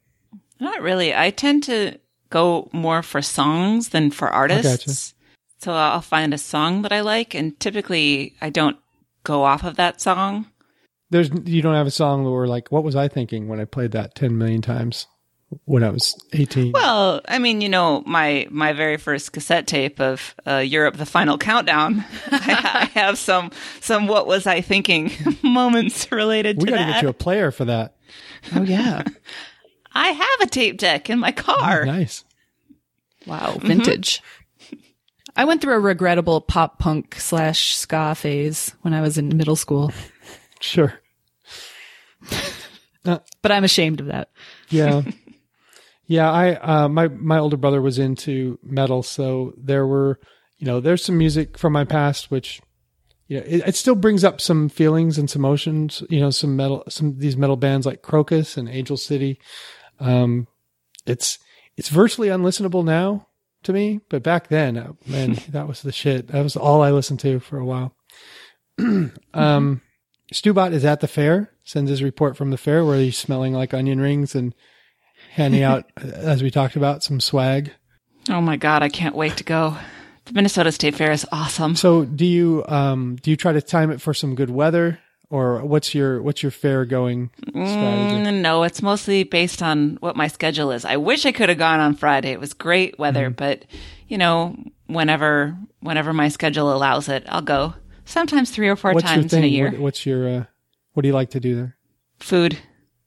Not 0.60 0.80
really. 0.80 1.14
I 1.14 1.30
tend 1.30 1.64
to 1.64 1.98
go 2.32 2.68
more 2.72 3.02
for 3.02 3.22
songs 3.22 3.90
than 3.90 4.10
for 4.10 4.28
artists. 4.28 5.14
So 5.58 5.72
I'll 5.72 6.00
find 6.00 6.34
a 6.34 6.38
song 6.38 6.82
that 6.82 6.92
I 6.92 7.02
like, 7.02 7.34
and 7.34 7.58
typically 7.60 8.34
I 8.40 8.50
don't 8.50 8.76
go 9.22 9.44
off 9.44 9.62
of 9.62 9.76
that 9.76 10.00
song. 10.00 10.46
There's 11.10 11.30
you 11.44 11.62
don't 11.62 11.74
have 11.74 11.86
a 11.86 11.92
song 11.92 12.24
where 12.24 12.48
like, 12.48 12.72
what 12.72 12.82
was 12.82 12.96
I 12.96 13.06
thinking 13.06 13.46
when 13.46 13.60
I 13.60 13.64
played 13.64 13.92
that 13.92 14.16
ten 14.16 14.36
million 14.38 14.62
times 14.62 15.06
when 15.66 15.84
I 15.84 15.90
was 15.90 16.16
eighteen? 16.32 16.72
Well, 16.72 17.20
I 17.28 17.38
mean, 17.38 17.60
you 17.60 17.68
know, 17.68 18.02
my 18.06 18.48
my 18.50 18.72
very 18.72 18.96
first 18.96 19.32
cassette 19.32 19.68
tape 19.68 20.00
of 20.00 20.34
uh, 20.46 20.56
Europe: 20.56 20.96
The 20.96 21.06
Final 21.06 21.38
Countdown. 21.38 22.04
I, 22.32 22.88
I 22.94 22.98
have 22.98 23.18
some 23.18 23.52
some 23.80 24.08
what 24.08 24.26
was 24.26 24.46
I 24.48 24.62
thinking 24.62 25.12
moments 25.42 26.10
related 26.10 26.58
to. 26.58 26.64
we 26.64 26.70
got 26.70 26.86
to 26.86 26.92
get 26.92 27.02
you 27.02 27.08
a 27.08 27.12
player 27.12 27.52
for 27.52 27.66
that. 27.66 27.94
Oh 28.56 28.62
yeah. 28.62 29.04
I 29.94 30.08
have 30.08 30.40
a 30.40 30.46
tape 30.46 30.78
deck 30.78 31.10
in 31.10 31.18
my 31.18 31.32
car. 31.32 31.84
Nice. 31.84 32.24
Wow, 33.26 33.58
vintage. 33.60 34.22
I 35.34 35.44
went 35.44 35.62
through 35.62 35.74
a 35.74 35.80
regrettable 35.80 36.40
pop 36.40 36.78
punk 36.78 37.14
slash 37.16 37.74
ska 37.74 38.14
phase 38.14 38.74
when 38.82 38.92
I 38.92 39.00
was 39.00 39.16
in 39.16 39.36
middle 39.36 39.56
school, 39.56 39.92
Sure. 40.60 40.94
but 43.02 43.50
I'm 43.50 43.64
ashamed 43.64 44.00
of 44.00 44.06
that. 44.06 44.30
Yeah. 44.68 45.02
yeah, 46.06 46.30
I 46.30 46.54
uh 46.54 46.88
my 46.88 47.08
my 47.08 47.38
older 47.38 47.56
brother 47.56 47.82
was 47.82 47.98
into 47.98 48.58
metal, 48.62 49.02
so 49.02 49.54
there 49.56 49.86
were, 49.86 50.20
you 50.58 50.66
know, 50.66 50.80
there's 50.80 51.04
some 51.04 51.18
music 51.18 51.58
from 51.58 51.72
my 51.72 51.84
past 51.84 52.30
which 52.30 52.60
you 53.28 53.38
know, 53.38 53.44
it, 53.46 53.68
it 53.68 53.76
still 53.76 53.94
brings 53.94 54.24
up 54.24 54.40
some 54.40 54.68
feelings 54.68 55.18
and 55.18 55.28
some 55.28 55.40
emotions, 55.44 56.02
you 56.10 56.20
know, 56.20 56.30
some 56.30 56.54
metal 56.54 56.84
some 56.88 57.18
these 57.18 57.36
metal 57.36 57.56
bands 57.56 57.86
like 57.86 58.02
Krokus 58.02 58.56
and 58.56 58.68
Angel 58.68 58.96
City. 58.96 59.40
Um 60.02 60.46
it's 61.06 61.38
it's 61.76 61.88
virtually 61.88 62.28
unlistenable 62.28 62.84
now 62.84 63.26
to 63.62 63.72
me, 63.72 64.00
but 64.08 64.22
back 64.22 64.48
then, 64.48 64.76
uh, 64.76 64.92
man, 65.06 65.38
that 65.50 65.68
was 65.68 65.82
the 65.82 65.92
shit. 65.92 66.28
That 66.28 66.42
was 66.42 66.56
all 66.56 66.82
I 66.82 66.90
listened 66.90 67.20
to 67.20 67.40
for 67.40 67.58
a 67.58 67.64
while. 67.64 67.94
um 69.34 69.80
Stubot 70.32 70.72
is 70.72 70.84
at 70.84 71.00
the 71.00 71.08
fair, 71.08 71.50
sends 71.62 71.90
his 71.90 72.02
report 72.02 72.36
from 72.36 72.50
the 72.50 72.56
fair 72.56 72.84
where 72.84 72.98
he's 72.98 73.18
smelling 73.18 73.52
like 73.52 73.74
onion 73.74 74.00
rings 74.00 74.34
and 74.34 74.54
handing 75.32 75.62
out, 75.70 75.84
as 75.96 76.42
we 76.42 76.50
talked 76.50 76.76
about, 76.76 77.02
some 77.02 77.20
swag. 77.20 77.72
Oh 78.28 78.40
my 78.40 78.56
god, 78.56 78.82
I 78.82 78.88
can't 78.88 79.14
wait 79.16 79.36
to 79.38 79.44
go. 79.44 79.76
The 80.24 80.32
Minnesota 80.32 80.70
State 80.70 80.94
Fair 80.94 81.10
is 81.10 81.26
awesome. 81.32 81.74
So, 81.74 82.04
do 82.04 82.24
you 82.24 82.64
um 82.68 83.16
do 83.16 83.30
you 83.30 83.36
try 83.36 83.52
to 83.52 83.62
time 83.62 83.90
it 83.90 84.00
for 84.00 84.14
some 84.14 84.34
good 84.34 84.50
weather, 84.50 85.00
or 85.32 85.64
what's 85.64 85.94
your 85.94 86.20
what's 86.22 86.42
your 86.42 86.52
fair 86.52 86.84
going 86.84 87.30
strategy? 87.48 88.22
Mm, 88.30 88.40
no, 88.42 88.62
it's 88.62 88.82
mostly 88.82 89.24
based 89.24 89.62
on 89.62 89.96
what 90.00 90.14
my 90.14 90.28
schedule 90.28 90.70
is. 90.70 90.84
I 90.84 90.96
wish 90.98 91.24
I 91.26 91.32
could 91.32 91.48
have 91.48 91.58
gone 91.58 91.80
on 91.80 91.94
Friday. 91.94 92.30
It 92.32 92.38
was 92.38 92.52
great 92.54 92.98
weather, 92.98 93.26
Mm-hmm. 93.30 93.34
but 93.36 93.64
you 94.08 94.18
know, 94.18 94.54
whenever 94.86 95.56
whenever 95.80 96.12
my 96.12 96.28
schedule 96.28 96.72
allows 96.72 97.08
it, 97.08 97.24
I'll 97.28 97.42
go. 97.42 97.74
Sometimes 98.04 98.50
three 98.50 98.68
or 98.68 98.76
four 98.76 98.92
What's 98.92 99.06
times 99.06 99.32
in 99.32 99.42
a 99.42 99.46
year. 99.46 99.70
What, 99.70 99.80
what's 99.80 100.04
your 100.06 100.28
uh, 100.28 100.44
what 100.92 101.02
do 101.02 101.08
you 101.08 101.14
like 101.14 101.30
to 101.30 101.40
do 101.40 101.56
there? 101.56 101.76
Food. 102.20 102.58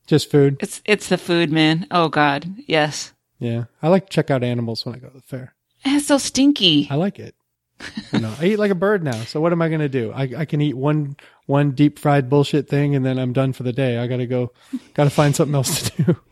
Just 0.08 0.32
food. 0.32 0.58
It's 0.60 0.82
it's 0.86 1.10
the 1.10 1.18
food, 1.18 1.52
man. 1.52 1.86
Oh 1.92 2.10
God, 2.10 2.46
yes. 2.66 3.14
Yeah, 3.40 3.66
I 3.84 3.90
like 3.90 4.06
to 4.08 4.12
check 4.12 4.32
out 4.32 4.44
animals 4.44 4.86
when 4.86 4.96
I 4.96 5.00
go 5.00 5.10
to 5.10 5.14
the 5.16 5.22
fair. 5.22 5.54
It's 5.84 6.08
so 6.08 6.18
stinky. 6.18 6.88
I 6.90 6.96
like 6.96 7.20
it. 7.20 7.36
You 8.12 8.20
know, 8.20 8.34
I 8.40 8.46
eat 8.46 8.60
like 8.60 8.72
a 8.72 8.76
bird 8.76 9.04
now. 9.04 9.24
So 9.24 9.42
what 9.42 9.52
am 9.52 9.62
I 9.62 9.68
going 9.68 9.82
to 9.82 9.90
do? 9.90 10.12
I, 10.14 10.30
I 10.38 10.46
can 10.46 10.62
eat 10.62 10.76
one 10.76 11.18
one 11.46 11.72
deep 11.72 12.00
fried 12.00 12.30
bullshit 12.30 12.68
thing, 12.68 12.96
and 12.96 13.06
then 13.06 13.20
I'm 13.20 13.34
done 13.34 13.54
for 13.54 13.64
the 13.64 13.74
day. 13.74 13.98
I 13.98 14.08
got 14.08 14.18
to 14.18 14.28
go. 14.28 14.52
Got 14.94 15.06
to 15.06 15.10
find 15.10 15.36
something 15.36 15.56
else 15.56 15.90
to 15.90 16.04
do. 16.04 16.18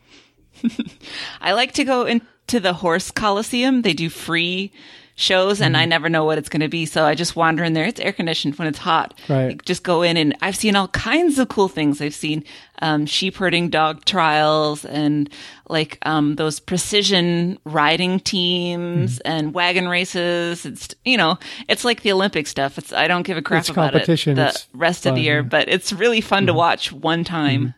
I 1.40 1.52
like 1.52 1.72
to 1.72 1.84
go 1.84 2.04
into 2.04 2.60
the 2.60 2.74
Horse 2.74 3.10
Coliseum. 3.10 3.82
They 3.82 3.92
do 3.92 4.08
free 4.08 4.72
shows 5.16 5.60
and 5.60 5.74
Mm-hmm. 5.74 5.82
I 5.82 5.84
never 5.86 6.08
know 6.08 6.24
what 6.24 6.38
it's 6.38 6.48
going 6.48 6.60
to 6.62 6.68
be. 6.68 6.86
So 6.86 7.04
I 7.04 7.14
just 7.14 7.36
wander 7.36 7.62
in 7.62 7.72
there. 7.72 7.84
It's 7.84 8.00
air 8.00 8.12
conditioned 8.12 8.56
when 8.56 8.66
it's 8.66 8.78
hot. 8.78 9.14
Right. 9.28 9.52
You 9.52 9.58
just 9.64 9.84
go 9.84 10.02
in 10.02 10.16
and 10.16 10.36
I've 10.42 10.56
seen 10.56 10.74
all 10.74 10.88
kinds 10.88 11.38
of 11.38 11.48
cool 11.48 11.68
things. 11.68 12.00
I've 12.00 12.14
seen, 12.14 12.42
um, 12.82 13.06
sheep 13.06 13.36
herding 13.36 13.70
dog 13.70 14.04
trials 14.04 14.84
and 14.84 15.30
like, 15.68 15.98
um, 16.02 16.34
those 16.34 16.58
precision 16.60 17.58
riding 17.64 18.18
teams 18.20 19.18
Mm-hmm. 19.18 19.20
and 19.32 19.54
wagon 19.54 19.88
races. 19.88 20.66
It's, 20.66 20.94
you 21.04 21.16
know, 21.16 21.38
it's 21.68 21.84
like 21.84 22.02
the 22.02 22.12
Olympic 22.12 22.46
stuff. 22.46 22.76
It's, 22.78 22.92
I 22.92 23.06
don't 23.06 23.22
give 23.22 23.36
a 23.36 23.42
crap 23.42 23.60
It's 23.60 23.68
about 23.68 23.94
it 23.94 24.06
the 24.06 24.48
It's 24.48 24.68
rest 24.74 25.06
of 25.06 25.14
the 25.14 25.20
year, 25.20 25.36
yeah. 25.36 25.40
Mm-hmm. 25.40 25.48
but 25.48 25.68
it's 25.68 25.92
really 25.92 26.20
fun 26.20 26.46
to 26.46 26.52
watch 26.54 26.92
one 26.92 27.22
time. 27.24 27.74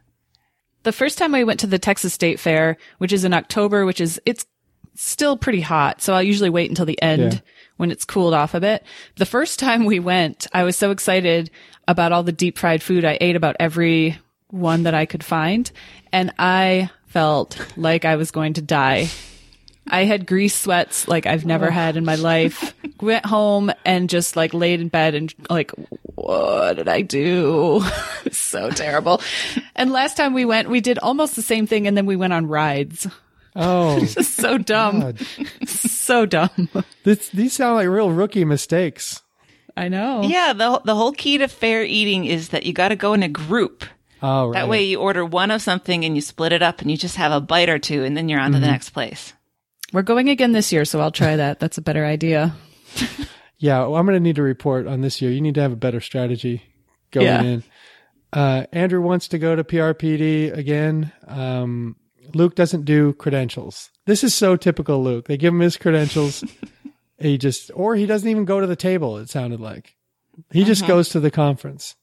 The 0.85 0.93
first 0.93 1.19
time 1.19 1.35
I 1.35 1.45
went 1.45 1.61
to 1.61 1.67
the 1.67 1.79
Texas 1.79 2.15
State 2.15 2.39
Fair, 2.41 2.77
which 2.99 3.13
is 3.13 3.25
in 3.25 3.35
October, 3.35 3.85
which 3.85 4.01
is, 4.01 4.21
it's 4.25 4.47
still 4.97 5.37
pretty 5.37 5.61
hot. 5.61 6.03
So 6.03 6.15
I'll 6.15 6.23
usually 6.23 6.51
wait 6.51 6.71
until 6.71 6.87
the 6.87 7.01
end 7.03 7.35
Yeah. 7.35 7.39
when 7.77 7.91
it's 7.91 8.05
cooled 8.05 8.35
off 8.35 8.55
a 8.55 8.61
bit. 8.61 8.85
The 9.17 9.27
first 9.27 9.59
time 9.59 9.85
we 9.85 9.99
went, 10.01 10.47
I 10.53 10.63
was 10.65 10.77
so 10.77 10.91
excited 10.91 11.51
about 11.89 12.13
all 12.13 12.23
the 12.23 12.33
deep 12.33 12.59
fried 12.59 12.83
food. 12.83 13.05
I 13.05 13.19
ate 13.21 13.37
about 13.37 13.57
every 13.61 14.19
one 14.49 14.85
that 14.85 14.95
I 14.95 15.07
could 15.07 15.25
find 15.25 15.71
and 16.13 16.33
I 16.39 16.91
felt 17.07 17.59
like 17.77 18.05
I 18.05 18.17
was 18.17 18.31
going 18.31 18.55
to 18.55 18.63
die. 18.63 19.09
I 19.89 20.05
had 20.05 20.27
grease 20.27 20.55
sweats 20.59 21.07
like 21.07 21.27
I've 21.27 21.45
never 21.47 21.71
had 21.71 21.97
in 21.97 22.05
my 22.05 22.17
life. 22.17 22.75
Went 23.01 23.25
home 23.27 23.71
and 23.85 24.09
just 24.11 24.35
like 24.37 24.53
laid 24.55 24.81
in 24.81 24.89
bed 24.89 25.15
and 25.15 25.33
like, 25.51 25.71
what 26.17 26.75
did 26.75 26.89
I 26.89 27.03
do? 27.03 27.85
so 28.33 28.71
terrible. 28.71 29.21
And 29.77 29.93
last 29.93 30.17
time 30.17 30.33
we 30.35 30.45
went, 30.45 30.71
we 30.71 30.81
did 30.81 30.99
almost 30.99 31.37
the 31.37 31.43
same 31.43 31.67
thing 31.67 31.87
and 31.87 31.97
then 31.97 32.07
we 32.07 32.17
went 32.17 32.33
on 32.33 32.47
rides. 32.47 33.07
Oh, 33.57 34.05
so 34.05 34.59
dumb. 34.59 35.15
So 35.67 36.25
dumb. 36.25 36.69
this, 37.03 37.31
these 37.31 37.53
sound 37.55 37.75
like 37.75 37.89
real 37.89 38.13
rookie 38.13 38.45
mistakes. 38.45 39.23
I 39.77 39.89
know. 39.89 40.23
Yeah, 40.23 40.53
the 40.53 40.81
the 40.85 40.95
whole 40.95 41.11
key 41.11 41.39
to 41.39 41.49
fair 41.49 41.83
eating 41.83 42.27
is 42.27 42.51
that 42.51 42.65
you 42.65 42.73
got 42.73 42.89
to 42.91 42.97
go 42.97 43.13
in 43.13 43.25
a 43.25 43.29
group. 43.29 43.85
Oh, 44.23 44.47
right. 44.47 44.53
That 44.53 44.69
way, 44.69 44.85
you 44.85 45.01
order 45.01 45.25
one 45.25 45.51
of 45.51 45.61
something 45.63 46.05
and 46.05 46.15
you 46.15 46.21
split 46.23 46.53
it 46.53 46.63
up, 46.63 46.81
and 46.81 46.91
you 46.91 46.97
just 46.97 47.17
have 47.17 47.33
a 47.33 47.41
bite 47.41 47.69
or 47.69 47.81
two, 47.81 48.05
and 48.05 48.17
then 48.17 48.29
you're 48.29 48.39
on 48.39 48.53
to 48.53 48.61
the 48.61 48.67
next 48.69 48.91
place. 48.91 49.33
We're 49.93 50.03
going 50.03 50.29
again 50.29 50.53
this 50.53 50.73
year, 50.73 50.85
so 50.85 51.01
I'll 51.01 51.11
try 51.11 51.35
that. 51.37 51.59
That's 51.59 51.77
a 51.79 51.83
better 51.83 52.05
idea. 52.07 52.55
Yeah, 53.59 53.79
well, 53.87 53.97
I'm 53.97 54.05
going 54.05 54.17
to 54.17 54.21
need 54.21 54.37
to 54.37 54.43
report 54.43 54.87
on 54.87 55.01
this 55.01 55.23
year. 55.23 55.31
You 55.31 55.41
need 55.41 55.55
to 55.55 55.63
have 55.63 55.73
a 55.73 55.77
better 55.77 56.01
strategy 56.03 56.63
going 57.11 57.27
Yeah. 57.27 57.43
in. 57.43 57.65
Uh, 58.31 58.67
Andrew 58.71 59.01
wants 59.01 59.29
to 59.29 59.39
go 59.39 59.57
to 59.57 59.65
PRPD 59.65 60.55
again. 60.55 61.11
Um, 61.27 61.97
Luke 62.35 62.55
doesn't 62.55 62.85
do 62.85 63.13
credentials. 63.15 63.91
This 64.07 64.23
is 64.25 64.35
so 64.35 64.57
typical 64.57 65.03
Luke. 65.03 65.27
They 65.29 65.37
give 65.37 65.53
him 65.55 65.61
his 65.61 65.77
credentials. 65.77 66.45
he 67.19 67.39
just, 67.39 67.71
or 67.75 67.97
he 67.97 68.07
doesn't 68.07 68.29
even 68.29 68.45
go 68.45 68.61
to 68.61 68.67
the 68.67 68.77
table. 68.77 69.19
It 69.19 69.29
sounded 69.31 69.61
like 69.61 69.95
he 70.51 70.65
just 70.65 70.83
Uh-huh. 70.83 70.93
goes 70.95 71.09
to 71.11 71.21
the 71.21 71.31
conference. 71.31 71.97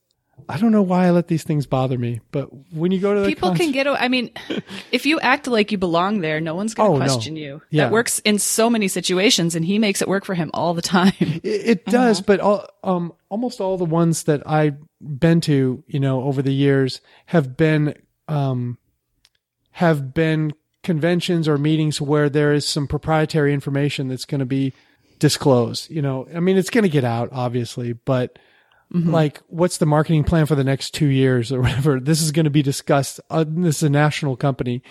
I 0.49 0.57
don't 0.57 0.71
know 0.71 0.81
why 0.81 1.05
I 1.05 1.11
let 1.11 1.27
these 1.27 1.43
things 1.43 1.67
bother 1.67 1.95
me, 1.97 2.19
but 2.31 2.49
when 2.73 2.91
you 2.91 2.99
go 2.99 3.13
to 3.13 3.19
the 3.21 3.27
People 3.27 3.49
con- 3.49 3.57
can 3.57 3.71
get, 3.71 3.85
I 3.87 4.07
mean, 4.07 4.31
if 4.91 5.05
you 5.05 5.19
act 5.19 5.45
like 5.45 5.71
you 5.71 5.77
belong 5.77 6.21
there, 6.21 6.41
no 6.41 6.55
one's 6.55 6.73
going 6.73 6.89
Oh, 6.89 6.93
to 6.95 6.99
no. 7.01 7.05
question 7.05 7.35
you. 7.35 7.61
Yeah. 7.69 7.83
That 7.83 7.91
works 7.93 8.17
in 8.19 8.39
so 8.39 8.67
many 8.67 8.87
situations, 8.87 9.53
and 9.55 9.63
he 9.63 9.77
makes 9.77 10.01
it 10.01 10.07
work 10.07 10.25
for 10.25 10.33
him 10.33 10.49
all 10.53 10.73
the 10.73 10.81
time. 10.81 11.13
It, 11.19 11.41
it 11.43 11.85
does, 11.85 12.19
but 12.19 12.39
all, 12.39 12.65
um, 12.83 13.13
almost 13.29 13.61
all 13.61 13.77
the 13.77 13.85
ones 13.85 14.23
that 14.23 14.41
I've 14.49 14.77
been 14.99 15.39
to, 15.41 15.83
you 15.85 15.99
know, 15.99 16.23
over 16.23 16.41
the 16.41 16.53
years 16.53 16.99
have 17.27 17.55
been, 17.55 17.93
um, 18.27 18.79
have 19.73 20.13
been 20.13 20.53
conventions 20.83 21.47
or 21.47 21.57
meetings 21.57 22.01
where 22.01 22.29
there 22.29 22.53
is 22.53 22.67
some 22.67 22.87
proprietary 22.87 23.53
information 23.53 24.07
that's 24.07 24.25
going 24.25 24.39
to 24.39 24.45
be 24.45 24.73
disclosed. 25.19 25.89
You 25.89 26.01
know, 26.01 26.27
I 26.33 26.39
mean, 26.39 26.57
it's 26.57 26.69
going 26.69 26.83
to 26.83 26.89
get 26.89 27.03
out, 27.03 27.29
obviously, 27.31 27.93
but 27.93 28.37
like, 29.11 29.41
what's 29.47 29.77
the 29.77 29.85
marketing 29.85 30.23
plan 30.23 30.45
for 30.45 30.55
the 30.55 30.63
next 30.63 30.93
two 30.93 31.07
years 31.07 31.51
or 31.51 31.61
whatever? 31.61 31.99
This 31.99 32.21
is 32.21 32.31
going 32.31 32.43
to 32.43 32.51
be 32.51 32.61
discussed. 32.61 33.19
Uh, 33.29 33.45
this 33.47 33.77
is 33.77 33.83
a 33.83 33.89
national 33.89 34.35
company, 34.35 34.83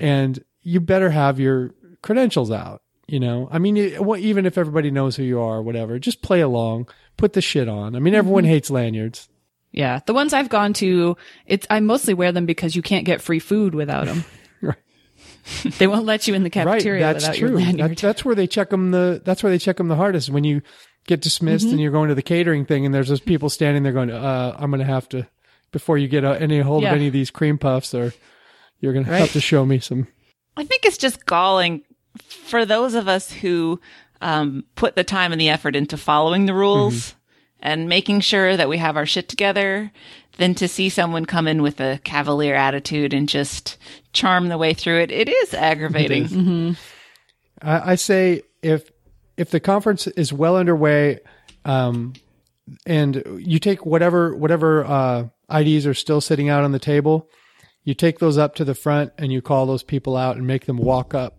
and 0.00 0.42
you 0.62 0.80
better 0.80 1.10
have 1.10 1.38
your 1.38 1.74
credentials 2.02 2.50
out. 2.50 2.82
You 3.06 3.20
know, 3.20 3.48
I 3.52 3.58
mean, 3.58 3.76
it, 3.76 4.02
well, 4.02 4.18
even 4.18 4.46
if 4.46 4.56
everybody 4.56 4.90
knows 4.90 5.14
who 5.14 5.22
you 5.24 5.38
are, 5.38 5.58
or 5.58 5.62
whatever, 5.62 5.98
just 5.98 6.22
play 6.22 6.40
along, 6.40 6.88
put 7.18 7.34
the 7.34 7.42
shit 7.42 7.68
on. 7.68 7.94
I 7.94 7.98
mean, 7.98 8.14
everyone 8.14 8.44
hates 8.44 8.70
lanyards. 8.70 9.28
Yeah. 9.74 9.98
The 10.06 10.14
ones 10.14 10.32
I've 10.32 10.48
gone 10.48 10.72
to, 10.74 11.16
it's, 11.46 11.66
I 11.68 11.80
mostly 11.80 12.14
wear 12.14 12.30
them 12.30 12.46
because 12.46 12.76
you 12.76 12.80
can't 12.82 13.04
get 13.04 13.20
free 13.20 13.40
food 13.40 13.74
without 13.74 14.06
them. 14.06 14.24
Right. 14.62 14.76
They 15.78 15.86
won't 15.88 16.06
let 16.06 16.26
you 16.28 16.34
in 16.34 16.42
the 16.44 16.46
Right, 16.48 16.64
cafeteria 16.64 17.00
that's 17.02 17.24
without 17.24 17.38
your 17.38 17.48
true. 17.50 17.58
lanyard. 17.58 17.90
That, 17.90 17.98
that's 17.98 18.24
where 18.24 18.34
they 18.34 18.46
check 18.46 18.70
them. 18.70 18.92
The 18.92 19.20
that's 19.24 19.42
where 19.42 19.50
they 19.50 19.58
check 19.58 19.76
them 19.76 19.88
the 19.88 19.96
hardest 19.96 20.30
when 20.30 20.44
you 20.44 20.62
get 21.06 21.20
dismissed 21.20 21.66
and 21.66 21.78
you're 21.80 21.90
going 21.92 22.08
to 22.08 22.14
the 22.14 22.22
catering 22.22 22.64
thing, 22.64 22.86
and 22.86 22.94
there's 22.94 23.08
those 23.08 23.20
people 23.20 23.50
standing 23.50 23.82
there 23.82 23.92
going, 23.92 24.10
uh, 24.10 24.56
"I'm 24.58 24.70
going 24.70 24.78
to 24.80 24.86
have 24.86 25.06
to 25.10 25.26
before 25.72 25.98
you 25.98 26.08
get 26.08 26.24
uh, 26.24 26.30
any 26.32 26.60
hold 26.60 26.82
Yeah. 26.84 26.90
of 26.90 26.96
any 26.96 27.08
of 27.08 27.12
these 27.12 27.30
cream 27.30 27.58
puffs, 27.58 27.92
or 27.94 28.14
you're 28.80 28.92
going 28.94 29.04
to 29.04 29.10
have 29.12 29.32
to 29.32 29.40
show 29.40 29.66
me 29.66 29.80
some." 29.80 30.06
I 30.56 30.64
think 30.64 30.86
it's 30.86 30.96
just 30.98 31.26
galling 31.26 31.82
for 32.28 32.64
those 32.64 32.94
of 32.94 33.06
us 33.08 33.30
who 33.30 33.80
um, 34.22 34.64
put 34.76 34.94
the 34.96 35.04
time 35.04 35.32
and 35.32 35.40
the 35.40 35.50
effort 35.50 35.76
into 35.76 35.96
following 35.98 36.46
the 36.46 36.54
rules 36.54 37.14
and 37.64 37.88
making 37.88 38.20
sure 38.20 38.56
that 38.56 38.68
we 38.68 38.76
have 38.76 38.96
our 38.96 39.06
shit 39.06 39.28
together 39.28 39.90
than 40.36 40.54
to 40.54 40.68
see 40.68 40.90
someone 40.90 41.24
come 41.24 41.48
in 41.48 41.62
with 41.62 41.80
a 41.80 41.98
cavalier 42.04 42.54
attitude 42.54 43.14
and 43.14 43.28
just 43.28 43.78
charm 44.12 44.48
the 44.48 44.58
way 44.58 44.74
through 44.74 45.00
it. 45.00 45.10
It 45.10 45.28
is 45.28 45.54
aggravating. 45.54 46.76
I, 47.62 47.92
I 47.92 47.94
say 47.94 48.42
if 48.62 48.90
if 49.36 49.50
the 49.50 49.60
conference 49.60 50.06
is 50.06 50.32
well 50.32 50.56
underway, 50.56 51.18
um, 51.64 52.12
and 52.86 53.22
you 53.38 53.58
take 53.58 53.84
whatever 53.86 54.36
whatever 54.36 54.84
uh, 54.84 55.28
IDs 55.50 55.86
are 55.86 55.94
still 55.94 56.20
sitting 56.20 56.48
out 56.48 56.64
on 56.64 56.72
the 56.72 56.78
table, 56.78 57.28
you 57.82 57.94
take 57.94 58.18
those 58.18 58.36
up 58.36 58.54
to 58.56 58.64
the 58.64 58.74
front 58.74 59.12
and 59.16 59.32
you 59.32 59.40
call 59.40 59.66
those 59.66 59.82
people 59.82 60.16
out 60.16 60.36
and 60.36 60.46
make 60.46 60.66
them 60.66 60.76
walk 60.76 61.14
up 61.14 61.38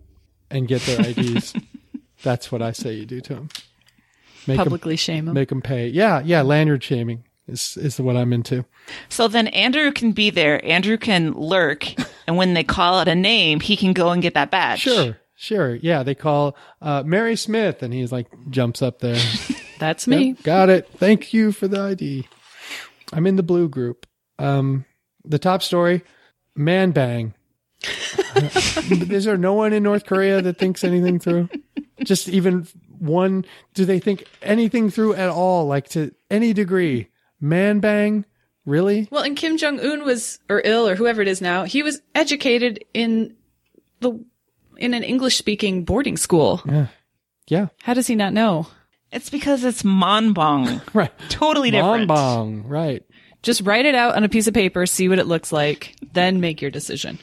and 0.49 0.67
get 0.67 0.81
their 0.81 1.07
IDs. 1.07 1.53
That's 2.23 2.51
what 2.51 2.61
I 2.61 2.71
say 2.71 2.93
you 2.93 3.05
do 3.05 3.21
to 3.21 3.35
them. 3.35 3.49
Make 4.47 4.57
them 4.57 4.65
Publicly 4.65 4.95
shame 4.95 5.25
them. 5.25 5.33
make 5.33 5.49
them 5.49 5.61
pay. 5.61 5.87
Yeah, 5.87 6.21
yeah. 6.23 6.41
Lanyard 6.41 6.83
shaming 6.83 7.23
is 7.47 7.77
is 7.77 7.99
what 7.99 8.15
I'm 8.15 8.33
into. 8.33 8.65
So 9.09 9.27
then 9.27 9.47
Andrew 9.47 9.91
can 9.91 10.11
be 10.11 10.29
there. 10.29 10.63
Andrew 10.65 10.97
can 10.97 11.33
lurk. 11.33 11.87
and 12.27 12.37
when 12.37 12.53
they 12.53 12.63
call 12.63 12.99
out 12.99 13.07
a 13.07 13.15
name, 13.15 13.59
he 13.59 13.75
can 13.75 13.93
go 13.93 14.09
and 14.11 14.21
get 14.21 14.33
that 14.35 14.51
badge. 14.51 14.79
Sure, 14.81 15.17
sure. 15.35 15.75
Yeah, 15.75 16.03
they 16.03 16.15
call 16.15 16.55
uh, 16.81 17.03
Mary 17.05 17.35
Smith, 17.35 17.81
and 17.83 17.93
he's 17.93 18.11
like 18.11 18.27
jumps 18.49 18.81
up 18.81 18.99
there. 18.99 19.21
That's 19.79 20.07
me. 20.07 20.27
Yep, 20.29 20.43
got 20.43 20.69
it. 20.69 20.87
Thank 20.97 21.33
you 21.33 21.51
for 21.51 21.67
the 21.67 21.79
ID. 21.81 22.27
I'm 23.13 23.27
in 23.27 23.35
the 23.35 23.43
blue 23.43 23.67
group. 23.69 24.05
Um, 24.39 24.85
the 25.23 25.39
top 25.39 25.63
story, 25.63 26.03
man 26.55 26.91
bang. 26.91 27.33
Is 28.35 29.25
there 29.25 29.37
no 29.37 29.53
one 29.53 29.73
in 29.73 29.83
North 29.83 30.05
Korea 30.05 30.41
that 30.41 30.57
thinks 30.57 30.83
anything 30.83 31.19
through? 31.19 31.49
Just 32.03 32.27
even 32.29 32.67
one? 32.99 33.45
Do 33.73 33.85
they 33.85 33.99
think 33.99 34.25
anything 34.41 34.89
through 34.89 35.15
at 35.15 35.29
all? 35.29 35.65
Like 35.65 35.89
to 35.89 36.13
any 36.29 36.53
degree? 36.53 37.09
Man 37.39 37.79
bang? 37.79 38.25
Really? 38.65 39.07
Well, 39.11 39.23
and 39.23 39.37
Kim 39.37 39.57
Jong 39.57 39.79
Un 39.79 40.03
was, 40.03 40.39
or 40.49 40.61
ill 40.65 40.87
or 40.87 40.95
whoever 40.95 41.21
it 41.21 41.27
is 41.27 41.39
now, 41.39 41.65
he 41.65 41.83
was 41.83 42.01
educated 42.15 42.83
in 42.93 43.35
the 43.99 44.19
in 44.77 44.93
an 44.93 45.03
English 45.03 45.37
speaking 45.37 45.83
boarding 45.85 46.17
school. 46.17 46.61
Yeah. 46.65 46.87
Yeah 47.47 47.67
how 47.83 47.93
does 47.93 48.07
he 48.07 48.15
not 48.15 48.33
know? 48.33 48.67
It's 49.11 49.29
because 49.29 49.63
it's 49.63 49.83
Monbong. 49.83 50.81
Right. 50.93 51.11
Totally 51.29 51.71
different. 51.71 52.07
Bong 52.07 52.63
bong. 52.63 52.67
Right. 52.67 53.03
Just 53.43 53.61
write 53.61 53.85
it 53.85 53.95
out 53.95 54.15
on 54.15 54.23
a 54.23 54.29
piece 54.29 54.47
of 54.47 54.53
paper, 54.53 54.85
see 54.85 55.07
what 55.07 55.19
it 55.19 55.27
looks 55.27 55.51
like, 55.51 55.95
then 56.13 56.41
make 56.41 56.61
your 56.61 56.71
decision. 56.71 57.19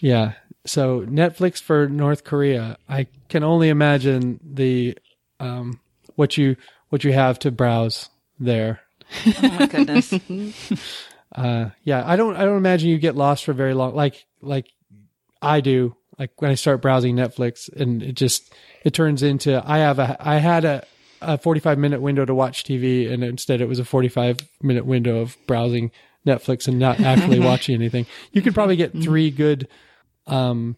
Yeah. 0.00 0.32
So 0.64 1.02
Netflix 1.02 1.60
for 1.60 1.88
North 1.88 2.24
Korea. 2.24 2.78
I 2.88 3.06
can 3.28 3.44
only 3.44 3.68
imagine 3.68 4.40
the 4.42 4.96
um 5.40 5.80
what 6.14 6.36
you 6.36 6.56
what 6.88 7.04
you 7.04 7.12
have 7.12 7.38
to 7.40 7.50
browse 7.50 8.08
there. 8.38 8.80
Oh 9.42 9.48
my 9.58 9.66
goodness. 9.66 10.12
Uh 11.34 11.70
yeah, 11.82 12.02
I 12.06 12.16
don't 12.16 12.34
I 12.36 12.44
don't 12.44 12.56
imagine 12.56 12.88
you 12.88 12.98
get 12.98 13.14
lost 13.16 13.44
for 13.44 13.52
very 13.52 13.74
long 13.74 13.94
like 13.94 14.24
like 14.40 14.68
I 15.42 15.60
do. 15.60 15.94
Like 16.18 16.40
when 16.40 16.50
I 16.50 16.54
start 16.54 16.80
browsing 16.80 17.14
Netflix 17.14 17.70
and 17.70 18.02
it 18.02 18.14
just 18.14 18.54
it 18.84 18.94
turns 18.94 19.22
into 19.22 19.62
I 19.66 19.78
have 19.78 19.98
a 19.98 20.16
I 20.18 20.36
had 20.36 20.64
a 20.64 20.86
a 21.20 21.36
45 21.36 21.78
minute 21.78 22.00
window 22.00 22.24
to 22.24 22.34
watch 22.34 22.64
TV 22.64 23.10
and 23.12 23.22
instead 23.22 23.60
it 23.60 23.68
was 23.68 23.78
a 23.78 23.84
45 23.84 24.38
minute 24.62 24.86
window 24.86 25.18
of 25.18 25.36
browsing 25.46 25.90
Netflix 26.26 26.68
and 26.68 26.78
not 26.78 27.00
actually 27.00 27.40
watching 27.50 27.74
anything. 27.74 28.06
You 28.32 28.40
could 28.40 28.54
probably 28.54 28.76
get 28.76 28.92
3 28.92 29.30
good 29.30 29.68
um 30.26 30.76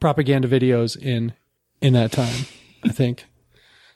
propaganda 0.00 0.48
videos 0.48 0.96
in 0.96 1.34
in 1.82 1.92
that 1.92 2.12
time, 2.12 2.46
I 2.84 2.88
think. 2.88 3.26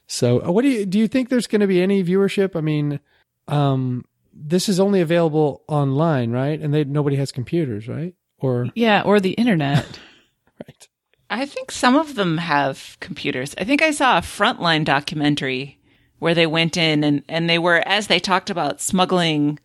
So, 0.09 0.45
uh, 0.45 0.51
what 0.51 0.63
do 0.63 0.69
you 0.69 0.87
do 0.87 0.99
you 0.99 1.07
think 1.07 1.29
there's 1.29 1.47
going 1.47 1.61
to 1.61 1.67
be 1.67 1.81
any 1.81 2.03
viewership? 2.03 2.57
I 2.57 2.61
mean, 2.61 3.01
um 3.47 4.05
this 4.41 4.69
is 4.69 4.79
only 4.79 5.01
available 5.01 5.65
online, 5.69 6.31
right? 6.31 6.61
And 6.61 6.73
they 6.73 6.85
nobody 6.85 7.17
has 7.17 7.33
computers, 7.33 7.89
right? 7.89 8.15
Or 8.39 8.69
Yeah, 8.75 9.03
or 9.03 9.21
the 9.21 9.33
internet. 9.33 9.99
right. 10.67 10.89
I 11.31 11.45
think 11.45 11.71
some 11.71 11.97
of 11.97 12.15
them 12.15 12.39
have 12.39 12.97
computers. 13.01 13.55
I 13.59 13.65
think 13.65 13.83
I 13.83 13.91
saw 13.91 14.19
a 14.19 14.23
Frontline 14.23 14.85
documentary 14.85 15.79
where 16.19 16.35
they 16.35 16.47
went 16.47 16.77
in 16.77 17.05
and, 17.05 17.23
and 17.29 17.49
they 17.49 17.59
were, 17.59 17.83
as 17.87 18.07
they 18.07 18.19
talked 18.19 18.51
about 18.51 18.81
smuggling 18.81 19.59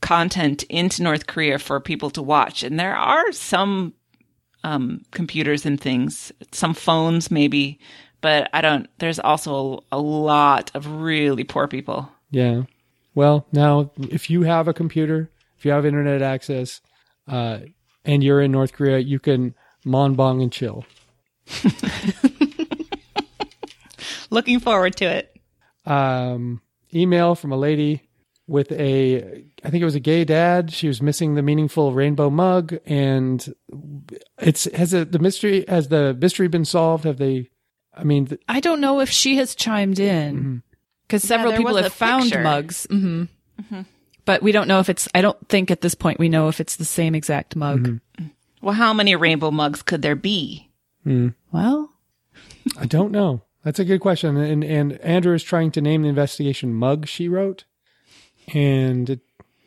content 0.00 0.62
into 0.64 1.02
North 1.02 1.26
Korea 1.26 1.58
for 1.58 1.80
people 1.80 2.10
to 2.10 2.22
watch. 2.22 2.62
And 2.62 2.78
there 2.78 2.96
are 2.96 3.32
some 3.32 3.94
um, 4.62 5.02
computers 5.10 5.64
and 5.64 5.80
things, 5.80 6.32
some 6.52 6.74
phones 6.74 7.30
maybe, 7.30 7.78
but 8.20 8.48
I 8.52 8.60
don't, 8.60 8.88
there's 8.98 9.18
also 9.18 9.84
a, 9.92 9.96
a 9.96 10.00
lot 10.00 10.70
of 10.74 10.86
really 10.86 11.44
poor 11.44 11.68
people. 11.68 12.10
Yeah. 12.30 12.62
Well, 13.14 13.46
now 13.52 13.90
if 13.98 14.30
you 14.30 14.42
have 14.42 14.68
a 14.68 14.74
computer, 14.74 15.30
if 15.58 15.64
you 15.64 15.70
have 15.70 15.86
internet 15.86 16.22
access, 16.22 16.80
uh, 17.28 17.60
and 18.04 18.22
you're 18.22 18.40
in 18.40 18.52
North 18.52 18.72
Korea, 18.72 18.98
you 18.98 19.18
can 19.18 19.54
monbong 19.84 20.42
and 20.42 20.52
chill. 20.52 20.84
Looking 24.30 24.60
forward 24.60 24.96
to 24.96 25.04
it. 25.04 25.36
Um, 25.84 26.60
email 26.94 27.34
from 27.34 27.52
a 27.52 27.56
lady 27.56 28.08
with 28.46 28.70
a, 28.72 29.44
I 29.64 29.70
think 29.70 29.82
it 29.82 29.84
was 29.84 29.94
a 29.94 30.00
gay 30.00 30.24
dad. 30.24 30.72
She 30.72 30.88
was 30.88 31.02
missing 31.02 31.34
the 31.34 31.42
meaningful 31.42 31.92
rainbow 31.92 32.30
mug, 32.30 32.76
and 32.86 33.54
it's 34.38 34.64
has 34.72 34.92
it, 34.92 35.12
the 35.12 35.18
mystery 35.18 35.64
has 35.68 35.88
the 35.88 36.14
mystery 36.14 36.48
been 36.48 36.64
solved? 36.64 37.04
Have 37.04 37.18
they? 37.18 37.50
I 37.96 38.04
mean, 38.04 38.26
th- 38.26 38.40
I 38.48 38.60
don't 38.60 38.80
know 38.80 39.00
if 39.00 39.08
she 39.10 39.36
has 39.36 39.54
chimed 39.54 39.98
in 39.98 40.62
because 41.06 41.22
several 41.22 41.50
there 41.52 41.58
people 41.58 41.76
have 41.76 41.92
found 41.92 42.24
picture. 42.24 42.42
mugs. 42.42 42.86
hmm 42.90 43.24
But 44.24 44.42
we 44.42 44.50
don't 44.52 44.66
know 44.68 44.80
if 44.80 44.88
it's, 44.88 45.08
I 45.14 45.20
don't 45.22 45.48
think 45.48 45.70
at 45.70 45.80
this 45.80 45.94
point 45.94 46.18
we 46.18 46.28
know 46.28 46.48
if 46.48 46.60
it's 46.60 46.76
the 46.76 46.84
same 46.84 47.14
exact 47.14 47.54
mug. 47.56 48.00
Well, 48.60 48.74
how 48.74 48.92
many 48.92 49.14
rainbow 49.14 49.50
mugs 49.52 49.82
could 49.82 50.02
there 50.02 50.16
be? 50.16 50.68
Well, 51.52 51.90
I 52.78 52.86
don't 52.86 53.12
know. 53.12 53.42
That's 53.62 53.78
a 53.78 53.84
good 53.84 54.00
question. 54.00 54.36
And 54.36 54.62
and 54.64 54.92
Andrew 55.00 55.34
is 55.34 55.42
trying 55.42 55.70
to 55.72 55.80
name 55.80 56.02
the 56.02 56.08
investigation 56.08 56.74
"Mug." 56.74 57.06
She 57.06 57.28
wrote, 57.28 57.64
and 58.54 59.10
it, 59.10 59.20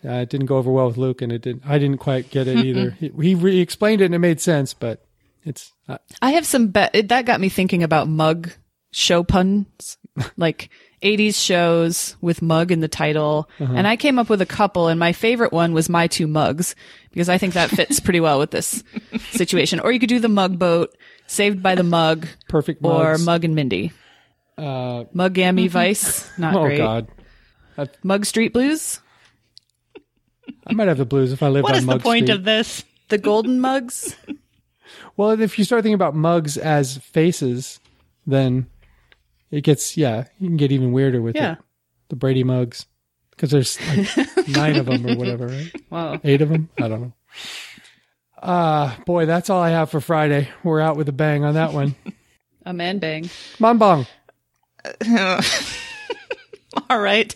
uh, 0.06 0.10
it 0.24 0.30
didn't 0.30 0.46
go 0.48 0.58
over 0.58 0.72
well 0.72 0.88
with 0.88 0.98
Luke, 0.98 1.22
and 1.22 1.32
it 1.32 1.42
didn't. 1.42 1.64
I 1.66 1.78
didn't 1.80 1.98
quite 1.98 2.30
get 2.30 2.48
it 2.48 2.58
either. 2.66 2.92
he 2.92 3.12
he 3.22 3.36
re- 3.36 3.60
explained 3.60 4.02
it 4.02 4.06
and 4.06 4.16
it 4.16 4.20
made 4.20 4.40
sense, 4.42 4.74
but 4.74 5.06
it's 5.44 5.72
uh, 5.88 5.98
I 6.22 6.32
have 6.32 6.46
some, 6.46 6.68
be- 6.68 7.02
that 7.02 7.26
got 7.26 7.40
me 7.40 7.50
thinking 7.50 7.84
about 7.84 8.08
mug 8.08 8.52
show 8.92 9.24
puns, 9.24 9.98
like 10.38 10.70
80s 11.02 11.36
shows 11.36 12.16
with 12.22 12.42
mug 12.42 12.72
in 12.72 12.82
the 12.82 12.88
title. 12.90 13.50
And 13.60 13.88
I 13.88 13.96
came 13.96 14.20
up 14.20 14.30
with 14.30 14.42
a 14.42 14.46
couple 14.46 14.88
and 14.90 15.00
my 15.00 15.14
favorite 15.14 15.54
one 15.54 15.74
was 15.74 15.88
my 15.90 16.08
two 16.08 16.28
mugs 16.28 16.76
because 17.12 17.30
I 17.30 17.38
think 17.38 17.54
that 17.54 17.70
fits 17.70 18.00
pretty 18.02 18.20
well 18.20 18.38
with 18.40 18.52
this 18.52 18.84
situation. 19.32 19.80
Or 19.80 19.92
you 19.92 20.00
could 20.00 20.10
do 20.10 20.20
the 20.20 20.28
mug 20.28 20.60
boat, 20.60 20.94
saved 21.28 21.64
by 21.64 21.76
the 21.76 21.84
mug, 21.84 22.28
perfect. 22.50 22.84
or 22.84 23.18
mug 23.18 23.46
and 23.46 23.56
Mindy. 23.56 23.94
Uh, 24.58 25.06
Mug 25.14 25.34
Gammy 25.36 25.70
Vice, 25.70 26.30
not 26.38 26.54
oh 26.54 26.64
great. 26.66 26.80
God, 26.80 27.08
Mug 28.04 28.26
Street 28.26 28.52
Blues, 28.52 29.00
I 30.68 30.74
might 30.74 30.90
have 30.90 30.98
the 30.98 31.06
blues 31.06 31.32
if 31.32 31.42
I 31.42 31.48
lived 31.48 31.64
What 31.64 31.72
on 31.74 31.78
is 31.80 31.86
the 31.86 32.00
point 32.00 32.26
Street. 32.26 32.36
of 32.36 32.44
this? 32.44 32.84
the 33.08 33.18
Golden 33.18 33.60
Mugs. 33.62 34.16
Well, 35.18 35.40
if 35.40 35.58
you 35.60 35.66
start 35.66 35.84
thinking 35.84 35.96
about 35.96 36.16
mugs 36.16 36.58
as 36.58 36.98
faces, 36.98 37.80
then 38.28 38.68
it 39.52 39.62
gets 39.62 39.98
yeah, 39.98 40.26
you 40.40 40.48
can 40.48 40.58
get 40.58 40.72
even 40.72 40.92
weirder 40.92 41.22
with 41.22 41.36
Yeah. 41.36 41.54
it. 41.54 41.58
The 42.10 42.16
Brady 42.16 42.44
mugs, 42.44 42.86
because 43.32 43.52
there's 43.52 43.80
like 43.88 44.48
nine 44.48 44.76
of 44.78 44.86
them 44.88 45.06
or 45.06 45.16
whatever, 45.16 45.48
right? 45.48 45.72
Wow. 45.90 46.20
Eight 46.24 46.42
of 46.42 46.50
them? 46.50 46.70
I 46.80 46.88
don't 46.88 47.02
know. 47.02 47.14
Ah, 48.42 48.98
boy, 49.06 49.26
that's 49.26 49.50
all 49.50 49.62
I 49.62 49.70
have 49.72 49.92
for 49.92 50.00
Friday. 50.02 50.48
We're 50.64 50.80
out 50.80 50.96
with 50.98 51.10
a 51.10 51.12
bang 51.14 51.44
on 51.44 51.54
that 51.56 51.74
one. 51.74 51.96
A 52.66 52.74
man 52.74 53.00
bang. 53.00 53.24
Monbong. 53.58 54.06
All 56.90 57.00
right, 57.00 57.36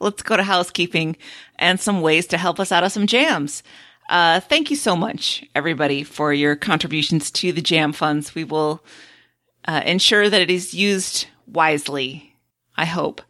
let's 0.00 0.22
go 0.22 0.36
to 0.36 0.42
housekeeping 0.42 1.16
and 1.58 1.78
some 1.78 2.00
ways 2.00 2.26
to 2.28 2.38
help 2.38 2.58
us 2.58 2.72
out 2.72 2.82
of 2.84 2.90
some 2.92 3.06
jams. 3.06 3.62
Uh, 4.12 4.40
thank 4.40 4.70
you 4.70 4.76
so 4.76 4.94
much, 4.94 5.42
everybody, 5.54 6.02
for 6.02 6.34
your 6.34 6.54
contributions 6.54 7.30
to 7.30 7.50
the 7.50 7.62
jam 7.62 7.94
funds. 7.94 8.34
We 8.34 8.44
will 8.44 8.84
uh, 9.64 9.80
ensure 9.86 10.28
that 10.28 10.42
it 10.42 10.50
is 10.50 10.74
used 10.74 11.28
wisely. 11.46 12.36
I 12.76 12.84
hope. 12.84 13.22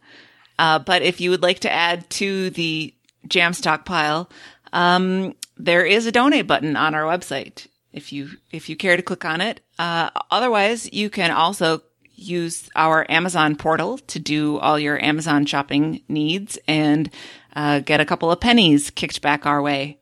Uh, 0.59 0.79
but 0.79 1.01
if 1.01 1.21
you 1.21 1.29
would 1.29 1.41
like 1.41 1.59
to 1.59 1.71
add 1.71 2.09
to 2.11 2.49
the 2.49 2.93
jam 3.29 3.53
stockpile, 3.53 4.29
um, 4.73 5.35
there 5.55 5.85
is 5.85 6.05
a 6.05 6.11
donate 6.11 6.47
button 6.47 6.75
on 6.75 6.93
our 6.95 7.03
website. 7.03 7.67
If 7.93 8.11
you 8.11 8.31
if 8.51 8.67
you 8.67 8.75
care 8.75 8.97
to 8.97 9.03
click 9.03 9.23
on 9.23 9.39
it. 9.39 9.61
Uh, 9.79 10.09
otherwise, 10.31 10.91
you 10.91 11.09
can 11.09 11.31
also 11.31 11.81
use 12.13 12.69
our 12.75 13.09
Amazon 13.09 13.55
portal 13.55 13.99
to 13.99 14.19
do 14.19 14.57
all 14.57 14.77
your 14.77 15.01
Amazon 15.01 15.45
shopping 15.45 16.01
needs 16.09 16.59
and 16.67 17.09
uh, 17.55 17.79
get 17.79 18.01
a 18.01 18.05
couple 18.05 18.31
of 18.31 18.41
pennies 18.41 18.89
kicked 18.89 19.21
back 19.21 19.45
our 19.45 19.61
way. 19.61 19.97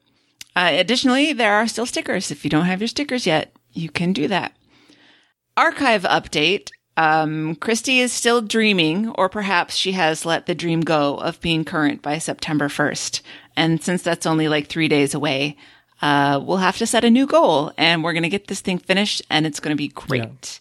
Uh, 0.55 0.71
additionally, 0.73 1.33
there 1.33 1.53
are 1.53 1.67
still 1.67 1.85
stickers. 1.85 2.31
If 2.31 2.43
you 2.43 2.49
don't 2.49 2.65
have 2.65 2.81
your 2.81 2.87
stickers 2.87 3.25
yet, 3.25 3.53
you 3.73 3.89
can 3.89 4.13
do 4.13 4.27
that. 4.27 4.55
Archive 5.55 6.03
update. 6.03 6.71
Um, 6.97 7.55
Christy 7.55 7.99
is 7.99 8.11
still 8.11 8.41
dreaming, 8.41 9.09
or 9.09 9.29
perhaps 9.29 9.75
she 9.75 9.93
has 9.93 10.25
let 10.25 10.45
the 10.45 10.55
dream 10.55 10.81
go 10.81 11.15
of 11.15 11.39
being 11.41 11.63
current 11.63 12.01
by 12.01 12.17
September 12.17 12.67
1st. 12.67 13.21
And 13.55 13.81
since 13.81 14.01
that's 14.01 14.25
only 14.25 14.47
like 14.47 14.67
three 14.67 14.87
days 14.87 15.13
away, 15.13 15.57
uh, 16.01 16.41
we'll 16.43 16.57
have 16.57 16.77
to 16.77 16.87
set 16.87 17.05
a 17.05 17.09
new 17.09 17.27
goal 17.27 17.71
and 17.77 18.03
we're 18.03 18.13
going 18.13 18.23
to 18.23 18.29
get 18.29 18.47
this 18.47 18.61
thing 18.61 18.79
finished 18.79 19.21
and 19.29 19.45
it's 19.45 19.59
going 19.59 19.75
to 19.75 19.77
be 19.77 19.89
great. 19.89 20.59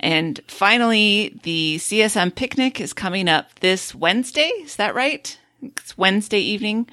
And 0.00 0.40
finally, 0.48 1.38
the 1.44 1.76
CSM 1.78 2.34
picnic 2.34 2.80
is 2.80 2.92
coming 2.92 3.28
up 3.28 3.60
this 3.60 3.94
Wednesday. 3.94 4.48
Is 4.62 4.76
that 4.76 4.94
right? 4.94 5.38
It's 5.62 5.96
Wednesday 5.96 6.40
evening. 6.40 6.88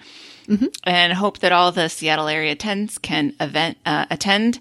And 0.83 1.13
hope 1.13 1.39
that 1.39 1.51
all 1.51 1.71
the 1.71 1.89
Seattle 1.89 2.27
area 2.27 2.53
attends 2.53 2.97
can 2.97 3.33
event, 3.39 3.77
uh, 3.85 4.05
attend. 4.09 4.59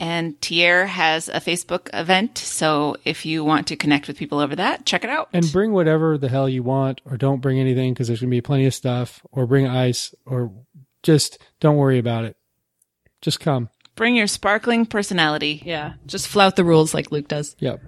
And 0.00 0.40
Tier 0.40 0.86
has 0.86 1.28
a 1.28 1.40
Facebook 1.40 1.90
event. 1.92 2.38
So 2.38 2.96
if 3.04 3.26
you 3.26 3.42
want 3.42 3.66
to 3.68 3.76
connect 3.76 4.06
with 4.06 4.16
people 4.16 4.38
over 4.38 4.54
that, 4.54 4.86
check 4.86 5.02
it 5.02 5.10
out. 5.10 5.28
And 5.32 5.50
bring 5.50 5.72
whatever 5.72 6.16
the 6.16 6.28
hell 6.28 6.48
you 6.48 6.62
want, 6.62 7.00
or 7.04 7.16
don't 7.16 7.40
bring 7.40 7.58
anything 7.58 7.94
because 7.94 8.06
there's 8.06 8.20
going 8.20 8.30
to 8.30 8.36
be 8.36 8.40
plenty 8.40 8.66
of 8.66 8.74
stuff, 8.74 9.22
or 9.32 9.46
bring 9.46 9.66
ice, 9.66 10.14
or 10.24 10.52
just 11.02 11.38
don't 11.58 11.76
worry 11.76 11.98
about 11.98 12.24
it. 12.24 12.36
Just 13.22 13.40
come. 13.40 13.70
Bring 13.96 14.14
your 14.14 14.28
sparkling 14.28 14.86
personality. 14.86 15.60
Yeah. 15.64 15.94
Just 16.06 16.28
flout 16.28 16.54
the 16.54 16.64
rules 16.64 16.94
like 16.94 17.10
Luke 17.10 17.26
does. 17.26 17.56
Yep. 17.58 17.80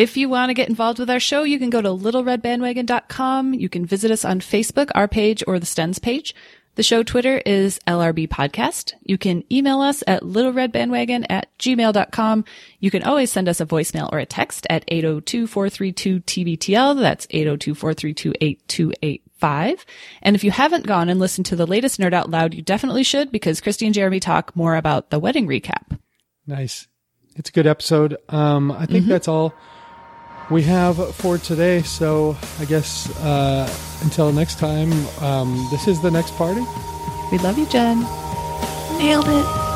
If 0.00 0.16
you 0.16 0.28
want 0.30 0.48
to 0.48 0.54
get 0.54 0.70
involved 0.70 0.98
with 0.98 1.10
our 1.10 1.20
show, 1.20 1.42
you 1.42 1.58
can 1.58 1.68
go 1.68 1.82
to 1.82 1.90
littleredbandwagon.com. 1.90 3.52
You 3.52 3.68
can 3.68 3.84
visit 3.84 4.10
us 4.10 4.24
on 4.24 4.40
Facebook, 4.40 4.90
our 4.94 5.06
page, 5.06 5.44
or 5.46 5.58
the 5.58 5.66
Stens 5.66 6.00
page. 6.00 6.34
The 6.76 6.82
show 6.82 7.02
Twitter 7.02 7.42
is 7.44 7.78
LRB 7.86 8.28
Podcast. 8.28 8.94
You 9.02 9.18
can 9.18 9.44
email 9.52 9.82
us 9.82 10.02
at 10.06 10.22
littleredbandwagon 10.22 11.26
at 11.28 11.48
gmail.com. 11.58 12.46
You 12.78 12.90
can 12.90 13.02
always 13.02 13.30
send 13.30 13.46
us 13.46 13.60
a 13.60 13.66
voicemail 13.66 14.10
or 14.10 14.18
a 14.18 14.24
text 14.24 14.66
at 14.70 14.86
802-432-TBTL. 14.86 16.98
That's 16.98 17.26
802-432-8285. 17.26 19.84
And 20.22 20.34
if 20.34 20.42
you 20.42 20.50
haven't 20.50 20.86
gone 20.86 21.10
and 21.10 21.20
listened 21.20 21.44
to 21.44 21.56
the 21.56 21.66
latest 21.66 22.00
Nerd 22.00 22.14
Out 22.14 22.30
Loud, 22.30 22.54
you 22.54 22.62
definitely 22.62 23.02
should 23.02 23.30
because 23.30 23.60
Christy 23.60 23.84
and 23.84 23.94
Jeremy 23.94 24.18
talk 24.18 24.56
more 24.56 24.76
about 24.76 25.10
the 25.10 25.18
wedding 25.18 25.46
recap. 25.46 25.98
Nice. 26.46 26.88
It's 27.36 27.50
a 27.50 27.52
good 27.52 27.66
episode. 27.66 28.16
Um, 28.30 28.72
I 28.72 28.86
think 28.86 29.04
that's 29.04 29.28
all 29.28 29.52
we 30.50 30.62
have 30.62 31.14
for 31.14 31.38
today. 31.38 31.82
So 31.82 32.36
I 32.58 32.64
guess 32.64 33.08
uh, 33.20 33.72
until 34.02 34.32
next 34.32 34.58
time, 34.58 34.92
um, 35.20 35.66
this 35.70 35.88
is 35.88 36.00
the 36.00 36.10
next 36.10 36.34
party. 36.34 36.66
We 37.30 37.38
love 37.38 37.56
you, 37.56 37.66
Jen. 37.66 38.00
Nailed 38.98 39.28
it. 39.28 39.69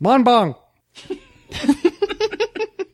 Bon 0.00 0.22
bong. 0.22 0.54